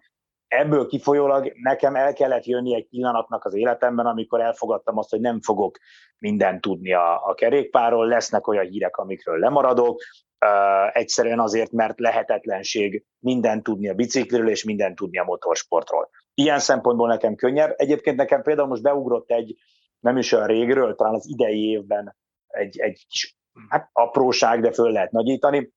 Ebből 0.48 0.88
kifolyólag 0.88 1.52
nekem 1.62 1.96
el 1.96 2.14
kellett 2.14 2.46
jönni 2.46 2.76
egy 2.76 2.88
pillanatnak 2.88 3.46
az 3.46 3.54
életemben, 3.54 4.06
amikor 4.06 4.42
elfogadtam 4.42 4.98
azt, 4.98 5.10
hogy 5.10 5.20
nem 5.20 5.42
fogok 5.42 5.78
mindent 6.18 6.62
tudni 6.62 6.94
a, 6.94 7.28
a 7.28 7.34
kerékpárról, 7.34 8.08
lesznek 8.08 8.48
olyan 8.48 8.66
hírek, 8.66 8.98
amikről 8.98 9.40
lemaradok, 9.40 10.02
uh, 10.46 10.98
egyszerűen 10.98 11.40
azért, 11.40 11.72
mert 11.72 12.00
lehetetlenség 12.00 13.06
mindent 13.20 13.64
tudni 13.64 13.90
a 13.90 13.94
bicikliről 13.94 14.50
és 14.50 14.64
mindent 14.64 14.96
tudni 14.96 15.18
a 15.18 15.24
motorsportról. 15.24 16.10
Ilyen 16.34 16.60
szempontból 16.60 17.08
nekem 17.08 17.36
könnyebb. 17.36 17.74
Egyébként 17.76 18.18
nekem 18.18 18.42
például 18.42 18.68
most 18.68 18.82
beugrott 18.82 19.32
egy, 19.32 19.56
nem 20.00 20.18
is 20.18 20.32
olyan 20.32 20.48
régről, 20.48 20.96
talán 20.96 21.14
az 21.14 21.28
idei 21.28 21.70
évben 21.70 22.16
egy, 22.56 22.80
egy 22.80 23.06
kis 23.10 23.38
hát 23.70 23.90
apróság, 23.94 24.62
de 24.62 24.72
föl 24.72 24.92
lehet 24.92 25.12
nagyítani. 25.12 25.74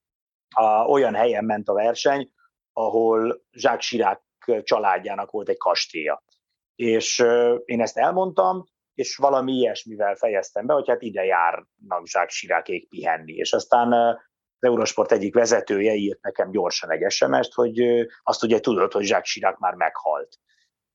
A, 0.54 0.64
olyan 0.64 1.14
helyen 1.14 1.44
ment 1.44 1.68
a 1.68 1.72
verseny, 1.72 2.30
ahol 2.72 3.42
Jacques 3.50 3.86
Chirac 3.86 4.20
családjának 4.62 5.30
volt 5.30 5.48
egy 5.48 5.56
kastélya. 5.56 6.22
És 6.74 7.24
én 7.64 7.80
ezt 7.80 7.98
elmondtam, 7.98 8.64
és 8.94 9.16
valami 9.16 9.52
ilyesmivel 9.52 10.14
fejeztem 10.14 10.66
be, 10.66 10.72
hogy 10.74 10.88
hát 10.88 11.02
ide 11.02 11.24
járnak 11.24 12.02
Jacques 12.02 12.38
Chiracék 12.38 12.88
pihenni. 12.88 13.32
És 13.32 13.52
aztán 13.52 13.92
az 13.92 14.68
Eurosport 14.68 15.12
egyik 15.12 15.34
vezetője 15.34 15.94
írt 15.94 16.22
nekem 16.22 16.50
gyorsan 16.50 16.90
egy 16.90 17.10
SMS-t, 17.10 17.54
hogy 17.54 18.06
azt 18.22 18.42
ugye 18.42 18.60
tudod, 18.60 18.92
hogy 18.92 19.08
Jacques 19.08 19.32
Chirac 19.32 19.60
már 19.60 19.74
meghalt. 19.74 20.38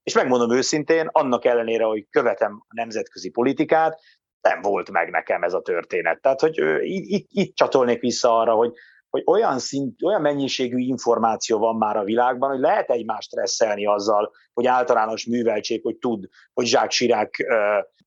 És 0.03 0.13
megmondom 0.13 0.51
őszintén, 0.51 1.09
annak 1.11 1.45
ellenére, 1.45 1.84
hogy 1.84 2.07
követem 2.09 2.63
a 2.67 2.73
nemzetközi 2.75 3.29
politikát, 3.29 3.99
nem 4.44 4.62
volt 4.62 4.91
meg 4.91 5.10
nekem 5.10 5.44
ez 5.44 5.54
a 5.54 5.62
történet. 5.62 6.22
Tehát, 6.22 6.39
hogy 6.39 6.58
itt, 6.82 7.28
itt, 7.32 7.56
csatolnék 7.56 8.00
vissza 8.00 8.39
arra, 8.39 8.54
hogy, 8.54 8.74
hogy 9.10 9.24
olyan, 9.26 9.60
szint, 9.60 10.04
olyan 10.04 10.22
mennyiségű 10.22 10.78
információ 10.78 11.60
van 11.60 11.76
már 11.76 11.98
a 11.98 12.04
világban, 12.04 12.50
hogy 12.50 12.60
lehet 12.60 12.89
egymást 12.89 13.28
stresszelni 13.28 13.86
azzal, 13.86 14.32
hogy 14.54 14.68
általános 14.68 15.26
műveltség, 15.26 15.82
hogy 15.84 15.95
tud, 15.95 16.28
hogy 16.54 16.72
Jacques 16.72 16.95
Chirac 16.95 17.38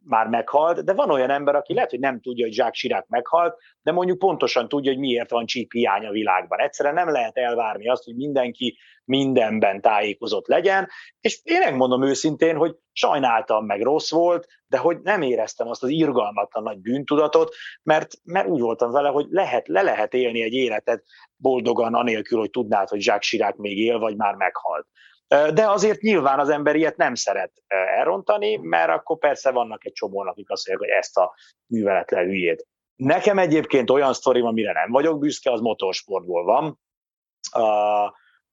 már 0.07 0.26
meghalt, 0.26 0.84
de 0.84 0.92
van 0.92 1.11
olyan 1.11 1.30
ember, 1.30 1.55
aki 1.55 1.74
lehet, 1.74 1.90
hogy 1.90 1.99
nem 1.99 2.20
tudja, 2.20 2.44
hogy 2.44 2.57
Jacques 2.57 2.78
Chirac 2.78 3.09
meghalt, 3.09 3.57
de 3.82 3.92
mondjuk 3.92 4.18
pontosan 4.18 4.68
tudja, 4.68 4.90
hogy 4.90 5.01
miért 5.01 5.30
van 5.30 5.47
csíp 5.47 5.72
hiány 5.72 6.07
a 6.07 6.11
világban. 6.11 6.61
Egyszerűen 6.61 6.94
nem 6.94 7.11
lehet 7.11 7.36
elvárni 7.36 7.88
azt, 7.88 8.05
hogy 8.05 8.16
mindenki 8.16 8.78
mindenben 9.05 9.80
tájékozott 9.80 10.47
legyen, 10.47 10.88
és 11.20 11.40
én 11.42 11.59
megmondom 11.59 12.05
őszintén, 12.05 12.57
hogy 12.57 12.76
sajnáltam, 12.92 13.66
meg 13.66 13.82
rossz 13.82 14.11
volt, 14.11 14.47
de 14.66 14.78
hogy 14.78 14.99
nem 15.03 15.22
éreztem 15.22 15.68
azt 15.68 15.82
az 15.82 15.88
irgalmatlan 15.88 16.62
nagy 16.62 16.78
bűntudatot, 16.78 17.55
mert, 17.82 18.12
mert 18.24 18.47
úgy 18.47 18.61
voltam 18.61 18.90
vele, 18.90 19.09
hogy 19.09 19.26
lehet, 19.30 19.68
le 19.68 19.82
lehet 19.82 20.14
élni 20.14 20.42
egy 20.42 20.53
életet 20.53 21.05
boldogan, 21.36 21.94
anélkül, 21.94 22.38
hogy 22.38 22.51
tudnád, 22.51 22.88
hogy 22.88 23.05
Jacques 23.05 23.28
Chirac 23.28 23.59
még 23.59 23.78
él, 23.78 23.99
vagy 23.99 24.16
már 24.16 24.34
meghalt. 24.34 24.86
De 25.28 25.68
azért 25.70 26.00
nyilván 26.00 26.38
az 26.38 26.48
ember 26.48 26.76
ilyet 26.76 26.96
nem 26.96 27.14
szeret 27.14 27.52
elrontani, 27.66 28.56
mert 28.56 28.90
akkor 28.90 29.18
persze 29.18 29.50
vannak 29.50 29.84
egy 29.84 29.92
csomó, 29.92 30.20
akik 30.20 30.50
azt 30.50 30.68
mondják, 30.68 30.90
hogy 30.90 30.98
ezt 30.98 31.16
a 31.16 31.34
műveletlen 31.66 32.24
hülyét. 32.24 32.66
Nekem 32.96 33.38
egyébként 33.38 33.90
olyan 33.90 34.12
sztorim, 34.12 34.44
amire 34.44 34.72
nem 34.72 34.90
vagyok 34.90 35.18
büszke, 35.18 35.52
az 35.52 35.60
motorsportból 35.60 36.44
van. 36.44 36.80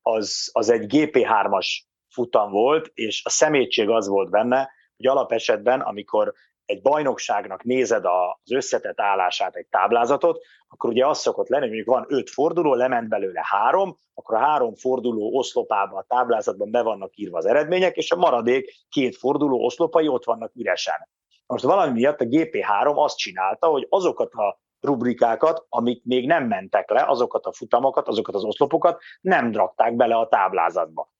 Az, 0.01 0.49
az 0.51 0.69
egy 0.69 0.85
GP3-as 0.87 1.67
futam 2.09 2.51
volt, 2.51 2.91
és 2.93 3.21
a 3.25 3.29
szemétség 3.29 3.89
az 3.89 4.07
volt 4.07 4.29
benne, 4.29 4.69
hogy 4.97 5.07
alapesetben, 5.07 5.81
amikor 5.81 6.33
egy 6.73 6.81
bajnokságnak 6.81 7.63
nézed 7.63 8.05
az 8.05 8.51
összetett 8.51 8.99
állását, 8.99 9.55
egy 9.55 9.67
táblázatot, 9.67 10.41
akkor 10.67 10.89
ugye 10.89 11.07
az 11.07 11.19
szokott 11.19 11.47
lenni, 11.47 11.67
hogy 11.67 11.75
mondjuk 11.75 11.95
van 11.95 12.19
öt 12.19 12.29
forduló, 12.29 12.73
lement 12.73 13.09
belőle 13.09 13.41
három, 13.43 13.97
akkor 14.13 14.35
a 14.35 14.39
három 14.39 14.75
forduló 14.75 15.37
oszlopában 15.37 15.99
a 15.99 16.05
táblázatban 16.07 16.71
be 16.71 16.81
vannak 16.81 17.15
írva 17.15 17.37
az 17.37 17.45
eredmények, 17.45 17.95
és 17.97 18.11
a 18.11 18.15
maradék 18.15 18.71
két 18.89 19.15
forduló 19.15 19.65
oszlopai 19.65 20.07
ott 20.07 20.25
vannak 20.25 20.55
üresen. 20.55 21.09
Most 21.45 21.63
valami 21.63 21.91
miatt 21.91 22.21
a 22.21 22.25
GP3 22.25 22.95
azt 22.95 23.17
csinálta, 23.17 23.67
hogy 23.67 23.87
azokat 23.89 24.33
a 24.33 24.61
rubrikákat, 24.79 25.65
amik 25.69 26.03
még 26.03 26.27
nem 26.27 26.47
mentek 26.47 26.89
le, 26.89 27.05
azokat 27.05 27.45
a 27.45 27.53
futamokat, 27.53 28.07
azokat 28.07 28.35
az 28.35 28.43
oszlopokat 28.43 29.01
nem 29.21 29.51
drakták 29.51 29.95
bele 29.95 30.15
a 30.15 30.27
táblázatba. 30.27 31.11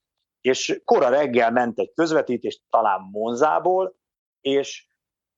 És 0.41 0.81
kora 0.85 1.09
reggel 1.09 1.51
ment 1.51 1.80
egy 1.80 1.91
közvetítés, 1.93 2.61
talán 2.69 3.09
Monzából, 3.11 3.95
és 4.41 4.85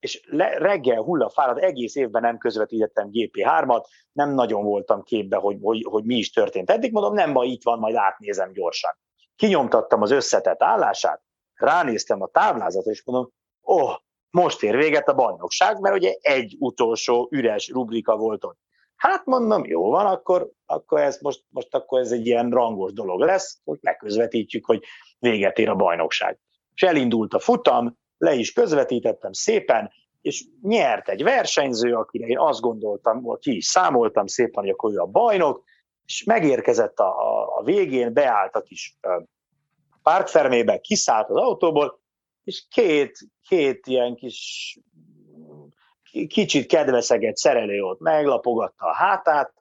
és 0.05 0.21
le, 0.29 0.57
reggel 0.57 1.01
hullafáradt, 1.01 1.59
egész 1.59 1.95
évben 1.95 2.21
nem 2.21 2.37
közvetítettem 2.37 3.09
GP3-at, 3.11 3.83
nem 4.11 4.33
nagyon 4.33 4.63
voltam 4.63 5.03
képbe, 5.03 5.37
hogy, 5.37 5.57
hogy, 5.61 5.85
hogy 5.89 6.03
mi 6.03 6.15
is 6.15 6.31
történt. 6.31 6.69
Eddig 6.69 6.91
mondom, 6.91 7.13
nem 7.13 7.33
baj, 7.33 7.47
itt 7.47 7.63
van, 7.63 7.79
majd 7.79 7.95
átnézem 7.95 8.51
gyorsan. 8.51 8.91
Kinyomtattam 9.35 10.01
az 10.01 10.11
összetett 10.11 10.63
állását, 10.63 11.21
ránéztem 11.53 12.21
a 12.21 12.27
táblázatra, 12.27 12.91
és 12.91 13.03
mondom, 13.05 13.31
oh, 13.61 13.95
most 14.29 14.63
ér 14.63 14.75
véget 14.75 15.07
a 15.07 15.13
bajnokság, 15.13 15.79
mert 15.79 15.95
ugye 15.95 16.15
egy 16.19 16.55
utolsó 16.59 17.27
üres 17.31 17.69
rubrika 17.69 18.17
volt 18.17 18.43
ott. 18.43 18.57
Hát 18.95 19.25
mondom, 19.25 19.65
jó 19.65 19.89
van, 19.89 20.05
akkor, 20.05 20.51
akkor 20.65 20.99
ez 20.99 21.19
most, 21.21 21.43
most 21.49 21.75
akkor 21.75 21.99
ez 21.99 22.11
egy 22.11 22.25
ilyen 22.25 22.49
rangos 22.49 22.93
dolog 22.93 23.19
lesz, 23.19 23.59
hogy 23.63 23.79
megközvetítjük, 23.81 24.65
hogy 24.65 24.83
véget 25.19 25.57
ér 25.57 25.69
a 25.69 25.75
bajnokság. 25.75 26.39
És 26.73 26.83
elindult 26.83 27.33
a 27.33 27.39
futam, 27.39 27.97
le 28.17 28.33
is 28.33 28.53
közvetítettem 28.53 29.31
szépen, 29.31 29.91
és 30.21 30.43
nyert 30.61 31.09
egy 31.09 31.23
versenyző, 31.23 31.93
akire 31.93 32.25
én 32.25 32.39
azt 32.39 32.61
gondoltam, 32.61 33.37
ki 33.39 33.55
is 33.55 33.65
számoltam 33.65 34.27
szépen, 34.27 34.63
hogy 34.63 34.69
akkor 34.69 34.93
ő 34.93 34.97
a 34.97 35.05
bajnok, 35.05 35.63
és 36.05 36.23
megérkezett 36.23 36.99
a, 36.99 37.07
a, 37.07 37.57
a 37.57 37.63
végén, 37.63 38.13
beállt 38.13 38.55
a 38.55 38.61
kis 38.61 38.97
pártfermébe, 40.03 40.79
kiszállt 40.79 41.29
az 41.29 41.35
autóból, 41.35 41.99
és 42.43 42.65
két, 42.69 43.17
két 43.47 43.87
ilyen 43.87 44.15
kis 44.15 44.79
kicsit 46.27 46.67
kedveszeget 46.67 47.37
szerelő 47.37 47.81
ott 47.81 47.99
meglapogatta 47.99 48.85
a 48.85 48.93
hátát, 48.93 49.53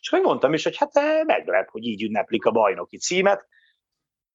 És 0.00 0.12
akkor 0.12 0.24
mondtam 0.24 0.54
is, 0.54 0.64
hogy 0.64 0.76
hát 0.76 0.96
eh, 0.96 1.24
meglep, 1.24 1.68
hogy 1.70 1.84
így 1.84 2.02
ünneplik 2.02 2.44
a 2.44 2.50
bajnoki 2.50 2.98
címet. 2.98 3.46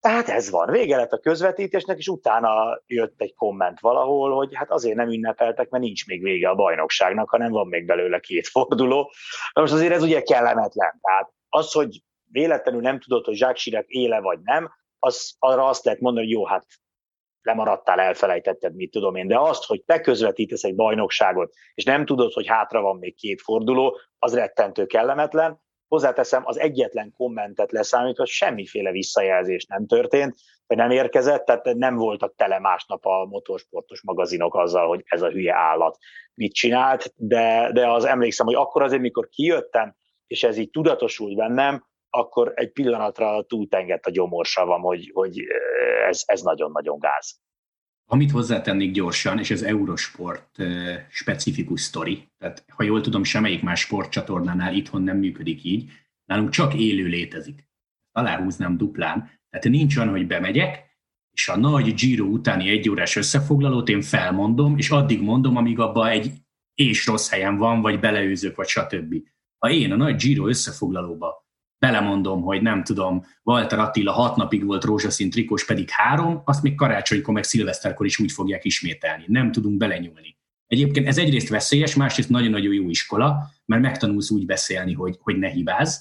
Tehát 0.03 0.29
ez 0.29 0.49
van. 0.49 0.71
Vége 0.71 0.97
lett 0.97 1.11
a 1.11 1.19
közvetítésnek, 1.19 1.97
és 1.97 2.07
utána 2.07 2.81
jött 2.85 3.21
egy 3.21 3.33
komment 3.33 3.79
valahol, 3.79 4.35
hogy 4.35 4.55
hát 4.55 4.71
azért 4.71 4.95
nem 4.95 5.09
ünnepeltek, 5.09 5.69
mert 5.69 5.83
nincs 5.83 6.07
még 6.07 6.23
vége 6.23 6.49
a 6.49 6.55
bajnokságnak, 6.55 7.29
hanem 7.29 7.51
van 7.51 7.67
még 7.67 7.85
belőle 7.85 8.19
két 8.19 8.47
forduló. 8.47 9.11
Na 9.53 9.61
most 9.61 9.73
azért 9.73 9.93
ez 9.93 10.03
ugye 10.03 10.21
kellemetlen. 10.21 10.99
Tehát 11.01 11.31
az, 11.49 11.71
hogy 11.71 12.01
véletlenül 12.31 12.81
nem 12.81 12.99
tudod, 12.99 13.25
hogy 13.25 13.39
Jacques 13.39 13.61
Chirac 13.61 13.85
éle 13.87 14.19
vagy 14.19 14.39
nem, 14.41 14.71
az, 14.99 15.35
arra 15.39 15.67
azt 15.67 15.85
lehet 15.85 15.99
mondani, 15.99 16.25
hogy 16.25 16.35
jó, 16.35 16.45
hát 16.45 16.65
lemaradtál, 17.41 17.99
elfelejtetted, 17.99 18.75
mit 18.75 18.91
tudom 18.91 19.15
én, 19.15 19.27
de 19.27 19.39
azt, 19.39 19.65
hogy 19.65 19.83
te 19.83 20.01
közvetítesz 20.01 20.63
egy 20.63 20.75
bajnokságot, 20.75 21.53
és 21.73 21.83
nem 21.83 22.05
tudod, 22.05 22.33
hogy 22.33 22.47
hátra 22.47 22.81
van 22.81 22.97
még 22.97 23.15
két 23.15 23.41
forduló, 23.41 23.99
az 24.17 24.35
rettentő 24.35 24.85
kellemetlen. 24.85 25.61
Hozzáteszem, 25.93 26.41
az 26.45 26.59
egyetlen 26.59 27.13
kommentet 27.17 27.71
leszámítva 27.71 28.25
semmiféle 28.25 28.91
visszajelzés 28.91 29.65
nem 29.65 29.85
történt, 29.85 30.35
vagy 30.67 30.77
nem 30.77 30.91
érkezett, 30.91 31.45
tehát 31.45 31.73
nem 31.73 31.95
voltak 31.95 32.35
tele 32.35 32.59
másnap 32.59 33.05
a 33.05 33.25
motorsportos 33.25 34.01
magazinok 34.01 34.55
azzal, 34.55 34.87
hogy 34.87 35.03
ez 35.05 35.21
a 35.21 35.29
hülye 35.29 35.55
állat 35.55 35.97
mit 36.33 36.53
csinált, 36.53 37.13
de, 37.15 37.71
de 37.73 37.91
az 37.91 38.05
emlékszem, 38.05 38.45
hogy 38.45 38.55
akkor 38.55 38.83
azért, 38.83 39.01
mikor 39.01 39.29
kijöttem, 39.29 39.95
és 40.27 40.43
ez 40.43 40.57
így 40.57 40.69
tudatosult 40.69 41.35
bennem, 41.35 41.85
akkor 42.09 42.51
egy 42.55 42.71
pillanatra 42.71 43.43
túltengett 43.43 44.05
a 44.05 44.11
gyomorsavam, 44.11 44.81
hogy, 44.81 45.11
hogy 45.13 45.39
ez, 46.07 46.21
ez 46.25 46.41
nagyon-nagyon 46.41 46.99
gáz. 46.99 47.39
Amit 48.05 48.31
hozzátennék 48.31 48.91
gyorsan, 48.91 49.39
és 49.39 49.51
ez 49.51 49.61
Eurosport 49.61 50.57
specifikus 51.09 51.81
sztori, 51.81 52.31
tehát 52.37 52.65
ha 52.67 52.83
jól 52.83 53.01
tudom, 53.01 53.23
semmelyik 53.23 53.61
más 53.61 53.79
sportcsatornánál 53.79 54.75
itthon 54.75 55.01
nem 55.01 55.17
működik 55.17 55.63
így, 55.63 55.91
nálunk 56.25 56.49
csak 56.49 56.73
élő 56.73 57.05
létezik. 57.05 57.67
Aláhúznám 58.11 58.77
duplán, 58.77 59.31
tehát 59.49 59.69
nincs 59.69 59.97
olyan, 59.97 60.09
hogy 60.09 60.27
bemegyek, 60.27 60.91
és 61.31 61.49
a 61.49 61.57
nagy 61.57 61.93
Giro 61.93 62.25
utáni 62.25 62.69
egy 62.69 62.89
órás 62.89 63.15
összefoglalót 63.15 63.89
én 63.89 64.01
felmondom, 64.01 64.77
és 64.77 64.89
addig 64.89 65.21
mondom, 65.21 65.57
amíg 65.57 65.79
abban 65.79 66.07
egy 66.07 66.31
és 66.73 67.05
rossz 67.05 67.29
helyen 67.29 67.57
van, 67.57 67.81
vagy 67.81 67.99
beleőzök, 67.99 68.55
vagy 68.55 68.67
stb. 68.67 69.15
Ha 69.57 69.69
én 69.69 69.91
a 69.91 69.95
nagy 69.95 70.15
Giro 70.15 70.47
összefoglalóba 70.47 71.42
belemondom, 71.83 72.41
hogy 72.41 72.61
nem 72.61 72.83
tudom, 72.83 73.25
Walter 73.43 73.79
Attila 73.79 74.11
hat 74.11 74.35
napig 74.35 74.65
volt 74.65 74.83
rózsaszín 74.83 75.29
trikós, 75.29 75.65
pedig 75.65 75.89
három, 75.89 76.41
azt 76.45 76.63
még 76.63 76.75
karácsonykor, 76.75 77.33
meg 77.33 77.43
szilveszterkor 77.43 78.05
is 78.05 78.19
úgy 78.19 78.31
fogják 78.31 78.65
ismételni. 78.65 79.23
Nem 79.27 79.51
tudunk 79.51 79.77
belenyúlni. 79.77 80.37
Egyébként 80.67 81.07
ez 81.07 81.17
egyrészt 81.17 81.49
veszélyes, 81.49 81.95
másrészt 81.95 82.29
nagyon-nagyon 82.29 82.73
jó 82.73 82.89
iskola, 82.89 83.51
mert 83.65 83.81
megtanulsz 83.81 84.29
úgy 84.31 84.45
beszélni, 84.45 84.93
hogy, 84.93 85.17
hogy 85.21 85.37
ne 85.37 85.49
hibázz, 85.49 85.95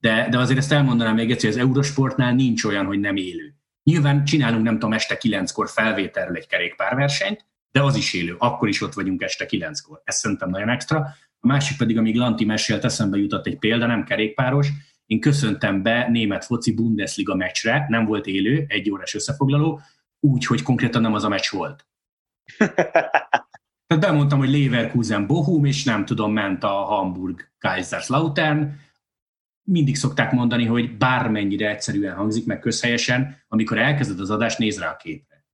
de, 0.00 0.26
de 0.30 0.38
azért 0.38 0.58
ezt 0.58 0.72
elmondanám 0.72 1.14
még 1.14 1.30
egyszer, 1.30 1.50
hogy 1.50 1.60
az 1.60 1.66
Eurosportnál 1.66 2.34
nincs 2.34 2.64
olyan, 2.64 2.86
hogy 2.86 3.00
nem 3.00 3.16
élő. 3.16 3.54
Nyilván 3.82 4.24
csinálunk, 4.24 4.64
nem 4.64 4.74
tudom, 4.74 4.92
este 4.92 5.16
kilenckor 5.16 5.68
felvételről 5.68 6.36
egy 6.36 6.46
kerékpárversenyt, 6.46 7.44
de 7.70 7.82
az 7.82 7.96
is 7.96 8.14
élő, 8.14 8.34
akkor 8.38 8.68
is 8.68 8.82
ott 8.82 8.94
vagyunk 8.94 9.22
este 9.22 9.46
kilenckor. 9.46 10.00
Ez 10.04 10.16
szerintem 10.16 10.50
nagyon 10.50 10.68
extra. 10.68 10.96
A 11.40 11.46
másik 11.46 11.76
pedig, 11.76 11.98
amíg 11.98 12.16
Lanti 12.16 12.44
mesélt, 12.44 12.84
eszembe 12.84 13.18
jutott 13.18 13.46
egy 13.46 13.58
példa, 13.58 13.86
nem 13.86 14.04
kerékpáros, 14.04 14.68
én 15.08 15.20
köszöntem 15.20 15.82
be 15.82 16.08
német 16.08 16.44
foci 16.44 16.74
Bundesliga 16.74 17.34
meccsre, 17.34 17.86
nem 17.88 18.04
volt 18.04 18.26
élő, 18.26 18.64
egy 18.68 18.90
órás 18.90 19.14
összefoglaló, 19.14 19.80
úgy, 20.20 20.46
hogy 20.46 20.62
konkrétan 20.62 21.02
nem 21.02 21.14
az 21.14 21.24
a 21.24 21.28
meccs 21.28 21.50
volt. 21.50 21.86
Tehát 23.86 24.02
bemondtam, 24.02 24.38
hogy 24.38 24.50
Leverkusen 24.50 25.26
Bochum, 25.26 25.64
és 25.64 25.84
nem 25.84 26.04
tudom, 26.04 26.32
ment 26.32 26.64
a 26.64 26.68
Hamburg 26.68 27.50
Kaiserslautern. 27.58 28.74
Mindig 29.62 29.96
szokták 29.96 30.32
mondani, 30.32 30.64
hogy 30.64 30.96
bármennyire 30.96 31.68
egyszerűen 31.68 32.14
hangzik 32.14 32.46
meg 32.46 32.58
közhelyesen, 32.58 33.42
amikor 33.48 33.78
elkezded 33.78 34.20
az 34.20 34.30
adást, 34.30 34.58
néz 34.58 34.78
rá 34.78 34.90
a 34.90 34.96
képre. 34.96 35.46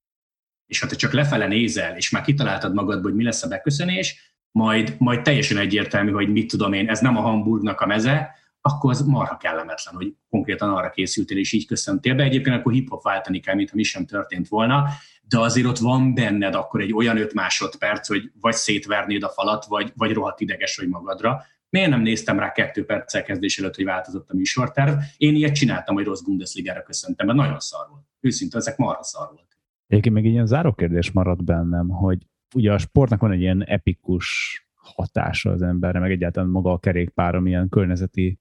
És 0.66 0.80
ha 0.80 0.86
te 0.86 0.96
csak 0.96 1.12
lefele 1.12 1.46
nézel, 1.46 1.96
és 1.96 2.10
már 2.10 2.22
kitaláltad 2.22 2.74
magadból, 2.74 3.10
hogy 3.10 3.14
mi 3.14 3.24
lesz 3.24 3.42
a 3.42 3.48
beköszönés, 3.48 4.36
majd, 4.50 4.94
majd 4.98 5.22
teljesen 5.22 5.56
egyértelmű, 5.56 6.10
hogy 6.10 6.28
mit 6.28 6.48
tudom 6.48 6.72
én, 6.72 6.88
ez 6.88 7.00
nem 7.00 7.16
a 7.16 7.20
Hamburgnak 7.20 7.80
a 7.80 7.86
meze, 7.86 8.42
akkor 8.68 8.90
az 8.90 9.00
marha 9.00 9.36
kellemetlen, 9.36 9.94
hogy 9.94 10.14
konkrétan 10.28 10.74
arra 10.74 10.90
készültél, 10.90 11.38
és 11.38 11.52
így 11.52 11.66
köszöntél 11.66 12.14
be. 12.14 12.22
Egyébként 12.22 12.56
akkor 12.56 12.72
hip-hop 12.72 13.02
váltani 13.02 13.40
kell, 13.40 13.54
mintha 13.54 13.76
mi 13.76 13.82
sem 13.82 14.06
történt 14.06 14.48
volna, 14.48 14.88
de 15.28 15.38
azért 15.38 15.66
ott 15.66 15.78
van 15.78 16.14
benned 16.14 16.54
akkor 16.54 16.80
egy 16.80 16.92
olyan 16.92 17.16
öt 17.16 17.34
másodperc, 17.34 18.08
hogy 18.08 18.30
vagy 18.40 18.54
szétvernéd 18.54 19.22
a 19.22 19.28
falat, 19.28 19.64
vagy, 19.64 19.92
vagy 19.96 20.12
rohadt 20.12 20.40
ideges 20.40 20.76
vagy 20.76 20.88
magadra. 20.88 21.42
Miért 21.68 21.90
nem 21.90 22.00
néztem 22.00 22.38
rá 22.38 22.52
kettő 22.52 22.84
perccel 22.84 23.22
kezdés 23.22 23.58
előtt, 23.58 23.74
hogy 23.74 23.84
változott 23.84 24.30
a 24.30 24.34
műsorterv? 24.34 24.98
Én 25.16 25.34
ilyet 25.34 25.54
csináltam, 25.54 25.94
hogy 25.94 26.04
rossz 26.04 26.22
Bundesligára 26.22 26.82
köszöntem, 26.82 27.26
mert 27.26 27.38
nagyon 27.38 27.60
szar 27.60 27.86
volt. 27.90 28.04
Őszintén, 28.20 28.58
ezek 28.58 28.76
marha 28.76 29.02
szar 29.02 29.26
volt. 29.34 29.58
Egyébként 29.86 30.14
még 30.14 30.24
ilyen 30.24 30.46
záró 30.46 30.72
kérdés 30.72 31.10
maradt 31.10 31.44
bennem, 31.44 31.88
hogy 31.88 32.18
ugye 32.54 32.72
a 32.72 32.78
sportnak 32.78 33.20
van 33.20 33.32
egy 33.32 33.40
ilyen 33.40 33.64
epikus 33.64 34.58
hatása 34.84 35.50
az 35.50 35.62
emberre, 35.62 35.98
meg 35.98 36.10
egyáltalán 36.10 36.48
maga 36.48 36.72
a 36.72 36.78
kerékpár, 36.78 37.34
amilyen 37.34 37.68
környezeti 37.68 38.38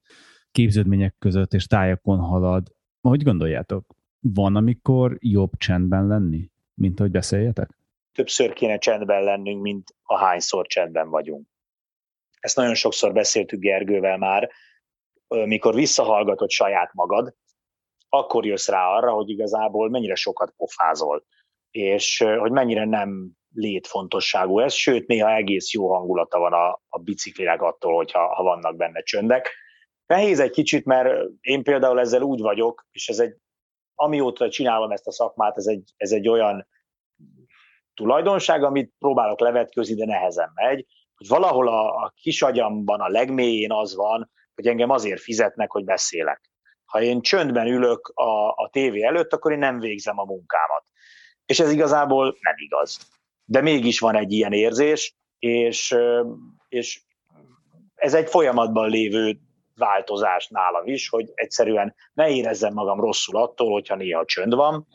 képződmények 0.50 1.16
között 1.18 1.52
és 1.52 1.66
tájakon 1.66 2.18
halad. 2.18 2.72
Hogy 3.00 3.22
gondoljátok, 3.22 3.94
van, 4.20 4.56
amikor 4.56 5.16
jobb 5.20 5.56
csendben 5.56 6.06
lenni, 6.06 6.50
mint 6.74 6.98
hogy 6.98 7.10
beszéljetek? 7.10 7.78
Többször 8.12 8.52
kéne 8.52 8.78
csendben 8.78 9.22
lennünk, 9.22 9.62
mint 9.62 9.96
a 10.02 10.18
hányszor 10.18 10.66
csendben 10.66 11.08
vagyunk. 11.08 11.48
Ezt 12.40 12.56
nagyon 12.56 12.74
sokszor 12.74 13.12
beszéltük 13.12 13.60
Gergővel 13.60 14.18
már, 14.18 14.50
mikor 15.28 15.74
visszahallgatod 15.74 16.50
saját 16.50 16.92
magad, 16.92 17.34
akkor 18.08 18.46
jössz 18.46 18.68
rá 18.68 18.86
arra, 18.86 19.12
hogy 19.12 19.28
igazából 19.28 19.90
mennyire 19.90 20.14
sokat 20.14 20.54
pofázol, 20.56 21.24
és 21.70 22.24
hogy 22.38 22.50
mennyire 22.50 22.84
nem 22.84 23.30
létfontosságú 23.54 24.58
ez, 24.58 24.72
sőt, 24.72 25.06
néha 25.06 25.34
egész 25.34 25.72
jó 25.72 25.94
hangulata 25.94 26.38
van 26.38 26.52
a, 26.52 26.82
a 26.88 26.98
biciklinek 26.98 27.62
attól, 27.62 27.94
hogyha 27.94 28.34
ha 28.34 28.42
vannak 28.42 28.76
benne 28.76 29.02
csöndek. 29.02 29.54
Nehéz 30.06 30.40
egy 30.40 30.50
kicsit, 30.50 30.84
mert 30.84 31.28
én 31.40 31.62
például 31.62 32.00
ezzel 32.00 32.22
úgy 32.22 32.40
vagyok, 32.40 32.86
és 32.90 33.08
ez 33.08 33.18
egy, 33.18 33.36
amióta 33.94 34.50
csinálom 34.50 34.90
ezt 34.90 35.06
a 35.06 35.12
szakmát, 35.12 35.56
ez 35.56 35.66
egy, 35.66 35.92
ez 35.96 36.10
egy 36.10 36.28
olyan 36.28 36.68
tulajdonság, 37.94 38.62
amit 38.62 38.94
próbálok 38.98 39.40
levetközni, 39.40 39.94
de 39.94 40.04
nehezen 40.04 40.50
megy, 40.54 40.86
hogy 41.14 41.28
valahol 41.28 41.68
a, 41.68 42.04
a 42.04 42.12
kis 42.16 42.42
agyamban 42.42 43.00
a 43.00 43.08
legmélyén 43.08 43.72
az 43.72 43.94
van, 43.94 44.30
hogy 44.54 44.66
engem 44.66 44.90
azért 44.90 45.20
fizetnek, 45.20 45.70
hogy 45.70 45.84
beszélek. 45.84 46.50
Ha 46.84 47.02
én 47.02 47.20
csöndben 47.20 47.66
ülök 47.66 48.08
a, 48.08 48.48
a 48.48 48.68
tévé 48.72 49.02
előtt, 49.02 49.32
akkor 49.32 49.52
én 49.52 49.58
nem 49.58 49.78
végzem 49.78 50.18
a 50.18 50.24
munkámat. 50.24 50.84
És 51.46 51.60
ez 51.60 51.72
igazából 51.72 52.24
nem 52.40 52.54
igaz 52.56 52.98
de 53.44 53.60
mégis 53.60 53.98
van 53.98 54.16
egy 54.16 54.32
ilyen 54.32 54.52
érzés, 54.52 55.14
és, 55.38 55.96
és 56.68 57.02
ez 57.94 58.14
egy 58.14 58.28
folyamatban 58.28 58.90
lévő 58.90 59.38
változás 59.76 60.48
nálam 60.48 60.86
is, 60.86 61.08
hogy 61.08 61.30
egyszerűen 61.34 61.94
ne 62.12 62.30
érezzem 62.30 62.72
magam 62.72 63.00
rosszul 63.00 63.36
attól, 63.36 63.72
hogyha 63.72 63.94
néha 63.96 64.24
csönd 64.24 64.54
van. 64.54 64.86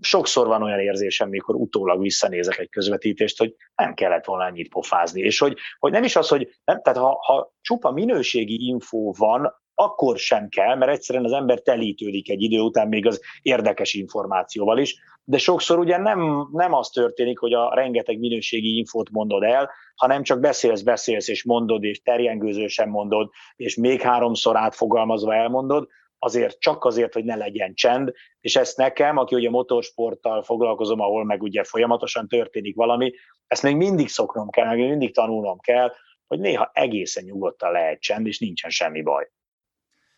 Sokszor 0.00 0.46
van 0.46 0.62
olyan 0.62 0.80
érzésem, 0.80 1.28
mikor 1.28 1.54
utólag 1.54 2.00
visszanézek 2.00 2.58
egy 2.58 2.68
közvetítést, 2.68 3.38
hogy 3.38 3.54
nem 3.74 3.94
kellett 3.94 4.24
volna 4.24 4.46
ennyit 4.46 4.68
pofázni, 4.68 5.20
és 5.20 5.38
hogy, 5.38 5.56
hogy 5.78 5.92
nem 5.92 6.04
is 6.04 6.16
az, 6.16 6.28
hogy 6.28 6.48
nem, 6.64 6.82
tehát 6.82 6.98
ha, 6.98 7.18
ha 7.20 7.52
csupa 7.60 7.90
minőségi 7.90 8.66
infó 8.66 9.14
van, 9.18 9.61
akkor 9.74 10.18
sem 10.18 10.48
kell, 10.48 10.76
mert 10.76 10.90
egyszerűen 10.90 11.24
az 11.24 11.32
ember 11.32 11.60
telítődik 11.60 12.30
egy 12.30 12.42
idő 12.42 12.60
után 12.60 12.88
még 12.88 13.06
az 13.06 13.20
érdekes 13.42 13.94
információval 13.94 14.78
is, 14.78 14.96
de 15.24 15.38
sokszor 15.38 15.78
ugye 15.78 15.96
nem, 15.96 16.48
nem 16.52 16.72
az 16.72 16.88
történik, 16.88 17.38
hogy 17.38 17.52
a 17.52 17.74
rengeteg 17.74 18.18
minőségi 18.18 18.76
infót 18.76 19.10
mondod 19.10 19.42
el, 19.42 19.70
hanem 19.94 20.22
csak 20.22 20.40
beszélsz, 20.40 20.82
beszélsz, 20.82 21.28
és 21.28 21.44
mondod, 21.44 21.84
és 21.84 22.02
terjengőzősen 22.02 22.88
mondod, 22.88 23.30
és 23.56 23.76
még 23.76 24.00
háromszor 24.00 24.56
átfogalmazva 24.56 25.34
elmondod, 25.34 25.88
azért 26.18 26.60
csak 26.60 26.84
azért, 26.84 27.12
hogy 27.12 27.24
ne 27.24 27.36
legyen 27.36 27.74
csend, 27.74 28.12
és 28.40 28.56
ezt 28.56 28.76
nekem, 28.76 29.16
aki 29.16 29.34
ugye 29.34 29.50
motorsporttal 29.50 30.42
foglalkozom, 30.42 31.00
ahol 31.00 31.24
meg 31.24 31.42
ugye 31.42 31.64
folyamatosan 31.64 32.28
történik 32.28 32.76
valami, 32.76 33.12
ezt 33.46 33.62
még 33.62 33.76
mindig 33.76 34.08
szoknom 34.08 34.50
kell, 34.50 34.66
meg 34.66 34.78
mindig 34.78 35.14
tanulnom 35.14 35.58
kell, 35.58 35.92
hogy 36.26 36.40
néha 36.40 36.70
egészen 36.72 37.24
nyugodtan 37.24 37.72
lehet 37.72 38.00
csend, 38.00 38.26
és 38.26 38.38
nincsen 38.38 38.70
semmi 38.70 39.02
baj. 39.02 39.30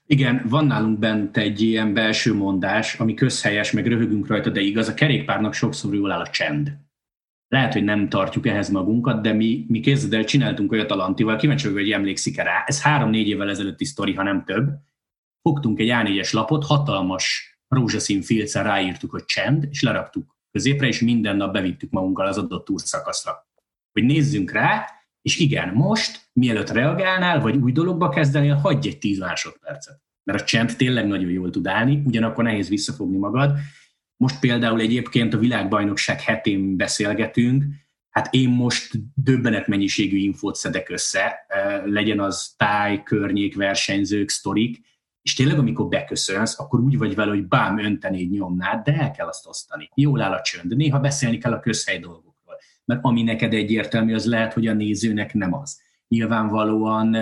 Igen, 0.07 0.43
van 0.49 0.67
nálunk 0.67 0.99
bent 0.99 1.37
egy 1.37 1.61
ilyen 1.61 1.95
belső 1.95 2.35
mondás, 2.35 2.95
ami 2.95 3.15
közhelyes, 3.15 3.73
meg 3.73 3.87
röhögünk 3.87 4.27
rajta, 4.27 4.51
de 4.51 4.61
igaz, 4.61 4.89
a 4.89 4.95
kerékpárnak 4.95 5.55
sokszor 5.55 5.95
jól 5.95 6.11
áll 6.11 6.21
a 6.21 6.29
csend. 6.29 6.77
Lehet, 7.49 7.73
hogy 7.73 7.85
nem 7.85 8.09
tartjuk 8.09 8.47
ehhez 8.47 8.69
magunkat, 8.69 9.23
de 9.23 9.33
mi, 9.33 9.65
mi 9.69 9.81
képzeld 9.81 10.15
el, 10.15 10.25
csináltunk 10.25 10.73
olyat 10.73 10.91
a 10.91 10.95
Lantival, 10.95 11.37
kíváncsi 11.37 11.65
vagyok, 11.65 11.81
hogy 11.81 11.91
emlékszik-e 11.91 12.43
rá. 12.43 12.63
Ez 12.67 12.83
három-négy 12.83 13.29
évvel 13.29 13.51
ezelőtti 13.51 13.85
sztori, 13.85 14.15
ha 14.15 14.23
nem 14.23 14.45
több. 14.45 14.71
Fogtunk 15.43 15.79
egy 15.79 15.91
A4-es 15.93 16.33
lapot, 16.33 16.65
hatalmas 16.65 17.55
rózsaszín 17.69 18.23
filccel 18.23 18.65
ráírtuk, 18.65 19.11
hogy 19.11 19.25
csend, 19.25 19.67
és 19.71 19.83
leraktuk 19.83 20.37
középre, 20.51 20.87
és 20.87 21.01
minden 21.01 21.37
nap 21.37 21.53
bevittük 21.53 21.91
magunkkal 21.91 22.27
az 22.27 22.39
adott 22.39 22.65
túrszakaszra. 22.65 23.49
Hogy 23.93 24.05
nézzünk 24.05 24.51
rá, 24.51 24.87
És 25.25 25.39
igen, 25.39 25.75
most, 25.75 26.21
mielőtt 26.33 26.71
reagálnál, 26.71 27.41
vagy 27.41 27.57
új 27.57 27.73
dologba 27.73 28.09
kezdenél, 28.09 28.55
hagyj 28.55 28.89
egy 28.89 28.99
10 28.99 29.19
másodpercet. 29.19 30.03
Mert 30.25 30.41
a 30.41 30.45
csend 30.45 30.77
tényleg 30.77 31.07
nagyon 31.07 31.31
jól 31.31 31.51
tud 31.51 31.67
állni, 31.67 32.03
ugyanakkor 32.05 32.45
nehéz 32.45 32.69
visszafogni 32.69 33.17
magad. 33.17 33.59
Most 34.17 34.41
például 34.41 34.81
egyébként 34.81 35.35
a 35.35 35.39
világbajnokság 35.39 36.21
hetén 36.21 36.77
beszélgetünk, 36.77 37.65
hát 38.11 38.35
én 38.35 38.49
most 38.49 38.93
döbbenet 39.15 39.67
mennyiségű 39.67 40.17
infót 40.17 40.55
szedek 40.57 40.89
össze, 40.89 41.47
legyen 41.85 42.21
az 42.21 42.55
táj, 42.57 43.03
környék, 43.03 43.57
versenyzők, 43.57 44.29
sztorik, 44.29 44.81
és 45.23 45.35
tényleg, 45.35 45.59
amikor 45.59 45.89
beköszönsz, 45.89 46.59
akkor 46.59 46.81
úgy 46.81 46.99
vagy 46.99 47.15
vele, 47.15 47.31
hogy 47.31 47.47
bám 47.47 47.79
öntenéd 47.79 48.31
nyomnád, 48.31 48.85
de 48.85 48.93
el 48.93 49.11
kell 49.11 49.27
azt 49.27 49.47
osztani. 49.47 49.91
Jól 49.95 50.21
áll 50.21 50.33
a 50.33 50.41
csönd. 50.41 50.77
Néha 50.77 51.01
beszélni 51.01 51.39
kell 51.39 51.53
a 51.53 51.61
közhely 51.61 51.99
dolgokról. 51.99 52.34
Mert 52.85 53.01
ami 53.03 53.23
neked 53.23 53.55
egyértelmű, 53.55 54.15
az 54.15 54.27
lehet, 54.27 54.53
hogy 54.53 54.67
a 54.67 54.73
nézőnek 54.73 55.35
nem 55.35 55.55
az. 55.55 55.83
Nyilvánvalóan 56.09 57.17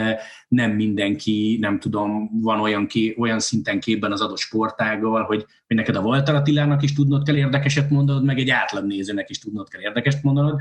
nem 0.48 0.70
mindenki, 0.70 1.58
nem 1.60 1.78
tudom, 1.78 2.40
van 2.40 2.60
olyan, 2.60 2.86
ki, 2.86 3.14
olyan 3.18 3.40
szinten 3.40 3.80
képben 3.80 4.12
az 4.12 4.20
adott 4.20 4.38
sportággal, 4.38 5.22
hogy, 5.22 5.46
hogy 5.66 5.76
neked 5.76 5.96
a 5.96 6.00
Walter 6.00 6.34
Attilának 6.34 6.82
is 6.82 6.92
tudnod 6.92 7.24
kell 7.24 7.36
érdekeset 7.36 7.90
mondanod, 7.90 8.24
meg 8.24 8.38
egy 8.38 8.50
átlag 8.50 8.86
nézőnek 8.86 9.30
is 9.30 9.38
tudnod 9.38 9.68
kell 9.68 9.80
érdekeset 9.80 10.22
mondanod, 10.22 10.60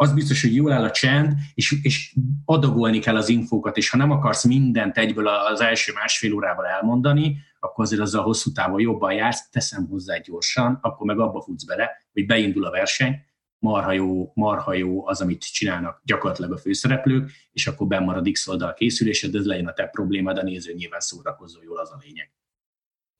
az 0.00 0.12
biztos, 0.12 0.42
hogy 0.42 0.54
jól 0.54 0.72
áll 0.72 0.84
a 0.84 0.90
csend, 0.90 1.32
és, 1.54 1.74
és 1.82 2.14
adagolni 2.44 2.98
kell 2.98 3.16
az 3.16 3.28
infókat, 3.28 3.76
és 3.76 3.90
ha 3.90 3.96
nem 3.96 4.10
akarsz 4.10 4.44
mindent 4.44 4.98
egyből 4.98 5.28
az 5.28 5.60
első 5.60 5.92
másfél 5.92 6.32
órával 6.32 6.66
elmondani, 6.66 7.36
akkor 7.60 7.84
azért 7.84 8.00
azzal 8.00 8.22
hosszú 8.22 8.52
távon 8.52 8.80
jobban 8.80 9.12
jársz, 9.12 9.50
teszem 9.50 9.86
hozzá 9.86 10.16
gyorsan, 10.16 10.78
akkor 10.82 11.06
meg 11.06 11.18
abba 11.18 11.40
futsz 11.40 11.64
bele, 11.64 11.90
hogy 12.12 12.26
beindul 12.26 12.64
a 12.64 12.70
verseny, 12.70 13.14
marha 13.60 13.92
jó, 13.92 14.32
marha 14.34 14.74
jó 14.74 15.06
az, 15.06 15.20
amit 15.20 15.52
csinálnak 15.52 16.02
gyakorlatilag 16.04 16.52
a 16.52 16.56
főszereplők, 16.56 17.30
és 17.52 17.66
akkor 17.66 17.86
bemarad 17.86 18.30
X 18.30 18.48
oldal 18.48 18.74
készülésed, 18.74 19.34
ez 19.34 19.46
legyen 19.46 19.66
a 19.66 19.72
te 19.72 19.86
problémád, 19.86 20.38
a 20.38 20.42
néző 20.42 20.72
nyilván 20.72 21.00
szórakozó 21.00 21.62
jól 21.62 21.78
az 21.78 21.90
a 21.90 21.98
lényeg. 22.04 22.32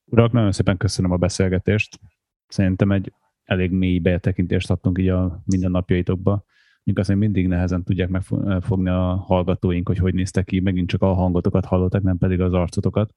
Urak, 0.04 0.32
nagyon 0.32 0.52
szépen 0.52 0.76
köszönöm 0.76 1.10
a 1.10 1.16
beszélgetést. 1.16 2.00
Szerintem 2.48 2.92
egy 2.92 3.12
elég 3.44 3.70
mély 3.70 3.98
betekintést 3.98 4.70
adtunk 4.70 4.98
így 4.98 5.08
a 5.08 5.42
mindennapjaitokba 5.44 6.44
mondjuk 6.84 6.98
azt, 6.98 7.14
mindig 7.14 7.48
nehezen 7.48 7.84
tudják 7.84 8.08
megfogni 8.08 8.88
a 8.88 9.14
hallgatóink, 9.14 9.88
hogy 9.88 9.98
hogy 9.98 10.14
néztek 10.14 10.44
ki, 10.44 10.60
megint 10.60 10.88
csak 10.88 11.02
a 11.02 11.14
hangotokat 11.14 11.64
hallottak, 11.64 12.02
nem 12.02 12.18
pedig 12.18 12.40
az 12.40 12.52
arcotokat. 12.52 13.14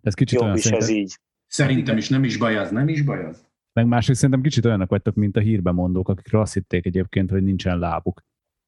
Ez 0.00 0.14
kicsit 0.14 0.38
Jobb 0.38 0.44
olyan 0.44 0.56
is 0.56 0.62
szerintem, 0.62 0.88
ez 0.88 0.94
így. 0.94 1.18
Szerintem 1.46 1.96
is 1.96 2.08
nem 2.08 2.24
is 2.24 2.36
baj 2.36 2.56
az, 2.56 2.70
nem 2.70 2.88
is 2.88 3.02
baj 3.02 3.24
az. 3.24 3.46
Meg 3.74 3.86
másrészt 3.86 4.20
szerintem 4.20 4.44
kicsit 4.44 4.64
olyanok 4.64 4.90
vagytok, 4.90 5.14
mint 5.14 5.36
a 5.36 5.40
hírben 5.40 5.74
mondók, 5.74 6.08
akikről 6.08 6.40
azt 6.40 6.54
hitték 6.54 6.86
egyébként, 6.86 7.30
hogy 7.30 7.42
nincsen 7.42 7.78
lábuk. 7.78 8.22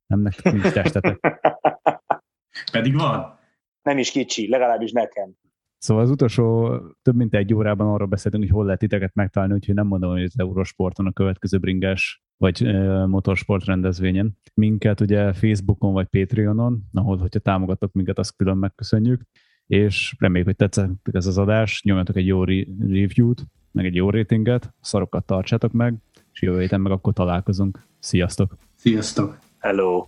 Nem 0.07 0.21
nektek 0.21 0.53
nincs 0.53 0.73
testetek. 0.73 1.21
Pedig 2.73 2.95
van. 2.95 3.39
Nem 3.83 3.99
is 3.99 4.11
kicsi, 4.11 4.49
legalábbis 4.49 4.93
nekem. 4.93 5.35
Szóval 5.79 6.03
az 6.03 6.11
utolsó 6.11 6.77
több 7.03 7.15
mint 7.15 7.35
egy 7.35 7.55
órában 7.55 7.93
arról 7.93 8.09
beszéltünk, 8.09 8.43
hogy 8.45 8.53
hol 8.53 8.65
lehet 8.65 8.81
titeket 8.81 9.15
megtalálni, 9.15 9.55
úgyhogy 9.55 9.75
nem 9.75 9.87
mondom, 9.87 10.11
hogy 10.11 10.23
az 10.23 10.39
Eurosporton 10.39 11.07
a 11.07 11.13
következő 11.13 11.59
bringás 11.59 12.23
vagy 12.37 12.65
e, 12.65 13.07
motorsport 13.07 13.65
rendezvényen. 13.65 14.39
Minket 14.55 15.01
ugye 15.01 15.33
Facebookon 15.33 15.93
vagy 15.93 16.07
Patreonon, 16.07 16.83
ahol, 16.93 17.17
hogyha 17.17 17.41
támogatok 17.41 17.93
minket, 17.93 18.19
azt 18.19 18.37
külön 18.37 18.57
megköszönjük, 18.57 19.23
és 19.67 20.15
reméljük, 20.19 20.47
hogy 20.47 20.57
tetszett 20.57 21.09
ez 21.13 21.27
az 21.27 21.39
adás, 21.39 21.83
nyomjatok 21.83 22.17
egy 22.17 22.27
jó 22.27 22.45
re- 22.45 22.67
review-t, 22.81 23.47
meg 23.73 23.85
egy 23.85 23.95
jó 23.95 24.11
ratinget, 24.11 24.75
szarokat 24.81 25.25
tartsátok 25.25 25.73
meg, 25.73 25.95
és 26.33 26.43
jövő 26.43 26.61
héten 26.61 26.81
meg 26.81 26.93
akkor 26.93 27.13
találkozunk. 27.13 27.87
Sziasztok! 27.99 28.57
Sziasztok! 28.75 29.39
Hello! 29.59 30.07